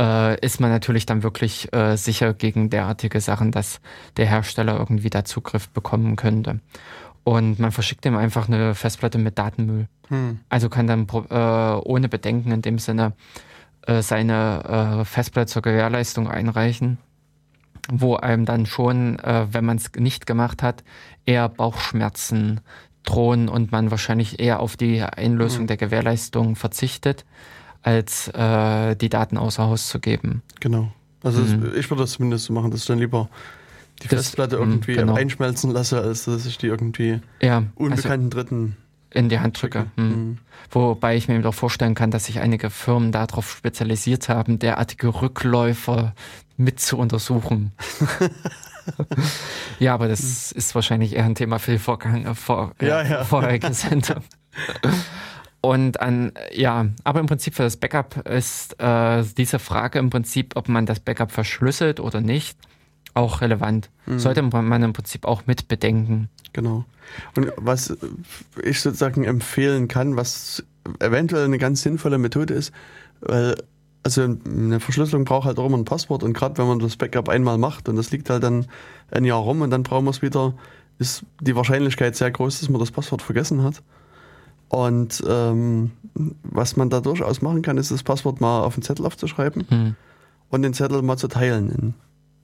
äh, 0.00 0.40
ist 0.44 0.60
man 0.60 0.70
natürlich 0.70 1.04
dann 1.06 1.22
wirklich 1.22 1.72
äh, 1.72 1.96
sicher 1.96 2.32
gegen 2.32 2.70
derartige 2.70 3.20
Sachen, 3.20 3.52
dass 3.52 3.80
der 4.16 4.26
Hersteller 4.26 4.78
irgendwie 4.78 5.10
da 5.10 5.24
Zugriff 5.24 5.68
bekommen 5.68 6.16
könnte. 6.16 6.60
Und 7.22 7.58
man 7.58 7.70
verschickt 7.70 8.06
ihm 8.06 8.16
einfach 8.16 8.48
eine 8.48 8.74
Festplatte 8.74 9.18
mit 9.18 9.38
Datenmüll. 9.38 9.88
Hm. 10.08 10.40
Also 10.48 10.70
kann 10.70 10.86
dann 10.86 11.06
äh, 11.06 11.80
ohne 11.84 12.08
Bedenken 12.08 12.50
in 12.50 12.62
dem 12.62 12.78
Sinne 12.78 13.12
äh, 13.86 14.00
seine 14.00 15.00
äh, 15.00 15.04
Festplatte 15.04 15.52
zur 15.52 15.62
Gewährleistung 15.62 16.28
einreichen, 16.28 16.96
wo 17.90 18.16
einem 18.16 18.46
dann 18.46 18.64
schon, 18.64 19.18
äh, 19.18 19.46
wenn 19.52 19.66
man 19.66 19.76
es 19.76 19.92
nicht 19.96 20.26
gemacht 20.26 20.62
hat, 20.62 20.82
eher 21.26 21.50
Bauchschmerzen 21.50 22.62
drohen 23.04 23.48
und 23.48 23.70
man 23.70 23.90
wahrscheinlich 23.90 24.40
eher 24.40 24.60
auf 24.60 24.76
die 24.78 25.02
Einlösung 25.02 25.60
hm. 25.60 25.66
der 25.66 25.76
Gewährleistung 25.76 26.56
verzichtet 26.56 27.26
als 27.82 28.28
äh, 28.28 28.94
die 28.96 29.08
Daten 29.08 29.36
außer 29.36 29.64
Haus 29.64 29.88
zu 29.88 30.00
geben. 30.00 30.42
Genau. 30.60 30.92
Also 31.22 31.40
mhm. 31.42 31.62
das, 31.62 31.74
ich 31.74 31.90
würde 31.90 32.02
das 32.02 32.12
zumindest 32.12 32.46
so 32.46 32.52
machen, 32.52 32.70
dass 32.70 32.80
ich 32.80 32.86
dann 32.86 32.98
lieber 32.98 33.28
die 34.02 34.08
das, 34.08 34.20
Festplatte 34.20 34.56
irgendwie 34.56 34.94
genau. 34.94 35.14
einschmelzen 35.14 35.70
lasse, 35.70 36.00
als 36.00 36.24
dass 36.24 36.46
ich 36.46 36.58
die 36.58 36.66
irgendwie 36.66 37.20
ja, 37.42 37.64
unbekannten 37.74 38.26
also, 38.26 38.36
Dritten 38.36 38.76
in 39.12 39.28
die 39.28 39.40
Hand 39.40 39.60
drücke. 39.60 39.86
Hm. 39.96 40.08
Mhm. 40.08 40.38
Wobei 40.70 41.16
ich 41.16 41.28
mir 41.28 41.40
doch 41.42 41.54
vorstellen 41.54 41.94
kann, 41.94 42.10
dass 42.10 42.26
sich 42.26 42.40
einige 42.40 42.70
Firmen 42.70 43.12
darauf 43.12 43.50
spezialisiert 43.50 44.28
haben, 44.28 44.58
derartige 44.58 45.08
Rückläufer 45.08 46.14
mit 46.56 46.80
zu 46.80 46.96
untersuchen. 46.96 47.72
ja, 49.78 49.94
aber 49.94 50.08
das 50.08 50.52
ist 50.52 50.74
wahrscheinlich 50.74 51.16
eher 51.16 51.24
ein 51.24 51.34
Thema 51.34 51.58
für 51.58 51.72
die 51.72 51.78
Vorgang, 51.78 52.34
vor, 52.34 52.72
ja, 52.80 53.02
ja. 53.02 53.24
vorherige 53.24 53.72
Sendung. 53.74 54.22
Und 55.62 56.00
an, 56.00 56.32
ja, 56.52 56.86
aber 57.04 57.20
im 57.20 57.26
Prinzip 57.26 57.54
für 57.54 57.64
das 57.64 57.76
Backup 57.76 58.26
ist 58.26 58.80
äh, 58.80 59.22
diese 59.36 59.58
Frage 59.58 59.98
im 59.98 60.08
Prinzip, 60.08 60.56
ob 60.56 60.68
man 60.68 60.86
das 60.86 61.00
Backup 61.00 61.32
verschlüsselt 61.32 62.00
oder 62.00 62.22
nicht, 62.22 62.58
auch 63.12 63.42
relevant. 63.42 63.90
Mhm. 64.06 64.18
Sollte 64.18 64.42
man 64.42 64.82
im 64.82 64.92
Prinzip 64.92 65.26
auch 65.26 65.46
mit 65.46 65.68
bedenken. 65.68 66.30
Genau. 66.52 66.84
Und 67.36 67.52
was 67.56 67.96
ich 68.62 68.80
sozusagen 68.80 69.24
empfehlen 69.24 69.88
kann, 69.88 70.16
was 70.16 70.64
eventuell 70.98 71.44
eine 71.44 71.58
ganz 71.58 71.82
sinnvolle 71.82 72.18
Methode 72.18 72.54
ist, 72.54 72.72
weil 73.20 73.56
also 74.02 74.22
eine 74.22 74.80
Verschlüsselung 74.80 75.24
braucht 75.24 75.46
halt 75.46 75.58
auch 75.58 75.66
immer 75.66 75.76
ein 75.76 75.84
Passwort 75.84 76.22
und 76.22 76.32
gerade 76.32 76.56
wenn 76.58 76.66
man 76.66 76.78
das 76.78 76.96
Backup 76.96 77.28
einmal 77.28 77.58
macht 77.58 77.88
und 77.88 77.96
das 77.96 78.10
liegt 78.10 78.30
halt 78.30 78.42
dann 78.42 78.66
ein 79.10 79.24
Jahr 79.24 79.40
rum 79.40 79.60
und 79.60 79.70
dann 79.70 79.82
brauchen 79.82 80.06
wir 80.06 80.10
es 80.10 80.22
wieder, 80.22 80.54
ist 80.98 81.24
die 81.40 81.54
Wahrscheinlichkeit 81.54 82.16
sehr 82.16 82.30
groß, 82.30 82.60
dass 82.60 82.70
man 82.70 82.80
das 82.80 82.90
Passwort 82.90 83.20
vergessen 83.20 83.62
hat. 83.62 83.82
Und 84.70 85.22
ähm, 85.26 85.90
was 86.44 86.76
man 86.76 86.90
da 86.90 87.00
durchaus 87.00 87.42
machen 87.42 87.60
kann, 87.60 87.76
ist 87.76 87.90
das 87.90 88.04
Passwort 88.04 88.40
mal 88.40 88.62
auf 88.62 88.74
den 88.74 88.82
Zettel 88.82 89.04
aufzuschreiben 89.04 89.66
hm. 89.68 89.96
und 90.48 90.62
den 90.62 90.74
Zettel 90.74 91.02
mal 91.02 91.16
zu 91.16 91.26
teilen 91.26 91.70
in 91.70 91.94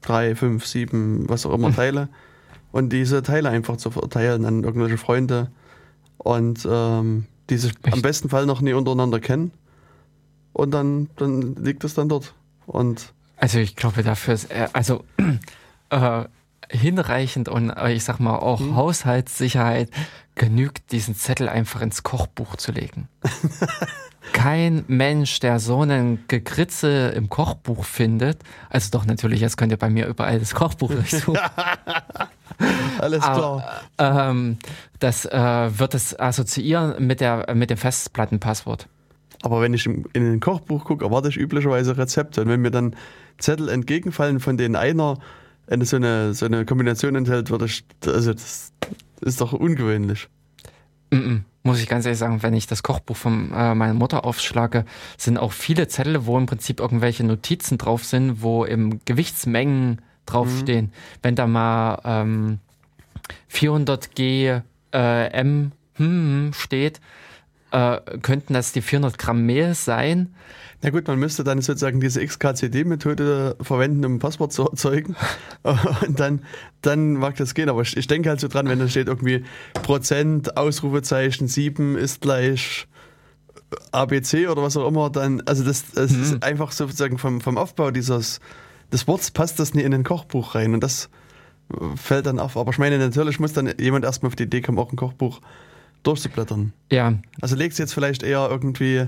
drei, 0.02 0.34
fünf, 0.34 0.66
sieben, 0.66 1.28
was 1.28 1.46
auch 1.46 1.54
immer 1.54 1.72
Teile 1.74 2.08
und 2.72 2.92
diese 2.92 3.22
Teile 3.22 3.50
einfach 3.50 3.76
zu 3.76 3.92
verteilen 3.92 4.44
an 4.44 4.64
irgendwelche 4.64 4.98
Freunde 4.98 5.52
und 6.18 6.66
ähm, 6.68 7.26
die 7.48 7.58
sich 7.58 7.74
Echt? 7.84 7.94
am 7.94 8.02
besten 8.02 8.28
Fall 8.28 8.44
noch 8.44 8.60
nie 8.60 8.72
untereinander 8.72 9.20
kennen 9.20 9.52
und 10.52 10.72
dann, 10.72 11.08
dann 11.16 11.54
liegt 11.54 11.84
es 11.84 11.94
dann 11.94 12.08
dort. 12.08 12.34
Und 12.66 13.12
also 13.36 13.60
ich 13.60 13.76
glaube 13.76 14.02
dafür 14.02 14.34
ist, 14.34 14.48
also 14.72 15.04
äh, 15.90 16.24
hinreichend 16.70 17.48
und 17.48 17.70
äh, 17.70 17.92
ich 17.92 18.02
sag 18.02 18.18
mal 18.18 18.36
auch 18.36 18.58
hm. 18.58 18.74
Haushaltssicherheit 18.74 19.90
genügt, 20.36 20.92
diesen 20.92 21.16
Zettel 21.16 21.48
einfach 21.48 21.80
ins 21.80 22.02
Kochbuch 22.04 22.56
zu 22.56 22.70
legen. 22.70 23.08
Kein 24.32 24.84
Mensch, 24.86 25.40
der 25.40 25.58
so 25.58 25.80
einen 25.80 26.24
Gekritze 26.28 27.08
im 27.16 27.28
Kochbuch 27.28 27.84
findet, 27.84 28.38
also 28.70 28.90
doch 28.90 29.06
natürlich, 29.06 29.40
jetzt 29.40 29.56
könnt 29.56 29.72
ihr 29.72 29.78
bei 29.78 29.90
mir 29.90 30.06
überall 30.06 30.38
das 30.38 30.54
Kochbuch 30.54 30.90
durchsuchen. 30.92 31.38
Alles 32.98 33.20
klar. 33.20 33.84
Aber, 33.96 34.30
ähm, 34.30 34.58
das 34.98 35.26
äh, 35.26 35.78
wird 35.78 35.94
es 35.94 36.18
assoziieren 36.18 37.06
mit, 37.06 37.20
der, 37.20 37.54
mit 37.54 37.70
dem 37.70 37.78
Festplattenpasswort. 37.78 38.88
Aber 39.42 39.60
wenn 39.60 39.74
ich 39.74 39.86
in 39.86 40.06
ein 40.14 40.40
Kochbuch 40.40 40.84
gucke, 40.84 41.04
erwarte 41.04 41.28
ich 41.28 41.36
üblicherweise 41.36 41.96
Rezepte. 41.96 42.42
Und 42.42 42.48
wenn 42.48 42.60
mir 42.60 42.70
dann 42.70 42.96
Zettel 43.38 43.68
entgegenfallen, 43.68 44.40
von 44.40 44.56
denen 44.56 44.76
einer 44.76 45.18
so 45.82 45.96
eine, 45.96 46.34
so 46.34 46.46
eine 46.46 46.64
Kombination 46.64 47.16
enthält, 47.16 47.50
würde 47.50 47.66
ich, 47.66 47.84
also 48.06 48.32
das 48.32 48.72
ist 49.20 49.40
doch 49.40 49.52
ungewöhnlich. 49.52 50.28
Mm 51.10 51.16
-mm. 51.16 51.40
Muss 51.62 51.80
ich 51.80 51.88
ganz 51.88 52.04
ehrlich 52.04 52.20
sagen, 52.20 52.44
wenn 52.44 52.54
ich 52.54 52.68
das 52.68 52.84
Kochbuch 52.84 53.16
von 53.16 53.50
äh, 53.52 53.74
meiner 53.74 53.94
Mutter 53.94 54.24
aufschlage, 54.24 54.84
sind 55.16 55.36
auch 55.36 55.50
viele 55.50 55.88
Zettel, 55.88 56.24
wo 56.24 56.38
im 56.38 56.46
Prinzip 56.46 56.78
irgendwelche 56.78 57.24
Notizen 57.24 57.76
drauf 57.76 58.04
sind, 58.04 58.40
wo 58.40 58.64
im 58.64 59.00
Gewichtsmengen 59.04 60.00
draufstehen. 60.26 60.86
Mhm. 60.86 60.90
Wenn 61.22 61.34
da 61.34 61.48
mal 61.48 62.00
ähm, 62.04 62.58
400 63.48 64.16
äh, 64.16 64.62
M 65.32 65.72
hm, 65.94 66.52
steht, 66.54 67.00
äh, 67.76 68.00
könnten 68.22 68.54
das 68.54 68.72
die 68.72 68.80
400 68.80 69.18
Gramm 69.18 69.44
Mehl 69.44 69.74
sein. 69.74 70.34
Na 70.82 70.90
gut, 70.90 71.06
man 71.08 71.18
müsste 71.18 71.44
dann 71.44 71.60
sozusagen 71.60 72.00
diese 72.00 72.24
XKCD-Methode 72.24 73.56
verwenden, 73.60 74.04
um 74.06 74.14
ein 74.14 74.18
Passwort 74.18 74.52
zu 74.52 74.64
erzeugen. 74.64 75.14
Und 76.06 76.18
dann, 76.18 76.40
dann 76.80 77.14
mag 77.14 77.36
das 77.36 77.54
gehen. 77.54 77.68
Aber 77.68 77.82
ich 77.82 78.06
denke 78.06 78.30
halt 78.30 78.40
so 78.40 78.48
dran, 78.48 78.68
wenn 78.68 78.78
da 78.78 78.88
steht 78.88 79.08
irgendwie 79.08 79.44
Prozent, 79.74 80.56
Ausrufezeichen, 80.56 81.48
7 81.48 81.96
ist 81.96 82.22
gleich 82.22 82.88
ABC 83.92 84.48
oder 84.48 84.62
was 84.62 84.76
auch 84.76 84.86
immer, 84.86 85.10
dann, 85.10 85.42
also 85.44 85.64
das, 85.64 85.90
das 85.92 86.12
hm. 86.12 86.22
ist 86.22 86.42
einfach 86.44 86.72
sozusagen 86.72 87.18
vom, 87.18 87.40
vom 87.40 87.58
Aufbau 87.58 87.90
dieses, 87.90 88.40
des 88.92 89.06
Worts 89.08 89.32
passt 89.32 89.58
das 89.58 89.74
nie 89.74 89.82
in 89.82 89.92
ein 89.92 90.04
Kochbuch 90.04 90.54
rein. 90.54 90.72
Und 90.72 90.80
das 90.82 91.10
fällt 91.96 92.26
dann 92.26 92.38
auf. 92.38 92.56
Aber 92.56 92.70
ich 92.70 92.78
meine, 92.78 92.98
natürlich 92.98 93.38
muss 93.38 93.52
dann 93.52 93.74
jemand 93.78 94.04
erstmal 94.04 94.28
auf 94.28 94.36
die 94.36 94.44
Idee 94.44 94.62
kommen, 94.62 94.78
auch 94.78 94.92
ein 94.92 94.96
Kochbuch 94.96 95.40
durchzublättern. 96.02 96.72
Ja. 96.90 97.14
Also 97.40 97.56
legst 97.56 97.78
du 97.78 97.82
jetzt 97.82 97.94
vielleicht 97.94 98.22
eher 98.22 98.48
irgendwie 98.50 99.06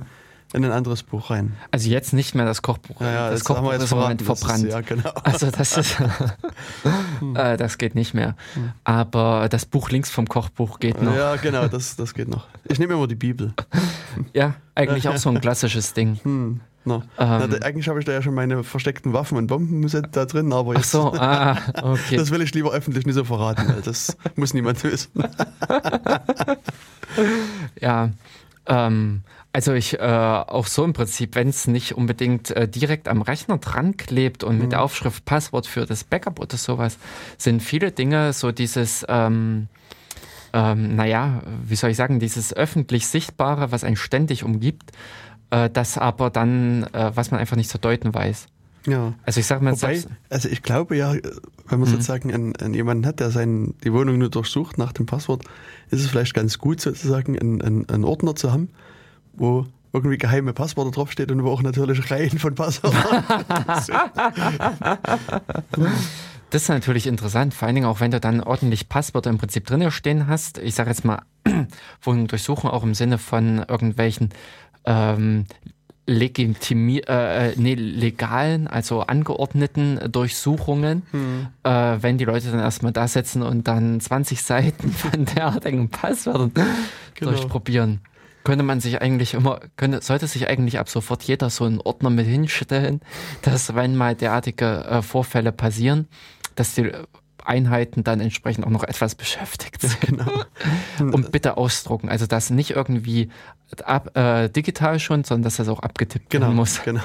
in 0.54 0.64
ein 0.64 0.72
anderes 0.72 1.02
Buch 1.02 1.30
rein. 1.30 1.56
Also 1.70 1.90
jetzt 1.90 2.14
nicht 2.14 2.34
mehr 2.34 2.46
das 2.46 2.62
Kochbuch. 2.62 3.00
Ja, 3.00 3.12
ja, 3.12 3.30
das, 3.30 3.44
Kochbuch 3.44 3.72
ist 3.72 3.92
im 3.92 3.98
Moment 3.98 4.22
verbrannt. 4.22 4.64
Ist, 4.64 4.72
ja, 4.72 4.80
genau. 4.80 5.10
Also 5.22 5.50
das 5.50 5.76
ist, 5.76 6.00
äh, 7.34 7.56
das 7.56 7.76
geht 7.76 7.94
nicht 7.94 8.14
mehr. 8.14 8.34
Hm. 8.54 8.72
Aber 8.84 9.48
das 9.50 9.66
Buch 9.66 9.90
links 9.90 10.10
vom 10.10 10.26
Kochbuch 10.26 10.80
geht 10.80 11.02
noch. 11.02 11.14
Ja, 11.14 11.36
genau, 11.36 11.68
das, 11.68 11.96
das 11.96 12.14
geht 12.14 12.28
noch. 12.28 12.46
Ich 12.64 12.78
nehme 12.78 12.94
immer 12.94 13.06
die 13.06 13.14
Bibel. 13.14 13.52
ja, 14.32 14.54
eigentlich 14.74 15.08
auch 15.08 15.18
so 15.18 15.28
ein 15.28 15.40
klassisches 15.40 15.92
Ding. 15.92 16.18
Hm. 16.22 16.60
No. 16.84 17.02
Ähm, 17.18 17.50
Na, 17.50 17.66
eigentlich 17.66 17.88
habe 17.88 17.98
ich 17.98 18.06
da 18.06 18.12
ja 18.12 18.22
schon 18.22 18.32
meine 18.32 18.64
versteckten 18.64 19.12
Waffen 19.12 19.36
und 19.36 19.48
Bomben 19.48 19.86
da 20.12 20.24
drin, 20.24 20.50
aber 20.54 20.74
jetzt, 20.74 20.94
Ach 20.94 21.12
so, 21.12 21.12
ah, 21.18 21.58
okay. 21.82 22.16
das 22.16 22.30
will 22.30 22.40
ich 22.40 22.54
lieber 22.54 22.72
öffentlich 22.72 23.04
nicht 23.04 23.16
so 23.16 23.24
verraten, 23.24 23.68
weil 23.68 23.82
das 23.82 24.16
muss 24.36 24.54
niemand 24.54 24.82
wissen. 24.84 25.10
ja, 27.80 28.10
ähm, 28.66 29.22
also 29.52 29.72
ich 29.72 29.98
äh, 29.98 30.02
auch 30.02 30.66
so 30.66 30.84
im 30.84 30.92
Prinzip, 30.92 31.34
wenn 31.34 31.48
es 31.48 31.66
nicht 31.66 31.96
unbedingt 31.96 32.50
äh, 32.50 32.68
direkt 32.68 33.08
am 33.08 33.22
Rechner 33.22 33.58
dran 33.58 33.96
klebt 33.96 34.44
und 34.44 34.56
mhm. 34.56 34.62
mit 34.62 34.72
der 34.72 34.82
Aufschrift 34.82 35.24
Passwort 35.24 35.66
für 35.66 35.86
das 35.86 36.04
Backup 36.04 36.38
oder 36.38 36.56
sowas, 36.56 36.98
sind 37.38 37.62
viele 37.62 37.90
Dinge 37.90 38.32
so 38.32 38.52
dieses, 38.52 39.04
ähm, 39.08 39.68
ähm, 40.52 40.96
naja, 40.96 41.42
wie 41.64 41.76
soll 41.76 41.90
ich 41.90 41.96
sagen, 41.96 42.20
dieses 42.20 42.54
öffentlich 42.54 43.06
Sichtbare, 43.06 43.72
was 43.72 43.84
einen 43.84 43.96
ständig 43.96 44.44
umgibt, 44.44 44.92
äh, 45.50 45.70
das 45.70 45.98
aber 45.98 46.30
dann, 46.30 46.84
äh, 46.92 47.10
was 47.14 47.30
man 47.30 47.40
einfach 47.40 47.56
nicht 47.56 47.70
zu 47.70 47.78
deuten 47.78 48.14
weiß. 48.14 48.48
Ja. 48.86 49.14
Also 49.24 49.40
ich 49.40 49.46
sage 49.46 49.64
mal, 49.64 49.72
Wobei, 49.72 50.02
also 50.30 50.48
ich 50.48 50.62
glaube 50.62 50.96
ja, 50.96 51.12
wenn 51.12 51.80
man 51.80 51.80
mhm. 51.80 51.92
sozusagen 51.92 52.32
einen, 52.32 52.56
einen 52.56 52.74
jemanden 52.74 53.06
hat, 53.06 53.20
der 53.20 53.30
sein, 53.30 53.74
die 53.84 53.92
Wohnung 53.92 54.18
nur 54.18 54.30
durchsucht 54.30 54.78
nach 54.78 54.92
dem 54.92 55.06
Passwort, 55.06 55.44
ist 55.90 56.00
es 56.00 56.08
vielleicht 56.08 56.34
ganz 56.34 56.58
gut 56.58 56.80
sozusagen 56.80 57.38
einen, 57.38 57.60
einen, 57.60 57.88
einen 57.88 58.04
Ordner 58.04 58.34
zu 58.34 58.52
haben, 58.52 58.70
wo 59.34 59.66
irgendwie 59.92 60.18
geheime 60.18 60.52
Passwörter 60.52 60.90
draufsteht 60.90 61.30
und 61.30 61.42
wo 61.44 61.50
auch 61.50 61.62
natürlich 61.62 62.10
Reihen 62.10 62.38
von 62.38 62.54
Passwörtern. 62.54 63.24
das 66.50 66.62
ist 66.62 66.68
natürlich 66.68 67.06
interessant, 67.06 67.54
vor 67.54 67.66
allen 67.66 67.74
Dingen 67.74 67.86
auch 67.86 68.00
wenn 68.00 68.10
du 68.10 68.20
dann 68.20 68.42
ordentlich 68.42 68.88
Passwörter 68.88 69.30
im 69.30 69.38
Prinzip 69.38 69.66
drin 69.66 69.90
stehen 69.90 70.26
hast. 70.26 70.58
Ich 70.58 70.74
sage 70.74 70.90
jetzt 70.90 71.04
mal, 71.04 71.22
Wohnung 72.02 72.26
durchsuchen 72.26 72.68
auch 72.70 72.82
im 72.82 72.94
Sinne 72.94 73.18
von 73.18 73.64
irgendwelchen 73.66 74.30
ähm, 74.84 75.46
legitimi 76.08 77.02
äh, 77.06 77.50
äh, 77.50 77.54
nee, 77.56 77.74
legalen, 77.74 78.66
also 78.66 79.02
angeordneten 79.02 80.00
Durchsuchungen, 80.10 81.02
hm. 81.10 81.48
äh, 81.62 81.96
wenn 82.00 82.16
die 82.16 82.24
Leute 82.24 82.50
dann 82.50 82.60
erstmal 82.60 82.92
da 82.92 83.06
sitzen 83.06 83.42
und 83.42 83.68
dann 83.68 84.00
20 84.00 84.42
Seiten 84.42 84.90
von 84.92 85.26
derartigen 85.26 85.90
Passwörtern 85.90 86.52
genau. 87.14 87.30
durchprobieren. 87.30 88.00
Könnte 88.42 88.64
man 88.64 88.80
sich 88.80 89.02
eigentlich 89.02 89.34
immer, 89.34 89.60
könnte, 89.76 90.00
sollte 90.00 90.26
sich 90.26 90.48
eigentlich 90.48 90.78
ab 90.78 90.88
sofort 90.88 91.22
jeder 91.24 91.50
so 91.50 91.64
einen 91.64 91.80
Ordner 91.80 92.08
mit 92.08 92.26
hinstellen, 92.26 93.00
dass 93.42 93.74
wenn 93.74 93.94
mal 93.94 94.14
derartige 94.14 94.84
äh, 94.86 95.02
Vorfälle 95.02 95.52
passieren, 95.52 96.08
dass 96.54 96.74
die 96.74 96.90
Einheiten 97.48 98.04
dann 98.04 98.20
entsprechend 98.20 98.66
auch 98.66 98.70
noch 98.70 98.84
etwas 98.84 99.14
beschäftigt 99.14 99.80
sind. 99.82 99.98
Genau. 100.98 101.14
Und 101.16 101.30
bitte 101.32 101.56
ausdrucken. 101.56 102.08
Also 102.08 102.26
das 102.26 102.50
nicht 102.50 102.70
irgendwie 102.70 103.28
ab, 103.84 104.16
äh, 104.16 104.48
digital 104.48 104.98
schon, 104.98 105.22
sondern 105.22 105.44
dass 105.44 105.56
das 105.56 105.68
auch 105.68 105.80
abgetippt 105.80 106.30
genau, 106.30 106.46
werden 106.46 106.56
muss. 106.56 106.82
Genau. 106.82 107.00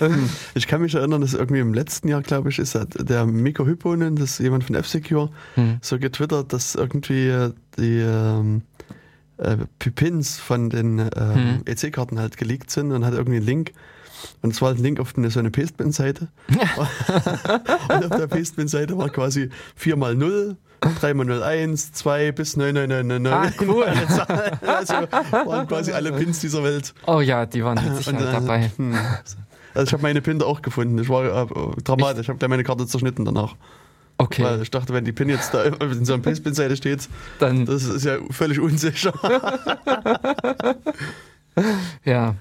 ich 0.54 0.66
kann 0.66 0.82
mich 0.82 0.94
erinnern, 0.94 1.20
dass 1.20 1.34
irgendwie 1.34 1.60
im 1.60 1.74
letzten 1.74 2.08
Jahr, 2.08 2.22
glaube 2.22 2.50
ich, 2.50 2.58
ist 2.58 2.78
der 2.94 3.26
Miko 3.26 3.66
Hyponen, 3.66 4.16
das 4.16 4.32
ist 4.32 4.38
jemand 4.40 4.64
von 4.64 4.74
F-Secure, 4.76 5.30
hm. 5.54 5.78
so 5.80 5.98
getwittert, 5.98 6.52
dass 6.52 6.74
irgendwie 6.74 7.50
die 7.78 7.98
ähm, 8.00 8.62
äh, 9.38 9.56
Pipins 9.78 10.38
von 10.38 10.70
den 10.70 10.98
ähm, 10.98 11.10
hm. 11.34 11.62
EC-Karten 11.66 12.18
halt 12.18 12.36
geleakt 12.36 12.70
sind 12.70 12.92
und 12.92 13.04
hat 13.04 13.14
irgendwie 13.14 13.38
einen 13.38 13.46
Link 13.46 13.72
und 14.42 14.52
es 14.52 14.62
war 14.62 14.70
ein 14.70 14.78
Link 14.78 15.00
auf 15.00 15.16
eine, 15.16 15.30
so 15.30 15.40
eine 15.40 15.50
Pastebin-Seite. 15.50 16.28
und 16.48 18.04
auf 18.04 18.18
der 18.18 18.26
Pastebin-Seite 18.26 18.96
war 18.96 19.08
quasi 19.08 19.50
4 19.76 19.96
mal 19.96 20.14
0, 20.14 20.56
3 20.80 21.14
mal 21.14 21.42
01, 21.42 21.92
2 21.92 22.32
bis 22.32 22.56
9999. 22.56 23.60
Ah, 23.60 23.64
cool. 23.66 23.84
also 24.66 24.92
waren 25.48 25.66
quasi 25.66 25.92
alle 25.92 26.12
Pins 26.12 26.40
dieser 26.40 26.62
Welt. 26.62 26.94
Oh 27.06 27.20
ja, 27.20 27.46
die 27.46 27.64
waren 27.64 27.82
mit 27.82 27.96
Sicherheit 27.96 28.20
äh, 28.20 28.32
dabei. 28.32 28.70
Hm. 28.76 28.94
Also 29.74 29.88
ich 29.88 29.92
habe 29.92 30.02
meine 30.02 30.20
Pin 30.20 30.40
auch 30.42 30.62
gefunden. 30.62 30.96
Das 30.96 31.08
war 31.08 31.24
äh, 31.24 31.82
dramatisch. 31.82 32.22
Ich 32.22 32.28
habe 32.28 32.38
da 32.38 32.48
meine 32.48 32.64
Karte 32.64 32.86
zerschnitten 32.86 33.24
danach. 33.24 33.56
Okay. 34.16 34.44
Weil 34.44 34.62
ich 34.62 34.70
dachte, 34.70 34.92
wenn 34.92 35.04
die 35.04 35.12
PIN 35.12 35.28
jetzt 35.28 35.52
da 35.52 35.64
in 35.80 36.04
so 36.04 36.14
einer 36.14 36.22
Paste-Pin-Seite 36.22 36.76
steht, 36.76 37.08
dann 37.38 37.66
das 37.66 37.84
ist 37.84 38.04
ja 38.04 38.18
völlig 38.30 38.60
unsicher. 38.60 39.12
ja. 42.04 42.36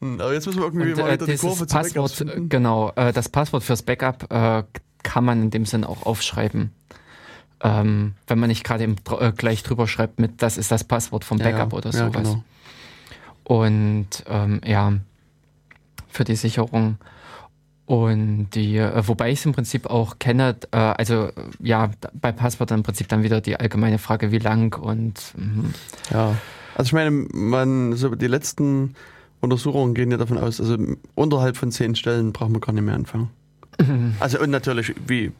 Hm, 0.00 0.20
aber 0.20 0.32
jetzt 0.32 0.46
müssen 0.46 0.60
wir 0.60 0.66
irgendwie 0.66 0.92
und, 0.92 0.98
mal 0.98 1.10
äh, 1.10 1.12
wieder 1.14 1.26
die 1.26 1.36
Kurve 1.36 1.66
Passwort, 1.66 2.24
Genau, 2.48 2.92
äh, 2.96 3.12
das 3.12 3.28
Passwort 3.28 3.62
fürs 3.62 3.82
Backup 3.82 4.32
äh, 4.32 4.62
kann 5.02 5.24
man 5.24 5.42
in 5.44 5.50
dem 5.50 5.66
Sinn 5.66 5.84
auch 5.84 6.06
aufschreiben. 6.06 6.72
Ähm, 7.60 8.14
wenn 8.28 8.38
man 8.38 8.48
nicht 8.48 8.62
gerade 8.62 8.84
äh, 8.84 9.32
gleich 9.32 9.64
drüber 9.64 9.88
schreibt 9.88 10.20
mit, 10.20 10.42
das 10.42 10.58
ist 10.58 10.70
das 10.70 10.84
Passwort 10.84 11.24
vom 11.24 11.38
Backup 11.38 11.72
ja, 11.72 11.78
oder 11.78 11.92
sowas. 11.92 12.14
Ja, 12.14 12.20
genau. 12.20 12.44
Und 13.42 14.08
ähm, 14.28 14.60
ja, 14.64 14.92
für 16.08 16.24
die 16.24 16.36
Sicherung. 16.36 16.98
Und 17.86 18.50
die, 18.50 18.76
äh, 18.76 19.08
wobei 19.08 19.30
ich 19.30 19.38
es 19.38 19.46
im 19.46 19.52
Prinzip 19.52 19.86
auch 19.86 20.18
kenne, 20.18 20.56
äh, 20.72 20.76
also 20.76 21.30
ja, 21.58 21.90
bei 22.12 22.32
Passwort 22.32 22.70
im 22.70 22.82
Prinzip 22.82 23.08
dann 23.08 23.22
wieder 23.22 23.40
die 23.40 23.58
allgemeine 23.58 23.98
Frage, 23.98 24.30
wie 24.30 24.38
lang 24.38 24.78
und 24.78 25.32
mh. 25.36 25.70
ja. 26.10 26.36
Also 26.74 26.88
ich 26.88 26.92
meine, 26.92 27.10
man, 27.10 27.94
so 27.94 28.14
die 28.14 28.26
letzten 28.26 28.94
Untersuchungen 29.40 29.94
gehen 29.94 30.10
ja 30.10 30.16
davon 30.16 30.38
aus, 30.38 30.60
also 30.60 30.76
unterhalb 31.14 31.56
von 31.56 31.70
zehn 31.70 31.94
Stellen 31.94 32.32
braucht 32.32 32.50
man 32.50 32.60
gar 32.60 32.72
nicht 32.72 32.84
mehr 32.84 32.94
anfangen. 32.94 33.30
Mhm. 33.80 34.14
Also 34.18 34.40
und 34.40 34.50
natürlich 34.50 34.94
wie 35.06 35.32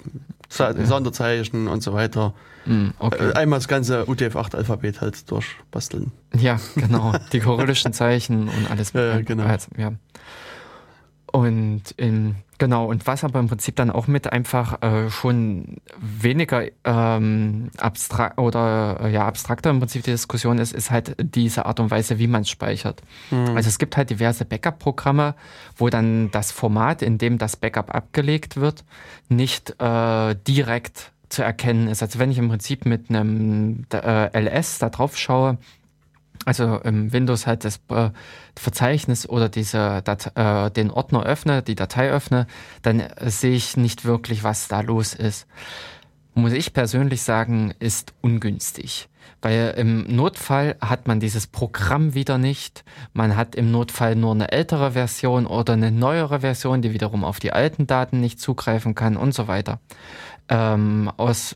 Sonderzeichen 0.49 1.69
und 1.69 1.83
so 1.83 1.93
weiter. 1.93 2.35
Mhm, 2.65 2.93
okay. 2.99 3.31
Äh, 3.31 3.33
einmal 3.35 3.59
das 3.59 3.69
ganze 3.69 4.05
UTF-8-Alphabet 4.09 5.01
halt 5.01 5.31
durchbasteln. 5.31 6.13
Ja, 6.35 6.61
genau. 6.75 7.15
Die 7.33 7.41
kyrillischen 7.41 7.93
Zeichen 7.93 8.49
und 8.49 8.71
alles. 8.71 8.93
Ja, 8.95 9.21
genau. 9.21 9.45
Also, 9.45 9.69
ja. 9.77 9.93
Und 11.31 11.91
in, 11.97 12.37
genau, 12.57 12.87
und 12.87 13.07
was 13.07 13.23
aber 13.23 13.39
im 13.39 13.49
Prinzip 13.49 13.77
dann 13.77 13.91
auch 13.91 14.07
mit 14.07 14.33
einfach 14.33 14.81
äh, 14.83 15.11
schon 15.11 15.77
weniger 15.99 16.65
ähm, 16.85 17.71
abstrakt 17.77 18.39
oder 18.39 19.01
äh, 19.03 19.13
ja 19.13 19.27
abstrakter 19.27 19.69
im 19.71 19.79
Prinzip 19.79 20.05
die 20.05 20.11
Diskussion 20.11 20.59
ist, 20.59 20.73
ist 20.73 20.91
halt 20.91 21.17
diese 21.21 21.67
Art 21.67 21.81
und 21.81 21.91
Weise, 21.91 22.19
wie 22.19 22.29
man 22.29 22.43
es 22.43 22.51
speichert. 22.51 23.03
Mhm. 23.31 23.57
Also 23.57 23.69
es 23.69 23.79
gibt 23.79 23.97
halt 23.97 24.09
diverse 24.09 24.47
Backup-Programme, 24.47 25.35
wo 25.77 25.91
dann 25.91 26.31
das 26.31 26.51
Format, 26.51 27.03
in 27.03 27.19
dem 27.19 27.37
das 27.37 27.57
Backup 27.57 27.95
abgelegt 27.95 28.57
wird, 28.57 28.85
nicht 29.29 29.75
äh, 29.81 30.35
direkt 30.47 31.13
zu 31.29 31.43
erkennen 31.43 31.89
ist. 31.89 32.03
Also 32.03 32.19
wenn 32.19 32.31
ich 32.31 32.39
im 32.39 32.49
Prinzip 32.49 32.87
mit 32.87 33.11
einem 33.11 33.85
äh, 33.93 34.39
LS 34.39 34.79
da 34.79 34.89
drauf 34.89 35.19
schaue, 35.19 35.59
also 36.45 36.77
im 36.79 37.13
Windows 37.13 37.47
halt 37.47 37.65
das 37.65 37.81
äh, 37.91 38.11
Verzeichnis 38.57 39.29
oder 39.29 39.49
diese 39.49 40.03
Dat 40.03 40.33
äh, 40.37 40.71
den 40.71 40.91
Ordner 40.91 41.25
öffne, 41.25 41.63
die 41.63 41.75
Datei 41.75 42.11
öffne, 42.11 42.47
dann 42.83 43.01
äh, 43.01 43.31
sehe 43.31 43.55
ich 43.55 43.77
nicht 43.77 44.05
wirklich, 44.05 44.45
was 44.45 44.69
da 44.69 44.81
los 44.81 45.15
ist. 45.15 45.47
Muss 46.35 46.53
ich 46.53 46.73
persönlich 46.73 47.23
sagen, 47.23 47.75
ist 47.79 48.15
ungünstig. 48.21 49.09
Weil 49.41 49.75
im 49.77 50.05
Notfall 50.15 50.77
hat 50.81 51.07
man 51.07 51.21
dieses 51.21 51.47
Programm 51.47 52.15
wieder 52.15 52.39
nicht. 52.39 52.85
Man 53.13 53.37
hat 53.37 53.55
im 53.55 53.71
Notfall 53.71 54.17
nur 54.17 54.33
eine 54.33 54.51
ältere 54.51 54.93
Version 54.93 55.47
oder 55.47 55.75
eine 55.75 55.93
neuere 55.93 56.41
Version, 56.41 56.83
die 56.83 56.93
wiederum 56.93 57.25
auf 57.25 57.39
die 57.39 57.53
alten 57.53 57.87
Daten 57.87 58.21
nicht 58.21 58.41
zugreifen 58.41 58.95
kann 58.95 59.17
und 59.17 59.35
so 59.35 59.47
weiter. 59.47 59.81
Ähm, 60.49 61.11
aus 61.17 61.55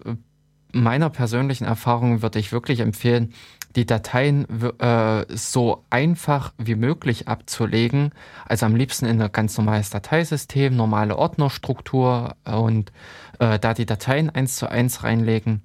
meiner 0.73 1.11
persönlichen 1.11 1.65
Erfahrung 1.65 2.23
würde 2.23 2.39
ich 2.39 2.53
wirklich 2.53 2.81
empfehlen, 2.81 3.35
die 3.77 3.87
Dateien 3.87 4.47
äh, 4.79 5.25
so 5.29 5.85
einfach 5.91 6.53
wie 6.59 6.75
möglich 6.75 7.29
abzulegen. 7.29 8.13
Also 8.47 8.67
am 8.67 8.77
liebsten 8.77 9.07
in 9.07 9.21
ein 9.21 9.33
ganz 9.33 9.57
normales 9.57 9.91
Dateisystem, 9.91 10.77
normale 10.77 11.17
Ordnerstruktur 11.17 12.37
und 12.45 12.93
äh, 13.39 13.59
da 13.59 13.75
die 13.75 13.87
Dateien 13.87 14.31
eins 14.31 14.57
zu 14.57 14.71
eins 14.71 15.03
reinlegen 15.03 15.63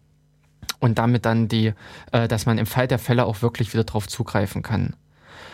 und 0.79 0.97
damit 0.97 1.25
dann 1.25 1.47
die, 1.47 1.73
äh, 2.11 2.27
dass 2.27 2.45
man 2.45 2.57
im 2.57 2.65
Fall 2.65 2.87
der 2.87 2.99
Fälle 2.99 3.25
auch 3.25 3.41
wirklich 3.41 3.73
wieder 3.73 3.83
drauf 3.83 4.07
zugreifen 4.07 4.61
kann. 4.61 4.95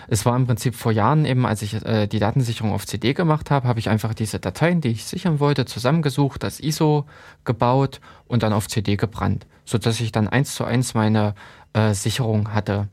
Es 0.08 0.26
war 0.26 0.36
im 0.36 0.46
Prinzip 0.48 0.76
vor 0.76 0.92
Jahren 0.92 1.26
eben, 1.26 1.46
als 1.46 1.62
ich 1.62 1.74
äh, 1.86 2.08
die 2.08 2.20
Datensicherung 2.20 2.74
auf 2.74 2.86
CD 2.86 3.14
gemacht 3.14 3.52
habe, 3.52 3.68
habe 3.68 3.80
ich 3.80 3.90
einfach 3.90 4.14
diese 4.14 4.40
Dateien, 4.40 4.82
die 4.82 4.90
ich 4.90 5.06
sichern 5.06 5.40
wollte, 5.40 5.66
zusammengesucht, 5.66 6.44
das 6.44 6.60
ISO 6.60 7.06
gebaut 7.46 8.02
und 8.26 8.44
dann 8.44 8.54
auf 8.54 8.68
CD 8.68 8.98
gebrannt, 8.98 9.48
sodass 9.66 10.00
ich 10.02 10.12
dann 10.12 10.28
eins 10.28 10.56
zu 10.56 10.66
eins 10.66 10.94
meine 10.94 11.36
äh, 11.74 11.94
Sicherung 11.94 12.54
hatte. 12.54 12.88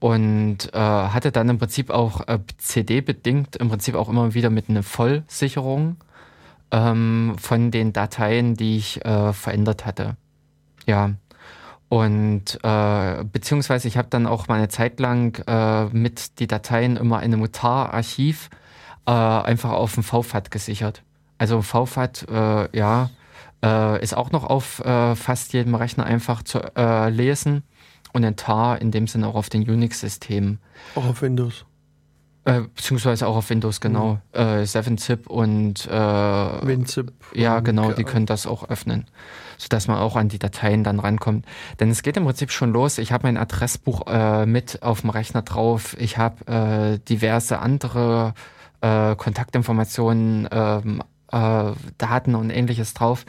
Und 0.00 0.74
äh, 0.74 0.78
hatte 0.78 1.30
dann 1.30 1.48
im 1.48 1.58
Prinzip 1.58 1.90
auch 1.90 2.26
äh, 2.26 2.40
CD-bedingt 2.58 3.56
im 3.56 3.68
Prinzip 3.68 3.94
auch 3.94 4.08
immer 4.08 4.34
wieder 4.34 4.50
mit 4.50 4.68
einer 4.68 4.82
Vollsicherung 4.82 5.96
ähm, 6.72 7.36
von 7.38 7.70
den 7.70 7.92
Dateien, 7.92 8.56
die 8.56 8.78
ich 8.78 9.04
äh, 9.04 9.32
verändert 9.32 9.86
hatte. 9.86 10.16
Ja. 10.86 11.12
Und 11.88 12.58
äh, 12.64 13.24
beziehungsweise 13.24 13.86
ich 13.86 13.96
habe 13.98 14.08
dann 14.10 14.26
auch 14.26 14.48
mal 14.48 14.56
eine 14.56 14.68
Zeit 14.68 14.98
lang 14.98 15.40
äh, 15.46 15.84
mit 15.96 16.40
die 16.40 16.46
Dateien 16.46 16.96
immer 16.96 17.18
in 17.18 17.32
einem 17.32 17.40
Mutar-Archiv 17.40 18.48
äh, 19.06 19.10
einfach 19.10 19.70
auf 19.70 19.94
dem 19.94 20.02
VFAT 20.02 20.50
gesichert. 20.50 21.02
Also 21.38 21.60
VFAT, 21.60 22.26
äh, 22.30 22.76
ja, 22.76 23.10
äh, 23.62 24.02
ist 24.02 24.16
auch 24.16 24.30
noch 24.30 24.44
auf 24.44 24.80
äh, 24.80 25.14
fast 25.14 25.52
jedem 25.52 25.74
Rechner 25.74 26.04
einfach 26.04 26.42
zu 26.42 26.60
äh, 26.76 27.10
lesen 27.10 27.62
und 28.12 28.24
ein 28.24 28.36
TAR 28.36 28.80
in 28.80 28.90
dem 28.90 29.06
Sinne 29.06 29.28
auch 29.28 29.34
auf 29.34 29.48
den 29.48 29.68
Unix-Systemen. 29.68 30.58
Auch 30.94 31.06
auf 31.06 31.22
Windows. 31.22 31.64
Äh, 32.44 32.62
beziehungsweise 32.62 33.28
auch 33.28 33.36
auf 33.36 33.50
Windows, 33.50 33.80
genau. 33.80 34.14
Mhm. 34.14 34.40
Äh, 34.40 34.62
7-Zip 34.62 35.28
und 35.28 35.86
äh, 35.86 35.92
WinZip. 35.92 37.12
Ja, 37.34 37.60
genau, 37.60 37.92
die 37.92 38.02
können 38.02 38.26
das 38.26 38.48
auch 38.48 38.68
öffnen, 38.68 39.06
sodass 39.58 39.86
man 39.86 39.98
auch 39.98 40.16
an 40.16 40.28
die 40.28 40.40
Dateien 40.40 40.82
dann 40.82 40.98
rankommt. 40.98 41.46
Denn 41.78 41.90
es 41.90 42.02
geht 42.02 42.16
im 42.16 42.24
Prinzip 42.24 42.50
schon 42.50 42.72
los. 42.72 42.98
Ich 42.98 43.12
habe 43.12 43.28
mein 43.28 43.36
Adressbuch 43.36 44.08
äh, 44.08 44.44
mit 44.44 44.82
auf 44.82 45.02
dem 45.02 45.10
Rechner 45.10 45.42
drauf. 45.42 45.96
Ich 46.00 46.18
habe 46.18 46.46
äh, 46.46 46.98
diverse 46.98 47.60
andere 47.60 48.34
äh, 48.80 49.14
Kontaktinformationen, 49.14 50.48
ähm, 50.50 51.02
äh, 51.30 51.72
Daten 51.98 52.34
und 52.34 52.50
ähnliches 52.50 52.92
drauf, 52.94 53.24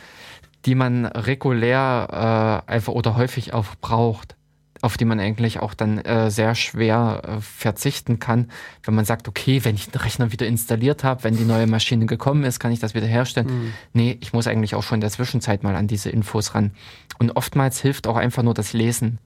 die 0.65 0.73
man 0.73 1.05
regulär 1.05 2.63
einfach 2.65 2.93
oder 2.93 3.17
häufig 3.17 3.53
auch 3.53 3.75
braucht 3.81 4.37
auf 4.83 4.97
die 4.97 5.05
man 5.05 5.21
eigentlich 5.21 5.59
auch 5.61 5.73
dann 5.73 5.99
äh, 5.99 6.29
sehr 6.29 6.55
schwer 6.55 7.21
äh, 7.23 7.41
verzichten 7.41 8.19
kann, 8.19 8.49
wenn 8.83 8.93
man 8.93 9.05
sagt, 9.05 9.29
okay, 9.29 9.63
wenn 9.63 9.75
ich 9.75 9.89
den 9.89 10.01
Rechner 10.01 10.33
wieder 10.33 10.45
installiert 10.45 11.05
habe, 11.05 11.23
wenn 11.23 11.37
die 11.37 11.45
neue 11.45 11.67
Maschine 11.67 12.05
gekommen 12.05 12.43
ist, 12.43 12.59
kann 12.59 12.73
ich 12.73 12.81
das 12.81 12.93
wieder 12.93 13.07
herstellen. 13.07 13.47
Mhm. 13.47 13.73
Nee, 13.93 14.17
ich 14.19 14.33
muss 14.33 14.45
eigentlich 14.45 14.75
auch 14.75 14.83
schon 14.83 14.97
in 14.97 15.01
der 15.01 15.09
Zwischenzeit 15.09 15.63
mal 15.63 15.77
an 15.77 15.87
diese 15.87 16.09
Infos 16.09 16.53
ran. 16.53 16.71
Und 17.17 17.31
oftmals 17.37 17.79
hilft 17.79 18.07
auch 18.07 18.17
einfach 18.17 18.43
nur 18.43 18.53
das 18.53 18.73
Lesen. 18.73 19.19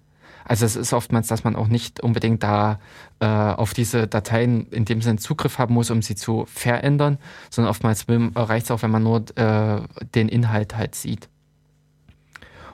Also 0.45 0.63
es 0.63 0.75
ist 0.75 0.93
oftmals, 0.93 1.27
dass 1.27 1.43
man 1.43 1.55
auch 1.55 1.67
nicht 1.67 2.01
unbedingt 2.01 2.43
da 2.43 2.79
äh, 3.19 3.25
auf 3.25 3.73
diese 3.73 4.07
Dateien 4.07 4.67
in 4.67 4.85
dem 4.85 5.01
Sinne 5.01 5.17
Zugriff 5.17 5.57
haben 5.57 5.73
muss, 5.73 5.89
um 5.89 6.03
sie 6.03 6.15
zu 6.15 6.45
verändern, 6.45 7.17
sondern 7.49 7.71
oftmals 7.71 8.05
reicht 8.07 8.65
es 8.65 8.71
auch, 8.71 8.83
wenn 8.83 8.91
man 8.91 9.01
nur 9.01 9.25
äh, 9.35 9.81
den 10.13 10.29
Inhalt 10.29 10.77
halt 10.77 10.93
sieht. 10.93 11.29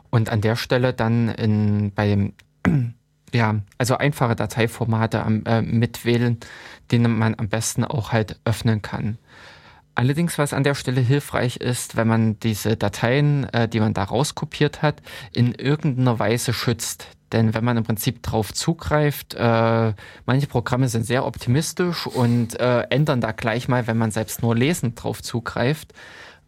Und 0.10 0.30
an 0.30 0.42
der 0.42 0.58
Stelle 0.58 0.94
dann 0.94 1.30
in, 1.30 1.94
bei 1.96 2.10
dem 2.10 2.34
ja, 3.34 3.56
also 3.77 3.98
einfache 3.98 4.35
Dateiformate 4.35 5.23
am, 5.23 5.44
äh, 5.45 5.61
mitwählen, 5.61 6.40
die 6.91 6.99
man 6.99 7.35
am 7.38 7.49
besten 7.49 7.84
auch 7.84 8.11
halt 8.11 8.40
öffnen 8.45 8.81
kann. 8.81 9.18
Allerdings, 9.95 10.40
was 10.40 10.53
an 10.53 10.64
der 10.64 10.73
Stelle 10.73 11.02
hilfreich 11.02 11.57
ist, 11.57 11.95
wenn 11.95 12.07
man 12.07 12.40
diese 12.40 12.76
Dateien, 12.76 13.45
äh, 13.53 13.68
die 13.68 13.80
man 13.80 13.94
da 13.94 14.03
rauskopiert 14.03 14.81
hat, 14.81 15.02
in 15.34 15.53
irgendeiner 15.53 16.18
Weise 16.18 16.52
schützt. 16.52 17.07
Denn 17.31 17.53
wenn 17.53 17.64
man 17.64 17.77
im 17.77 17.84
Prinzip 17.84 18.23
drauf 18.23 18.53
zugreift, 18.53 19.35
äh, 19.35 19.94
manche 20.26 20.48
Programme 20.48 20.88
sind 20.88 21.06
sehr 21.06 21.26
optimistisch 21.26 22.07
und 22.07 22.60
äh, 22.60 22.81
ändern 22.90 23.22
da 23.22 23.31
gleich 23.31 23.68
mal, 23.68 23.85
wenn 23.88 23.98
man 23.98 24.11
selbst 24.11 24.41
nur 24.41 24.56
lesend 24.56 25.02
drauf 25.02 25.22
zugreift, 25.22 25.94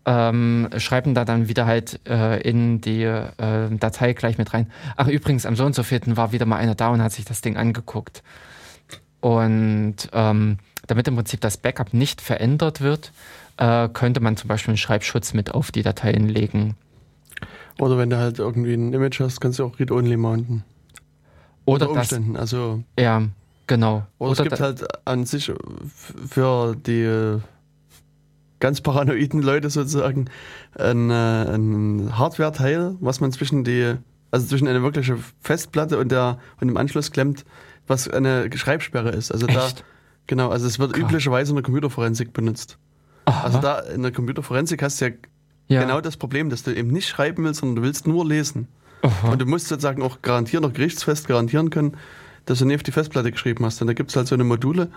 ähm, 0.05 0.69
schreiben 0.77 1.13
da 1.15 1.25
dann 1.25 1.47
wieder 1.47 1.65
halt 1.65 1.99
äh, 2.07 2.41
in 2.41 2.81
die 2.81 3.03
äh, 3.03 3.31
Datei 3.77 4.13
gleich 4.13 4.37
mit 4.37 4.53
rein. 4.53 4.71
Ach 4.95 5.07
übrigens, 5.07 5.45
am 5.45 5.55
so 5.55 5.65
und 5.65 5.75
so 5.75 5.83
vierten 5.83 6.15
war 6.17 6.31
wieder 6.31 6.45
mal 6.45 6.57
einer 6.57 6.75
da 6.75 6.89
und 6.89 7.01
hat 7.01 7.11
sich 7.11 7.25
das 7.25 7.41
Ding 7.41 7.57
angeguckt. 7.57 8.23
Und 9.19 9.95
ähm, 10.13 10.57
damit 10.87 11.07
im 11.07 11.15
Prinzip 11.15 11.41
das 11.41 11.57
Backup 11.57 11.93
nicht 11.93 12.21
verändert 12.21 12.81
wird, 12.81 13.11
äh, 13.57 13.89
könnte 13.89 14.19
man 14.19 14.37
zum 14.37 14.47
Beispiel 14.47 14.71
einen 14.71 14.77
Schreibschutz 14.77 15.33
mit 15.33 15.53
auf 15.53 15.71
die 15.71 15.81
Dateien 15.81 16.29
legen. 16.29 16.75
Oder 17.79 17.97
wenn 17.97 18.09
du 18.09 18.17
halt 18.17 18.39
irgendwie 18.39 18.73
ein 18.73 18.93
Image 18.93 19.19
hast, 19.19 19.41
kannst 19.41 19.59
du 19.59 19.65
auch 19.65 19.79
Read-Only 19.79 20.17
mounten. 20.17 20.63
Oder 21.65 21.89
Umständen, 21.89 22.33
das, 22.33 22.41
also. 22.41 22.83
Ja, 22.99 23.23
genau. 23.65 24.05
Oder, 24.19 24.31
oder 24.31 24.39
es 24.39 24.43
gibt 24.43 24.59
halt 24.59 25.07
an 25.07 25.25
sich 25.25 25.51
für 26.29 26.75
die 26.75 27.39
ganz 28.59 28.81
paranoiden 28.81 29.41
Leute 29.41 29.69
sozusagen 29.69 30.25
ein, 30.77 31.09
äh, 31.09 31.13
ein 31.13 32.17
Hardware-Teil, 32.17 32.95
was 32.99 33.19
man 33.19 33.31
zwischen 33.31 33.63
die, 33.63 33.95
also 34.31 34.47
zwischen 34.47 34.67
eine 34.67 34.81
wirkliche 34.81 35.17
Festplatte 35.41 35.97
und 35.97 36.11
der 36.11 36.39
und 36.59 36.67
dem 36.67 36.77
Anschluss 36.77 37.11
klemmt, 37.11 37.45
was 37.87 38.09
eine 38.09 38.49
Schreibsperre 38.55 39.09
ist. 39.09 39.31
Also 39.31 39.47
Echt? 39.47 39.79
da, 39.79 39.83
genau, 40.27 40.49
also 40.49 40.67
es 40.67 40.79
wird 40.79 40.93
Krass. 40.93 41.03
üblicherweise 41.03 41.51
in 41.51 41.55
der 41.55 41.63
Computerforensik 41.63 42.33
benutzt. 42.33 42.77
Aha. 43.25 43.43
Also 43.43 43.59
da 43.59 43.79
in 43.79 44.03
der 44.03 44.11
Computerforensik 44.11 44.81
hast 44.81 45.01
du 45.01 45.05
ja 45.05 45.11
ja. 45.67 45.81
genau 45.81 46.01
das 46.01 46.17
Problem, 46.17 46.49
dass 46.49 46.63
du 46.63 46.71
eben 46.71 46.89
nicht 46.89 47.07
schreiben 47.07 47.43
willst, 47.43 47.61
sondern 47.61 47.77
du 47.77 47.81
willst 47.81 48.07
nur 48.07 48.25
lesen. 48.25 48.67
Aha. 49.01 49.29
Und 49.29 49.41
du 49.41 49.45
musst 49.45 49.67
sozusagen 49.67 50.01
auch 50.01 50.21
garantieren, 50.21 50.65
auch 50.65 50.73
gerichtsfest 50.73 51.27
garantieren 51.27 51.69
können, 51.69 51.97
dass 52.45 52.59
du 52.59 52.65
nie 52.65 52.75
auf 52.75 52.83
die 52.83 52.91
Festplatte 52.91 53.31
geschrieben 53.31 53.65
hast. 53.65 53.79
Denn 53.79 53.87
da 53.87 53.93
gibt 53.93 54.11
es 54.11 54.15
halt 54.15 54.27
so 54.27 54.35
eine 54.35 54.43
Module, 54.43 54.89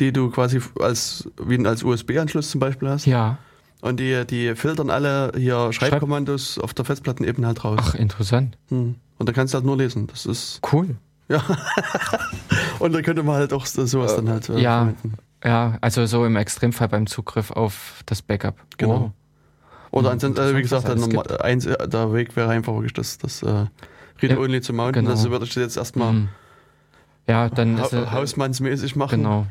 die 0.00 0.12
du 0.12 0.30
quasi 0.30 0.60
als, 0.80 1.28
wie 1.44 1.64
als 1.66 1.82
USB-Anschluss 1.82 2.50
zum 2.50 2.60
Beispiel 2.60 2.88
hast. 2.88 3.06
Ja. 3.06 3.38
Und 3.80 3.98
die, 3.98 4.24
die 4.26 4.54
filtern 4.54 4.90
alle 4.90 5.32
hier 5.36 5.72
Schreibkommandos 5.72 6.54
Schreib 6.54 6.64
auf 6.64 6.74
der 6.74 6.84
Festplattenebene 6.84 7.46
halt 7.48 7.64
raus. 7.64 7.80
Ach, 7.82 7.94
interessant. 7.94 8.56
Hm. 8.68 8.94
Und 9.18 9.28
da 9.28 9.32
kannst 9.32 9.54
du 9.54 9.56
halt 9.56 9.66
nur 9.66 9.76
lesen. 9.76 10.06
Das 10.06 10.24
ist. 10.24 10.60
Cool. 10.72 10.96
Ja. 11.28 11.42
und 12.78 12.92
da 12.92 13.02
könnte 13.02 13.22
man 13.22 13.36
halt 13.36 13.52
auch 13.52 13.66
sowas 13.66 14.12
äh, 14.12 14.16
dann 14.16 14.28
halt. 14.28 14.48
Äh, 14.48 14.60
ja. 14.60 14.78
Verwenden. 14.78 15.14
Ja, 15.44 15.78
also 15.80 16.06
so 16.06 16.24
im 16.24 16.36
Extremfall 16.36 16.88
beim 16.88 17.06
Zugriff 17.06 17.50
auf 17.50 18.02
das 18.06 18.22
Backup. 18.22 18.56
Genau. 18.78 19.12
Oh. 19.90 19.98
Oder 19.98 20.10
ansonsten, 20.10 20.40
also 20.40 20.56
wie 20.56 20.62
gesagt, 20.62 20.88
der, 20.88 21.44
eins, 21.44 21.64
der 21.64 22.12
Weg 22.12 22.34
wäre 22.36 22.48
einfach 22.48 22.72
wirklich 22.72 22.94
das, 22.94 23.18
das 23.18 23.42
äh, 23.42 23.66
Read-Only 24.22 24.54
ja, 24.54 24.62
zu 24.62 24.72
mounten. 24.72 25.00
Genau. 25.00 25.10
Also 25.10 25.30
würde 25.30 25.44
ich 25.44 25.52
das 25.52 25.62
jetzt 25.62 25.76
erstmal 25.76 26.12
mhm. 26.12 26.28
ja, 27.26 27.48
dann 27.48 27.80
ha 27.80 28.12
hausmannsmäßig 28.12 28.96
machen. 28.96 29.22
Genau. 29.22 29.46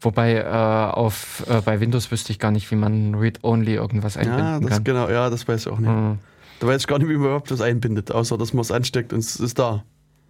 Wobei 0.00 0.36
äh, 0.36 0.44
auf, 0.44 1.44
äh, 1.48 1.60
bei 1.60 1.80
Windows 1.80 2.10
wüsste 2.10 2.32
ich 2.32 2.38
gar 2.38 2.50
nicht, 2.50 2.70
wie 2.70 2.76
man 2.76 3.14
Read-Only 3.14 3.74
irgendwas 3.74 4.16
einbinden 4.16 4.44
ja, 4.44 4.60
das 4.60 4.70
kann. 4.70 4.84
Genau, 4.84 5.08
ja, 5.08 5.30
das 5.30 5.46
weiß 5.48 5.66
ich 5.66 5.72
auch 5.72 5.78
nicht. 5.78 5.90
Mhm. 5.90 6.18
Da 6.60 6.66
weiß 6.66 6.82
ich 6.82 6.86
gar 6.86 6.98
nicht, 6.98 7.08
wie 7.08 7.14
man 7.14 7.26
überhaupt 7.26 7.50
das 7.50 7.60
einbindet, 7.60 8.12
außer 8.12 8.38
dass 8.38 8.52
man 8.52 8.60
es 8.60 8.70
ansteckt 8.70 9.12
und 9.12 9.18
es 9.18 9.36
ist 9.36 9.58
da. 9.58 9.84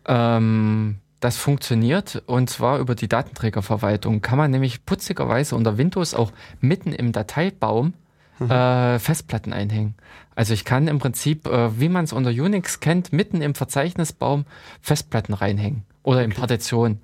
Ähm, 0.07 0.97
das 1.21 1.37
funktioniert 1.37 2.23
und 2.27 2.51
zwar 2.51 2.79
über 2.79 2.95
die 2.95 3.09
Datenträgerverwaltung. 3.09 4.21
Kann 4.21 4.39
man 4.39 4.51
nämlich 4.51 4.85
putzigerweise 4.85 5.57
unter 5.57 5.79
Windows 5.79 6.15
auch 6.15 6.33
mitten 6.61 6.93
im 6.93 7.13
Dateibaum 7.13 7.95
mhm. 8.39 8.51
äh, 8.51 8.99
Festplatten 8.99 9.53
einhängen. 9.53 9.95
Also 10.35 10.53
ich 10.53 10.65
kann 10.65 10.89
im 10.89 10.99
Prinzip, 10.99 11.47
äh, 11.47 11.79
wie 11.79 11.89
man 11.89 12.05
es 12.05 12.13
unter 12.13 12.31
Unix 12.31 12.81
kennt, 12.81 13.13
mitten 13.13 13.41
im 13.41 13.55
Verzeichnisbaum 13.55 14.45
Festplatten 14.81 15.35
reinhängen 15.35 15.85
oder 16.03 16.19
okay. 16.19 16.27
in 16.27 16.33
Partitionen. 16.33 17.01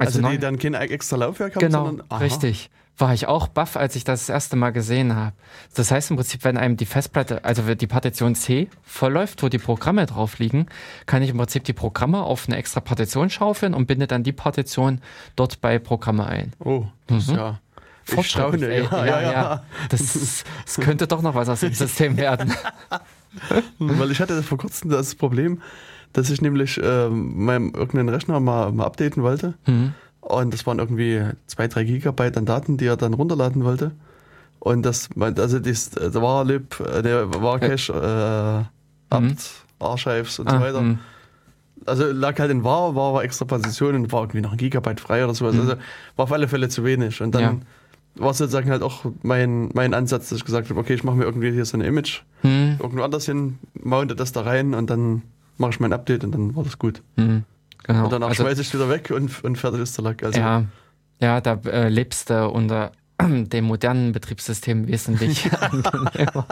Also, 0.00 0.18
also 0.18 0.30
die 0.30 0.38
dann 0.38 0.58
kein 0.58 0.74
extra 0.74 1.16
Laufwerk 1.16 1.56
haben, 1.56 1.60
genau, 1.60 1.86
sondern, 1.86 2.18
richtig. 2.18 2.70
War 2.98 3.14
ich 3.14 3.26
auch 3.26 3.48
baff, 3.48 3.76
als 3.76 3.96
ich 3.96 4.04
das 4.04 4.26
das 4.26 4.28
erste 4.28 4.56
Mal 4.56 4.70
gesehen 4.70 5.16
habe. 5.16 5.34
Das 5.74 5.90
heißt 5.90 6.10
im 6.10 6.16
Prinzip, 6.16 6.44
wenn 6.44 6.58
einem 6.58 6.76
die 6.76 6.84
Festplatte, 6.84 7.44
also 7.44 7.74
die 7.74 7.86
Partition 7.86 8.34
C 8.34 8.68
vollläuft, 8.82 9.42
wo 9.42 9.48
die 9.48 9.58
Programme 9.58 10.04
drauf 10.04 10.38
liegen, 10.38 10.66
kann 11.06 11.22
ich 11.22 11.30
im 11.30 11.38
Prinzip 11.38 11.64
die 11.64 11.72
Programme 11.72 12.22
auf 12.22 12.46
eine 12.46 12.58
extra 12.58 12.80
Partition 12.80 13.30
schaufeln 13.30 13.72
und 13.72 13.86
binde 13.86 14.06
dann 14.06 14.22
die 14.22 14.32
Partition 14.32 15.00
dort 15.34 15.62
bei 15.62 15.78
Programme 15.78 16.26
ein. 16.26 16.52
Oh, 16.58 16.84
das 17.06 17.28
mhm. 17.28 17.36
ja. 17.36 17.60
Ich 18.06 18.26
staune, 18.28 18.76
ja, 18.76 18.84
ja, 18.90 19.06
ja, 19.06 19.32
ja. 19.32 19.62
Das, 19.88 20.44
das 20.64 20.74
könnte 20.76 21.06
doch 21.06 21.22
noch 21.22 21.34
was 21.34 21.48
aus 21.48 21.60
dem 21.60 21.72
System 21.72 22.16
werden. 22.16 22.52
Weil 23.78 24.10
ich 24.10 24.20
hatte 24.20 24.42
vor 24.42 24.58
kurzem 24.58 24.90
das 24.90 25.14
Problem, 25.14 25.62
dass 26.12 26.30
ich 26.30 26.42
nämlich 26.42 26.82
äh, 26.82 27.08
meinem 27.08 27.72
irgendeinen 27.74 28.08
Rechner 28.08 28.40
mal, 28.40 28.72
mal 28.72 28.84
updaten 28.84 29.22
wollte. 29.22 29.54
Mhm. 29.66 29.94
Und 30.20 30.52
das 30.52 30.66
waren 30.66 30.78
irgendwie 30.78 31.22
zwei, 31.46 31.68
drei 31.68 31.84
Gigabyte 31.84 32.36
an 32.36 32.46
Daten, 32.46 32.76
die 32.76 32.86
er 32.86 32.96
dann 32.96 33.14
runterladen 33.14 33.64
wollte. 33.64 33.92
Und 34.58 34.82
das, 34.82 35.08
also 35.18 35.58
das, 35.58 35.90
das 35.90 36.14
war 36.14 36.44
Lib, 36.44 36.76
der 36.78 37.32
war 37.34 37.58
Cache, 37.58 37.92
äh, 37.92 39.14
Abt, 39.14 39.22
mhm. 39.24 39.36
Archives 39.78 40.38
und 40.38 40.50
so 40.50 40.56
ah, 40.56 40.60
weiter. 40.60 40.82
Mh. 40.82 40.98
Also 41.86 42.12
lag 42.12 42.38
halt 42.38 42.50
in 42.50 42.62
war, 42.62 42.94
war 42.94 43.08
aber 43.10 43.24
extra 43.24 43.46
Position 43.46 43.94
und 43.94 44.12
war 44.12 44.20
irgendwie 44.20 44.42
noch 44.42 44.52
ein 44.52 44.58
Gigabyte 44.58 45.00
frei 45.00 45.24
oder 45.24 45.34
sowas. 45.34 45.54
Mhm. 45.54 45.62
Also 45.62 45.72
war 46.16 46.24
auf 46.24 46.32
alle 46.32 46.46
Fälle 46.46 46.68
zu 46.68 46.84
wenig. 46.84 47.22
Und 47.22 47.34
dann 47.34 47.42
ja. 47.42 47.56
war 48.16 48.34
sozusagen 48.34 48.70
halt 48.70 48.82
auch 48.82 49.06
mein, 49.22 49.70
mein 49.72 49.94
Ansatz, 49.94 50.28
dass 50.28 50.38
ich 50.38 50.44
gesagt 50.44 50.68
habe, 50.68 50.78
okay, 50.78 50.92
ich 50.92 51.04
mache 51.04 51.16
mir 51.16 51.24
irgendwie 51.24 51.50
hier 51.50 51.64
so 51.64 51.78
ein 51.78 51.80
Image, 51.80 52.20
mhm. 52.42 52.76
irgendwo 52.78 53.02
anders 53.02 53.24
hin, 53.24 53.58
mounte 53.82 54.14
das 54.14 54.32
da 54.32 54.42
rein 54.42 54.74
und 54.74 54.90
dann 54.90 55.22
mache 55.60 55.72
ich 55.72 55.80
mein 55.80 55.92
Update 55.92 56.24
und 56.24 56.32
dann 56.32 56.56
war 56.56 56.64
das 56.64 56.78
gut. 56.78 57.02
Mhm. 57.16 57.44
Genau. 57.84 58.04
Und 58.04 58.12
danach 58.12 58.28
also, 58.28 58.42
schmeiße 58.42 58.60
ich 58.60 58.68
es 58.68 58.74
wieder 58.74 58.88
weg 58.88 59.10
und, 59.10 59.42
und 59.44 59.56
fertig 59.56 59.80
ist 59.80 59.96
der 59.96 60.04
Lack. 60.04 60.22
Also, 60.22 60.38
ja, 60.38 60.64
ja, 61.20 61.40
da 61.40 61.54
äh, 61.66 61.88
lebst 61.88 62.30
du 62.30 62.48
unter 62.48 62.92
dem 63.20 63.64
modernen 63.64 64.12
Betriebssystem 64.12 64.86
wesentlich 64.86 65.50
angenehmer. 65.60 66.46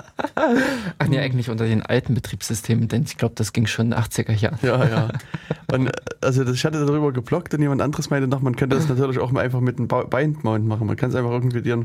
Ach 0.99 1.09
nee, 1.09 1.19
eigentlich 1.19 1.51
unter 1.51 1.67
den 1.67 1.83
alten 1.83 2.15
Betriebssystemen, 2.15 2.89
denn 2.89 3.03
ich 3.03 3.17
glaube, 3.17 3.35
das 3.35 3.53
ging 3.53 3.67
schon 3.67 3.87
in 3.87 3.91
den 3.93 4.01
80er 4.01 4.33
Jahren. 4.33 4.59
Ja, 4.63 4.85
ja. 4.87 5.09
Und 5.73 5.91
also 6.23 6.45
ich 6.45 6.65
hatte 6.65 6.85
darüber 6.85 7.13
geblockt 7.13 7.53
und 7.53 7.61
jemand 7.61 7.83
anderes 7.83 8.09
meinte 8.09 8.27
noch, 8.27 8.41
man 8.41 8.57
könnte 8.57 8.75
das 8.75 8.89
natürlich 8.89 9.19
auch 9.19 9.33
mal 9.33 9.45
einfach 9.45 9.61
mit 9.61 9.79
einem 9.79 9.87
Bind-Mount 9.87 10.67
machen. 10.67 10.87
Man 10.87 10.97
kann 10.97 11.11
es 11.11 11.17
einfach 11.17 11.31
irgendwie 11.31 11.61
dir 11.61 11.85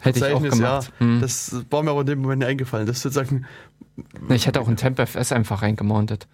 Hätte 0.00 0.18
ich 0.18 0.34
auch 0.34 0.42
gemacht. 0.42 0.92
Ja, 0.98 1.06
hm. 1.06 1.20
Das 1.20 1.54
war 1.70 1.82
mir 1.82 1.90
aber 1.90 2.00
in 2.00 2.06
dem 2.06 2.22
Moment 2.22 2.40
nicht 2.40 2.48
eingefallen. 2.48 2.86
Das 2.86 3.02
sozusagen. 3.02 3.44
Ich 4.30 4.46
hätte 4.46 4.60
auch 4.60 4.68
ein 4.68 4.76
TempFS 4.76 5.30
einfach 5.32 5.62
reingemountet. 5.62 6.26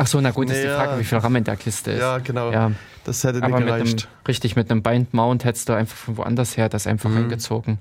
Ach 0.00 0.06
so, 0.06 0.18
na 0.18 0.30
gut, 0.30 0.48
naja, 0.48 0.58
ist 0.58 0.64
die 0.64 0.74
Frage, 0.74 1.00
wie 1.00 1.04
viel 1.04 1.18
RAM 1.18 1.36
in 1.36 1.44
der 1.44 1.56
Kiste 1.56 1.90
ist. 1.90 2.00
Ja, 2.00 2.16
genau. 2.18 2.50
Ja. 2.50 2.72
Das 3.04 3.22
hätte 3.22 3.40
nicht 3.40 3.44
Aber 3.44 3.60
gereicht. 3.60 3.84
Mit 3.84 4.04
einem, 4.04 4.12
richtig, 4.28 4.56
mit 4.56 4.70
einem 4.70 4.82
Bind-Mount 4.82 5.44
hättest 5.44 5.68
du 5.68 5.74
einfach 5.74 5.96
von 5.96 6.16
woanders 6.16 6.56
her 6.56 6.70
das 6.70 6.86
einfach 6.86 7.10
mhm. 7.10 7.18
eingezogen. 7.18 7.78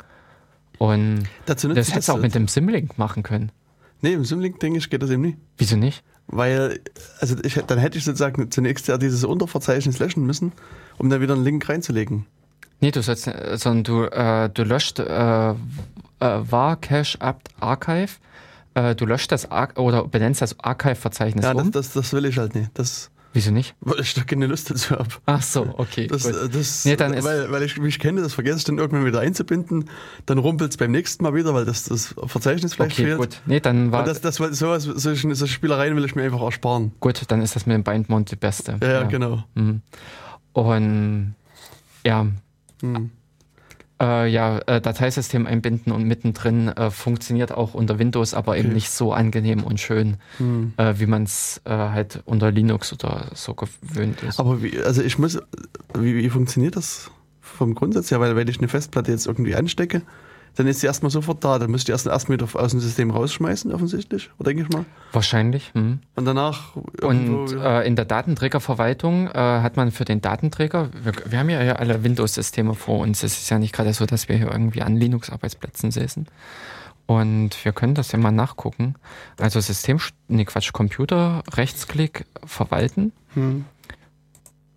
Und 0.77 1.23
das 1.45 1.63
hättest 1.63 2.09
du 2.09 2.13
auch 2.13 2.19
mit 2.19 2.35
dem 2.35 2.49
Simlink 2.49 2.97
machen 2.97 3.23
können. 3.23 3.53
Nee, 4.01 4.13
im 4.13 4.25
Simlink, 4.25 4.59
denke 4.59 4.79
ich, 4.79 4.89
geht 4.89 5.01
das 5.01 5.09
eben 5.11 5.21
nicht. 5.21 5.37
Wieso 5.57 5.77
nicht? 5.77 6.03
Weil, 6.27 6.81
also 7.21 7.37
ich, 7.41 7.55
dann 7.55 7.79
hätte 7.79 7.97
ich 7.97 8.03
sozusagen 8.03 8.51
zunächst 8.51 8.89
ja 8.89 8.97
dieses 8.97 9.23
Unterverzeichnis 9.23 9.99
löschen 9.99 10.25
müssen, 10.25 10.51
um 10.97 11.09
da 11.09 11.21
wieder 11.21 11.35
einen 11.35 11.45
Link 11.45 11.69
reinzulegen. 11.69 12.25
Nee, 12.81 12.91
du 12.91 13.01
sollst, 13.01 13.31
sondern 13.53 13.83
du, 13.85 14.03
äh, 14.03 14.49
du 14.49 14.63
löscht 14.63 14.99
äh, 14.99 15.51
äh, 15.51 15.55
var 16.19 16.75
cache 16.75 17.19
apt 17.21 17.49
archive 17.61 18.11
äh, 18.79 18.95
du 18.95 19.05
löscht 19.05 19.31
das 19.31 19.49
Ar 19.51 19.69
oder 19.77 20.07
benennst 20.07 20.41
das 20.41 20.59
Archive-Verzeichnis 20.59 21.45
ja, 21.45 21.51
um? 21.51 21.71
Das, 21.71 21.87
das, 21.87 21.93
das 21.93 22.13
will 22.13 22.25
ich 22.25 22.37
halt 22.37 22.55
nicht. 22.55 22.71
Das, 22.73 23.11
Wieso 23.31 23.51
nicht? 23.51 23.75
Weil 23.81 23.99
ich 23.99 24.13
da 24.13 24.23
keine 24.23 24.47
Lust 24.47 24.71
dazu 24.71 24.91
habe. 24.95 25.09
Ach 25.25 25.41
so, 25.41 25.73
okay. 25.77 26.07
Das, 26.07 26.23
das, 26.23 26.85
nee, 26.85 26.95
dann 26.95 27.23
weil, 27.23 27.51
weil 27.51 27.63
ich 27.63 27.77
mich 27.77 27.99
kenne, 27.99 28.21
das 28.21 28.33
vergesse 28.33 28.57
ich 28.57 28.63
dann 28.63 28.77
irgendwann 28.77 29.05
wieder 29.05 29.19
einzubinden. 29.19 29.89
Dann 30.25 30.39
rumpelt 30.39 30.71
es 30.71 30.77
beim 30.77 30.91
nächsten 30.91 31.23
Mal 31.23 31.35
wieder, 31.35 31.53
weil 31.53 31.65
das, 31.65 31.83
das 31.83 32.15
Verzeichnis 32.25 32.73
vielleicht 32.73 32.93
okay, 32.93 33.05
fehlt. 33.05 33.17
Gut. 33.17 33.41
Nee, 33.45 33.59
dann 33.59 33.91
war 33.91 34.03
das, 34.03 34.21
das, 34.21 34.37
sowas, 34.37 34.83
solche, 34.83 35.35
solche 35.35 35.53
Spielereien 35.53 35.95
will 35.95 36.05
ich 36.05 36.15
mir 36.15 36.23
einfach 36.23 36.41
ersparen. 36.41 36.91
Gut, 36.99 37.21
dann 37.27 37.41
ist 37.41 37.55
das 37.55 37.65
mit 37.65 37.75
dem 37.75 37.83
Bindmount 37.83 38.31
die 38.31 38.35
beste. 38.35 38.77
Ja, 38.81 38.87
ja. 38.87 39.03
genau. 39.03 39.43
Mhm. 39.53 39.81
Und 40.53 41.35
ja. 42.03 42.27
Mhm. 42.81 43.11
Äh, 44.01 44.27
ja, 44.29 44.59
äh, 44.59 44.79
Dateisystem 44.79 45.45
einbinden 45.45 45.91
und 45.91 46.05
mittendrin 46.05 46.69
äh, 46.69 46.89
funktioniert 46.89 47.51
auch 47.51 47.73
unter 47.73 47.99
Windows, 47.99 48.33
aber 48.33 48.57
eben 48.57 48.71
nicht 48.71 48.91
so 48.91 49.11
angenehm 49.11 49.63
und 49.63 49.79
schön, 49.79 50.17
hm. 50.37 50.73
Äh, 50.77 50.93
wie 50.97 51.05
man 51.05 51.23
es 51.23 51.61
äh, 51.65 51.71
halt 51.71 52.21
unter 52.25 52.49
Linux 52.49 52.93
oder 52.93 53.27
so 53.33 53.55
gewöhnt 53.55 54.23
ist. 54.23 54.39
Aber 54.39 54.63
wie, 54.63 54.79
also 54.81 55.01
ich 55.01 55.19
muss, 55.19 55.37
wie, 55.93 56.15
wie 56.15 56.29
funktioniert 56.29 56.77
das 56.77 57.11
vom 57.41 57.75
Grundsatz 57.75 58.09
her? 58.09 58.21
Weil 58.21 58.37
wenn 58.37 58.47
ich 58.47 58.59
eine 58.59 58.69
Festplatte 58.69 59.11
jetzt 59.11 59.27
irgendwie 59.27 59.55
anstecke, 59.55 60.03
dann 60.55 60.67
ist 60.67 60.81
sie 60.81 60.87
erstmal 60.87 61.09
sofort 61.09 61.43
da. 61.43 61.59
Dann 61.59 61.71
müsst 61.71 61.89
ihr 61.89 61.93
erst 61.93 62.07
erstmal 62.07 62.39
wieder 62.39 62.47
aus 62.59 62.71
dem 62.71 62.79
System 62.79 63.11
rausschmeißen, 63.11 63.73
offensichtlich, 63.73 64.29
oder 64.37 64.49
denke 64.49 64.63
ich 64.63 64.69
mal. 64.69 64.85
Wahrscheinlich. 65.11 65.71
Hm. 65.73 65.99
Und 66.15 66.25
danach. 66.25 66.75
Und 67.01 67.53
äh, 67.53 67.83
in 67.83 67.95
der 67.95 68.05
Datenträgerverwaltung 68.05 69.27
äh, 69.27 69.31
hat 69.33 69.77
man 69.77 69.91
für 69.91 70.05
den 70.05 70.21
Datenträger, 70.21 70.89
wir, 71.03 71.13
wir 71.25 71.39
haben 71.39 71.49
ja 71.49 71.59
alle 71.73 72.03
Windows-Systeme 72.03 72.75
vor 72.75 72.99
uns. 72.99 73.23
Es 73.23 73.39
ist 73.39 73.49
ja 73.49 73.59
nicht 73.59 73.73
gerade 73.73 73.93
so, 73.93 74.05
dass 74.05 74.29
wir 74.29 74.37
hier 74.37 74.51
irgendwie 74.51 74.81
an 74.81 74.95
Linux-Arbeitsplätzen 74.95 75.91
säßen. 75.91 76.27
Und 77.05 77.65
wir 77.65 77.71
können 77.71 77.95
das 77.95 78.11
ja 78.11 78.19
mal 78.19 78.31
nachgucken. 78.31 78.93
Also 79.39 79.59
System, 79.59 79.99
nee 80.27 80.45
Quatsch, 80.45 80.71
Computer, 80.73 81.41
Rechtsklick, 81.53 82.25
verwalten. 82.45 83.13
Hm. 83.33 83.65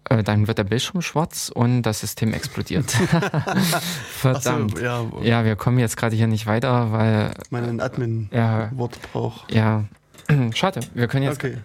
Äh, 0.08 0.22
dann 0.22 0.48
wird 0.48 0.58
der 0.58 0.64
Bildschirm 0.64 1.02
schwarz 1.02 1.50
und 1.54 1.82
das 1.82 2.00
System 2.00 2.34
explodiert. 2.34 2.90
Verdammt. 4.10 4.78
So, 4.78 4.82
ja. 4.82 5.06
ja. 5.22 5.44
wir 5.44 5.56
kommen 5.56 5.78
jetzt 5.78 5.96
gerade 5.96 6.16
hier 6.16 6.26
nicht 6.26 6.46
weiter, 6.46 6.92
weil. 6.92 7.34
Mein 7.50 7.80
Admin-Wort 7.80 8.96
ja, 8.96 9.08
braucht. 9.12 9.52
Ja, 9.52 9.84
schade. 10.54 10.80
Wir 10.94 11.08
können 11.08 11.24
jetzt. 11.24 11.42
Okay. 11.42 11.58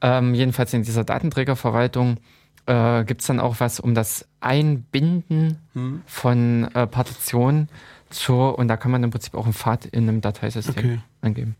Ähm, 0.00 0.34
jedenfalls 0.34 0.72
in 0.74 0.82
dieser 0.82 1.04
Datenträgerverwaltung 1.04 2.18
äh, 2.66 3.04
gibt 3.04 3.20
es 3.20 3.26
dann 3.26 3.40
auch 3.40 3.60
was 3.60 3.80
um 3.80 3.94
das 3.94 4.26
Einbinden 4.40 5.58
hm. 5.74 6.02
von 6.06 6.68
äh, 6.74 6.86
Partitionen 6.86 7.68
zur, 8.10 8.58
und 8.58 8.68
da 8.68 8.76
kann 8.76 8.90
man 8.90 9.02
im 9.02 9.10
Prinzip 9.10 9.34
auch 9.34 9.44
einen 9.44 9.54
Pfad 9.54 9.86
in 9.86 10.08
einem 10.08 10.20
Dateisystem 10.20 10.72
okay. 10.76 11.00
angeben. 11.20 11.56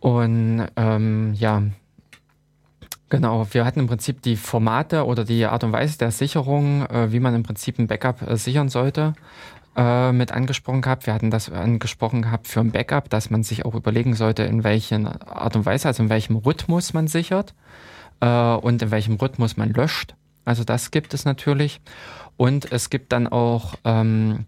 Und 0.00 0.66
ähm, 0.76 1.34
ja, 1.34 1.62
Genau, 3.10 3.46
wir 3.52 3.64
hatten 3.64 3.80
im 3.80 3.86
Prinzip 3.86 4.20
die 4.20 4.36
Formate 4.36 5.06
oder 5.06 5.24
die 5.24 5.46
Art 5.46 5.64
und 5.64 5.72
Weise 5.72 5.96
der 5.96 6.10
Sicherung, 6.10 6.84
äh, 6.86 7.10
wie 7.10 7.20
man 7.20 7.34
im 7.34 7.42
Prinzip 7.42 7.78
ein 7.78 7.86
Backup 7.86 8.22
äh, 8.28 8.36
sichern 8.36 8.68
sollte, 8.68 9.14
äh, 9.76 10.12
mit 10.12 10.32
angesprochen 10.32 10.82
gehabt. 10.82 11.06
Wir 11.06 11.14
hatten 11.14 11.30
das 11.30 11.50
angesprochen 11.50 12.22
gehabt 12.22 12.48
für 12.48 12.60
ein 12.60 12.70
Backup, 12.70 13.08
dass 13.08 13.30
man 13.30 13.42
sich 13.42 13.64
auch 13.64 13.74
überlegen 13.74 14.14
sollte, 14.14 14.42
in 14.42 14.62
welcher 14.62 15.26
Art 15.26 15.56
und 15.56 15.64
Weise, 15.64 15.88
also 15.88 16.02
in 16.02 16.10
welchem 16.10 16.36
Rhythmus 16.36 16.92
man 16.92 17.08
sichert 17.08 17.54
äh, 18.20 18.26
und 18.26 18.82
in 18.82 18.90
welchem 18.90 19.14
Rhythmus 19.16 19.56
man 19.56 19.72
löscht. 19.72 20.14
Also 20.44 20.64
das 20.64 20.90
gibt 20.90 21.14
es 21.14 21.24
natürlich. 21.24 21.80
Und 22.36 22.70
es 22.72 22.90
gibt 22.90 23.12
dann 23.12 23.26
auch 23.26 23.74
ähm, 23.84 24.46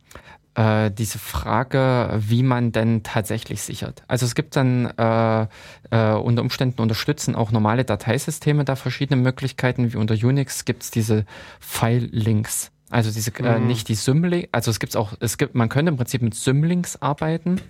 äh, 0.54 0.90
diese 0.90 1.18
Frage, 1.18 2.10
wie 2.18 2.42
man 2.42 2.72
denn 2.72 3.02
tatsächlich 3.02 3.62
sichert. 3.62 4.02
Also 4.08 4.26
es 4.26 4.34
gibt 4.34 4.56
dann 4.56 4.86
äh, 4.86 5.46
äh, 5.90 6.12
unter 6.14 6.42
Umständen 6.42 6.80
unterstützen 6.80 7.34
auch 7.34 7.52
normale 7.52 7.84
Dateisysteme 7.84 8.64
da 8.64 8.76
verschiedene 8.76 9.20
Möglichkeiten. 9.20 9.92
Wie 9.92 9.96
unter 9.96 10.14
Unix 10.14 10.64
gibt 10.64 10.82
es 10.82 10.90
diese 10.90 11.24
File-Links. 11.60 12.72
Also 12.90 13.12
diese 13.12 13.30
äh, 13.38 13.58
mhm. 13.58 13.68
nicht 13.68 13.88
die 13.88 13.94
Symlinks, 13.94 14.48
also 14.50 14.72
es 14.72 14.80
gibt 14.80 14.96
auch, 14.96 15.12
es 15.20 15.38
gibt, 15.38 15.54
man 15.54 15.68
könnte 15.68 15.90
im 15.90 15.96
Prinzip 15.96 16.22
mit 16.22 16.34
Symlinks 16.34 17.00
arbeiten, 17.00 17.60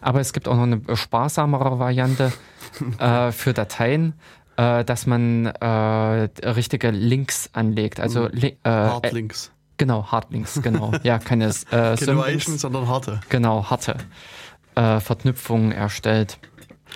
aber 0.00 0.20
es 0.20 0.32
gibt 0.32 0.48
auch 0.48 0.56
noch 0.56 0.64
eine 0.64 0.82
sparsamere 0.96 1.78
Variante 1.78 2.32
äh, 2.98 3.30
für 3.30 3.52
Dateien, 3.52 4.14
äh, 4.56 4.84
dass 4.84 5.06
man 5.06 5.46
äh, 5.46 5.66
richtige 6.48 6.90
Links 6.90 7.48
anlegt. 7.52 8.00
Also 8.00 8.22
mhm. 8.22 8.42
äh, 8.42 8.56
Hardlinks. 8.64 9.52
Genau, 9.78 10.06
Hardlinks, 10.10 10.62
genau. 10.62 10.92
ja, 11.02 11.18
keine 11.18 11.48
äh, 11.48 11.50
Keine 11.96 12.40
sondern 12.40 12.88
harte. 12.88 13.20
Genau, 13.28 13.68
harte 13.68 13.96
äh, 14.74 15.00
Verknüpfungen 15.00 15.72
erstellt. 15.72 16.38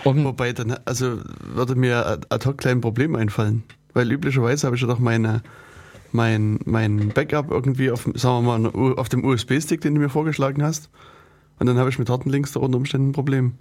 Um 0.03 0.23
Wobei 0.23 0.53
dann, 0.53 0.77
also 0.85 1.19
würde 1.41 1.75
mir 1.75 2.05
ad 2.29 2.45
hoc 2.47 2.57
klein 2.57 2.81
Problem 2.81 3.15
einfallen. 3.15 3.63
Weil 3.93 4.11
üblicherweise 4.11 4.65
habe 4.65 4.75
ich 4.75 4.81
ja 4.81 4.87
doch 4.87 4.99
meine, 4.99 5.41
mein, 6.11 6.59
mein 6.65 7.09
Backup 7.09 7.51
irgendwie 7.51 7.91
auf, 7.91 8.09
sagen 8.15 8.45
wir 8.45 8.57
mal, 8.57 8.93
auf 8.95 9.09
dem 9.09 9.25
USB-Stick, 9.25 9.81
den 9.81 9.95
du 9.95 10.01
mir 10.01 10.09
vorgeschlagen 10.09 10.63
hast. 10.63 10.89
Und 11.59 11.67
dann 11.67 11.77
habe 11.77 11.89
ich 11.89 11.99
mit 11.99 12.09
harten 12.09 12.29
Links 12.29 12.53
da 12.53 12.61
unter 12.61 12.77
Umständen 12.77 13.09
ein 13.09 13.13
Problem. 13.13 13.57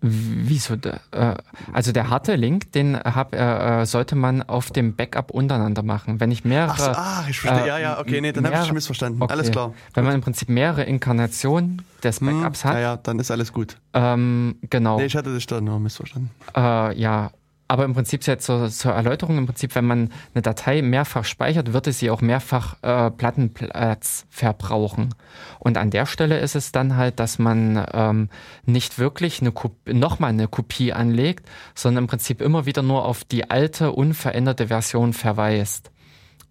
Wieso? 0.00 0.74
Äh, 0.74 1.34
also 1.72 1.90
der 1.90 2.08
harte 2.08 2.36
Link, 2.36 2.70
den 2.72 2.96
hab, 2.96 3.34
äh, 3.34 3.84
sollte 3.84 4.14
man 4.14 4.42
auf 4.42 4.70
dem 4.70 4.94
Backup 4.94 5.32
untereinander 5.32 5.82
machen. 5.82 6.20
Wenn 6.20 6.30
ich 6.30 6.44
mehrere. 6.44 6.70
Ach, 6.70 6.78
so, 6.78 6.90
ah, 6.90 7.24
ich 7.28 7.40
verstehe. 7.40 7.64
Äh, 7.64 7.68
ja, 7.68 7.78
ja, 7.78 8.00
okay, 8.00 8.20
nee, 8.20 8.32
dann 8.32 8.46
habe 8.46 8.64
ich 8.64 8.72
missverstanden. 8.72 9.20
Okay. 9.20 9.32
Alles 9.32 9.50
klar. 9.50 9.74
Wenn 9.94 10.04
man 10.04 10.14
im 10.14 10.20
Prinzip 10.20 10.48
mehrere 10.48 10.84
Inkarnationen 10.84 11.82
des 12.04 12.20
hm, 12.20 12.26
Backups 12.40 12.62
hm, 12.62 12.70
hat. 12.70 12.76
Ja, 12.76 12.80
ja, 12.80 12.96
dann 12.96 13.18
ist 13.18 13.30
alles 13.30 13.52
gut. 13.52 13.76
Ähm, 13.92 14.56
genau. 14.70 14.98
Nee, 14.98 15.06
ich 15.06 15.16
hatte 15.16 15.34
dich 15.34 15.46
da 15.46 15.60
nur 15.60 15.80
missverstanden. 15.80 16.30
Äh, 16.56 16.96
ja, 16.98 17.30
aber 17.68 17.84
im 17.84 17.92
Prinzip 17.92 18.26
jetzt 18.26 18.46
zur, 18.46 18.70
zur, 18.70 18.92
Erläuterung, 18.92 19.36
im 19.36 19.46
Prinzip, 19.46 19.74
wenn 19.74 19.84
man 19.84 20.10
eine 20.34 20.40
Datei 20.40 20.80
mehrfach 20.80 21.24
speichert, 21.24 21.74
wird 21.74 21.86
es 21.86 21.98
sie 21.98 22.10
auch 22.10 22.22
mehrfach 22.22 22.76
äh, 22.82 23.10
Plattenplatz 23.10 24.26
verbrauchen. 24.30 25.14
Und 25.58 25.76
an 25.76 25.90
der 25.90 26.06
Stelle 26.06 26.38
ist 26.38 26.56
es 26.56 26.72
dann 26.72 26.96
halt, 26.96 27.20
dass 27.20 27.38
man 27.38 27.86
ähm, 27.92 28.30
nicht 28.64 28.98
wirklich 28.98 29.42
eine 29.42 29.52
nochmal 29.86 30.30
eine 30.30 30.48
Kopie 30.48 30.94
anlegt, 30.94 31.46
sondern 31.74 32.04
im 32.04 32.08
Prinzip 32.08 32.40
immer 32.40 32.64
wieder 32.64 32.82
nur 32.82 33.04
auf 33.04 33.22
die 33.24 33.50
alte, 33.50 33.92
unveränderte 33.92 34.68
Version 34.68 35.12
verweist. 35.12 35.90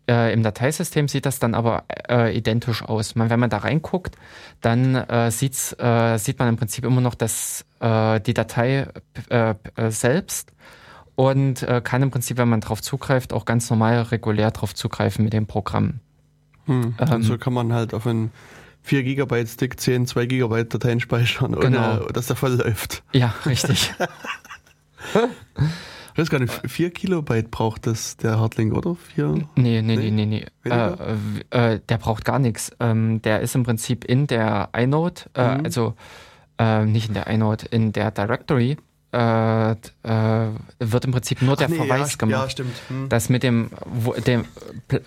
Äh, 0.07 0.31
Im 0.33 0.43
Dateisystem 0.43 1.07
sieht 1.07 1.25
das 1.25 1.39
dann 1.39 1.55
aber 1.55 1.85
äh, 2.07 2.37
identisch 2.37 2.83
aus. 2.83 3.15
Man, 3.15 3.31
wenn 3.31 3.39
man 3.39 3.49
da 3.49 3.57
reinguckt, 3.57 4.15
dann 4.61 4.95
äh, 4.95 5.31
sieht's, 5.31 5.73
äh, 5.79 6.17
sieht 6.17 6.37
man 6.37 6.47
im 6.47 6.57
Prinzip 6.57 6.85
immer 6.85 7.01
noch 7.01 7.15
das, 7.15 7.65
äh, 7.79 8.21
die 8.21 8.33
Datei 8.33 8.87
äh, 9.29 9.55
selbst 9.89 10.53
und 11.17 11.63
äh, 11.63 11.81
kann 11.83 12.03
im 12.03 12.11
Prinzip, 12.11 12.37
wenn 12.37 12.47
man 12.47 12.61
darauf 12.61 12.81
zugreift, 12.81 13.33
auch 13.33 13.45
ganz 13.45 13.69
normal 13.71 14.03
regulär 14.03 14.51
darauf 14.51 14.75
zugreifen 14.75 15.25
mit 15.25 15.33
dem 15.33 15.47
Programm. 15.47 15.99
Hm. 16.65 16.93
Ähm, 16.99 17.11
also 17.11 17.39
kann 17.39 17.53
man 17.53 17.73
halt 17.73 17.95
auf 17.95 18.05
einen 18.05 18.31
4 18.83 19.03
GB 19.03 19.47
Stick 19.47 19.79
10, 19.79 20.05
2 20.05 20.27
GB 20.27 20.63
Dateien 20.65 20.99
speichern, 20.99 21.53
genau. 21.59 22.01
ohne 22.01 22.13
dass 22.13 22.27
der 22.27 22.35
voll 22.35 22.53
läuft. 22.53 23.03
Ja, 23.13 23.33
richtig. 23.45 23.93
Ich 26.13 26.21
weiß 26.21 26.31
gar 26.31 26.39
nicht, 26.39 26.51
4 26.65 26.89
Kilobyte 26.89 27.51
braucht 27.51 27.85
das 27.85 28.17
der 28.17 28.39
Hardlink, 28.39 28.73
oder? 28.73 28.95
4? 28.95 29.35
Nee, 29.55 29.83
nee, 29.83 29.95
nee, 29.95 30.09
nee, 30.09 30.25
nee. 30.25 30.45
Äh, 30.63 30.93
äh, 31.51 31.79
der 31.87 31.97
braucht 31.99 32.25
gar 32.25 32.39
nichts. 32.39 32.71
Ähm, 32.79 33.21
der 33.21 33.41
ist 33.41 33.53
im 33.53 33.61
Prinzip 33.61 34.03
in 34.03 34.25
der 34.25 34.69
inode, 34.75 35.21
äh, 35.35 35.59
mhm. 35.59 35.65
also 35.65 35.93
äh, 36.57 36.85
nicht 36.85 37.09
in 37.09 37.13
der 37.13 37.27
inode, 37.27 37.67
in 37.67 37.93
der 37.93 38.09
Directory 38.09 38.77
äh, 39.11 39.71
äh, 39.71 39.75
wird 40.79 41.05
im 41.05 41.11
Prinzip 41.11 41.41
nur 41.41 41.55
der 41.55 41.69
nee, 41.69 41.77
Verweis 41.77 42.11
ja, 42.13 42.17
gemacht. 42.17 42.43
Ja, 42.43 42.49
stimmt. 42.49 42.75
Hm. 42.89 43.09
Dass 43.09 43.29
mit 43.29 43.43
dem, 43.43 43.69
wo, 43.85 44.13
dem 44.13 44.45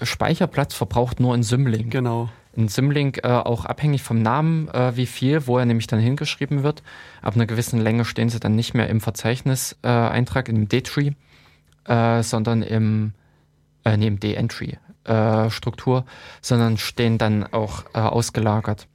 Speicherplatz 0.03 0.75
verbraucht 0.75 1.21
nur 1.21 1.35
ein 1.35 1.43
Symlink. 1.43 1.91
Genau. 1.91 2.31
Ein 2.57 2.69
Symlink 2.69 3.21
äh, 3.23 3.29
auch 3.29 3.65
abhängig 3.65 4.03
vom 4.03 4.23
Namen, 4.23 4.69
äh, 4.69 4.97
wie 4.97 5.07
viel, 5.07 5.47
wo 5.47 5.59
er 5.59 5.67
nämlich 5.67 5.87
dann 5.87 6.01
hingeschrieben 6.01 6.63
wird. 6.63 6.83
Ab 7.23 7.35
einer 7.37 7.47
gewissen 7.47 7.81
Länge 7.81 8.05
stehen 8.05 8.29
sie 8.29 8.41
dann 8.41 8.57
nicht 8.57 8.75
mehr 8.75 8.89
im 8.89 9.01
Verzeichnis-Eintrag, 9.01 10.49
äh, 10.49 10.53
dem 10.53 10.69
D-Tree, 10.69 11.13
äh, 11.85 12.23
sondern 12.23 12.63
im, 12.63 13.13
äh, 13.85 13.97
nee, 13.97 14.09
im 14.09 14.19
D-Entry-Struktur, 14.19 16.05
sondern 16.41 16.77
stehen 16.79 17.19
dann 17.19 17.45
auch 17.53 17.85
ausgelagert. 17.95 18.89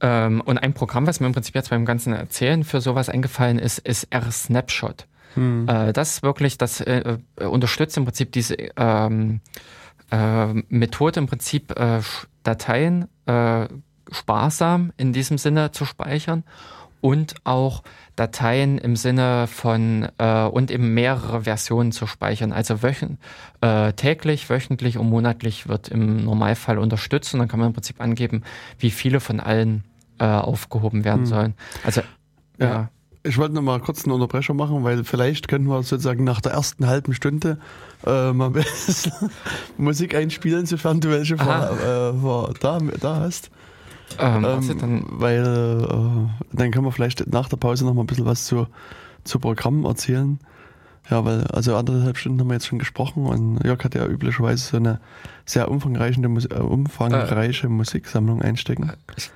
Ähm, 0.00 0.40
und 0.40 0.58
ein 0.58 0.72
Programm, 0.72 1.06
was 1.06 1.20
mir 1.20 1.26
im 1.26 1.32
Prinzip 1.32 1.54
jetzt 1.54 1.70
beim 1.70 1.84
ganzen 1.84 2.12
Erzählen 2.12 2.64
für 2.64 2.80
sowas 2.80 3.08
eingefallen 3.08 3.58
ist, 3.58 3.78
ist 3.78 4.04
R-Snapshot. 4.10 5.06
Hm. 5.34 5.68
Äh, 5.68 5.92
das 5.92 6.22
wirklich, 6.22 6.58
das 6.58 6.80
äh, 6.80 7.18
äh 7.36 7.44
unterstützt 7.44 7.96
im 7.96 8.04
Prinzip 8.04 8.32
diese 8.32 8.56
ähm, 8.76 9.40
äh, 10.10 10.46
Methode, 10.68 11.20
im 11.20 11.26
Prinzip 11.26 11.78
äh, 11.78 12.00
Dateien 12.42 13.08
äh, 13.26 13.68
sparsam 14.10 14.92
in 14.96 15.12
diesem 15.12 15.38
Sinne 15.38 15.70
zu 15.70 15.84
speichern 15.84 16.44
und 17.00 17.34
auch 17.44 17.82
Dateien 18.16 18.78
im 18.78 18.96
Sinne 18.96 19.46
von 19.46 20.08
äh, 20.18 20.44
und 20.44 20.70
eben 20.70 20.92
mehrere 20.94 21.42
Versionen 21.42 21.92
zu 21.92 22.06
speichern. 22.06 22.52
Also 22.52 22.82
wöchen, 22.82 23.18
äh, 23.60 23.92
täglich, 23.94 24.50
wöchentlich 24.50 24.98
und 24.98 25.08
monatlich 25.08 25.68
wird 25.68 25.88
im 25.88 26.24
Normalfall 26.24 26.78
unterstützt 26.78 27.32
und 27.32 27.40
dann 27.40 27.48
kann 27.48 27.60
man 27.60 27.68
im 27.68 27.74
Prinzip 27.74 28.00
angeben, 28.00 28.42
wie 28.78 28.90
viele 28.90 29.20
von 29.20 29.40
allen 29.40 29.84
äh, 30.20 30.24
aufgehoben 30.24 31.04
werden 31.04 31.22
hm. 31.22 31.26
sollen. 31.26 31.54
Also 31.84 32.02
ja. 32.58 32.66
ja. 32.66 32.88
Ich 33.22 33.36
wollte 33.36 33.54
noch 33.54 33.62
mal 33.62 33.80
kurz 33.80 34.04
eine 34.04 34.14
Unterbrechung 34.14 34.56
machen, 34.56 34.82
weil 34.82 35.04
vielleicht 35.04 35.48
könnten 35.48 35.68
wir 35.68 35.82
sozusagen 35.82 36.24
nach 36.24 36.40
der 36.40 36.52
ersten 36.52 36.86
halben 36.86 37.12
Stunde 37.12 37.58
äh, 38.06 38.32
mal 38.32 38.50
Musik 39.76 40.14
einspielen, 40.14 40.64
sofern 40.64 41.00
du 41.00 41.10
welche 41.10 41.36
vor, 41.36 41.70
äh, 41.70 42.14
vor 42.14 42.54
da, 42.60 42.78
da 43.00 43.16
hast. 43.16 43.50
Ähm, 44.18 44.44
ähm, 44.44 44.78
dann 44.78 45.04
weil 45.08 45.44
äh, 45.44 46.56
dann 46.56 46.70
können 46.70 46.84
wir 46.84 46.92
vielleicht 46.92 47.30
nach 47.30 47.48
der 47.48 47.58
Pause 47.58 47.84
noch 47.84 47.94
mal 47.94 48.02
ein 48.02 48.06
bisschen 48.06 48.24
was 48.24 48.46
zu, 48.46 48.66
zu 49.24 49.38
Programmen 49.38 49.84
erzählen. 49.84 50.38
Ja, 51.10 51.24
weil 51.24 51.44
also 51.48 51.76
anderthalb 51.76 52.16
Stunden 52.16 52.40
haben 52.40 52.48
wir 52.48 52.54
jetzt 52.54 52.66
schon 52.66 52.78
gesprochen 52.78 53.26
und 53.26 53.64
Jörg 53.64 53.84
hat 53.84 53.94
ja 53.94 54.06
üblicherweise 54.06 54.64
so 54.64 54.76
eine 54.78 55.00
sehr 55.44 55.70
umfangreiche, 55.70 56.20
äh, 56.22 56.60
umfangreiche 56.60 57.66
äh, 57.66 57.70
Musiksammlung 57.70 58.40
einstecken. 58.42 58.92
Ich 59.16 59.30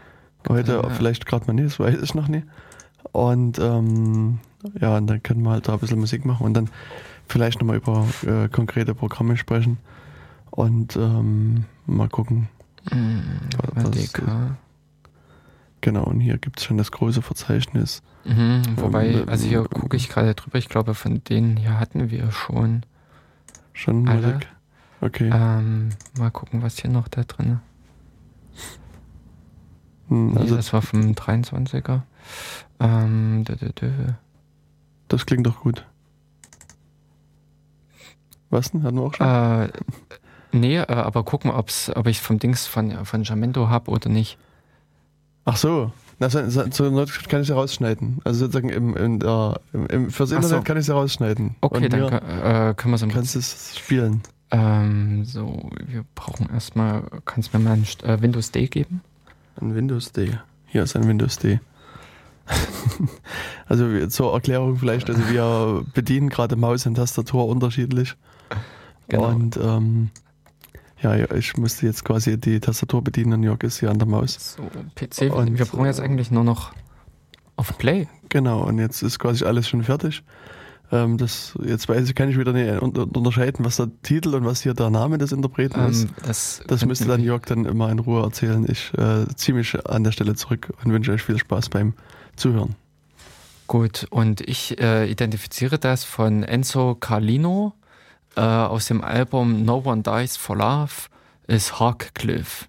Heute 0.49 0.73
ja. 0.73 0.91
vielleicht 0.91 1.27
gerade 1.27 1.47
mal 1.47 1.55
nicht, 1.55 1.66
das 1.66 1.81
weiß 1.81 2.01
ich 2.03 2.15
noch 2.15 2.29
nicht. 2.29 2.47
Und 3.12 3.59
ähm, 3.59 4.39
ja, 4.81 4.97
und 4.97 5.07
dann 5.07 5.23
können 5.23 5.43
wir 5.43 5.51
halt 5.51 5.69
da 5.69 5.75
ein 5.75 5.79
bisschen 5.79 6.01
Musik 6.01 6.25
machen 6.25 6.45
und 6.45 6.55
dann 6.55 6.69
vielleicht 7.29 7.61
nochmal 7.61 7.77
über 7.77 8.07
äh, 8.27 8.49
konkrete 8.49 8.95
Programme 8.95 9.37
sprechen 9.37 9.79
und 10.51 10.97
ähm, 10.97 11.65
mal 11.87 12.09
gucken. 12.09 12.49
Mhm, 12.91 13.23
was, 13.75 14.12
genau, 15.81 16.05
und 16.05 16.21
hier 16.21 16.39
gibt 16.39 16.59
es 16.59 16.65
schon 16.65 16.77
das 16.77 16.91
große 16.93 17.23
Verzeichnis. 17.23 18.03
Mhm, 18.25 18.62
wobei, 18.77 19.09
ähm, 19.09 19.29
also 19.29 19.47
hier 19.47 19.65
gucke 19.65 19.97
ich 19.97 20.09
gerade 20.09 20.35
drüber, 20.35 20.59
ich 20.59 20.69
glaube, 20.69 20.95
von 20.95 21.23
denen 21.25 21.57
hier 21.57 21.79
hatten 21.79 22.11
wir 22.11 22.31
schon. 22.31 22.85
Schon 23.73 24.09
alle. 24.09 24.35
Musik? 24.35 24.49
Okay. 25.01 25.31
Ähm, 25.33 25.91
mal 26.19 26.31
gucken, 26.31 26.62
was 26.62 26.79
hier 26.79 26.91
noch 26.91 27.09
da 27.09 27.25
drin 27.25 27.53
ist. 27.53 27.73
Hm, 30.09 30.36
also 30.36 30.51
nee, 30.51 30.56
das 30.56 30.72
war 30.72 30.82
vom 30.82 31.12
23er. 31.12 32.02
Ähm, 32.81 33.44
dö, 33.44 33.56
dö, 33.56 33.70
dö. 33.70 33.90
Das 35.09 35.26
klingt 35.26 35.47
doch 35.47 35.60
gut. 35.60 35.86
Was 38.51 38.70
denn? 38.70 38.82
Hatten 38.82 38.97
wir 38.97 39.02
auch 39.02 39.14
schon? 39.14 39.26
Äh, 39.26 39.68
nee, 40.52 40.76
äh, 40.76 40.86
aber 40.86 41.24
gucken, 41.24 41.51
ob's, 41.51 41.90
ob 41.94 42.06
ich 42.06 42.20
vom 42.20 42.39
Dings 42.39 42.66
von, 42.66 43.05
von 43.05 43.22
Jamendo 43.22 43.68
habe 43.68 43.90
oder 43.90 44.09
nicht. 44.09 44.39
Ach 45.44 45.56
so. 45.56 45.93
Na, 46.20 46.31
so, 46.31 46.48
so 46.48 46.90
kann 47.28 47.40
ich 47.40 47.48
sie 47.48 47.52
rausschneiden. 47.52 48.20
Also 48.24 48.40
sozusagen 48.47 48.68
im, 48.68 48.97
im, 48.97 49.22
uh, 49.22 49.55
im, 49.72 49.86
im 49.89 50.10
fürs 50.10 50.31
Internet 50.31 50.59
so. 50.59 50.62
kann 50.62 50.76
ich 50.76 50.86
sie 50.86 50.93
rausschneiden. 50.93 51.56
Okay, 51.60 51.89
dann 51.89 52.12
äh, 52.12 52.74
können 52.76 52.94
wir 52.94 52.98
so 52.98 53.09
Kannst 53.09 53.35
du 53.35 53.40
es 53.40 53.76
spielen? 53.76 54.22
Ähm, 54.52 55.24
so, 55.24 55.70
wir 55.86 56.05
brauchen 56.14 56.48
erstmal, 56.51 57.02
kannst 57.24 57.52
du 57.52 57.59
mir 57.59 57.64
mal 57.64 57.72
ein 57.72 57.86
äh, 58.09 58.22
Windows 58.22 58.52
Day 58.52 58.68
geben? 58.68 59.01
Ein 59.60 59.74
Windows 59.74 60.12
D. 60.12 60.39
Hier 60.66 60.82
ist 60.82 60.97
ein 60.97 61.06
Windows 61.06 61.39
D. 61.39 61.60
also 63.66 64.06
zur 64.09 64.35
Erklärung 64.35 64.76
vielleicht, 64.76 65.09
also 65.09 65.28
wir 65.31 65.85
bedienen 65.94 66.28
gerade 66.28 66.56
Maus 66.56 66.86
und 66.86 66.97
Tastatur 66.97 67.47
unterschiedlich. 67.47 68.16
Genau. 69.09 69.28
Und 69.28 69.56
ähm, 69.56 70.10
ja, 71.01 71.31
ich 71.35 71.56
musste 71.56 71.86
jetzt 71.86 72.05
quasi 72.05 72.39
die 72.39 72.60
Tastatur 72.60 73.02
bedienen 73.02 73.35
und 73.35 73.43
Jörg 73.43 73.62
ist 73.62 73.81
hier 73.81 73.90
an 73.90 73.98
der 73.98 74.09
Maus. 74.09 74.56
So, 74.56 74.62
PC, 74.94 75.35
und, 75.35 75.59
wir 75.59 75.66
brauchen 75.66 75.86
jetzt 75.86 76.01
eigentlich 76.01 76.31
nur 76.31 76.44
noch 76.44 76.72
auf 77.56 77.76
Play. 77.78 78.09
Genau, 78.31 78.64
und 78.64 78.78
jetzt 78.78 79.02
ist 79.02 79.18
quasi 79.18 79.44
alles 79.44 79.68
schon 79.68 79.85
fertig. 79.85 80.22
Ähm, 80.93 81.16
das, 81.19 81.55
jetzt 81.65 81.89
weiß 81.89 82.09
ich, 82.09 82.15
kann 82.15 82.28
ich 82.28 82.39
wieder 82.39 82.52
nicht 82.52 82.81
unterscheiden, 82.81 83.65
was 83.65 83.77
der 83.77 83.89
Titel 84.02 84.35
und 84.35 84.44
was 84.44 84.62
hier 84.62 84.74
der 84.74 84.90
Name 84.90 85.19
des 85.19 85.32
Interpreten 85.32 85.81
ähm, 85.81 85.90
ist. 85.90 86.09
Das, 86.24 86.62
das 86.66 86.85
müsste 86.85 87.06
dann 87.06 87.23
Jörg 87.23 87.43
dann 87.47 87.65
immer 87.65 87.90
in 87.90 87.98
Ruhe 87.98 88.23
erzählen. 88.23 88.66
Ich 88.69 88.93
äh, 88.98 89.27
ziehe 89.35 89.56
mich 89.56 89.74
an 89.86 90.05
der 90.05 90.12
Stelle 90.12 90.35
zurück 90.35 90.73
und 90.85 90.93
wünsche 90.93 91.12
euch 91.12 91.23
viel 91.23 91.39
Spaß 91.39 91.70
beim 91.70 91.94
Zuhören. 92.36 92.77
Gut, 93.66 94.06
und 94.11 94.43
ich 94.43 94.78
äh, 94.78 95.11
identifiziere 95.11 95.78
das 95.78 96.05
von 96.05 96.43
Enzo 96.43 96.94
Carlino 96.94 97.73
äh, 98.36 98.40
aus 98.40 98.86
dem 98.86 99.02
Album 99.02 99.65
No 99.65 99.82
One 99.85 100.02
Dies 100.02 100.36
for 100.36 100.56
Love 100.56 101.09
ist 101.47 101.81
Hawkcliffe. 101.81 102.66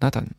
Na 0.00 0.10
dann. 0.10 0.32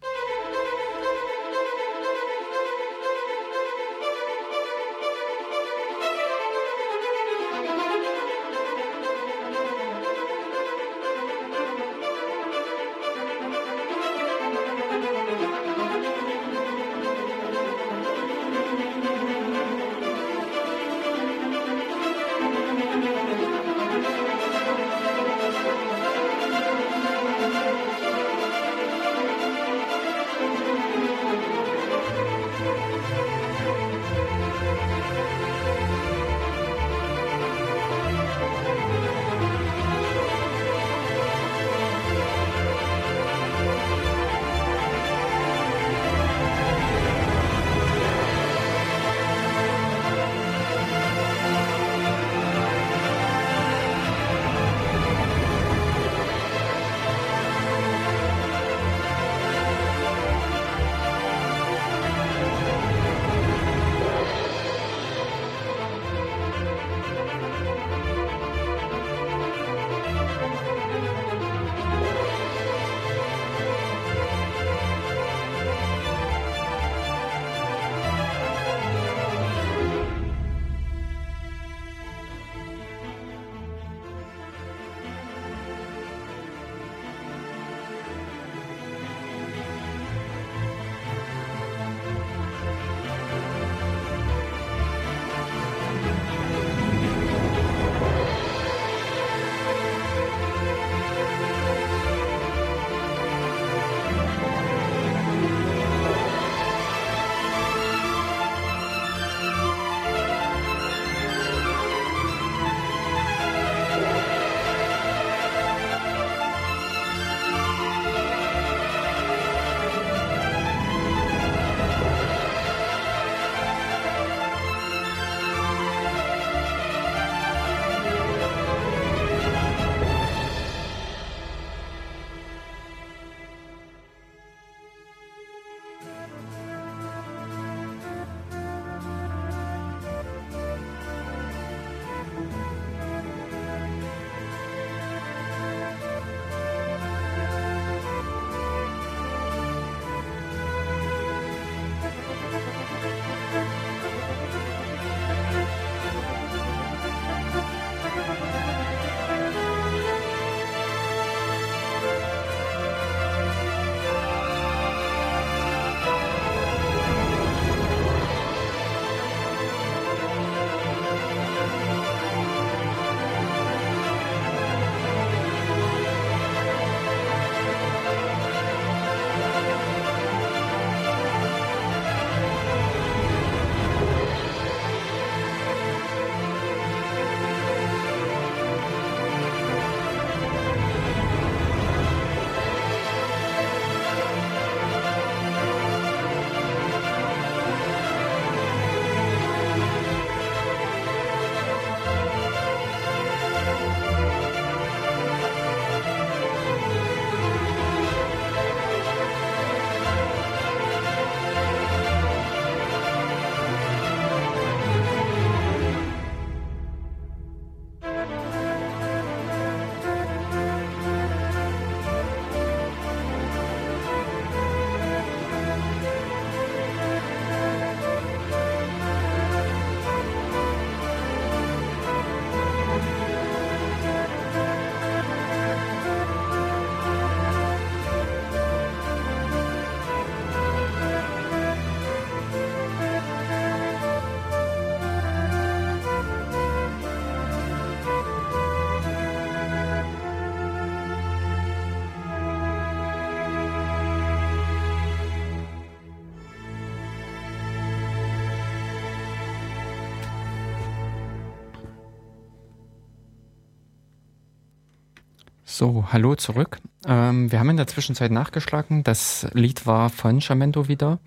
So, 265.78 266.06
hallo 266.12 266.34
zurück. 266.34 266.80
Ähm, 267.06 267.52
wir 267.52 267.60
haben 267.60 267.70
in 267.70 267.78
der 267.78 267.86
Zwischenzeit 267.86 268.32
nachgeschlagen. 268.32 269.04
Das 269.04 269.46
Lied 269.54 269.86
war 269.86 270.10
von 270.10 270.40
Jamendo 270.40 270.88
wieder. 270.88 271.20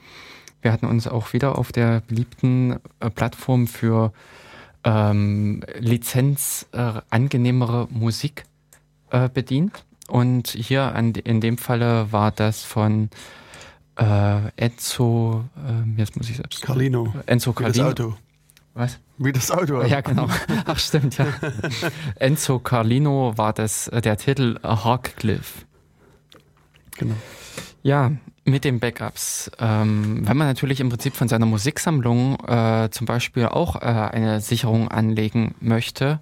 Wir 0.61 0.73
hatten 0.73 0.87
uns 0.87 1.07
auch 1.07 1.33
wieder 1.33 1.57
auf 1.57 1.71
der 1.71 2.01
beliebten 2.01 2.81
äh, 2.99 3.11
Plattform 3.11 3.69
für 3.69 4.13
ähm, 4.83 5.63
lizenzangenehmere 5.79 7.87
äh, 7.89 7.97
Musik 7.97 8.43
äh, 9.11 9.29
bedient. 9.29 9.85
Und 10.09 10.49
hier 10.49 10.97
an, 10.97 11.13
in 11.13 11.41
dem 11.41 11.57
Falle 11.57 12.11
war 12.11 12.33
das 12.33 12.65
von 12.65 13.09
äh, 14.01 14.49
Enzo, 14.57 15.45
äh, 15.65 15.85
jetzt 15.97 16.17
muss 16.17 16.29
ich 16.29 16.39
selbst. 16.39 16.63
Carlino. 16.63 17.15
Enzo 17.27 17.53
Carlino. 17.53 17.93
Das 17.93 18.01
Auto. 18.01 18.17
Was? 18.81 18.99
Wie 19.19 19.31
das 19.31 19.51
Auto. 19.51 19.83
Ja, 19.83 20.01
genau. 20.01 20.27
Ach, 20.65 20.79
stimmt, 20.79 21.19
ja. 21.19 21.27
Enzo 22.15 22.59
Carlino 22.59 23.37
war 23.37 23.53
das 23.53 23.89
äh, 23.89 24.01
der 24.01 24.17
Titel 24.17 24.59
Hawkcliff. 24.63 25.67
Genau. 26.97 27.15
Ja, 27.83 28.13
mit 28.45 28.65
den 28.65 28.81
Backups. 28.81 29.51
Ähm, 29.59 30.27
wenn 30.27 30.37
man 30.39 30.47
natürlich 30.47 30.81
im 30.81 30.89
Prinzip 30.89 31.15
von 31.15 31.29
seiner 31.29 31.45
Musiksammlung 31.45 32.41
äh, 32.47 32.89
zum 32.91 33.07
Beispiel 33.07 33.45
auch 33.45 33.77
äh, 33.77 33.85
eine 33.85 34.41
Sicherung 34.41 34.89
anlegen 34.89 35.55
möchte, 35.61 36.21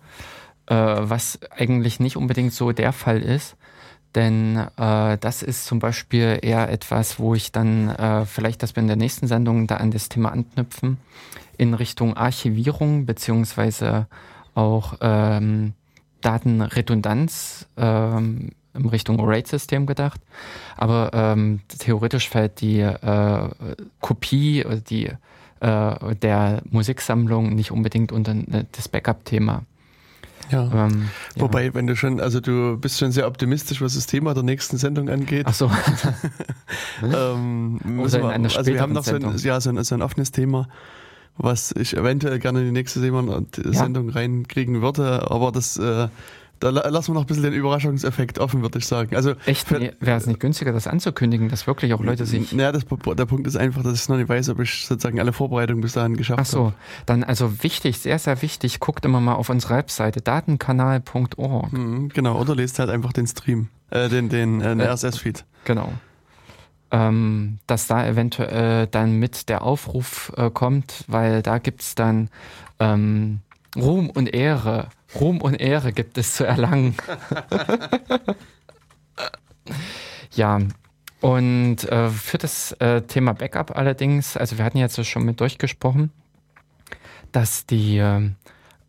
äh, 0.67 0.75
was 0.75 1.39
eigentlich 1.53 2.01
nicht 2.01 2.17
unbedingt 2.17 2.53
so 2.53 2.73
der 2.73 2.93
Fall 2.93 3.23
ist, 3.23 3.55
denn 4.19 4.57
äh, 4.77 5.17
das 5.17 5.45
ist 5.45 5.67
zum 5.67 5.79
Beispiel 5.79 6.41
eher 6.43 6.73
etwas, 6.73 7.21
wo 7.21 7.37
ich 7.37 7.53
dann 7.53 7.89
äh, 7.91 8.27
vielleicht, 8.27 8.65
dass 8.65 8.75
wir 8.75 8.81
in 8.81 8.89
der 8.89 8.97
nächsten 8.97 9.29
Sendung 9.29 9.69
da 9.69 9.77
an 9.77 9.93
das 9.93 10.09
Thema 10.09 10.33
anknüpfen, 10.33 10.97
in 11.57 11.73
Richtung 11.73 12.17
Archivierung 12.17 13.07
beziehungsweise 13.07 14.09
auch 14.57 14.95
ähm, 15.03 15.73
Datenredundanz 16.21 17.69
ähm, 17.77 18.51
in 18.75 18.87
Richtung 18.87 19.21
RAID-System 19.21 19.87
gedacht. 19.87 20.21
Aber 20.77 21.11
ähm, 21.15 21.61
theoretisch 21.79 22.29
fällt 22.29 22.61
die 22.61 22.81
äh, 22.81 23.49
Kopie 24.01 24.65
die, 24.91 25.13
äh, 25.61 26.15
der 26.17 26.63
Musiksammlung 26.69 27.55
nicht 27.55 27.71
unbedingt 27.71 28.11
unter 28.11 28.35
das 28.73 28.89
Backup-Thema. 28.89 29.63
Ja. 30.51 30.87
Ähm, 30.87 31.09
Wobei, 31.37 31.67
ja. 31.67 31.75
wenn 31.75 31.87
du 31.87 31.97
schon, 31.97 32.21
also 32.21 32.41
du 32.41 32.77
bist 32.79 32.99
schon 32.99 33.13
sehr 33.13 33.27
optimistisch, 33.27 33.81
was 33.81 33.95
das 33.95 34.07
Thema 34.07 34.35
der 34.35 34.43
nächsten 34.43 34.79
Sendung 34.79 35.09
angeht. 35.09 35.47
Ach 35.49 35.55
so. 35.55 35.71
ähm, 37.03 38.01
Oder 38.01 38.19
in 38.19 38.25
einer 38.27 38.57
also 38.57 38.73
wir 38.73 38.81
haben 38.81 38.93
noch 38.93 39.05
so 39.05 39.15
ein, 39.15 39.37
ja, 39.39 39.61
so 39.61 39.71
ein, 39.71 39.83
so 39.85 39.95
ein 39.95 40.03
offenes 40.03 40.33
Thema, 40.33 40.69
was 41.37 41.73
ich 41.73 41.97
eventuell 41.97 42.39
gerne 42.39 42.61
in 42.61 42.67
die 42.67 42.73
nächste 42.73 43.01
Sendung 43.01 44.09
ja. 44.09 44.15
reinkriegen 44.15 44.83
würde, 44.83 45.31
aber 45.31 45.53
das 45.53 45.77
äh, 45.77 46.09
da 46.61 46.71
lassen 46.71 47.11
wir 47.11 47.15
noch 47.15 47.23
ein 47.23 47.27
bisschen 47.27 47.45
den 47.45 47.53
Überraschungseffekt 47.53 48.39
offen, 48.39 48.63
würde 48.63 48.79
ich 48.79 48.87
sagen. 48.87 49.15
Also 49.15 49.35
Echt? 49.47 49.71
Nee, 49.71 49.93
Wäre 50.01 50.17
es 50.17 50.27
nicht 50.27 50.41
günstiger, 50.41 50.73
das 50.73 50.87
anzukündigen, 50.87 51.49
dass 51.49 51.67
wirklich 51.67 51.95
auch 51.95 52.01
Leute 52.01 52.27
sich. 52.27 52.53
Naja, 52.53 52.73
das, 52.73 52.85
der 52.85 53.27
Punkt 53.27 53.47
ist 53.47 53.57
einfach, 53.57 53.83
dass 53.83 54.03
ich 54.03 54.09
noch 54.09 54.17
nicht 54.17 54.29
weiß, 54.29 54.49
ob 54.51 54.61
ich 54.61 54.87
sozusagen 54.87 55.21
alle 55.21 55.33
Vorbereitungen 55.33 55.81
bis 55.81 55.93
dahin 55.93 56.17
geschafft 56.17 56.39
habe. 56.39 56.49
Ach 56.49 56.53
so, 56.53 56.65
habe. 56.67 56.75
dann 57.07 57.25
also 57.25 57.63
wichtig, 57.63 57.99
sehr, 57.99 58.19
sehr 58.19 58.43
wichtig, 58.43 58.81
guckt 58.81 59.05
immer 59.05 59.21
mal 59.21 59.35
auf 59.35 59.51
unsere 59.51 59.75
Webseite 59.75 60.21
datenkanal.org. 60.21 61.73
Mhm, 61.73 62.09
genau, 62.09 62.41
oder 62.41 62.55
lest 62.55 62.79
halt 62.79 62.91
einfach 62.91 63.13
den 63.13 63.27
Stream, 63.27 63.69
äh, 63.91 64.09
den, 64.09 64.29
den 64.29 64.61
äh, 64.61 64.75
äh 64.75 64.89
RSS-Feed. 64.89 65.45
Genau. 65.65 65.93
Ähm, 66.91 67.59
dass 67.67 67.87
da 67.87 68.07
eventuell 68.07 68.87
dann 68.87 69.19
mit 69.19 69.51
der 69.51 69.63
Aufruf 69.63 70.33
äh, 70.37 70.51
kommt, 70.51 71.05
weil 71.07 71.43
da 71.43 71.59
gibt 71.59 71.83
es 71.83 71.95
dann 71.95 72.31
ähm, 72.81 73.41
Ruhm 73.77 74.09
und 74.09 74.33
Ehre 74.33 74.89
Ruhm 75.15 75.41
und 75.41 75.55
Ehre 75.55 75.93
gibt 75.93 76.19
es 76.19 76.35
zu 76.35 76.45
erlangen. 76.45 76.97
ja, 80.35 80.61
und 81.21 81.85
äh, 81.85 82.11
für 82.11 82.39
das 82.39 82.73
äh, 82.73 83.03
Thema 83.03 83.33
Backup 83.33 83.77
allerdings, 83.77 84.37
also 84.37 84.59
wir 84.59 84.65
hatten 84.65 84.79
jetzt 84.79 85.05
schon 85.07 85.25
mit 85.25 85.41
durchgesprochen, 85.41 86.11
dass 87.33 87.67
die, 87.67 87.99
äh, 87.99 88.31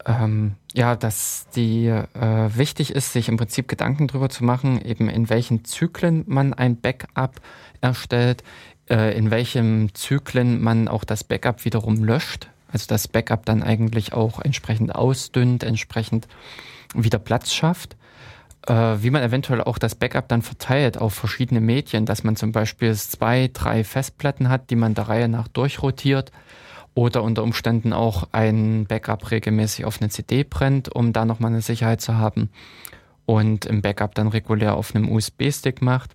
ähm, 0.05 0.55
ja, 0.73 0.95
dass 0.95 1.47
die 1.55 1.87
äh, 1.87 2.49
wichtig 2.55 2.93
ist, 2.93 3.13
sich 3.13 3.29
im 3.29 3.37
Prinzip 3.37 3.67
Gedanken 3.67 4.07
darüber 4.07 4.29
zu 4.29 4.43
machen, 4.43 4.83
eben 4.83 5.09
in 5.09 5.29
welchen 5.29 5.65
Zyklen 5.65 6.23
man 6.27 6.53
ein 6.53 6.79
Backup 6.79 7.41
erstellt, 7.81 8.43
äh, 8.89 9.17
in 9.17 9.31
welchen 9.31 9.93
Zyklen 9.95 10.61
man 10.61 10.87
auch 10.87 11.03
das 11.03 11.23
Backup 11.23 11.65
wiederum 11.65 12.03
löscht, 12.03 12.49
also 12.71 12.85
das 12.87 13.07
Backup 13.07 13.45
dann 13.45 13.63
eigentlich 13.63 14.13
auch 14.13 14.39
entsprechend 14.39 14.93
ausdünnt, 14.95 15.63
entsprechend 15.63 16.27
wieder 16.93 17.19
Platz 17.19 17.53
schafft. 17.53 17.95
Äh, 18.67 18.73
wie 19.01 19.09
man 19.09 19.23
eventuell 19.23 19.61
auch 19.61 19.77
das 19.77 19.95
Backup 19.95 20.27
dann 20.27 20.41
verteilt 20.41 20.97
auf 20.97 21.13
verschiedene 21.13 21.61
Medien, 21.61 22.05
dass 22.05 22.23
man 22.23 22.35
zum 22.35 22.51
Beispiel 22.51 22.93
zwei, 22.95 23.49
drei 23.51 23.83
Festplatten 23.83 24.49
hat, 24.49 24.69
die 24.69 24.75
man 24.75 24.95
der 24.95 25.07
Reihe 25.07 25.29
nach 25.29 25.47
durchrotiert 25.47 26.31
oder 26.93 27.23
unter 27.23 27.43
Umständen 27.43 27.93
auch 27.93 28.27
ein 28.31 28.85
Backup 28.85 29.31
regelmäßig 29.31 29.85
auf 29.85 30.01
eine 30.01 30.09
CD 30.09 30.43
brennt, 30.43 30.93
um 30.93 31.13
da 31.13 31.23
nochmal 31.23 31.51
eine 31.51 31.61
Sicherheit 31.61 32.01
zu 32.01 32.17
haben 32.17 32.49
und 33.25 33.65
im 33.65 33.81
Backup 33.81 34.15
dann 34.15 34.27
regulär 34.27 34.75
auf 34.75 34.93
einem 34.93 35.09
USB-Stick 35.09 35.81
macht 35.81 36.11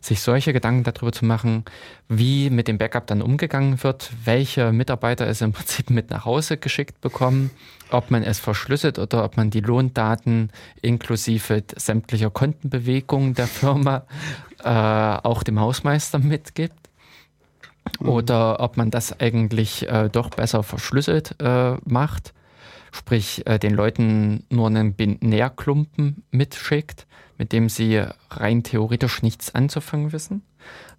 sich 0.00 0.20
solche 0.20 0.52
Gedanken 0.52 0.84
darüber 0.84 1.12
zu 1.12 1.24
machen, 1.24 1.64
wie 2.08 2.50
mit 2.50 2.68
dem 2.68 2.78
Backup 2.78 3.06
dann 3.06 3.22
umgegangen 3.22 3.82
wird, 3.82 4.10
welche 4.24 4.72
Mitarbeiter 4.72 5.26
es 5.26 5.40
im 5.40 5.52
Prinzip 5.52 5.90
mit 5.90 6.10
nach 6.10 6.24
Hause 6.24 6.56
geschickt 6.56 7.00
bekommen, 7.00 7.50
ob 7.90 8.10
man 8.10 8.22
es 8.22 8.38
verschlüsselt 8.38 8.98
oder 8.98 9.24
ob 9.24 9.36
man 9.36 9.50
die 9.50 9.60
Lohndaten 9.60 10.50
inklusive 10.80 11.64
sämtlicher 11.76 12.30
Kontenbewegungen 12.30 13.34
der 13.34 13.46
Firma 13.46 14.04
äh, 14.64 14.68
auch 14.68 15.42
dem 15.42 15.60
Hausmeister 15.60 16.18
mitgibt. 16.18 16.74
Mhm. 18.00 18.08
Oder 18.08 18.60
ob 18.60 18.76
man 18.76 18.90
das 18.90 19.18
eigentlich 19.20 19.88
äh, 19.88 20.08
doch 20.10 20.30
besser 20.30 20.62
verschlüsselt 20.62 21.34
äh, 21.40 21.74
macht, 21.84 22.32
sprich 22.92 23.46
äh, 23.46 23.58
den 23.58 23.74
Leuten 23.74 24.44
nur 24.50 24.66
einen 24.66 24.94
Binärklumpen 24.94 26.24
mitschickt 26.30 27.06
mit 27.40 27.52
dem 27.54 27.70
Sie 27.70 28.04
rein 28.30 28.62
theoretisch 28.64 29.22
nichts 29.22 29.54
anzufangen 29.54 30.12
wissen. 30.12 30.42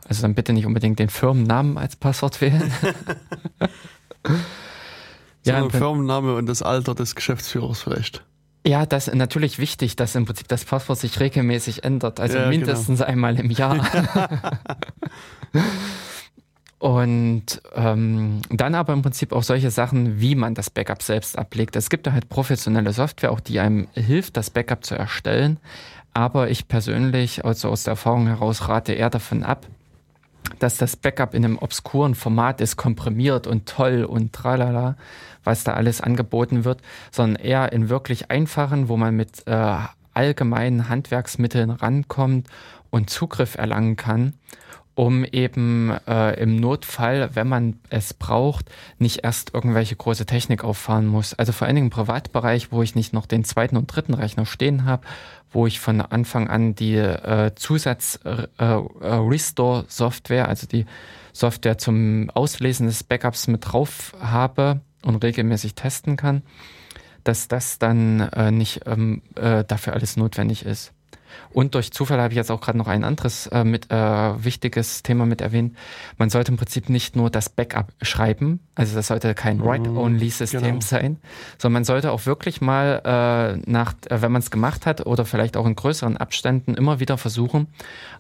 Also 0.07 0.23
dann 0.23 0.34
bitte 0.34 0.53
nicht 0.53 0.65
unbedingt 0.65 0.97
den 0.97 1.09
Firmennamen 1.09 1.77
als 1.77 1.95
Passwort 1.95 2.41
wählen. 2.41 2.73
ja, 5.45 5.69
Firmenname 5.69 6.34
und 6.34 6.47
das 6.47 6.63
Alter 6.63 6.95
des 6.95 7.13
Geschäftsführers 7.13 7.84
vielleicht. 7.84 8.26
Ja, 8.65 8.88
das 8.88 9.07
ist 9.07 9.13
natürlich 9.13 9.59
wichtig, 9.59 9.95
dass 9.95 10.15
im 10.15 10.26
Prinzip 10.26 10.47
das 10.47 10.65
Passwort 10.65 10.97
sich 10.97 11.19
regelmäßig 11.19 11.84
ändert, 11.84 12.19
also 12.19 12.39
ja, 12.39 12.47
mindestens 12.47 12.97
genau. 12.97 13.11
einmal 13.11 13.39
im 13.39 13.51
Jahr. 13.51 13.85
Und 16.82 17.62
ähm, 17.76 18.41
dann 18.49 18.74
aber 18.74 18.94
im 18.94 19.03
Prinzip 19.03 19.34
auch 19.34 19.44
solche 19.44 19.70
Sachen, 19.70 20.20
wie 20.20 20.34
man 20.34 20.56
das 20.56 20.72
Backup 20.72 21.03
selbst 21.03 21.38
ablegt. 21.38 21.76
Es 21.76 21.91
gibt 21.91 22.08
da 22.08 22.12
halt 22.12 22.28
professionelle 22.28 22.91
Software, 22.91 23.32
auch 23.32 23.40
die 23.40 23.60
einem 23.60 23.88
hilft, 23.94 24.36
das 24.36 24.49
Backup 24.49 24.84
zu 24.84 24.95
erstellen. 24.95 25.60
Aber 26.16 26.49
ich 26.49 26.68
persönlich, 26.68 27.45
also 27.45 27.70
aus 27.70 27.84
der 27.84 27.91
Erfahrung 27.91 28.26
heraus, 28.26 28.68
rate 28.68 28.94
eher 28.94 29.12
davon 29.12 29.44
ab, 29.44 29.68
dass 30.58 30.78
das 30.78 30.95
Backup 30.95 31.36
in 31.36 31.45
einem 31.45 31.60
obskuren 31.60 32.16
Format 32.16 32.62
ist, 32.62 32.78
komprimiert 32.78 33.45
und 33.45 33.70
toll 33.70 34.03
und 34.03 34.34
tralala, 34.34 34.95
was 35.44 35.64
da 35.64 35.74
alles 35.74 36.02
angeboten 36.02 36.66
wird, 36.66 36.82
sondern 37.12 37.36
eher 37.44 37.72
in 37.74 37.90
wirklich 37.90 38.32
einfachen, 38.32 38.90
wo 38.90 38.98
man 38.98 39.16
mit 39.16 39.45
äh, 39.45 39.76
allgemeinen 40.16 40.90
Handwerksmitteln 40.90 41.70
rankommt 41.70 42.48
und 42.90 43.12
Zugriff 43.12 43.53
erlangen 43.53 43.98
kann 43.98 44.34
um 45.02 45.26
eben 45.26 45.90
äh, 46.07 46.40
im 46.40 46.56
Notfall, 46.57 47.32
wenn 47.34 47.48
man 47.48 47.80
es 47.90 48.14
braucht, 48.14 48.69
nicht 48.99 49.23
erst 49.23 49.52
irgendwelche 49.52 49.95
große 49.95 50.28
Technik 50.28 50.64
auffahren 50.64 51.07
muss. 51.07 51.34
Also 51.34 51.53
vor 51.53 51.65
allen 51.65 51.73
Dingen 51.73 51.88
im 51.88 51.91
Privatbereich, 51.91 52.72
wo 52.72 52.84
ich 52.84 52.94
nicht 52.94 53.11
noch 53.11 53.26
den 53.26 53.44
zweiten 53.44 53.78
und 53.78 53.88
dritten 53.88 54.14
Rechner 54.14 54.45
stehen 54.45 54.86
habe, 54.86 55.07
wo 55.49 55.65
ich 55.65 55.80
von 55.80 56.02
Anfang 56.02 56.49
an 56.49 56.76
die 56.76 56.98
äh, 56.98 57.56
Zusatz-Restore-Software, 57.56 60.44
äh, 60.44 60.45
äh 60.45 60.48
also 60.48 60.68
die 60.68 60.86
Software 61.34 61.80
zum 61.80 62.30
Auslesen 62.30 62.86
des 62.86 63.03
Backups 63.03 63.48
mit 63.48 63.72
drauf 63.72 64.15
habe 64.22 64.82
und 65.02 65.23
regelmäßig 65.23 65.73
testen 65.73 66.15
kann, 66.15 66.44
dass 67.23 67.48
das 67.48 67.80
dann 67.80 68.19
äh, 68.19 68.52
nicht 68.52 68.82
ähm, 68.86 69.23
äh, 69.34 69.64
dafür 69.64 69.94
alles 69.94 70.15
notwendig 70.15 70.64
ist. 70.64 70.94
Und 71.52 71.76
durch 71.76 71.91
Zufall 71.91 72.20
habe 72.20 72.34
ich 72.34 72.38
jetzt 72.38 72.52
auch 72.52 72.62
gerade 72.62 72.78
noch 72.78 72.88
ein 72.88 73.03
anderes 73.03 73.48
äh, 73.48 73.64
mit, 73.64 73.91
äh, 73.91 73.95
wichtiges 73.95 75.03
Thema 75.03 75.26
mit 75.26 75.41
erwähnt. 75.41 75.76
Man 76.18 76.30
sollte 76.30 76.52
im 76.52 76.58
Prinzip 76.58 76.90
nicht 76.90 77.16
nur 77.16 77.30
das 77.30 77.49
Backup 77.49 77.91
schreiben, 78.02 78.60
also 78.76 78.95
das 78.95 79.08
sollte 79.08 79.34
kein 79.36 79.58
mhm, 79.58 79.66
Write-Only-System 79.66 80.62
genau. 80.62 80.82
sein, 80.82 81.18
sondern 81.58 81.74
man 81.74 81.84
sollte 81.84 82.12
auch 82.12 82.26
wirklich 82.26 82.62
mal 82.62 83.02
äh, 83.03 83.70
nach, 83.70 83.94
äh, 84.10 84.22
wenn 84.22 84.32
man 84.32 84.41
es 84.41 84.52
gemacht 84.52 84.86
hat 84.86 85.06
oder 85.06 85.26
vielleicht 85.26 85.58
auch 85.58 85.66
in 85.66 85.76
größeren 85.76 86.18
Abständen 86.18 86.76
immer 86.76 86.99
wieder 86.99 87.18
versuchen, 87.18 87.68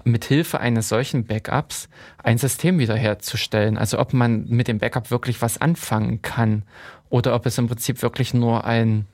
mit 0.03 0.25
Hilfe 0.25 0.59
eines 0.59 0.89
solchen 0.89 1.25
Backups 1.25 1.89
ein 2.21 2.37
System 2.37 2.79
wiederherzustellen. 2.79 3.77
Also 3.77 3.99
ob 3.99 4.13
man 4.13 4.45
mit 4.47 4.67
dem 4.67 4.79
Backup 4.79 5.11
wirklich 5.11 5.41
was 5.41 5.59
anfangen 5.59 6.21
kann 6.21 6.63
oder 7.09 7.35
ob 7.35 7.45
es 7.45 7.57
im 7.57 7.67
Prinzip 7.67 8.01
wirklich 8.01 8.33
nur 8.33 8.65
ein 8.65 9.05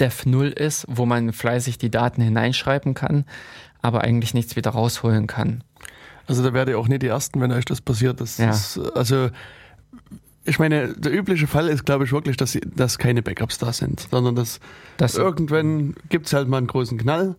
Dev 0.00 0.26
0 0.26 0.48
ist, 0.48 0.86
wo 0.88 1.06
man 1.06 1.32
fleißig 1.32 1.78
die 1.78 1.90
Daten 1.90 2.22
hineinschreiben 2.22 2.94
kann, 2.94 3.24
aber 3.82 4.02
eigentlich 4.02 4.34
nichts 4.34 4.56
wieder 4.56 4.70
rausholen 4.70 5.26
kann. 5.26 5.62
Also 6.26 6.42
da 6.42 6.52
werdet 6.52 6.74
ihr 6.74 6.78
auch 6.78 6.88
nicht 6.88 7.02
die 7.02 7.08
Ersten, 7.08 7.40
wenn 7.40 7.52
euch 7.52 7.64
das 7.64 7.80
passiert. 7.80 8.20
Das 8.20 8.38
ja. 8.38 8.50
ist, 8.50 8.78
also 8.94 9.30
ich 10.44 10.58
meine, 10.58 10.94
der 10.94 11.12
übliche 11.12 11.46
Fall 11.46 11.68
ist, 11.68 11.84
glaube 11.84 12.04
ich, 12.04 12.12
wirklich, 12.12 12.36
dass, 12.36 12.56
dass 12.74 12.98
keine 12.98 13.22
Backups 13.22 13.58
da 13.58 13.72
sind, 13.72 14.06
sondern 14.10 14.34
dass 14.34 14.60
das 14.96 15.16
irgendwann 15.16 15.94
gibt 16.08 16.26
es 16.26 16.32
halt 16.32 16.48
mal 16.48 16.58
einen 16.58 16.66
großen 16.66 16.98
Knall 16.98 17.36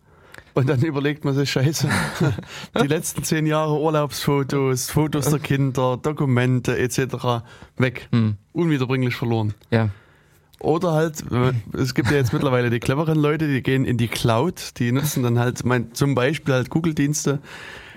und 0.53 0.69
dann 0.69 0.81
überlegt 0.81 1.23
man 1.25 1.33
sich, 1.33 1.49
scheiße, 1.51 1.89
die 2.81 2.87
letzten 2.87 3.23
zehn 3.23 3.45
Jahre 3.45 3.79
Urlaubsfotos, 3.79 4.89
Fotos 4.89 5.29
der 5.29 5.39
Kinder, 5.39 5.97
Dokumente 6.01 6.77
etc. 6.77 7.43
weg. 7.77 8.07
Hm. 8.11 8.35
Unwiederbringlich 8.53 9.15
verloren. 9.15 9.53
Ja. 9.71 9.89
Oder 10.61 10.91
halt, 10.91 11.23
es 11.73 11.95
gibt 11.95 12.11
ja 12.11 12.17
jetzt 12.17 12.33
mittlerweile 12.33 12.69
die 12.69 12.79
cleveren 12.79 13.17
Leute, 13.17 13.47
die 13.47 13.63
gehen 13.63 13.83
in 13.83 13.97
die 13.97 14.07
Cloud, 14.07 14.77
die 14.77 14.91
nutzen 14.91 15.23
dann 15.23 15.39
halt 15.39 15.65
mein, 15.65 15.93
zum 15.95 16.13
Beispiel 16.13 16.53
halt 16.53 16.69
Google-Dienste, 16.69 17.39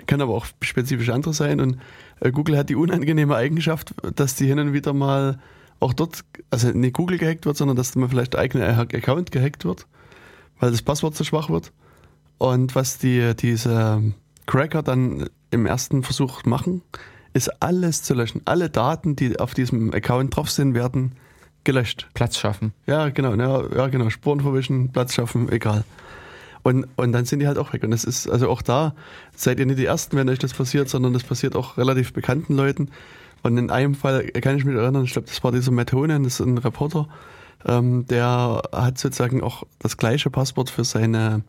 kann 0.07 0.19
aber 0.19 0.33
auch 0.33 0.47
spezifisch 0.61 1.09
andere 1.09 1.35
sein. 1.35 1.59
Und 1.59 1.77
äh, 2.21 2.31
Google 2.31 2.57
hat 2.57 2.69
die 2.69 2.75
unangenehme 2.75 3.35
Eigenschaft, 3.35 3.93
dass 4.15 4.33
die 4.33 4.47
hin 4.47 4.57
und 4.57 4.73
wieder 4.73 4.93
mal 4.93 5.39
auch 5.79 5.93
dort, 5.93 6.21
also 6.49 6.69
nicht 6.69 6.93
Google 6.93 7.19
gehackt 7.19 7.45
wird, 7.45 7.55
sondern 7.55 7.77
dass 7.77 7.95
man 7.95 8.09
vielleicht 8.09 8.33
der 8.33 8.39
eigene 8.39 8.67
Account 8.67 9.31
gehackt 9.31 9.63
wird, 9.63 9.85
weil 10.59 10.71
das 10.71 10.81
Passwort 10.81 11.15
zu 11.15 11.23
schwach 11.23 11.51
wird. 11.51 11.71
Und 12.39 12.73
was 12.73 12.97
die, 12.97 13.35
diese 13.35 14.01
Cracker 14.47 14.81
dann 14.81 15.29
im 15.51 15.67
ersten 15.67 16.01
Versuch 16.01 16.45
machen, 16.45 16.81
ist 17.33 17.61
alles 17.61 18.01
zu 18.01 18.15
löschen. 18.15 18.41
Alle 18.45 18.71
Daten, 18.71 19.15
die 19.15 19.39
auf 19.39 19.53
diesem 19.53 19.93
Account 19.93 20.35
drauf 20.35 20.49
sind, 20.49 20.73
werden 20.73 21.11
gelöscht. 21.65 22.07
Platz 22.13 22.37
schaffen. 22.37 22.73
Ja, 22.85 23.09
genau, 23.09 23.33
ja, 23.35 23.75
ja 23.75 23.87
genau. 23.87 24.09
Spuren 24.09 24.39
verwischen, 24.39 24.91
Platz 24.91 25.13
schaffen, 25.13 25.51
egal. 25.51 25.83
Und, 26.63 26.87
und 26.95 27.11
dann 27.11 27.25
sind 27.25 27.39
die 27.39 27.47
halt 27.47 27.57
auch 27.57 27.73
weg. 27.73 27.83
Und 27.83 27.91
das 27.91 28.03
ist, 28.03 28.27
also 28.27 28.49
auch 28.49 28.61
da 28.61 28.95
seid 29.35 29.59
ihr 29.59 29.65
nicht 29.65 29.77
die 29.77 29.85
Ersten, 29.85 30.17
wenn 30.17 30.29
euch 30.29 30.39
das 30.39 30.53
passiert, 30.53 30.89
sondern 30.89 31.13
das 31.13 31.23
passiert 31.23 31.55
auch 31.55 31.77
relativ 31.77 32.13
bekannten 32.13 32.55
Leuten. 32.55 32.89
Und 33.43 33.57
in 33.57 33.69
einem 33.69 33.93
Fall 33.93 34.23
kann 34.29 34.57
ich 34.57 34.65
mich 34.65 34.75
erinnern, 34.75 35.03
ich 35.03 35.11
glaube, 35.11 35.27
das 35.27 35.43
war 35.43 35.51
dieser 35.51 35.71
Matt 35.71 35.93
Honan, 35.93 36.23
das 36.23 36.39
ist 36.39 36.45
ein 36.45 36.57
Reporter, 36.57 37.07
ähm, 37.67 38.07
der 38.07 38.63
hat 38.71 38.97
sozusagen 38.97 39.43
auch 39.43 39.63
das 39.77 39.97
gleiche 39.97 40.31
Passwort 40.31 40.71
für 40.71 40.83
seine 40.83 41.43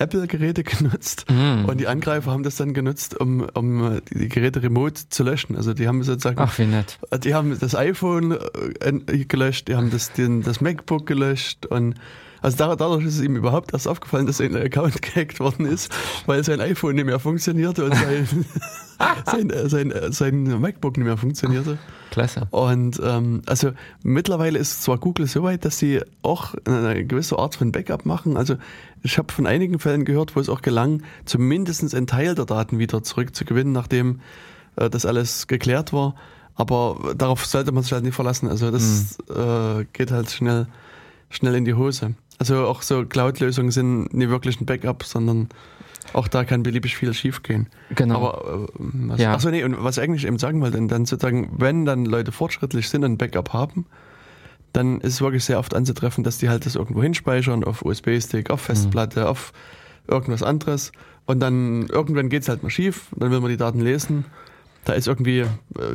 Apple-Geräte 0.00 0.64
genutzt 0.64 1.26
mm. 1.28 1.66
und 1.66 1.78
die 1.78 1.86
Angreifer 1.86 2.30
haben 2.32 2.42
das 2.42 2.56
dann 2.56 2.74
genutzt, 2.74 3.18
um, 3.18 3.46
um 3.54 4.00
die 4.10 4.28
Geräte 4.28 4.62
remote 4.62 5.08
zu 5.08 5.22
löschen. 5.22 5.56
Also 5.56 5.74
die 5.74 5.86
haben 5.86 6.02
sozusagen, 6.02 6.38
Ach, 6.40 6.58
wie 6.58 6.66
nett. 6.66 6.98
die 7.22 7.34
haben 7.34 7.58
das 7.58 7.74
iPhone 7.74 8.36
äh, 8.80 9.24
gelöscht, 9.24 9.68
die 9.68 9.76
haben 9.76 9.90
das, 9.90 10.12
den, 10.12 10.42
das 10.42 10.60
MacBook 10.60 11.06
gelöscht 11.06 11.66
und 11.66 11.94
also 12.42 12.56
dadurch 12.56 13.04
ist 13.04 13.16
es 13.16 13.22
ihm 13.22 13.36
überhaupt 13.36 13.72
erst 13.72 13.88
aufgefallen, 13.88 14.26
dass 14.26 14.38
sein 14.38 14.56
Account 14.56 15.02
gehackt 15.02 15.40
worden 15.40 15.66
ist, 15.66 15.92
weil 16.26 16.44
sein 16.44 16.60
iPhone 16.60 16.94
nicht 16.94 17.04
mehr 17.04 17.18
funktionierte 17.18 17.84
und 17.84 17.94
sein, 17.94 18.28
sein, 19.26 19.50
äh, 19.50 19.68
sein, 19.68 19.90
äh, 19.90 20.12
sein, 20.12 20.60
MacBook 20.60 20.96
nicht 20.96 21.06
mehr 21.06 21.16
funktionierte. 21.16 21.78
Klasse. 22.10 22.48
Und 22.50 23.00
ähm, 23.04 23.42
also 23.46 23.72
mittlerweile 24.02 24.58
ist 24.58 24.82
zwar 24.82 24.98
Google 24.98 25.26
so 25.26 25.42
weit, 25.42 25.64
dass 25.64 25.78
sie 25.78 26.00
auch 26.22 26.54
eine 26.64 27.04
gewisse 27.04 27.38
Art 27.38 27.54
von 27.54 27.72
Backup 27.72 28.04
machen. 28.04 28.36
Also 28.36 28.56
ich 29.02 29.16
habe 29.18 29.32
von 29.32 29.46
einigen 29.46 29.78
Fällen 29.78 30.04
gehört, 30.04 30.34
wo 30.34 30.40
es 30.40 30.48
auch 30.48 30.62
gelang, 30.62 31.02
zumindest 31.24 31.94
einen 31.94 32.06
Teil 32.06 32.34
der 32.34 32.46
Daten 32.46 32.78
wieder 32.78 33.02
zurückzugewinnen, 33.02 33.72
nachdem 33.72 34.20
äh, 34.76 34.90
das 34.90 35.06
alles 35.06 35.46
geklärt 35.46 35.92
war. 35.92 36.14
Aber 36.56 37.14
darauf 37.16 37.46
sollte 37.46 37.72
man 37.72 37.82
sich 37.82 37.92
halt 37.92 38.04
nicht 38.04 38.14
verlassen. 38.14 38.48
Also 38.48 38.70
das 38.70 39.18
mhm. 39.28 39.80
äh, 39.80 39.84
geht 39.92 40.10
halt 40.10 40.30
schnell, 40.30 40.66
schnell 41.30 41.54
in 41.54 41.64
die 41.64 41.74
Hose. 41.74 42.14
Also 42.40 42.66
auch 42.66 42.80
so 42.80 43.04
Cloud-Lösungen 43.04 43.70
sind 43.70 44.14
nicht 44.14 44.30
wirklich 44.30 44.58
ein 44.62 44.64
Backup, 44.64 45.04
sondern 45.04 45.50
auch 46.14 46.26
da 46.26 46.44
kann 46.44 46.62
beliebig 46.62 46.96
viel 46.96 47.12
schiefgehen. 47.12 47.68
Genau. 47.94 48.16
Aber 48.16 48.64
äh, 48.64 48.72
was, 48.78 49.20
ja. 49.20 49.34
achso, 49.34 49.50
nee, 49.50 49.62
und 49.62 49.84
was 49.84 49.98
ich 49.98 50.02
eigentlich 50.02 50.26
eben 50.26 50.38
sagen 50.38 50.62
wollte, 50.62 50.78
dann 50.86 51.04
sozusagen, 51.04 51.52
wenn 51.58 51.84
dann 51.84 52.06
Leute 52.06 52.32
fortschrittlich 52.32 52.88
sind 52.88 53.04
und 53.04 53.12
ein 53.12 53.18
Backup 53.18 53.52
haben, 53.52 53.84
dann 54.72 55.02
ist 55.02 55.14
es 55.14 55.20
wirklich 55.20 55.44
sehr 55.44 55.58
oft 55.58 55.74
anzutreffen, 55.74 56.24
dass 56.24 56.38
die 56.38 56.48
halt 56.48 56.64
das 56.64 56.76
irgendwo 56.76 57.02
hinspeichern, 57.02 57.62
auf 57.62 57.84
USB-Stick, 57.84 58.48
auf 58.48 58.62
Festplatte, 58.62 59.20
mhm. 59.20 59.26
auf 59.26 59.52
irgendwas 60.08 60.42
anderes. 60.42 60.92
Und 61.26 61.40
dann 61.40 61.88
irgendwann 61.88 62.30
geht 62.30 62.42
es 62.42 62.48
halt 62.48 62.62
mal 62.62 62.70
schief, 62.70 63.08
dann 63.16 63.30
will 63.30 63.40
man 63.40 63.50
die 63.50 63.58
Daten 63.58 63.80
lesen 63.80 64.24
da 64.90 64.96
ist 64.96 65.06
irgendwie 65.06 65.38
äh, 65.38 65.46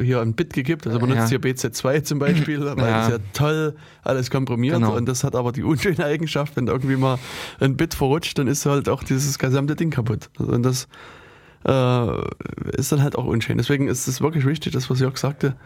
hier 0.01 0.21
ein 0.21 0.35
Bit 0.35 0.53
gekippt, 0.53 0.87
also 0.87 0.99
man 0.99 1.09
nutzt 1.09 1.29
ja. 1.29 1.37
hier 1.37 1.41
BZ2 1.41 2.03
zum 2.03 2.17
Beispiel, 2.17 2.61
weil 2.77 2.77
ja. 2.77 3.01
das 3.01 3.09
ja 3.09 3.17
toll 3.33 3.75
alles 4.03 4.31
kompromiert 4.31 4.75
genau. 4.75 4.95
und 4.95 5.05
das 5.05 5.25
hat 5.25 5.35
aber 5.35 5.51
die 5.51 5.63
unschöne 5.63 6.05
Eigenschaft, 6.05 6.55
wenn 6.55 6.67
irgendwie 6.67 6.95
mal 6.95 7.19
ein 7.59 7.75
Bit 7.75 7.93
verrutscht, 7.93 8.39
dann 8.39 8.47
ist 8.47 8.65
halt 8.65 8.87
auch 8.87 9.03
dieses 9.03 9.37
gesamte 9.37 9.75
Ding 9.75 9.89
kaputt. 9.89 10.29
Und 10.37 10.63
das 10.63 10.87
äh, 11.65 12.21
ist 12.77 12.93
dann 12.93 13.03
halt 13.03 13.17
auch 13.17 13.25
unschön. 13.25 13.57
Deswegen 13.57 13.89
ist 13.89 14.07
es 14.07 14.21
wirklich 14.21 14.45
wichtig, 14.45 14.71
das 14.71 14.89
was 14.89 15.01
Jörg 15.01 15.17
sagte, 15.17 15.57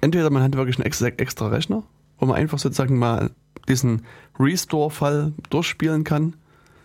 entweder 0.00 0.30
man 0.30 0.42
hat 0.42 0.56
wirklich 0.56 0.76
einen 0.76 0.86
extra, 0.86 1.06
extra 1.06 1.46
Rechner, 1.46 1.84
wo 2.18 2.26
man 2.26 2.34
einfach 2.34 2.58
sozusagen 2.58 2.98
mal 2.98 3.30
diesen 3.68 4.02
Restore-Fall 4.40 5.34
durchspielen 5.50 6.02
kann, 6.02 6.34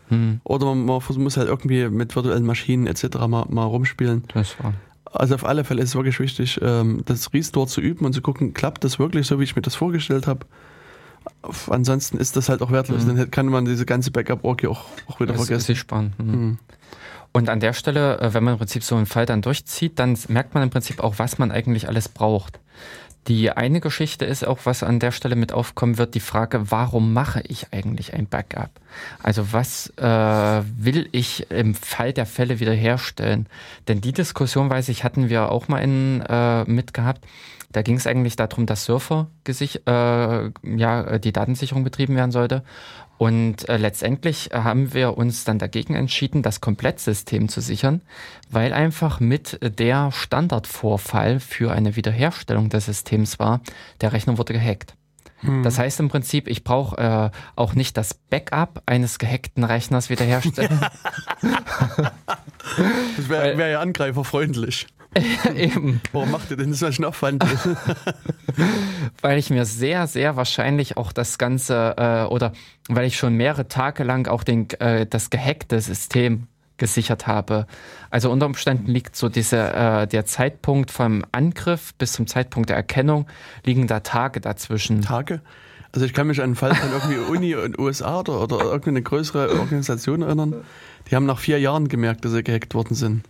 hm. 0.09 0.41
oder 0.43 0.67
man, 0.67 0.85
man, 0.85 1.01
muss 1.17 1.37
halt 1.37 1.47
irgendwie 1.47 1.89
mit 1.89 2.15
virtuellen 2.15 2.45
Maschinen 2.45 2.85
etc. 2.85 3.17
mal, 3.27 3.47
mal 3.49 3.63
rumspielen. 3.63 4.25
Das 4.33 4.55
war. 4.63 4.75
Also 5.11 5.35
auf 5.35 5.45
alle 5.45 5.63
Fälle 5.63 5.81
ist 5.81 5.89
es 5.89 5.95
wirklich 5.95 6.19
wichtig, 6.19 6.59
ähm, 6.61 7.01
das 7.05 7.33
Restore 7.33 7.67
zu 7.67 7.81
üben 7.81 8.05
und 8.05 8.13
zu 8.13 8.21
gucken, 8.21 8.53
klappt 8.53 8.83
das 8.83 8.99
wirklich 8.99 9.27
so, 9.27 9.39
wie 9.39 9.43
ich 9.43 9.55
mir 9.55 9.61
das 9.61 9.75
vorgestellt 9.75 10.27
habe. 10.27 10.45
Ansonsten 11.67 12.17
ist 12.17 12.35
das 12.35 12.49
halt 12.49 12.61
auch 12.61 12.71
wertlos. 12.71 13.05
Mhm. 13.05 13.17
Dann 13.17 13.31
kann 13.31 13.47
man 13.47 13.65
diese 13.65 13.85
ganze 13.85 14.11
Backup-Orgie 14.11 14.67
auch, 14.67 14.85
auch 15.07 15.19
wieder 15.19 15.33
das 15.33 15.45
vergessen. 15.45 15.71
Ist 15.71 15.77
spannend. 15.77 16.19
Mhm. 16.19 16.31
Mhm. 16.31 16.57
Und 17.31 17.49
an 17.49 17.59
der 17.59 17.73
Stelle, 17.73 18.19
äh, 18.19 18.33
wenn 18.33 18.43
man 18.43 18.53
im 18.53 18.57
Prinzip 18.57 18.83
so 18.83 18.95
einen 18.95 19.05
Fall 19.05 19.25
dann 19.25 19.41
durchzieht, 19.41 19.99
dann 19.99 20.17
merkt 20.27 20.53
man 20.53 20.63
im 20.63 20.69
Prinzip 20.69 20.99
auch, 20.99 21.15
was 21.17 21.37
man 21.37 21.51
eigentlich 21.51 21.87
alles 21.87 22.09
braucht. 22.09 22.59
Die 23.29 23.51
eine 23.51 23.79
Geschichte 23.79 24.25
ist 24.25 24.45
auch, 24.45 24.61
was 24.63 24.81
an 24.81 24.99
der 24.99 25.11
Stelle 25.11 25.35
mit 25.35 25.53
aufkommen 25.53 25.99
wird, 25.99 26.15
die 26.15 26.19
Frage, 26.19 26.71
warum 26.71 27.13
mache 27.13 27.43
ich 27.47 27.67
eigentlich 27.71 28.15
ein 28.15 28.27
Backup? 28.27 28.71
Also 29.21 29.53
was 29.53 29.93
äh, 29.97 30.03
will 30.03 31.07
ich 31.11 31.51
im 31.51 31.75
Fall 31.75 32.11
der 32.11 32.25
Fälle 32.25 32.59
wiederherstellen? 32.59 33.45
Denn 33.87 34.01
die 34.01 34.13
Diskussion, 34.13 34.71
weiß 34.71 34.89
ich, 34.89 35.03
hatten 35.03 35.29
wir 35.29 35.51
auch 35.51 35.67
mal 35.67 35.77
in, 35.77 36.21
äh, 36.27 36.63
mitgehabt. 36.63 37.23
Da 37.71 37.83
ging 37.83 37.97
es 37.97 38.07
eigentlich 38.07 38.35
darum, 38.35 38.65
dass 38.65 38.85
Surfer 38.85 39.27
äh, 39.47 40.49
ja, 40.75 41.19
die 41.19 41.31
Datensicherung 41.31 41.83
betrieben 41.83 42.15
werden 42.15 42.31
sollte. 42.31 42.63
Und 43.19 43.67
äh, 43.67 43.75
letztendlich 43.75 44.51
haben 44.53 44.93
wir 44.93 45.17
uns 45.17 45.43
dann 45.43 45.59
dagegen 45.59 45.93
entschieden, 45.93 46.41
das 46.41 46.61
Komplettsystem 46.61 47.49
zu 47.49 47.59
sichern, 47.59 48.01
weil 48.49 48.71
einfach 48.71 49.19
mit 49.19 49.59
der 49.61 50.13
Standardvorfall 50.13 51.41
für 51.41 51.73
eine 51.73 51.97
Wiederherstellung 51.97 52.69
des 52.69 52.85
Systems 52.85 53.37
war, 53.37 53.59
der 53.99 54.13
Rechner 54.13 54.37
wurde 54.37 54.53
gehackt. 54.53 54.95
Hm. 55.41 55.63
Das 55.63 55.77
heißt 55.77 55.99
im 55.99 56.07
Prinzip, 56.07 56.47
ich 56.47 56.63
brauche 56.63 56.97
äh, 56.97 57.37
auch 57.57 57.73
nicht 57.73 57.97
das 57.97 58.13
Backup 58.13 58.83
eines 58.85 59.19
gehackten 59.19 59.65
Rechners 59.65 60.09
wiederherstellen. 60.09 60.79
das 63.17 63.27
wäre 63.27 63.57
wär 63.57 63.67
ja 63.67 63.81
angreiferfreundlich. 63.81 64.87
Eben. 65.55 66.01
Warum 66.11 66.31
macht 66.31 66.51
ihr 66.51 66.57
denn 66.57 66.73
so 66.73 66.85
einen 66.85 67.05
Aufwand? 67.05 67.43
weil 69.21 69.39
ich 69.39 69.49
mir 69.49 69.65
sehr, 69.65 70.07
sehr 70.07 70.35
wahrscheinlich 70.35 70.97
auch 70.97 71.11
das 71.11 71.37
Ganze 71.37 71.95
äh, 71.97 72.23
oder 72.25 72.53
weil 72.87 73.07
ich 73.07 73.17
schon 73.17 73.33
mehrere 73.33 73.67
Tage 73.67 74.03
lang 74.03 74.27
auch 74.27 74.43
den, 74.43 74.69
äh, 74.79 75.05
das 75.07 75.29
gehackte 75.29 75.81
System 75.81 76.47
gesichert 76.77 77.27
habe. 77.27 77.67
Also 78.09 78.31
unter 78.31 78.45
Umständen 78.45 78.87
liegt 78.87 79.15
so 79.15 79.29
diese, 79.29 79.57
äh, 79.57 80.07
der 80.07 80.25
Zeitpunkt 80.25 80.91
vom 80.91 81.23
Angriff 81.31 81.93
bis 81.95 82.13
zum 82.13 82.27
Zeitpunkt 82.27 82.69
der 82.69 82.77
Erkennung, 82.77 83.27
liegen 83.65 83.87
da 83.87 83.99
Tage 83.99 84.41
dazwischen. 84.41 85.01
Tage? 85.01 85.41
Also 85.91 86.05
ich 86.05 86.13
kann 86.13 86.27
mich 86.27 86.39
an 86.39 86.45
einen 86.45 86.55
Fall 86.55 86.75
von 86.75 86.91
irgendwie 86.91 87.17
Uni 87.17 87.55
und 87.55 87.79
USA 87.79 88.19
oder, 88.19 88.41
oder 88.41 88.59
irgendeine 88.61 89.01
größere 89.01 89.59
Organisation 89.59 90.21
erinnern. 90.21 90.55
Die 91.09 91.15
haben 91.15 91.25
nach 91.25 91.39
vier 91.39 91.59
Jahren 91.59 91.87
gemerkt, 91.87 92.23
dass 92.25 92.31
sie 92.31 92.43
gehackt 92.43 92.75
worden 92.75 92.95
sind. 92.95 93.23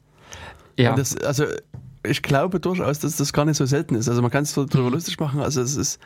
Ja. 0.80 0.96
Das, 0.96 1.18
also 1.18 1.46
ich 2.04 2.22
glaube 2.22 2.60
durchaus, 2.60 3.00
dass 3.00 3.18
das 3.18 3.34
gar 3.34 3.46
nicht 3.46 3.58
so 3.58 3.66
selten 3.66 3.96
ist. 3.96 4.08
Also 4.08 4.22
man 4.22 4.32
kann 4.32 4.44
es 4.44 4.54
darüber 4.54 4.84
mhm. 4.84 4.94
lustig 4.94 5.20
machen. 5.20 5.42
Also 5.42 5.62
es 5.62 5.76
ist 5.76 6.00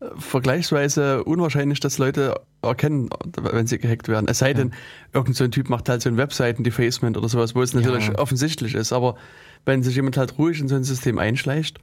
äh, 0.00 0.06
vergleichsweise 0.16 1.24
unwahrscheinlich, 1.24 1.80
dass 1.80 1.98
Leute 1.98 2.40
erkennen, 2.62 3.10
wenn 3.40 3.66
sie 3.66 3.78
gehackt 3.78 4.08
werden. 4.08 4.28
Es 4.28 4.38
sei 4.38 4.54
denn, 4.54 4.68
ja. 4.68 4.74
irgendein 5.14 5.34
so 5.34 5.48
Typ 5.48 5.68
macht 5.68 5.88
halt 5.88 6.02
so 6.02 6.08
ein 6.08 6.16
Webseiten-Defacement 6.16 7.16
oder 7.16 7.28
sowas, 7.28 7.54
wo 7.54 7.62
es 7.62 7.74
natürlich 7.74 8.08
ja. 8.08 8.18
offensichtlich 8.18 8.74
ist. 8.74 8.92
Aber 8.92 9.16
wenn 9.64 9.82
sich 9.82 9.96
jemand 9.96 10.16
halt 10.16 10.38
ruhig 10.38 10.60
in 10.60 10.68
so 10.68 10.76
ein 10.76 10.84
System 10.84 11.18
einschleicht 11.18 11.78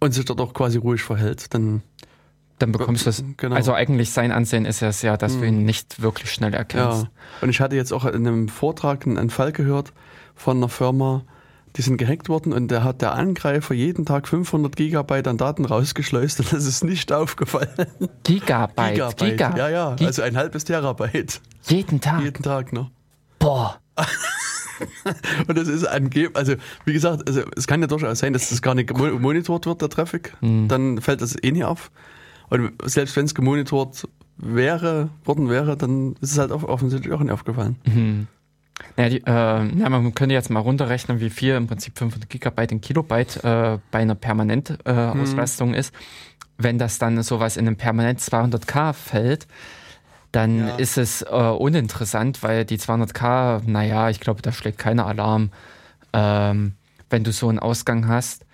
und 0.00 0.12
sich 0.12 0.24
dort 0.24 0.40
auch 0.40 0.52
quasi 0.52 0.78
ruhig 0.78 1.02
verhält, 1.02 1.54
dann 1.54 1.82
dann 2.58 2.70
bekommst 2.70 3.02
du 3.02 3.06
das. 3.06 3.24
Genau. 3.38 3.56
Also 3.56 3.72
eigentlich 3.72 4.10
sein 4.10 4.30
Ansehen 4.30 4.66
ist 4.66 4.82
es 4.82 5.02
ja, 5.02 5.16
dass 5.16 5.32
hm. 5.34 5.40
du 5.40 5.46
ihn 5.48 5.64
nicht 5.64 6.00
wirklich 6.00 6.30
schnell 6.30 6.54
erkennst. 6.54 7.04
Ja. 7.04 7.10
Und 7.40 7.48
ich 7.48 7.60
hatte 7.60 7.74
jetzt 7.74 7.92
auch 7.92 8.04
in 8.04 8.26
einem 8.26 8.48
Vortrag 8.48 9.04
einen 9.04 9.30
Fall 9.30 9.50
gehört 9.50 9.92
von 10.36 10.58
einer 10.58 10.68
Firma, 10.68 11.24
die 11.76 11.82
sind 11.82 11.96
gehackt 11.96 12.28
worden 12.28 12.52
und 12.52 12.68
da 12.68 12.82
hat 12.82 13.02
der 13.02 13.14
Angreifer 13.14 13.74
jeden 13.74 14.04
Tag 14.04 14.28
500 14.28 14.76
Gigabyte 14.76 15.28
an 15.28 15.38
Daten 15.38 15.64
rausgeschleust 15.64 16.40
und 16.40 16.52
das 16.52 16.66
ist 16.66 16.84
nicht 16.84 17.12
aufgefallen. 17.12 17.68
Gigabyte? 18.24 18.94
Gigabyte. 18.94 19.30
Giga. 19.30 19.56
Ja, 19.56 19.68
ja, 19.68 19.96
also 20.00 20.22
ein 20.22 20.36
halbes 20.36 20.64
Terabyte. 20.64 21.40
Jeden 21.64 22.00
Tag? 22.00 22.22
Jeden 22.22 22.42
Tag, 22.42 22.72
ne? 22.72 22.90
Boah. 23.38 23.78
und 25.48 25.56
das 25.56 25.68
ist 25.68 25.84
angeblich, 25.84 26.36
also 26.36 26.54
wie 26.84 26.92
gesagt, 26.92 27.26
also 27.26 27.42
es 27.56 27.66
kann 27.66 27.80
ja 27.80 27.86
durchaus 27.86 28.18
sein, 28.18 28.32
dass 28.32 28.50
das 28.50 28.62
gar 28.62 28.74
nicht 28.74 28.88
gemonitort 28.88 29.66
wird, 29.66 29.80
der 29.80 29.88
Traffic. 29.88 30.34
Mhm. 30.40 30.68
Dann 30.68 31.00
fällt 31.00 31.22
das 31.22 31.36
eh 31.42 31.52
nicht 31.52 31.64
auf. 31.64 31.90
Und 32.50 32.72
selbst 32.84 33.16
wenn 33.16 33.24
es 33.24 33.34
gemonitort 33.34 34.08
wäre, 34.36 35.08
worden 35.24 35.48
wäre, 35.48 35.76
dann 35.76 36.16
ist 36.20 36.32
es 36.32 36.38
halt 36.38 36.52
auch 36.52 36.64
offensichtlich 36.64 37.12
auch 37.12 37.20
nicht 37.20 37.32
aufgefallen. 37.32 37.76
Mhm. 37.86 38.26
Ja, 38.96 39.08
die, 39.08 39.18
äh, 39.18 39.24
ja, 39.26 39.88
man 39.88 40.14
könnte 40.14 40.34
jetzt 40.34 40.50
mal 40.50 40.60
runterrechnen, 40.60 41.20
wie 41.20 41.30
viel 41.30 41.54
im 41.54 41.66
Prinzip 41.66 41.98
500 41.98 42.28
Gigabyte 42.28 42.72
in 42.72 42.80
Kilobyte 42.80 43.42
äh, 43.42 43.78
bei 43.90 44.00
einer 44.00 44.14
Permanentauslastung 44.14 45.68
äh, 45.70 45.72
mhm. 45.72 45.78
ist. 45.78 45.94
Wenn 46.58 46.78
das 46.78 46.98
dann 46.98 47.22
sowas 47.22 47.56
in 47.56 47.66
einem 47.66 47.76
Permanent 47.76 48.20
200k 48.20 48.92
fällt, 48.92 49.46
dann 50.30 50.58
ja. 50.58 50.76
ist 50.76 50.98
es 50.98 51.22
äh, 51.22 51.26
uninteressant, 51.26 52.42
weil 52.42 52.64
die 52.64 52.78
200k, 52.78 53.62
naja, 53.66 54.08
ich 54.08 54.20
glaube, 54.20 54.42
da 54.42 54.52
schlägt 54.52 54.78
keiner 54.78 55.06
Alarm, 55.06 55.50
ähm, 56.12 56.74
wenn 57.10 57.24
du 57.24 57.32
so 57.32 57.48
einen 57.48 57.58
Ausgang 57.58 58.08
hast. 58.08 58.46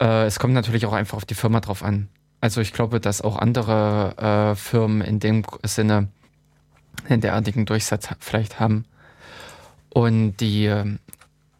Äh, 0.00 0.24
es 0.24 0.38
kommt 0.38 0.54
natürlich 0.54 0.86
auch 0.86 0.92
einfach 0.92 1.16
auf 1.18 1.26
die 1.26 1.34
Firma 1.34 1.60
drauf 1.60 1.82
an. 1.82 2.08
Also 2.40 2.62
ich 2.62 2.72
glaube, 2.72 3.00
dass 3.00 3.20
auch 3.20 3.36
andere 3.36 4.52
äh, 4.52 4.54
Firmen 4.56 5.02
in 5.02 5.20
dem 5.20 5.44
Sinne 5.62 6.08
einen 7.08 7.20
derartigen 7.20 7.66
Durchsatz 7.66 8.08
vielleicht 8.18 8.60
haben. 8.60 8.86
Und 9.90 10.36
die, 10.36 10.66
ähm, 10.66 10.98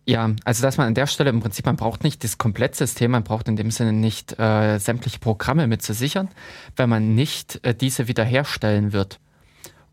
ja, 0.06 0.30
also 0.44 0.62
dass 0.62 0.76
man 0.76 0.86
an 0.86 0.94
der 0.94 1.06
Stelle 1.06 1.30
im 1.30 1.40
Prinzip, 1.40 1.66
man 1.66 1.76
braucht 1.76 2.04
nicht 2.04 2.24
das 2.24 2.38
Komplettsystem, 2.38 3.10
man 3.10 3.24
braucht 3.24 3.48
in 3.48 3.56
dem 3.56 3.70
Sinne 3.70 3.92
nicht 3.92 4.38
äh, 4.38 4.78
sämtliche 4.78 5.18
Programme 5.18 5.66
mit 5.66 5.82
zu 5.82 5.92
sichern, 5.94 6.28
wenn 6.76 6.88
man 6.88 7.14
nicht 7.14 7.64
äh, 7.64 7.74
diese 7.74 8.08
wiederherstellen 8.08 8.92
wird. 8.92 9.18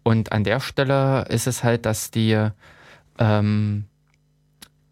Und 0.04 0.32
an 0.32 0.44
der 0.44 0.60
Stelle 0.60 1.26
ist 1.30 1.48
es 1.48 1.64
halt, 1.64 1.86
dass 1.86 2.12
die, 2.12 2.50
ähm, 3.20 3.86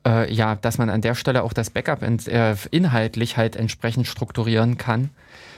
äh, 0.05 0.31
ja, 0.33 0.55
dass 0.55 0.77
man 0.77 0.89
an 0.89 1.01
der 1.01 1.15
Stelle 1.15 1.43
auch 1.43 1.53
das 1.53 1.69
Backup 1.69 2.03
in, 2.03 2.19
äh, 2.27 2.55
inhaltlich 2.71 3.37
halt 3.37 3.55
entsprechend 3.55 4.07
strukturieren 4.07 4.77
kann, 4.77 5.09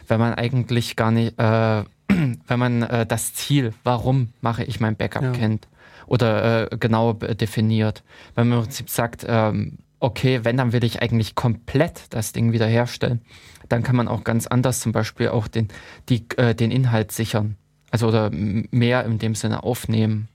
wenn 0.07 0.19
man 0.19 0.33
eigentlich 0.35 0.95
gar 0.95 1.11
nicht, 1.11 1.39
äh, 1.39 1.83
wenn 2.07 2.59
man 2.59 2.83
äh, 2.83 3.05
das 3.05 3.33
Ziel, 3.33 3.73
warum 3.83 4.33
mache 4.41 4.63
ich 4.63 4.79
mein 4.79 4.95
Backup 4.95 5.23
ja. 5.23 5.31
kennt 5.31 5.67
oder 6.07 6.71
äh, 6.71 6.77
genau 6.77 7.13
definiert. 7.13 8.03
Wenn 8.35 8.47
man 8.47 8.59
im 8.59 8.63
Prinzip 8.65 8.89
sagt, 8.89 9.25
ähm, 9.27 9.77
okay, 9.99 10.41
wenn, 10.43 10.57
dann 10.57 10.73
will 10.73 10.83
ich 10.83 11.01
eigentlich 11.01 11.35
komplett 11.35 12.05
das 12.09 12.31
Ding 12.31 12.51
wiederherstellen, 12.51 13.21
dann 13.69 13.83
kann 13.83 13.95
man 13.95 14.07
auch 14.07 14.23
ganz 14.23 14.47
anders 14.47 14.79
zum 14.79 14.91
Beispiel 14.91 15.29
auch 15.29 15.47
den, 15.47 15.67
die, 16.09 16.25
äh, 16.37 16.55
den 16.55 16.71
Inhalt 16.71 17.11
sichern. 17.11 17.57
Also 17.91 18.07
oder 18.07 18.29
mehr 18.31 19.05
in 19.05 19.17
dem 19.17 19.35
Sinne 19.35 19.63
aufnehmen 19.63 20.27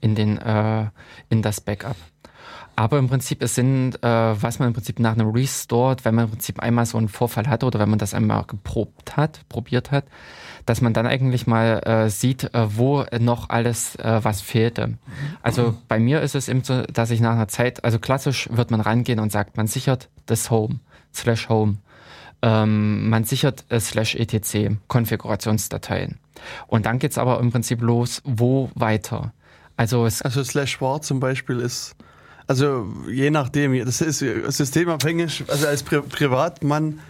in, 0.00 0.14
den, 0.14 0.38
äh, 0.38 0.86
in 1.30 1.42
das 1.42 1.60
Backup. 1.60 1.96
Aber 2.76 2.98
im 2.98 3.08
Prinzip, 3.08 3.42
es 3.42 3.56
sind, 3.56 3.96
äh, 4.04 4.42
was 4.42 4.60
man 4.60 4.68
im 4.68 4.74
Prinzip 4.74 5.00
nach 5.00 5.14
einem 5.14 5.30
Restore, 5.30 5.96
wenn 6.04 6.14
man 6.14 6.26
im 6.26 6.30
Prinzip 6.30 6.60
einmal 6.60 6.86
so 6.86 6.96
einen 6.96 7.08
Vorfall 7.08 7.48
hatte 7.48 7.66
oder 7.66 7.80
wenn 7.80 7.90
man 7.90 7.98
das 7.98 8.14
einmal 8.14 8.44
geprobt 8.44 9.16
hat, 9.16 9.40
probiert 9.48 9.90
hat, 9.90 10.04
dass 10.68 10.82
man 10.82 10.92
dann 10.92 11.06
eigentlich 11.06 11.46
mal 11.46 11.80
äh, 11.86 12.10
sieht, 12.10 12.44
äh, 12.52 12.76
wo 12.76 13.04
noch 13.18 13.48
alles 13.48 13.96
äh, 13.96 14.20
was 14.22 14.42
fehlte. 14.42 14.98
Also 15.42 15.78
bei 15.88 15.98
mir 15.98 16.20
ist 16.20 16.34
es 16.34 16.48
eben 16.48 16.62
so, 16.62 16.82
dass 16.82 17.10
ich 17.10 17.20
nach 17.20 17.32
einer 17.32 17.48
Zeit, 17.48 17.84
also 17.84 17.98
klassisch 17.98 18.48
wird 18.52 18.70
man 18.70 18.82
rangehen 18.82 19.18
und 19.18 19.32
sagt, 19.32 19.56
man 19.56 19.66
sichert 19.66 20.10
das 20.26 20.50
Home, 20.50 20.80
slash 21.14 21.48
Home. 21.48 21.78
Ähm, 22.42 23.08
man 23.08 23.24
sichert 23.24 23.64
äh, 23.70 23.80
slash 23.80 24.14
etc, 24.14 24.76
Konfigurationsdateien. 24.88 26.18
Und 26.66 26.84
dann 26.84 26.98
geht's 26.98 27.16
aber 27.16 27.40
im 27.40 27.50
Prinzip 27.50 27.80
los, 27.80 28.20
wo 28.24 28.70
weiter. 28.74 29.32
Also, 29.76 30.04
es 30.04 30.20
also 30.20 30.44
slash 30.44 30.80
war 30.82 31.00
zum 31.00 31.18
Beispiel 31.18 31.60
ist, 31.60 31.96
also 32.46 32.86
je 33.10 33.30
nachdem, 33.30 33.84
das 33.84 34.02
ist 34.02 34.18
systemabhängig, 34.18 35.44
also 35.48 35.66
als 35.66 35.82
Pri 35.82 36.02
Privatmann 36.02 37.00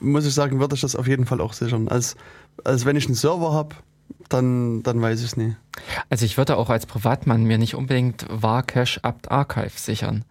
muss 0.00 0.26
ich 0.26 0.34
sagen, 0.34 0.60
würde 0.60 0.74
ich 0.74 0.80
das 0.80 0.96
auf 0.96 1.06
jeden 1.06 1.26
Fall 1.26 1.40
auch 1.40 1.52
sichern. 1.52 1.88
Als 1.88 2.16
also 2.64 2.86
wenn 2.86 2.96
ich 2.96 3.06
einen 3.06 3.14
Server 3.14 3.52
habe, 3.52 3.76
dann, 4.28 4.82
dann 4.82 5.00
weiß 5.00 5.20
ich 5.20 5.26
es 5.26 5.36
nie. 5.36 5.56
Also 6.10 6.24
ich 6.24 6.36
würde 6.36 6.56
auch 6.56 6.70
als 6.70 6.86
Privatmann 6.86 7.44
mir 7.44 7.58
nicht 7.58 7.74
unbedingt 7.74 8.26
Varcache 8.28 9.02
apt 9.02 9.30
Archive 9.30 9.72
sichern. 9.74 10.24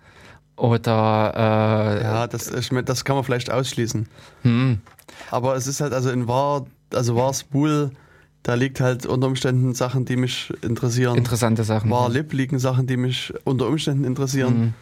Oder 0.55 1.33
äh, 1.35 2.03
ja, 2.03 2.27
das, 2.27 2.51
ich, 2.51 2.69
das 2.85 3.05
kann 3.05 3.15
man 3.15 3.23
vielleicht 3.23 3.51
ausschließen. 3.51 4.07
Hm. 4.41 4.81
Aber 5.29 5.55
es 5.55 5.67
ist 5.67 5.81
halt 5.81 5.93
also 5.93 6.09
in 6.09 6.27
Var, 6.27 6.65
also 6.93 7.15
Var 7.15 7.33
Spool, 7.33 7.91
da 8.43 8.55
liegt 8.55 8.79
halt 8.79 9.05
unter 9.05 9.27
Umständen 9.27 9.75
Sachen, 9.75 10.05
die 10.05 10.15
mich 10.15 10.51
interessieren. 10.61 11.15
Interessante 11.15 11.63
Sachen. 11.63 11.91
War 11.91 12.09
Lib 12.09 12.33
liegen 12.33 12.59
Sachen, 12.59 12.87
die 12.87 12.97
mich 12.97 13.33
unter 13.43 13.67
Umständen 13.67 14.03
interessieren. 14.03 14.73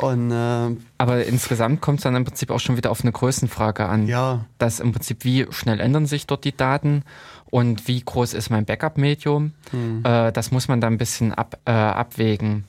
Und, 0.00 0.30
äh, 0.30 0.76
Aber 0.98 1.24
insgesamt 1.24 1.80
kommt 1.80 1.98
es 1.98 2.04
dann 2.04 2.16
im 2.16 2.24
Prinzip 2.24 2.50
auch 2.50 2.60
schon 2.60 2.76
wieder 2.76 2.90
auf 2.90 3.02
eine 3.02 3.12
Größenfrage 3.12 3.86
an. 3.86 4.06
Ja. 4.06 4.44
Dass 4.58 4.80
im 4.80 4.92
Prinzip, 4.92 5.24
wie 5.24 5.46
schnell 5.50 5.80
ändern 5.80 6.06
sich 6.06 6.26
dort 6.26 6.44
die 6.44 6.56
Daten 6.56 7.04
und 7.46 7.86
wie 7.86 8.00
groß 8.00 8.34
ist 8.34 8.50
mein 8.50 8.64
Backup-Medium. 8.64 9.52
Hm. 9.70 10.04
Äh, 10.04 10.32
das 10.32 10.50
muss 10.50 10.68
man 10.68 10.80
dann 10.80 10.94
ein 10.94 10.98
bisschen 10.98 11.32
ab, 11.32 11.58
äh, 11.64 11.70
abwägen. 11.70 12.64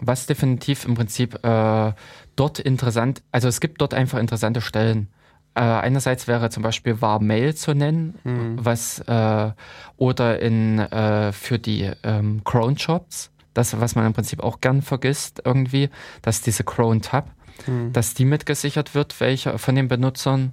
Was 0.00 0.26
definitiv 0.26 0.84
im 0.84 0.94
Prinzip 0.94 1.42
äh, 1.42 1.92
dort 2.36 2.58
interessant, 2.58 3.22
also 3.32 3.48
es 3.48 3.60
gibt 3.60 3.80
dort 3.80 3.94
einfach 3.94 4.18
interessante 4.18 4.60
Stellen. 4.60 5.08
Äh, 5.54 5.60
einerseits 5.60 6.28
wäre 6.28 6.50
zum 6.50 6.62
Beispiel 6.62 7.00
war 7.00 7.18
Mail 7.18 7.54
zu 7.54 7.72
nennen, 7.72 8.18
hm. 8.24 8.58
was 8.60 8.98
äh, 8.98 9.52
oder 9.96 10.38
in 10.40 10.80
äh, 10.80 11.32
für 11.32 11.58
die 11.58 11.90
ähm, 12.02 12.42
Cron 12.44 12.76
Shops 12.76 13.30
das, 13.56 13.78
was 13.80 13.94
man 13.94 14.06
im 14.06 14.12
Prinzip 14.12 14.40
auch 14.40 14.60
gern 14.60 14.82
vergisst 14.82 15.42
irgendwie, 15.44 15.90
dass 16.22 16.42
diese 16.42 16.64
Chrome 16.64 17.00
Tab, 17.00 17.30
mhm. 17.66 17.92
dass 17.92 18.14
die 18.14 18.24
mitgesichert 18.24 18.94
wird, 18.94 19.18
welche 19.20 19.58
von 19.58 19.74
den 19.74 19.88
Benutzern. 19.88 20.52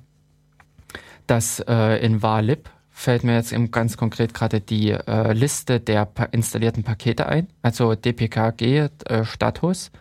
dass 1.25 1.59
äh, 1.67 2.05
in 2.05 2.21
varlib 2.21 2.69
fällt 2.93 3.23
mir 3.23 3.35
jetzt 3.35 3.51
eben 3.51 3.71
ganz 3.71 3.97
konkret 3.97 4.33
gerade 4.33 4.61
die 4.61 4.91
äh, 4.91 5.33
Liste 5.33 5.79
der 5.79 6.05
pa 6.05 6.25
installierten 6.25 6.83
Pakete 6.83 7.25
ein, 7.25 7.47
also 7.61 7.95
dpkg 7.95 8.89
äh, 9.05 9.25
Status, 9.25 9.91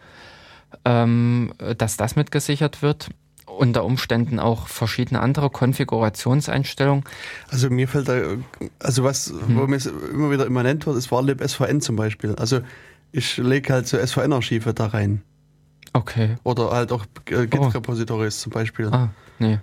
ähm, 0.85 1.55
dass 1.79 1.97
das 1.97 2.17
mitgesichert 2.17 2.83
wird 2.83 3.09
unter 3.47 3.85
Umständen 3.85 4.39
auch 4.39 4.67
verschiedene 4.67 5.21
andere 5.21 5.51
Konfigurationseinstellungen. 5.51 7.05
Also 7.49 7.71
mir 7.71 7.89
fällt 7.89 8.09
da, 8.09 8.21
also 8.79 9.05
was, 9.05 9.29
hm. 9.29 9.57
wo 9.57 9.67
mir 9.67 9.79
immer 10.13 10.31
wieder 10.31 10.47
immanent 10.47 10.87
wird, 10.87 10.97
ist 10.97 11.11
Warlib 11.11 11.43
SVN 11.47 11.81
zum 11.81 11.97
Beispiel. 11.97 12.35
Also 12.37 12.61
ich 13.13 13.37
lege 13.37 13.73
halt 13.73 13.87
so 13.87 13.99
SVN-Archive 13.99 14.73
da 14.75 14.87
rein. 14.87 15.23
Okay. 15.93 16.37
Oder 16.43 16.71
halt 16.71 16.91
auch 16.93 17.05
äh, 17.27 17.47
Git-Repositories 17.47 18.39
oh. 18.41 18.43
zum 18.45 18.53
Beispiel. 18.53 18.89
Ah, 18.89 19.11
nee. 19.39 19.59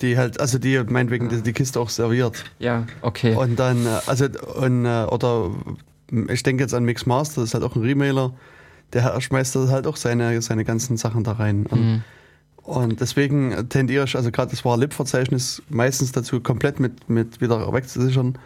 Die 0.00 0.16
halt, 0.16 0.38
also 0.38 0.58
die 0.58 0.78
meinetwegen 0.84 1.28
die, 1.28 1.42
die 1.42 1.52
Kiste 1.52 1.80
auch 1.80 1.88
serviert. 1.88 2.44
Ja, 2.58 2.86
okay. 3.00 3.34
Und 3.34 3.58
dann, 3.58 3.86
äh, 3.86 4.00
also, 4.06 4.26
und, 4.56 4.84
äh, 4.84 5.04
oder 5.10 5.50
ich 6.28 6.42
denke 6.42 6.62
jetzt 6.62 6.74
an 6.74 6.84
Mixmaster, 6.84 7.40
das 7.40 7.50
ist 7.50 7.54
halt 7.54 7.64
auch 7.64 7.74
ein 7.74 7.82
Remailer, 7.82 8.34
der 8.92 9.20
schmeißt 9.20 9.56
halt 9.56 9.86
auch 9.86 9.96
seine, 9.96 10.42
seine 10.42 10.64
ganzen 10.64 10.96
Sachen 10.96 11.24
da 11.24 11.32
rein. 11.32 11.66
Und, 11.66 11.80
mhm. 11.80 12.02
und 12.62 13.00
deswegen 13.00 13.68
tendiere 13.68 14.04
ich, 14.04 14.16
also 14.16 14.30
gerade 14.30 14.50
das 14.50 14.64
war 14.64 14.76
Lib-Verzeichnis 14.76 15.62
meistens 15.70 16.12
dazu, 16.12 16.40
komplett 16.40 16.78
mit, 16.78 17.08
mit 17.08 17.40
wieder 17.40 17.72
wegzusichern, 17.72 18.38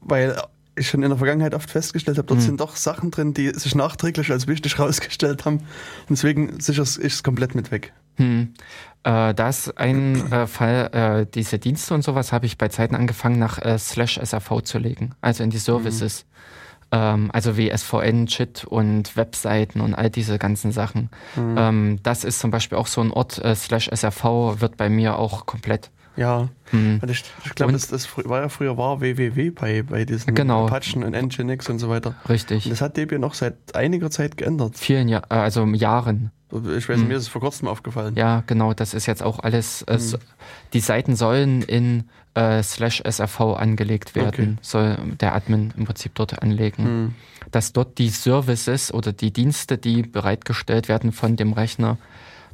weil 0.00 0.36
ich 0.78 0.88
schon 0.88 1.02
in 1.02 1.10
der 1.10 1.18
Vergangenheit 1.18 1.54
oft 1.54 1.70
festgestellt 1.70 2.18
habe, 2.18 2.26
dort 2.26 2.40
mhm. 2.40 2.44
sind 2.44 2.60
doch 2.60 2.76
Sachen 2.76 3.10
drin, 3.10 3.34
die 3.34 3.50
sich 3.50 3.74
nachträglich 3.74 4.30
als 4.30 4.46
wichtig 4.46 4.78
herausgestellt 4.78 5.44
haben. 5.44 5.58
Und 5.58 6.10
deswegen 6.10 6.60
sichere 6.60 6.84
ich 6.84 7.12
es 7.12 7.22
komplett 7.22 7.54
mit 7.54 7.70
weg. 7.70 7.92
Hm. 8.16 8.54
Äh, 9.04 9.32
da 9.34 9.48
ist 9.48 9.78
ein 9.78 10.32
äh, 10.32 10.46
Fall, 10.46 10.90
äh, 10.92 11.26
diese 11.32 11.58
Dienste 11.58 11.94
und 11.94 12.02
sowas 12.02 12.32
habe 12.32 12.46
ich 12.46 12.58
bei 12.58 12.68
Zeiten 12.68 12.96
angefangen, 12.96 13.38
nach 13.38 13.58
äh, 13.58 13.78
slash 13.78 14.18
SRV 14.18 14.62
zu 14.62 14.78
legen, 14.78 15.14
also 15.20 15.44
in 15.44 15.50
die 15.50 15.58
Services. 15.58 16.24
Mhm. 16.24 16.28
Ähm, 16.90 17.30
also 17.32 17.56
wie 17.56 17.70
SVN, 17.70 18.26
Chit 18.26 18.64
und 18.64 19.16
Webseiten 19.16 19.80
und 19.80 19.94
all 19.94 20.10
diese 20.10 20.38
ganzen 20.38 20.72
Sachen. 20.72 21.10
Mhm. 21.36 21.54
Ähm, 21.56 21.98
das 22.02 22.24
ist 22.24 22.40
zum 22.40 22.50
Beispiel 22.50 22.78
auch 22.78 22.86
so 22.86 23.00
ein 23.00 23.12
Ort, 23.12 23.38
äh, 23.44 23.54
slash 23.54 23.88
SRV 23.88 24.60
wird 24.60 24.76
bei 24.76 24.88
mir 24.88 25.18
auch 25.18 25.46
komplett 25.46 25.90
ja, 26.18 26.48
mhm. 26.72 27.00
ich, 27.08 27.24
ich 27.44 27.54
glaube, 27.54 27.72
das, 27.72 27.86
das, 27.86 28.08
war 28.16 28.42
ja 28.42 28.48
früher 28.48 28.76
war 28.76 29.00
wWW 29.00 29.50
bei, 29.50 29.82
bei 29.82 30.04
diesen 30.04 30.34
genau. 30.34 30.66
Apachen 30.66 31.04
und 31.04 31.14
Nginx 31.14 31.68
und 31.68 31.78
so 31.78 31.88
weiter. 31.88 32.14
Richtig. 32.28 32.64
Und 32.64 32.72
das 32.72 32.80
hat 32.80 32.96
Debian 32.96 33.20
noch 33.20 33.34
seit 33.34 33.74
einiger 33.74 34.10
Zeit 34.10 34.36
geändert. 34.36 34.76
Vielen 34.76 35.08
Jahren, 35.08 35.26
äh, 35.30 35.34
also 35.34 35.64
Jahren. 35.66 36.32
Ich 36.50 36.88
weiß 36.88 36.96
nicht, 36.96 37.02
mhm. 37.02 37.08
mir 37.08 37.16
ist 37.16 37.24
es 37.24 37.28
vor 37.28 37.42
kurzem 37.42 37.68
aufgefallen. 37.68 38.16
Ja, 38.16 38.42
genau, 38.46 38.74
das 38.74 38.94
ist 38.94 39.06
jetzt 39.06 39.22
auch 39.22 39.38
alles, 39.38 39.82
äh, 39.82 39.98
mhm. 39.98 40.16
die 40.72 40.80
Seiten 40.80 41.14
sollen 41.14 41.62
in 41.62 42.08
äh, 42.34 42.62
slash 42.62 43.02
SRV 43.08 43.40
angelegt 43.56 44.14
werden, 44.14 44.54
okay. 44.54 44.56
soll 44.62 44.98
der 45.20 45.34
Admin 45.34 45.72
im 45.76 45.84
Prinzip 45.84 46.14
dort 46.14 46.42
anlegen. 46.42 46.82
Mhm. 46.82 47.14
Dass 47.50 47.72
dort 47.72 47.98
die 47.98 48.08
Services 48.08 48.92
oder 48.92 49.12
die 49.12 49.32
Dienste, 49.32 49.78
die 49.78 50.02
bereitgestellt 50.02 50.88
werden 50.88 51.12
von 51.12 51.36
dem 51.36 51.52
Rechner, 51.52 51.96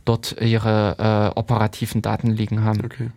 dort 0.05 0.37
ihre 0.41 1.33
äh, 1.35 1.39
operativen 1.39 2.03
Daten 2.03 2.31
liegen 2.31 2.63
haben. 2.63 2.85
Okay. 2.85 3.11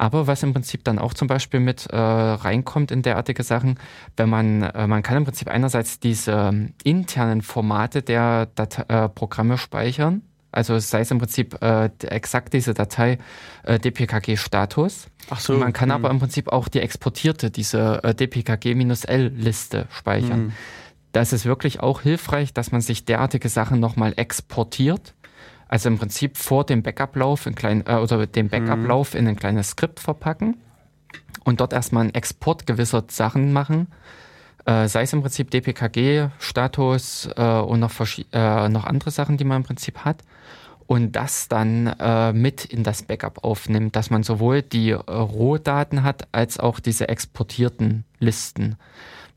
Aber 0.00 0.26
was 0.26 0.42
im 0.42 0.54
Prinzip 0.54 0.82
dann 0.84 0.98
auch 0.98 1.12
zum 1.12 1.28
Beispiel 1.28 1.60
mit 1.60 1.84
äh, 1.90 1.94
reinkommt 1.94 2.90
in 2.90 3.02
derartige 3.02 3.42
Sachen, 3.42 3.78
wenn 4.16 4.30
man, 4.30 4.62
äh, 4.62 4.86
man 4.86 5.02
kann 5.02 5.18
im 5.18 5.24
Prinzip 5.26 5.48
einerseits 5.48 6.00
diese 6.00 6.32
ähm, 6.32 6.72
internen 6.82 7.42
Formate 7.42 8.00
der 8.00 8.46
Date 8.46 8.86
äh, 8.88 9.10
Programme 9.10 9.58
speichern, 9.58 10.22
also 10.52 10.78
sei 10.78 11.00
es 11.00 11.10
im 11.10 11.18
Prinzip 11.18 11.60
äh, 11.60 11.90
exakt 12.06 12.54
diese 12.54 12.72
Datei 12.72 13.18
äh, 13.62 13.78
dpkg-Status. 13.78 15.08
Ach 15.28 15.38
so. 15.38 15.58
Man 15.58 15.74
kann 15.74 15.90
hm. 15.90 15.96
aber 15.96 16.10
im 16.10 16.18
Prinzip 16.18 16.48
auch 16.48 16.68
die 16.68 16.80
exportierte, 16.80 17.50
diese 17.50 18.02
äh, 18.02 18.14
dpkg-l-Liste 18.14 19.86
speichern. 19.90 20.40
Hm. 20.40 20.52
Das 21.12 21.34
ist 21.34 21.44
wirklich 21.44 21.80
auch 21.80 22.00
hilfreich, 22.00 22.54
dass 22.54 22.72
man 22.72 22.80
sich 22.80 23.04
derartige 23.04 23.50
Sachen 23.50 23.80
nochmal 23.80 24.14
exportiert. 24.16 25.12
Also 25.70 25.88
im 25.88 25.98
Prinzip 25.98 26.36
vor 26.36 26.64
dem 26.64 26.82
Backup-Lauf 26.82 27.46
in 27.46 27.54
klein, 27.54 27.86
äh, 27.86 27.94
oder 27.94 28.26
dem 28.26 28.48
Backup-Lauf 28.48 29.14
in 29.14 29.28
ein 29.28 29.36
kleines 29.36 29.70
Skript 29.70 30.00
verpacken 30.00 30.56
und 31.44 31.60
dort 31.60 31.72
erstmal 31.72 32.02
einen 32.02 32.14
Export 32.14 32.66
gewisser 32.66 33.04
Sachen 33.06 33.52
machen. 33.52 33.86
Äh, 34.64 34.88
sei 34.88 35.02
es 35.02 35.12
im 35.12 35.20
Prinzip 35.22 35.52
DPKG-Status 35.52 37.30
äh, 37.36 37.60
und 37.60 37.78
noch, 37.78 37.92
äh, 38.32 38.68
noch 38.68 38.84
andere 38.84 39.12
Sachen, 39.12 39.36
die 39.36 39.44
man 39.44 39.58
im 39.58 39.62
Prinzip 39.62 39.98
hat. 39.98 40.24
Und 40.88 41.12
das 41.12 41.46
dann 41.46 41.86
äh, 41.86 42.32
mit 42.32 42.64
in 42.64 42.82
das 42.82 43.04
Backup 43.04 43.44
aufnimmt, 43.44 43.94
dass 43.94 44.10
man 44.10 44.24
sowohl 44.24 44.62
die 44.62 44.90
äh, 44.90 44.96
Rohdaten 44.96 46.02
hat 46.02 46.26
als 46.32 46.58
auch 46.58 46.80
diese 46.80 47.08
exportierten 47.08 48.02
Listen 48.18 48.74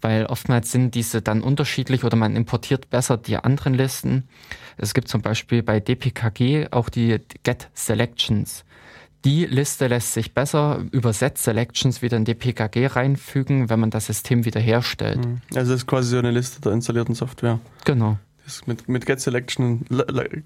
weil 0.04 0.26
oftmals 0.26 0.72
sind 0.72 0.96
diese 0.96 1.22
dann 1.22 1.42
unterschiedlich 1.42 2.04
oder 2.04 2.18
man 2.18 2.36
importiert 2.36 2.90
besser 2.90 3.18
die 3.18 3.38
anderen 3.38 3.74
Listen. 3.74 4.28
Es 4.78 4.94
gibt 4.94 5.08
zum 5.08 5.22
Beispiel 5.22 5.64
bei 5.64 5.80
DPKG 5.80 6.68
auch 6.72 6.90
die 6.90 7.20
Get 7.44 7.70
Selections. 7.74 8.66
Die 9.26 9.46
Liste 9.46 9.88
lässt 9.88 10.14
sich 10.14 10.34
besser 10.34 10.84
über 10.92 11.14
Set 11.14 11.38
Selections 11.38 12.02
wieder 12.02 12.18
in 12.18 12.26
DPKG 12.26 12.88
reinfügen, 12.88 13.70
wenn 13.70 13.80
man 13.80 13.90
das 13.90 14.08
System 14.08 14.44
wiederherstellt. 14.44 15.26
Mhm. 15.26 15.42
Also 15.56 15.72
das 15.72 15.82
ist 15.82 15.88
quasi 15.88 16.10
so 16.10 16.18
eine 16.18 16.32
Liste 16.32 16.60
der 16.60 16.74
installierten 16.74 17.16
Software. 17.16 17.60
Genau. 17.86 18.18
mit, 18.66 18.90
mit 18.90 19.06
Get 19.06 19.22
Selection 19.22 19.86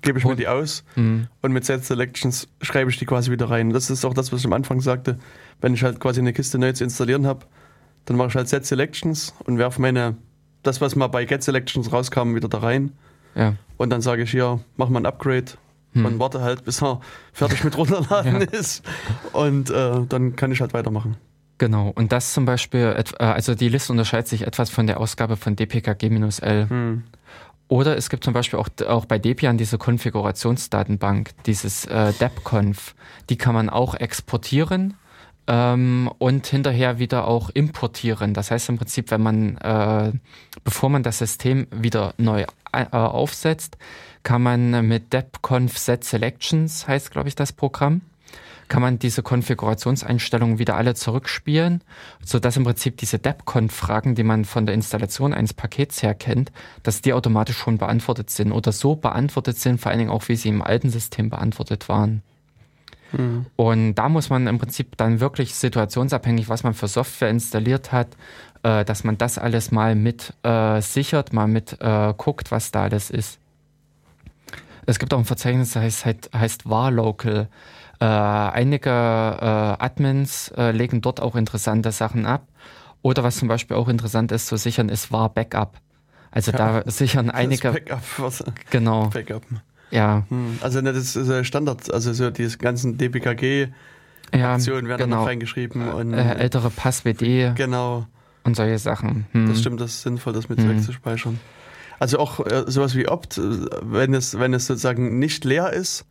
gebe 0.02 0.20
ich 0.20 0.26
mir 0.26 0.36
die 0.36 0.48
aus 0.48 0.84
mhm. 0.96 1.28
und 1.42 1.52
mit 1.52 1.66
Set 1.66 1.86
Selections 1.86 2.48
schreibe 2.62 2.92
ich 2.92 2.98
die 2.98 3.06
quasi 3.06 3.32
wieder 3.32 3.50
rein. 3.50 3.72
Das 3.72 3.90
ist 3.90 4.06
auch 4.06 4.14
das, 4.14 4.32
was 4.32 4.42
ich 4.42 4.46
am 4.46 4.54
Anfang 4.54 4.82
sagte. 4.82 5.18
Wenn 5.60 5.74
ich 5.74 5.82
halt 5.82 6.00
quasi 6.00 6.20
eine 6.20 6.34
Kiste 6.34 6.60
neu 6.60 6.72
zu 6.74 6.84
installieren 6.84 7.26
habe, 7.26 7.48
dann 8.08 8.16
mache 8.16 8.30
ich 8.30 8.36
halt 8.36 8.48
Set 8.48 8.66
Selections 8.66 9.34
und 9.46 9.58
werfe 9.58 9.82
meine, 9.82 10.16
das, 10.64 10.82
was 10.82 10.96
mal 10.96 11.08
bei 11.08 11.26
Get 11.26 11.44
Selections 11.44 11.92
rauskam, 11.92 12.36
wieder 12.36 12.48
da 12.48 12.60
rein. 12.60 12.94
Ja. 13.36 13.56
Und 13.76 13.90
dann 13.90 14.02
sage 14.02 14.24
ich 14.24 14.32
hier, 14.32 14.62
mach 14.78 14.90
mal 14.90 15.02
ein 15.02 15.06
Upgrade 15.06 15.52
hm. 15.92 16.06
und 16.06 16.20
warte 16.20 16.42
halt, 16.42 16.64
bis 16.64 16.82
er 16.82 17.02
fertig 17.34 17.66
mit 17.66 17.78
runterladen 17.78 18.42
ja. 18.42 18.48
ist. 18.48 18.82
Und 19.34 19.70
äh, 19.70 20.06
dann 20.08 20.38
kann 20.38 20.54
ich 20.54 20.62
halt 20.62 20.74
weitermachen. 20.74 21.18
Genau, 21.58 21.92
und 21.96 22.14
das 22.14 22.34
zum 22.34 22.46
Beispiel, 22.46 22.96
äh, 22.98 23.24
also 23.24 23.56
die 23.56 23.68
Liste 23.68 23.92
unterscheidet 23.92 24.30
sich 24.30 24.48
etwas 24.48 24.70
von 24.70 24.88
der 24.88 25.02
Ausgabe 25.02 25.36
von 25.36 25.58
dpkg-l. 25.58 26.70
Hm. 26.70 27.04
Oder 27.68 27.98
es 27.98 28.10
gibt 28.10 28.24
zum 28.24 28.34
Beispiel 28.34 28.58
auch, 28.58 28.70
auch 28.88 29.04
bei 29.04 29.20
Debian 29.20 29.58
diese 29.58 29.78
Konfigurationsdatenbank, 29.78 31.32
dieses 31.46 31.84
äh, 31.86 32.14
depconf. 32.14 32.96
Die 33.30 33.36
kann 33.36 33.54
man 33.54 33.70
auch 33.70 33.96
exportieren 33.96 34.94
ähm, 35.48 36.12
und 36.18 36.46
hinterher 36.48 37.00
wieder 37.00 37.28
auch 37.28 37.50
importieren. 37.50 38.34
Das 38.34 38.52
heißt 38.52 38.70
im 38.70 38.78
Prinzip, 38.78 39.12
wenn 39.12 39.22
man, 39.22 39.58
äh, 39.58 40.12
bevor 40.64 40.90
man 40.90 41.04
das 41.04 41.20
System 41.20 41.68
wieder 41.72 42.14
neu 42.18 42.46
äh, 42.74 42.86
aufsetzt, 42.92 43.78
kann 44.24 44.42
man 44.42 44.88
mit 44.88 45.14
depconf 45.14 45.78
set 45.78 46.04
selections, 46.04 46.88
heißt 46.88 47.12
glaube 47.12 47.30
ich 47.30 47.36
das 47.36 47.54
Programm, 47.54 48.02
kann 48.68 48.82
man 48.82 49.00
diese 49.00 49.24
Konfigurationseinstellungen 49.24 50.60
wieder 50.60 50.76
alle 50.76 50.94
zurückspielen, 50.94 51.82
so 52.24 52.40
dass 52.40 52.58
im 52.58 52.66
Prinzip 52.66 52.98
diese 52.98 53.20
depconf-Fragen, 53.20 54.16
die 54.16 54.24
man 54.24 54.44
von 54.44 54.66
der 54.66 54.76
Installation 54.76 55.34
eines 55.34 55.54
Pakets 55.54 56.04
her 56.04 56.14
kennt, 56.14 56.52
dass 56.84 57.02
die 57.02 57.14
automatisch 57.14 57.58
schon 57.58 57.78
beantwortet 57.78 58.30
sind 58.30 58.52
oder 58.52 58.74
so 58.74 58.96
beantwortet 58.96 59.58
sind, 59.58 59.80
vor 59.80 59.92
allen 59.92 60.00
Dingen 60.00 60.12
auch, 60.12 60.28
wie 60.28 60.36
sie 60.36 60.50
im 60.50 60.62
alten 60.62 60.90
System 60.90 61.30
beantwortet 61.30 61.88
waren. 61.88 62.22
Mhm. 63.12 63.46
Und 63.56 63.96
da 63.96 64.10
muss 64.10 64.30
man 64.30 64.48
im 64.48 64.58
Prinzip 64.58 64.98
dann 64.98 65.20
wirklich 65.20 65.56
situationsabhängig, 65.56 66.50
was 66.50 66.64
man 66.64 66.74
für 66.74 66.88
Software 66.88 67.30
installiert 67.30 67.92
hat, 67.92 68.10
äh, 68.64 68.84
dass 68.86 69.04
man 69.04 69.18
das 69.18 69.38
alles 69.38 69.72
mal 69.72 69.96
mit 69.96 70.34
äh, 70.44 70.82
sichert, 70.82 71.34
mal 71.34 71.48
mit 71.48 71.78
äh, 71.80 72.14
guckt, 72.18 72.52
was 72.52 72.72
da 72.72 72.84
alles 72.84 73.10
ist. 73.10 73.40
Es 74.86 75.00
gibt 75.00 75.14
auch 75.14 75.20
ein 75.20 75.26
Verzeichnis, 75.26 75.74
das 75.74 75.84
heißt, 75.84 76.06
heißt, 76.06 76.30
heißt 76.34 76.70
warlocal. 76.70 77.50
Äh, 78.00 78.06
einige 78.06 78.90
äh, 78.90 78.94
Admins 79.84 80.50
äh, 80.56 80.72
legen 80.72 81.02
dort 81.02 81.20
auch 81.20 81.36
interessante 81.36 81.92
Sachen 81.92 82.26
ab. 82.26 82.48
Oder 83.02 83.24
was 83.24 83.38
zum 83.38 83.48
Beispiel 83.48 83.76
auch 83.76 83.88
interessant 83.88 84.32
ist 84.32 84.48
zu 84.48 84.58
sichern, 84.58 84.90
ist 84.90 85.12
war 85.12 85.30
Backup. 85.30 85.78
Also 86.32 86.52
ja, 86.52 86.82
da 86.82 86.92
sichern 86.92 87.30
einige. 87.30 87.72
Backup, 87.72 88.02
was? 88.18 88.44
Genau. 88.70 89.08
Backup. 89.08 89.44
Ja. 89.92 90.26
Hm, 90.30 90.60
also 90.62 90.82
ne, 90.82 90.94
das 90.94 91.16
ist 91.16 91.48
Standard, 91.48 91.94
also 91.94 92.14
so 92.14 92.30
die 92.30 92.48
ganzen 92.58 92.98
DPKG 92.98 93.68
Aktionen 94.32 94.86
ja, 94.86 94.90
werden 94.90 95.10
genau. 95.10 95.22
noch 95.22 95.28
reingeschrieben 95.28 95.88
und 95.90 96.14
äh, 96.14 96.36
ältere 96.36 96.70
Pass-WD. 96.70 97.56
Genau. 97.56 98.08
Und 98.44 98.56
solche 98.56 98.78
Sachen. 98.78 99.26
Hm. 99.32 99.48
Das 99.48 99.60
stimmt, 99.60 99.82
das 99.82 99.92
ist 99.92 100.02
sinnvoll, 100.04 100.34
das 100.34 100.50
mit 100.50 100.60
hm. 100.60 100.70
wegzuspeichern. 100.70 101.40
Also 102.00 102.20
auch 102.20 102.46
äh, 102.46 102.66
sowas 102.68 102.96
wie 102.96 103.08
Opt, 103.08 103.40
wenn 103.82 104.14
es, 104.14 104.38
wenn 104.38 104.54
es 104.54 104.68
sozusagen 104.68 105.20
nicht 105.20 105.46
leer 105.46 105.74
ist, 105.74 106.06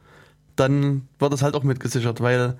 dann 0.56 1.08
wird 1.18 1.32
es 1.32 1.42
halt 1.42 1.54
auch 1.54 1.62
mitgesichert, 1.62 2.20
weil 2.20 2.58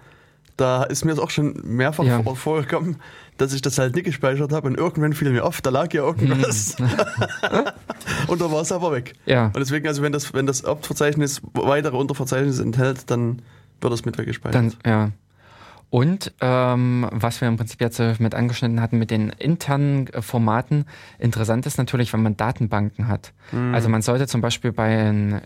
da 0.57 0.85
ist 0.85 1.05
mir 1.05 1.12
das 1.12 1.20
auch 1.20 1.31
schon 1.31 1.55
mehrfach 1.65 2.05
ja. 2.05 2.23
vorgekommen, 2.23 2.97
dass 3.37 3.53
ich 3.53 3.62
das 3.62 3.78
halt 3.78 3.95
nicht 3.95 4.05
gespeichert 4.05 4.53
habe 4.53 4.69
und 4.69 4.77
irgendwann 4.77 5.12
fiel 5.12 5.31
mir 5.31 5.45
auf, 5.45 5.61
da 5.61 5.70
lag 5.70 5.93
ja 5.93 6.03
irgendwas. 6.03 6.78
Hm. 6.78 6.89
und 8.28 8.41
da 8.41 8.51
war 8.51 8.62
es 8.62 8.73
aber 8.73 8.93
weg. 8.93 9.15
Ja. 9.27 9.47
Und 9.47 9.59
deswegen, 9.59 9.87
also 9.87 10.03
wenn 10.03 10.12
das, 10.12 10.33
wenn 10.33 10.47
das 10.47 10.65
Opt-Verzeichnis 10.65 11.43
weitere 11.53 11.97
Unterverzeichnisse 11.97 12.62
enthält, 12.62 13.11
dann 13.11 13.43
wird 13.81 13.93
das 13.93 14.05
mit 14.05 14.16
weggespeichert. 14.16 14.55
Dann, 14.55 14.74
ja. 14.85 15.11
Und 15.89 16.33
ähm, 16.41 17.09
was 17.13 17.41
wir 17.41 17.47
im 17.47 17.57
Prinzip 17.57 17.81
jetzt 17.81 18.01
äh, 18.01 18.15
mit 18.19 18.35
angeschnitten 18.35 18.81
hatten 18.81 18.99
mit 18.99 19.11
den 19.11 19.29
internen 19.29 20.09
äh, 20.09 20.21
Formaten, 20.21 20.85
interessant 21.19 21.65
ist 21.65 21.79
natürlich, 21.79 22.13
wenn 22.13 22.23
man 22.23 22.37
Datenbanken 22.37 23.07
hat. 23.07 23.33
Mhm. 23.53 23.73
Also 23.73 23.89
man 23.89 24.03
sollte 24.03 24.27
zum 24.27 24.41
Beispiel 24.41 24.73
bei, 24.73 25.41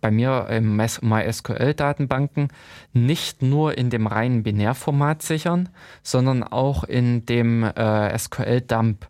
bei 0.00 0.10
mir 0.10 0.48
im 0.50 0.76
MySQL-Datenbanken 0.76 2.48
nicht 2.92 3.42
nur 3.42 3.78
in 3.78 3.88
dem 3.88 4.08
reinen 4.08 4.42
Binärformat 4.42 5.22
sichern, 5.22 5.68
sondern 6.02 6.42
auch 6.42 6.82
in 6.82 7.24
dem 7.24 7.62
äh, 7.62 8.18
SQL-Dump. 8.18 9.06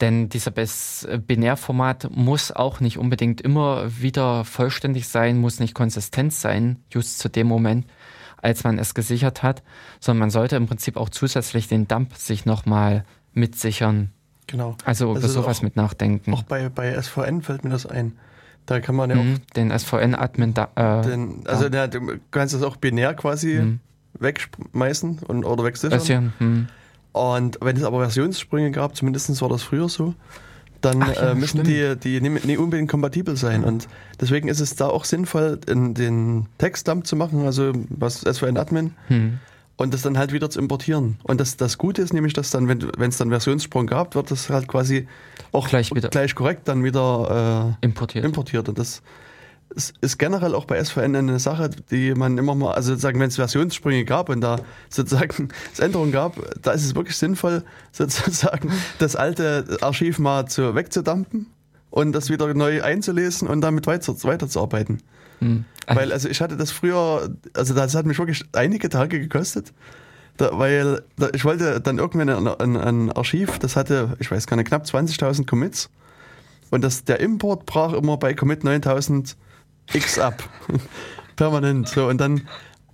Denn 0.00 0.28
dieser 0.28 0.52
Binärformat 0.52 2.10
muss 2.14 2.52
auch 2.52 2.78
nicht 2.78 2.98
unbedingt 2.98 3.40
immer 3.40 3.90
wieder 4.00 4.44
vollständig 4.44 5.08
sein, 5.08 5.38
muss 5.38 5.58
nicht 5.58 5.74
konsistent 5.74 6.32
sein, 6.32 6.76
just 6.92 7.18
zu 7.18 7.28
dem 7.28 7.48
Moment 7.48 7.84
als 8.42 8.64
man 8.64 8.78
es 8.78 8.94
gesichert 8.94 9.42
hat, 9.42 9.62
sondern 10.00 10.20
man 10.20 10.30
sollte 10.30 10.56
im 10.56 10.66
Prinzip 10.66 10.96
auch 10.96 11.08
zusätzlich 11.08 11.68
den 11.68 11.88
Dump 11.88 12.14
sich 12.14 12.46
nochmal 12.46 13.04
mitsichern. 13.34 14.10
Genau. 14.46 14.76
Also 14.84 15.10
über 15.10 15.28
sowas 15.28 15.58
auch, 15.58 15.62
mit 15.62 15.76
nachdenken. 15.76 16.32
Auch 16.32 16.42
bei, 16.42 16.68
bei 16.68 17.00
SVN 17.00 17.42
fällt 17.42 17.64
mir 17.64 17.70
das 17.70 17.86
ein. 17.86 18.16
Da 18.66 18.80
kann 18.80 18.96
man 18.96 19.10
ja 19.10 19.16
mhm, 19.16 19.34
auch. 19.34 19.52
Den 19.54 19.76
SVN-Admin 19.76 20.54
da. 20.54 20.68
Äh, 20.74 21.02
den, 21.06 21.46
also 21.46 21.68
da. 21.68 21.86
du 21.86 22.18
kannst 22.30 22.54
das 22.54 22.62
auch 22.62 22.76
binär 22.76 23.14
quasi 23.14 23.60
mhm. 23.60 23.80
wegschmeißen 24.18 25.20
und, 25.26 25.44
oder 25.44 25.64
wegsichern. 25.64 26.32
Mhm. 26.38 26.68
Und 27.12 27.58
wenn 27.60 27.76
es 27.76 27.82
aber 27.82 27.98
Versionssprünge 28.00 28.70
gab, 28.70 28.94
zumindest 28.94 29.40
war 29.40 29.48
das 29.48 29.62
früher 29.62 29.88
so, 29.88 30.14
dann 30.80 31.02
Ach, 31.02 31.14
ja, 31.14 31.30
äh, 31.30 31.34
müssen 31.34 31.64
die, 31.64 31.96
die 31.96 32.20
nicht, 32.20 32.58
unbedingt 32.58 32.90
kompatibel 32.90 33.36
sein. 33.36 33.64
Und 33.64 33.88
deswegen 34.20 34.48
ist 34.48 34.60
es 34.60 34.76
da 34.76 34.88
auch 34.88 35.04
sinnvoll, 35.04 35.60
in 35.66 35.94
den 35.94 36.46
Textdump 36.58 37.06
zu 37.06 37.16
machen, 37.16 37.44
also 37.44 37.72
was 37.88 38.20
SVN 38.20 38.56
Admin, 38.56 38.94
hm. 39.08 39.38
und 39.76 39.94
das 39.94 40.02
dann 40.02 40.18
halt 40.18 40.32
wieder 40.32 40.50
zu 40.50 40.58
importieren. 40.58 41.18
Und 41.24 41.40
das, 41.40 41.56
das 41.56 41.78
Gute 41.78 42.02
ist 42.02 42.12
nämlich, 42.12 42.32
dass 42.32 42.50
dann, 42.50 42.68
wenn 42.68 43.08
es 43.08 43.16
dann 43.16 43.30
Versionssprung 43.30 43.86
gab, 43.86 44.14
wird 44.14 44.30
das 44.30 44.50
halt 44.50 44.68
quasi 44.68 45.08
auch 45.52 45.68
gleich, 45.68 45.92
wieder. 45.94 46.08
gleich 46.08 46.34
korrekt 46.34 46.68
dann 46.68 46.84
wieder 46.84 47.74
äh, 47.80 47.86
importiert. 47.86 48.24
importiert. 48.24 48.68
Und 48.68 48.78
das 48.78 49.02
es 49.78 49.92
ist 50.00 50.18
generell 50.18 50.56
auch 50.56 50.64
bei 50.64 50.82
SVN 50.82 51.14
eine 51.14 51.38
Sache, 51.38 51.70
die 51.90 52.12
man 52.14 52.36
immer 52.36 52.56
mal, 52.56 52.72
also 52.72 52.90
sozusagen, 52.90 53.20
wenn 53.20 53.28
es 53.28 53.36
Versionssprünge 53.36 54.04
gab 54.04 54.28
und 54.28 54.40
da 54.40 54.58
sozusagen 54.90 55.48
es 55.72 55.78
Änderungen 55.78 56.10
gab, 56.10 56.34
da 56.62 56.72
ist 56.72 56.84
es 56.84 56.94
wirklich 56.96 57.16
sinnvoll, 57.16 57.62
sozusagen 57.92 58.72
das 58.98 59.14
alte 59.14 59.78
Archiv 59.80 60.18
mal 60.18 60.46
zu, 60.46 60.74
wegzudampen 60.74 61.46
und 61.90 62.12
das 62.12 62.28
wieder 62.28 62.52
neu 62.54 62.82
einzulesen 62.82 63.46
und 63.46 63.60
damit 63.60 63.86
weiter, 63.86 64.12
weiterzuarbeiten. 64.24 65.00
Hm. 65.38 65.64
Weil, 65.86 66.12
also 66.12 66.28
ich 66.28 66.40
hatte 66.40 66.56
das 66.56 66.72
früher, 66.72 67.30
also 67.54 67.72
das 67.72 67.94
hat 67.94 68.04
mich 68.04 68.18
wirklich 68.18 68.44
einige 68.52 68.88
Tage 68.88 69.20
gekostet. 69.20 69.72
Da, 70.36 70.58
weil 70.58 71.02
da, 71.16 71.28
ich 71.32 71.44
wollte 71.44 71.80
dann 71.80 71.98
irgendwann 71.98 72.28
ein, 72.28 72.46
ein, 72.48 72.76
ein, 72.76 73.12
Archiv, 73.12 73.58
das 73.60 73.76
hatte, 73.76 74.16
ich 74.18 74.30
weiß 74.30 74.46
gar 74.48 74.56
nicht, 74.56 74.66
knapp 74.66 74.84
20.000 74.84 75.46
Commits. 75.46 75.88
Und 76.70 76.82
das, 76.82 77.04
der 77.04 77.20
Import 77.20 77.64
brach 77.64 77.92
immer 77.92 78.16
bei 78.18 78.34
Commit 78.34 78.64
9000 78.64 79.36
X 79.92 80.18
ab. 80.18 80.42
Permanent. 81.36 81.88
So, 81.88 82.08
und 82.08 82.20
dann, 82.20 82.42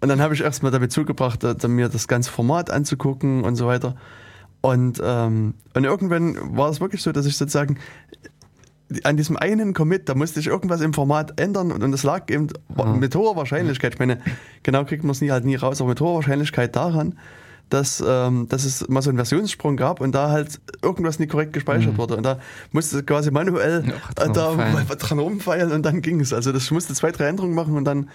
Und 0.04 0.08
dann 0.08 0.20
habe 0.20 0.34
ich 0.34 0.42
erstmal 0.42 0.70
damit 0.70 0.92
zugebracht, 0.92 1.42
mir 1.66 1.88
das 1.88 2.08
ganze 2.08 2.30
Format 2.30 2.70
anzugucken 2.70 3.42
und 3.42 3.56
so 3.56 3.66
weiter. 3.66 3.96
Und, 4.60 5.00
ähm, 5.02 5.54
und 5.72 5.84
irgendwann 5.84 6.56
war 6.56 6.68
es 6.68 6.78
wirklich 6.78 7.02
so, 7.02 7.10
dass 7.10 7.24
ich 7.24 7.38
sozusagen 7.38 7.78
an 9.04 9.16
diesem 9.16 9.38
einen 9.38 9.72
Commit, 9.72 10.10
da 10.10 10.14
musste 10.14 10.40
ich 10.40 10.48
irgendwas 10.48 10.82
im 10.82 10.92
Format 10.92 11.40
ändern 11.40 11.72
und, 11.72 11.82
und 11.82 11.90
das 11.90 12.02
lag 12.02 12.30
eben 12.30 12.48
mhm. 12.76 12.98
mit 12.98 13.14
hoher 13.14 13.34
Wahrscheinlichkeit, 13.34 13.94
ich 13.94 13.98
meine, 13.98 14.20
genau 14.62 14.84
kriegt 14.84 15.04
man 15.04 15.12
es 15.12 15.22
nie 15.22 15.30
halt 15.30 15.46
nie 15.46 15.56
raus, 15.56 15.80
aber 15.80 15.88
mit 15.88 16.00
hoher 16.02 16.16
Wahrscheinlichkeit 16.16 16.76
daran, 16.76 17.18
dass, 17.70 18.02
ähm, 18.06 18.46
dass 18.48 18.64
es 18.64 18.88
mal 18.88 19.02
so 19.02 19.10
einen 19.10 19.18
Versionssprung 19.18 19.76
gab 19.76 20.00
und 20.00 20.14
da 20.14 20.30
halt 20.30 20.60
irgendwas 20.82 21.18
nicht 21.18 21.30
korrekt 21.30 21.52
gespeichert 21.52 21.94
mhm. 21.94 21.98
wurde. 21.98 22.16
Und 22.16 22.24
da 22.24 22.38
musste 22.72 23.02
quasi 23.02 23.30
manuell 23.30 23.84
ja, 23.86 24.24
da 24.24 24.54
dran 24.98 25.18
rumfeilen 25.18 25.72
und 25.72 25.82
dann 25.82 26.02
ging 26.02 26.20
es. 26.20 26.32
Also 26.32 26.52
das 26.52 26.70
musste 26.70 26.94
zwei, 26.94 27.10
drei 27.10 27.26
Änderungen 27.26 27.54
machen 27.54 27.76
und 27.76 27.84
dann 27.84 28.08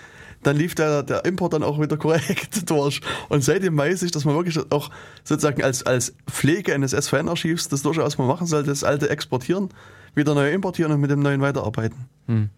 dann 0.44 0.56
lief 0.56 0.76
der, 0.76 1.04
der 1.04 1.26
Import 1.26 1.54
dann 1.54 1.64
auch 1.64 1.80
wieder 1.80 1.98
korrekt 1.98 2.70
durch. 2.70 3.02
Und 3.28 3.44
seitdem 3.44 3.78
weiß 3.78 4.04
ich, 4.04 4.12
dass 4.12 4.26
man 4.26 4.36
wirklich 4.36 4.58
auch 4.72 4.90
sozusagen 5.24 5.64
als, 5.64 5.86
als 5.86 6.14
Pflege 6.30 6.74
eines 6.74 6.92
SVN-Archivs 6.92 7.68
das 7.70 7.82
durchaus 7.82 8.18
mal 8.18 8.28
machen 8.28 8.48
sollte, 8.48 8.70
das 8.70 8.84
alte 8.84 9.10
exportieren, 9.10 9.70
wieder 10.16 10.36
neu 10.36 10.52
importieren 10.52 10.92
und 10.92 11.02
mit 11.02 11.12
dem 11.12 11.20
neuen 11.20 11.42
weiterarbeiten. 11.42 12.06
Hm. 12.28 12.50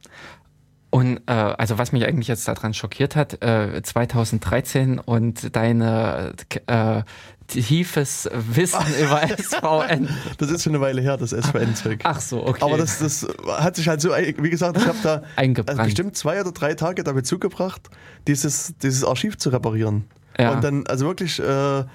Und 0.91 1.21
äh, 1.25 1.31
also 1.31 1.77
was 1.77 1.93
mich 1.93 2.05
eigentlich 2.05 2.27
jetzt 2.27 2.45
daran 2.47 2.73
schockiert 2.73 3.15
hat, 3.15 3.41
äh, 3.41 3.81
2013 3.81 4.99
und 4.99 5.55
deine 5.55 6.33
äh, 6.67 7.03
tiefes 7.47 8.29
Wissen 8.33 8.85
über 9.01 9.21
SVN. 9.25 10.09
Das 10.37 10.51
ist 10.51 10.63
schon 10.63 10.75
eine 10.75 10.81
Weile 10.81 11.01
her, 11.01 11.15
das 11.15 11.29
SVN-Zeug. 11.31 12.01
Ach 12.03 12.19
so, 12.19 12.45
okay. 12.45 12.61
Aber 12.61 12.77
das, 12.77 12.99
das 12.99 13.25
hat 13.47 13.77
sich 13.77 13.87
halt 13.87 14.01
so, 14.01 14.09
wie 14.09 14.49
gesagt, 14.49 14.77
ich 14.77 14.85
habe 14.85 14.97
da 15.01 15.23
also 15.65 15.83
bestimmt 15.83 16.17
zwei 16.17 16.41
oder 16.41 16.51
drei 16.51 16.73
Tage 16.73 17.05
damit 17.05 17.25
zugebracht, 17.25 17.89
dieses, 18.27 18.73
dieses 18.83 19.05
Archiv 19.05 19.37
zu 19.37 19.49
reparieren. 19.49 20.03
Ja. 20.37 20.51
Und 20.51 20.63
dann, 20.63 20.85
also 20.87 21.05
wirklich, 21.05 21.39
äh, 21.39 21.85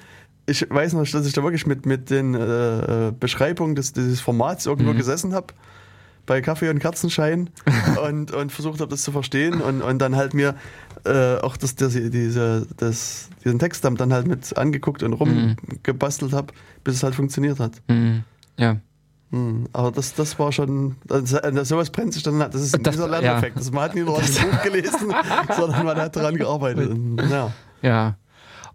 ich 0.47 0.67
weiß 0.71 0.95
noch, 0.95 1.07
dass 1.07 1.27
ich 1.27 1.35
da 1.35 1.43
wirklich 1.43 1.67
mit, 1.67 1.85
mit 1.85 2.09
den 2.09 2.35
äh, 2.35 3.13
Beschreibungen 3.19 3.75
des, 3.75 3.93
dieses 3.93 4.21
Formats 4.21 4.65
irgendwo 4.65 4.95
mhm. 4.95 4.97
gesessen 4.97 5.35
habe 5.35 5.53
bei 6.27 6.41
Kaffee 6.41 6.69
und 6.69 6.79
Kerzenschein 6.79 7.51
und, 8.05 8.33
und 8.33 8.53
versucht 8.53 8.81
habe, 8.81 8.91
das 8.91 9.03
zu 9.03 9.13
verstehen 9.13 9.61
und, 9.61 9.83
und 9.83 9.99
dann 9.99 10.17
halt 10.17 10.35
mir 10.35 10.57
äh, 11.05 11.37
auch 11.39 11.57
das, 11.57 11.77
das, 11.77 11.93
diese, 11.93 12.67
das, 12.77 13.29
diesen 13.45 13.59
Text 13.59 13.85
dann 13.85 14.13
halt 14.13 14.27
mit 14.27 14.57
angeguckt 14.57 15.03
und 15.03 15.13
rumgebastelt 15.13 16.33
habe, 16.33 16.53
bis 16.85 16.97
es 16.97 17.03
halt 17.03 17.15
funktioniert 17.15 17.61
hat. 17.61 17.81
Mhm. 17.89 18.25
Ja. 18.59 18.79
Mhm. 19.31 19.69
Aber 19.73 19.91
das, 19.93 20.15
das 20.15 20.39
war 20.39 20.53
schon, 20.53 20.97
also, 21.09 21.39
sowas 21.65 21.91
brennt 21.91 22.15
sich 22.15 22.23
dann, 22.23 22.39
das 22.39 22.55
ist 22.55 22.79
das, 22.81 22.95
dieser 22.95 23.09
Lerneffekt. 23.09 23.57
Ja. 23.57 23.63
Das, 23.63 23.73
man 23.73 23.85
hat 23.85 23.95
nicht 23.95 24.07
nur 24.07 24.21
dem 24.21 24.51
Buch 24.51 24.63
gelesen, 24.63 25.15
sondern 25.57 25.85
man 25.85 25.97
hat 25.97 26.17
daran 26.17 26.37
gearbeitet. 26.37 26.97
Ja. 27.31 27.53
ja. 27.83 28.17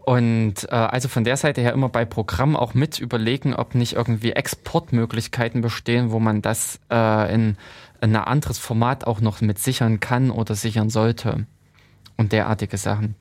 Und 0.04 0.64
äh, 0.70 0.74
also 0.74 1.08
von 1.08 1.22
der 1.22 1.36
Seite 1.36 1.60
her 1.60 1.72
immer 1.72 1.88
bei 1.88 2.04
Programmen 2.04 2.56
auch 2.56 2.74
mit 2.74 2.98
überlegen, 2.98 3.54
ob 3.54 3.74
nicht 3.74 3.94
irgendwie 3.94 4.32
Exportmöglichkeiten 4.32 5.60
bestehen, 5.60 6.10
wo 6.10 6.18
man 6.18 6.42
das 6.42 6.80
äh, 6.90 7.32
in, 7.32 7.56
in 8.00 8.16
ein 8.16 8.16
anderes 8.16 8.58
Format 8.58 9.06
auch 9.06 9.20
noch 9.20 9.40
mit 9.40 9.58
sichern 9.58 10.00
kann 10.00 10.30
oder 10.30 10.54
sichern 10.56 10.90
sollte. 10.90 11.46
Und 12.16 12.32
derartige 12.32 12.76
Sachen. 12.76 13.14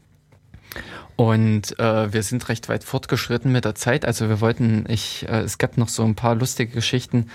Und 1.16 1.78
äh, 1.80 2.12
wir 2.12 2.24
sind 2.24 2.50
recht 2.50 2.68
weit 2.68 2.84
fortgeschritten 2.84 3.52
mit 3.52 3.64
der 3.64 3.76
Zeit. 3.76 4.06
Also 4.06 4.28
wir 4.28 4.42
wollten, 4.42 4.86
ich, 4.88 5.28
äh, 5.30 5.42
es 5.42 5.60
gab 5.60 5.78
noch 5.78 5.90
so 5.90 6.04
ein 6.04 6.16
paar 6.16 6.34
lustige 6.34 6.74
Geschichten 6.74 7.28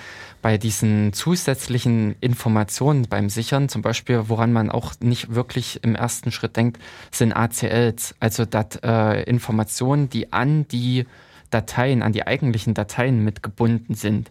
bei 0.47 0.59
diesen 0.59 1.13
zusätzlichen 1.13 2.15
Informationen 2.21 3.09
beim 3.11 3.29
Sichern. 3.31 3.69
Zum 3.69 3.83
Beispiel, 3.83 4.29
woran 4.29 4.53
man 4.53 4.71
auch 4.71 4.93
nicht 5.01 5.35
wirklich 5.35 5.83
im 5.83 5.97
ersten 5.97 6.31
Schritt 6.31 6.57
denkt, 6.57 6.81
sind 7.11 7.33
ACLs, 7.33 8.15
also 8.21 8.45
dat, 8.45 8.79
äh, 8.85 9.25
Informationen, 9.25 10.09
die 10.09 10.33
an 10.33 10.69
die 10.69 11.05
Dateien, 11.51 12.01
an 12.01 12.13
die 12.13 12.29
eigentlichen 12.29 12.75
Dateien 12.75 13.25
mitgebunden 13.25 13.97
sind, 13.97 14.31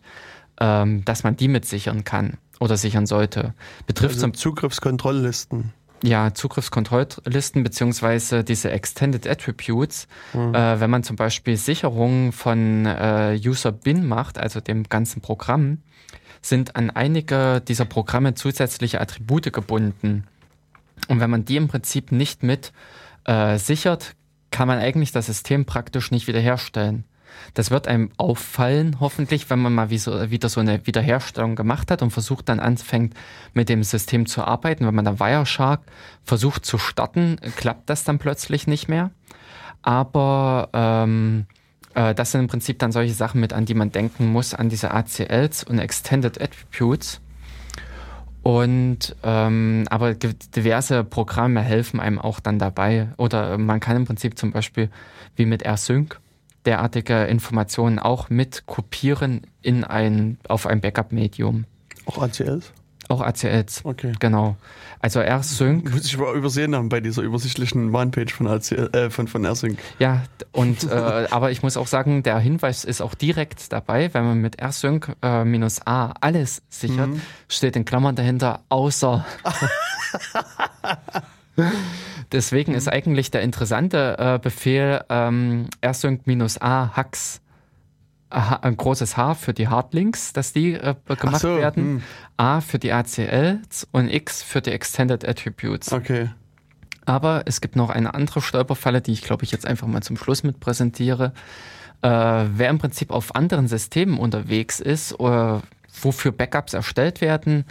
ähm, 0.61 1.03
dass 1.03 1.25
man 1.25 1.35
die 1.35 1.49
mit 1.49 1.65
sichern 1.65 2.05
kann 2.05 2.37
oder 2.61 2.77
sichern 2.77 3.07
sollte. 3.07 3.53
Betrifft 3.85 4.15
also 4.15 4.29
Zugriffskontrolllisten. 4.29 5.73
Ja, 6.05 6.35
Zugriffskontrolllisten 6.35 7.63
beziehungsweise 7.63 8.43
diese 8.43 8.69
Extended 8.69 9.27
Attributes. 9.27 10.07
Mhm. 10.33 10.53
Äh, 10.53 10.79
wenn 10.79 10.89
man 10.91 11.03
zum 11.03 11.15
Beispiel 11.15 11.57
Sicherungen 11.57 12.31
von 12.31 12.85
äh, 12.85 13.39
User 13.43 13.71
Bin 13.71 14.07
macht, 14.07 14.37
also 14.37 14.59
dem 14.59 14.83
ganzen 14.83 15.21
Programm, 15.21 15.79
sind 16.43 16.75
an 16.75 16.91
einige 16.91 17.59
dieser 17.67 17.85
Programme 17.85 18.35
zusätzliche 18.35 19.01
Attribute 19.01 19.51
gebunden. 19.51 20.25
Und 21.07 21.19
wenn 21.19 21.31
man 21.31 21.43
die 21.43 21.57
im 21.57 21.67
Prinzip 21.67 22.11
nicht 22.11 22.43
mit 22.43 22.71
äh, 23.23 23.57
sichert, 23.57 24.15
kann 24.51 24.67
man 24.67 24.77
eigentlich 24.77 25.11
das 25.11 25.25
System 25.25 25.65
praktisch 25.65 26.11
nicht 26.11 26.27
wiederherstellen. 26.27 27.05
Das 27.53 27.71
wird 27.71 27.87
einem 27.87 28.11
auffallen, 28.17 28.97
hoffentlich, 28.99 29.49
wenn 29.49 29.59
man 29.59 29.73
mal 29.73 29.89
wie 29.89 29.97
so, 29.97 30.29
wieder 30.29 30.49
so 30.49 30.59
eine 30.59 30.85
Wiederherstellung 30.85 31.55
gemacht 31.55 31.91
hat 31.91 32.01
und 32.01 32.11
versucht 32.11 32.49
dann 32.49 32.59
anfängt, 32.59 33.13
mit 33.53 33.69
dem 33.69 33.83
System 33.83 34.25
zu 34.25 34.43
arbeiten. 34.43 34.85
Wenn 34.85 34.95
man 34.95 35.05
dann 35.05 35.19
Wireshark 35.19 35.81
versucht 36.23 36.65
zu 36.65 36.77
starten, 36.77 37.37
klappt 37.55 37.89
das 37.89 38.03
dann 38.03 38.19
plötzlich 38.19 38.67
nicht 38.67 38.87
mehr. 38.87 39.11
Aber 39.81 40.69
ähm, 40.73 41.45
äh, 41.93 42.13
das 42.13 42.31
sind 42.31 42.41
im 42.41 42.47
Prinzip 42.47 42.79
dann 42.79 42.91
solche 42.91 43.13
Sachen 43.13 43.39
mit, 43.41 43.53
an 43.53 43.65
die 43.65 43.73
man 43.73 43.91
denken 43.91 44.27
muss, 44.31 44.53
an 44.53 44.69
diese 44.69 44.91
ACLs 44.91 45.63
und 45.63 45.79
Extended 45.79 46.41
Attributes. 46.41 47.21
Und 48.43 49.15
ähm, 49.23 49.85
aber 49.89 50.13
diverse 50.13 51.03
Programme 51.03 51.61
helfen 51.61 51.99
einem 51.99 52.19
auch 52.19 52.39
dann 52.39 52.59
dabei. 52.59 53.07
Oder 53.17 53.57
man 53.57 53.79
kann 53.79 53.95
im 53.95 54.05
Prinzip 54.05 54.37
zum 54.37 54.51
Beispiel 54.51 54.91
wie 55.35 55.47
mit 55.47 55.63
AirSync 55.63 56.19
derartige 56.65 57.25
Informationen 57.25 57.99
auch 57.99 58.29
mit 58.29 58.65
kopieren 58.65 59.41
in 59.61 59.83
ein, 59.83 60.37
auf 60.47 60.67
ein 60.67 60.81
Backup-Medium. 60.81 61.65
Auch 62.05 62.21
ACLs? 62.21 62.71
Auch 63.07 63.21
ACLs. 63.21 63.81
Okay. 63.83 64.13
Genau. 64.19 64.57
Also 64.99 65.19
AirSync. 65.19 65.91
Muss 65.91 66.05
ich 66.05 66.17
mal 66.17 66.35
übersehen 66.35 66.75
haben 66.75 66.89
bei 66.89 66.99
dieser 66.99 67.21
übersichtlichen 67.21 67.89
Manpage 67.91 68.33
von, 68.33 68.47
ACL, 68.47 68.89
äh, 68.93 69.09
von, 69.11 69.27
von 69.27 69.45
AirSync. 69.45 69.77
Ja, 69.99 70.23
und, 70.51 70.83
äh, 70.91 71.27
aber 71.29 71.51
ich 71.51 71.61
muss 71.61 71.77
auch 71.77 71.85
sagen, 71.85 72.23
der 72.23 72.39
Hinweis 72.39 72.83
ist 72.83 73.01
auch 73.01 73.13
direkt 73.13 73.71
dabei, 73.71 74.11
wenn 74.13 74.25
man 74.25 74.39
mit 74.39 74.59
AirSync 74.59 75.15
äh, 75.21 75.43
minus 75.45 75.85
A 75.85 76.13
alles 76.21 76.63
sichert, 76.69 77.09
mhm. 77.09 77.21
steht 77.47 77.75
in 77.75 77.85
Klammern 77.85 78.15
dahinter, 78.15 78.63
außer. 78.69 79.25
Deswegen 82.31 82.71
mhm. 82.71 82.77
ist 82.77 82.87
eigentlich 82.87 83.31
der 83.31 83.41
interessante 83.41 84.17
äh, 84.17 84.39
Befehl 84.39 85.03
ähm, 85.09 85.67
rsync-a 85.83 86.95
hacks 86.95 87.41
ein 88.29 88.75
großes 88.75 89.17
H 89.17 89.35
für 89.35 89.53
die 89.53 89.67
Hardlinks, 89.67 90.33
dass 90.33 90.51
die 90.51 90.73
äh, 90.73 90.95
gemacht 91.07 91.41
so, 91.41 91.57
werden, 91.57 91.83
hm. 91.83 92.03
A 92.37 92.59
für 92.59 92.79
die 92.79 92.91
ACLs 92.91 93.87
und 93.91 94.11
X 94.11 94.43
für 94.43 94.61
die 94.61 94.71
Extended 94.71 95.27
Attributes. 95.27 95.93
Okay. 95.93 96.29
Aber 97.05 97.43
es 97.45 97.61
gibt 97.61 97.75
noch 97.75 97.89
eine 97.89 98.13
andere 98.13 98.41
Stolperfalle, 98.41 99.01
die 99.01 99.13
ich 99.13 99.21
glaube 99.21 99.43
ich 99.43 99.51
jetzt 99.51 99.65
einfach 99.65 99.87
mal 99.87 100.01
zum 100.01 100.17
Schluss 100.17 100.43
mit 100.43 100.59
präsentiere. 100.59 101.33
Äh, 102.01 102.09
wer 102.09 102.69
im 102.69 102.79
Prinzip 102.79 103.11
auf 103.11 103.35
anderen 103.35 103.67
Systemen 103.67 104.17
unterwegs 104.17 104.79
ist 104.79 105.17
oder 105.19 105.61
wofür 106.01 106.31
Backups 106.31 106.73
erstellt 106.73 107.21
werden, 107.21 107.65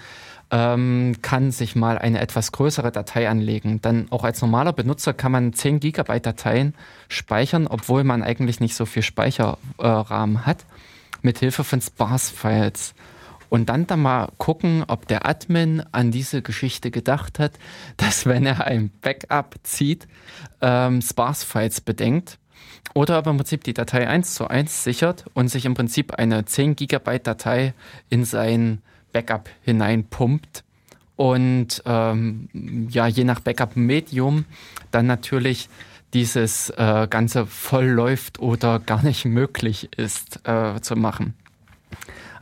ähm, 0.54 1.16
kann 1.20 1.50
sich 1.50 1.74
mal 1.74 1.98
eine 1.98 2.20
etwas 2.20 2.52
größere 2.52 2.92
Datei 2.92 3.28
anlegen. 3.28 3.80
Dann 3.82 4.06
auch 4.10 4.22
als 4.22 4.40
normaler 4.40 4.72
Benutzer 4.72 5.12
kann 5.12 5.32
man 5.32 5.52
10 5.52 5.80
Gigabyte 5.80 6.26
Dateien 6.26 6.74
speichern, 7.08 7.66
obwohl 7.66 8.04
man 8.04 8.22
eigentlich 8.22 8.60
nicht 8.60 8.76
so 8.76 8.86
viel 8.86 9.02
Speicherrahmen 9.02 10.36
äh, 10.36 10.40
hat, 10.46 10.64
mit 11.22 11.40
Hilfe 11.40 11.64
von 11.64 11.80
Sparse-Files. 11.80 12.94
Und 13.48 13.68
dann 13.68 13.88
da 13.88 13.96
mal 13.96 14.28
gucken, 14.38 14.84
ob 14.86 15.08
der 15.08 15.26
Admin 15.26 15.82
an 15.90 16.12
diese 16.12 16.40
Geschichte 16.40 16.92
gedacht 16.92 17.40
hat, 17.40 17.54
dass 17.96 18.24
wenn 18.24 18.46
er 18.46 18.64
ein 18.64 18.92
Backup 19.02 19.56
zieht, 19.64 20.06
ähm, 20.60 21.02
Sparse-Files 21.02 21.80
bedenkt. 21.80 22.38
Oder 22.94 23.18
ob 23.18 23.26
er 23.26 23.32
im 23.32 23.38
Prinzip 23.38 23.64
die 23.64 23.74
Datei 23.74 24.06
1 24.06 24.36
zu 24.36 24.46
1 24.46 24.84
sichert 24.84 25.24
und 25.34 25.48
sich 25.48 25.64
im 25.64 25.74
Prinzip 25.74 26.14
eine 26.14 26.44
10 26.44 26.76
Gigabyte 26.76 27.26
Datei 27.26 27.74
in 28.08 28.24
sein 28.24 28.82
Backup 29.14 29.48
hineinpumpt 29.62 30.64
und 31.16 31.82
ähm, 31.86 32.48
ja, 32.90 33.06
je 33.06 33.24
nach 33.24 33.40
Backup-Medium 33.40 34.44
dann 34.90 35.06
natürlich 35.06 35.70
dieses 36.12 36.70
äh, 36.70 37.06
Ganze 37.08 37.46
voll 37.46 37.86
läuft 37.86 38.38
oder 38.40 38.80
gar 38.80 39.02
nicht 39.02 39.24
möglich 39.24 39.96
ist 39.96 40.40
äh, 40.46 40.80
zu 40.80 40.96
machen. 40.96 41.34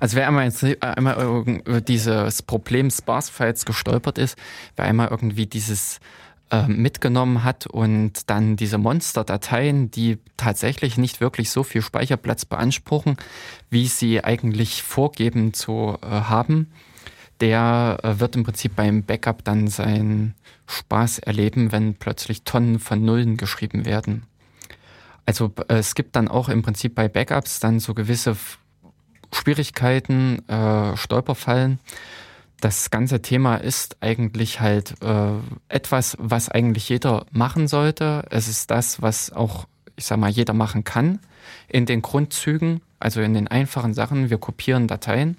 Also 0.01 0.17
wer 0.17 0.27
einmal, 0.27 0.47
jetzt, 0.47 0.65
einmal 0.83 1.45
über 1.65 1.81
dieses 1.81 2.43
Problem 2.43 2.91
Sparse-Files 2.91 3.65
gestolpert 3.65 4.19
ist, 4.19 4.37
wer 4.75 4.87
einmal 4.87 5.09
irgendwie 5.09 5.47
dieses 5.47 6.01
äh, 6.53 6.69
mitgenommen 6.69 7.45
hat 7.45 7.67
und 7.67 8.29
dann 8.29 8.57
diese 8.57 8.77
Monster-Dateien, 8.77 9.91
die 9.91 10.19
tatsächlich 10.37 10.99
nicht 10.99 11.21
wirklich 11.21 11.51
so 11.51 11.63
viel 11.63 11.81
Speicherplatz 11.81 12.45
beanspruchen, 12.45 13.17
wie 13.71 13.87
sie 13.87 14.23
eigentlich 14.23 14.83
vorgeben 14.83 15.55
zu 15.55 15.97
äh, 16.03 16.07
haben, 16.07 16.71
der 17.41 17.99
äh, 18.03 18.21
wird 18.21 18.37
im 18.37 18.45
Prinzip 18.45 18.77
beim 18.77 19.03
Backup 19.03 19.43
dann 19.45 19.67
seinen 19.67 20.35
Spaß 20.67 21.21
erleben, 21.21 21.73
wenn 21.73 21.95
plötzlich 21.95 22.43
Tonnen 22.43 22.79
von 22.79 23.03
Nullen 23.03 23.39
geschrieben 23.39 23.87
werden. 23.87 24.25
Also 25.25 25.53
äh, 25.69 25.77
es 25.77 25.95
gibt 25.95 26.17
dann 26.17 26.29
auch 26.29 26.51
im 26.51 26.61
Prinzip 26.61 26.95
bei 26.95 27.09
Backups 27.09 27.61
dann 27.61 27.81
so 27.81 27.95
gewisse 27.95 28.37
Schwierigkeiten, 29.33 30.47
äh, 30.49 30.97
Stolperfallen. 30.99 31.79
Das 32.63 32.91
ganze 32.91 33.21
Thema 33.21 33.57
ist 33.57 33.97
eigentlich 33.99 34.61
halt 34.61 34.95
äh, 35.03 35.33
etwas, 35.69 36.17
was 36.21 36.49
eigentlich 36.49 36.89
jeder 36.89 37.27
machen 37.33 37.67
sollte. 37.67 38.25
Es 38.31 38.47
ist 38.47 38.71
das, 38.71 39.03
was 39.03 39.33
auch, 39.33 39.67
ich 39.97 40.05
sag 40.05 40.19
mal, 40.19 40.31
jeder 40.31 40.55
machen 40.55 40.85
kann 40.85 41.19
in 41.67 41.87
den 41.87 42.03
Grundzügen, 42.03 42.81
also 43.01 43.21
in 43.21 43.35
den 43.35 43.49
einfachen 43.49 43.95
Sachen. 43.95 44.31
Wir 44.31 44.39
kopieren 44.39 44.87
Dateien. 44.87 45.37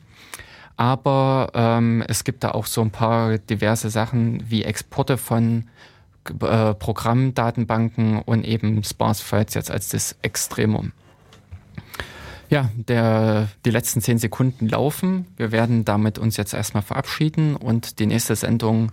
Aber 0.75 1.51
ähm, 1.53 2.03
es 2.09 2.25
gibt 2.25 2.43
da 2.43 2.51
auch 2.51 2.65
so 2.65 2.81
ein 2.81 2.91
paar 2.91 3.37
diverse 3.37 3.89
Sachen 3.89 4.43
wie 4.49 4.65
Exporte 4.65 5.15
von 5.15 5.69
äh, 6.41 6.73
Programmdatenbanken 6.73 8.19
und 8.19 8.43
eben 8.43 8.83
Sparse-Files 8.83 9.53
jetzt 9.53 9.71
als 9.71 9.87
das 9.87 10.17
Extremum. 10.23 10.91
Ja, 12.49 12.69
der, 12.75 13.47
die 13.65 13.71
letzten 13.71 14.01
zehn 14.01 14.17
Sekunden 14.17 14.67
laufen. 14.67 15.25
Wir 15.37 15.51
werden 15.51 15.85
damit 15.85 16.19
uns 16.19 16.37
jetzt 16.37 16.53
erstmal 16.53 16.83
verabschieden 16.83 17.55
und 17.55 17.99
die 17.99 18.05
nächste 18.05 18.35
Sendung 18.35 18.91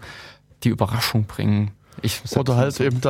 die 0.62 0.68
Überraschung 0.68 1.24
bringen. 1.24 1.72
Ich 2.02 2.20
Oder 2.36 2.56
halt 2.56 2.74
so. 2.74 2.84
eben 2.84 3.00
dann 3.00 3.08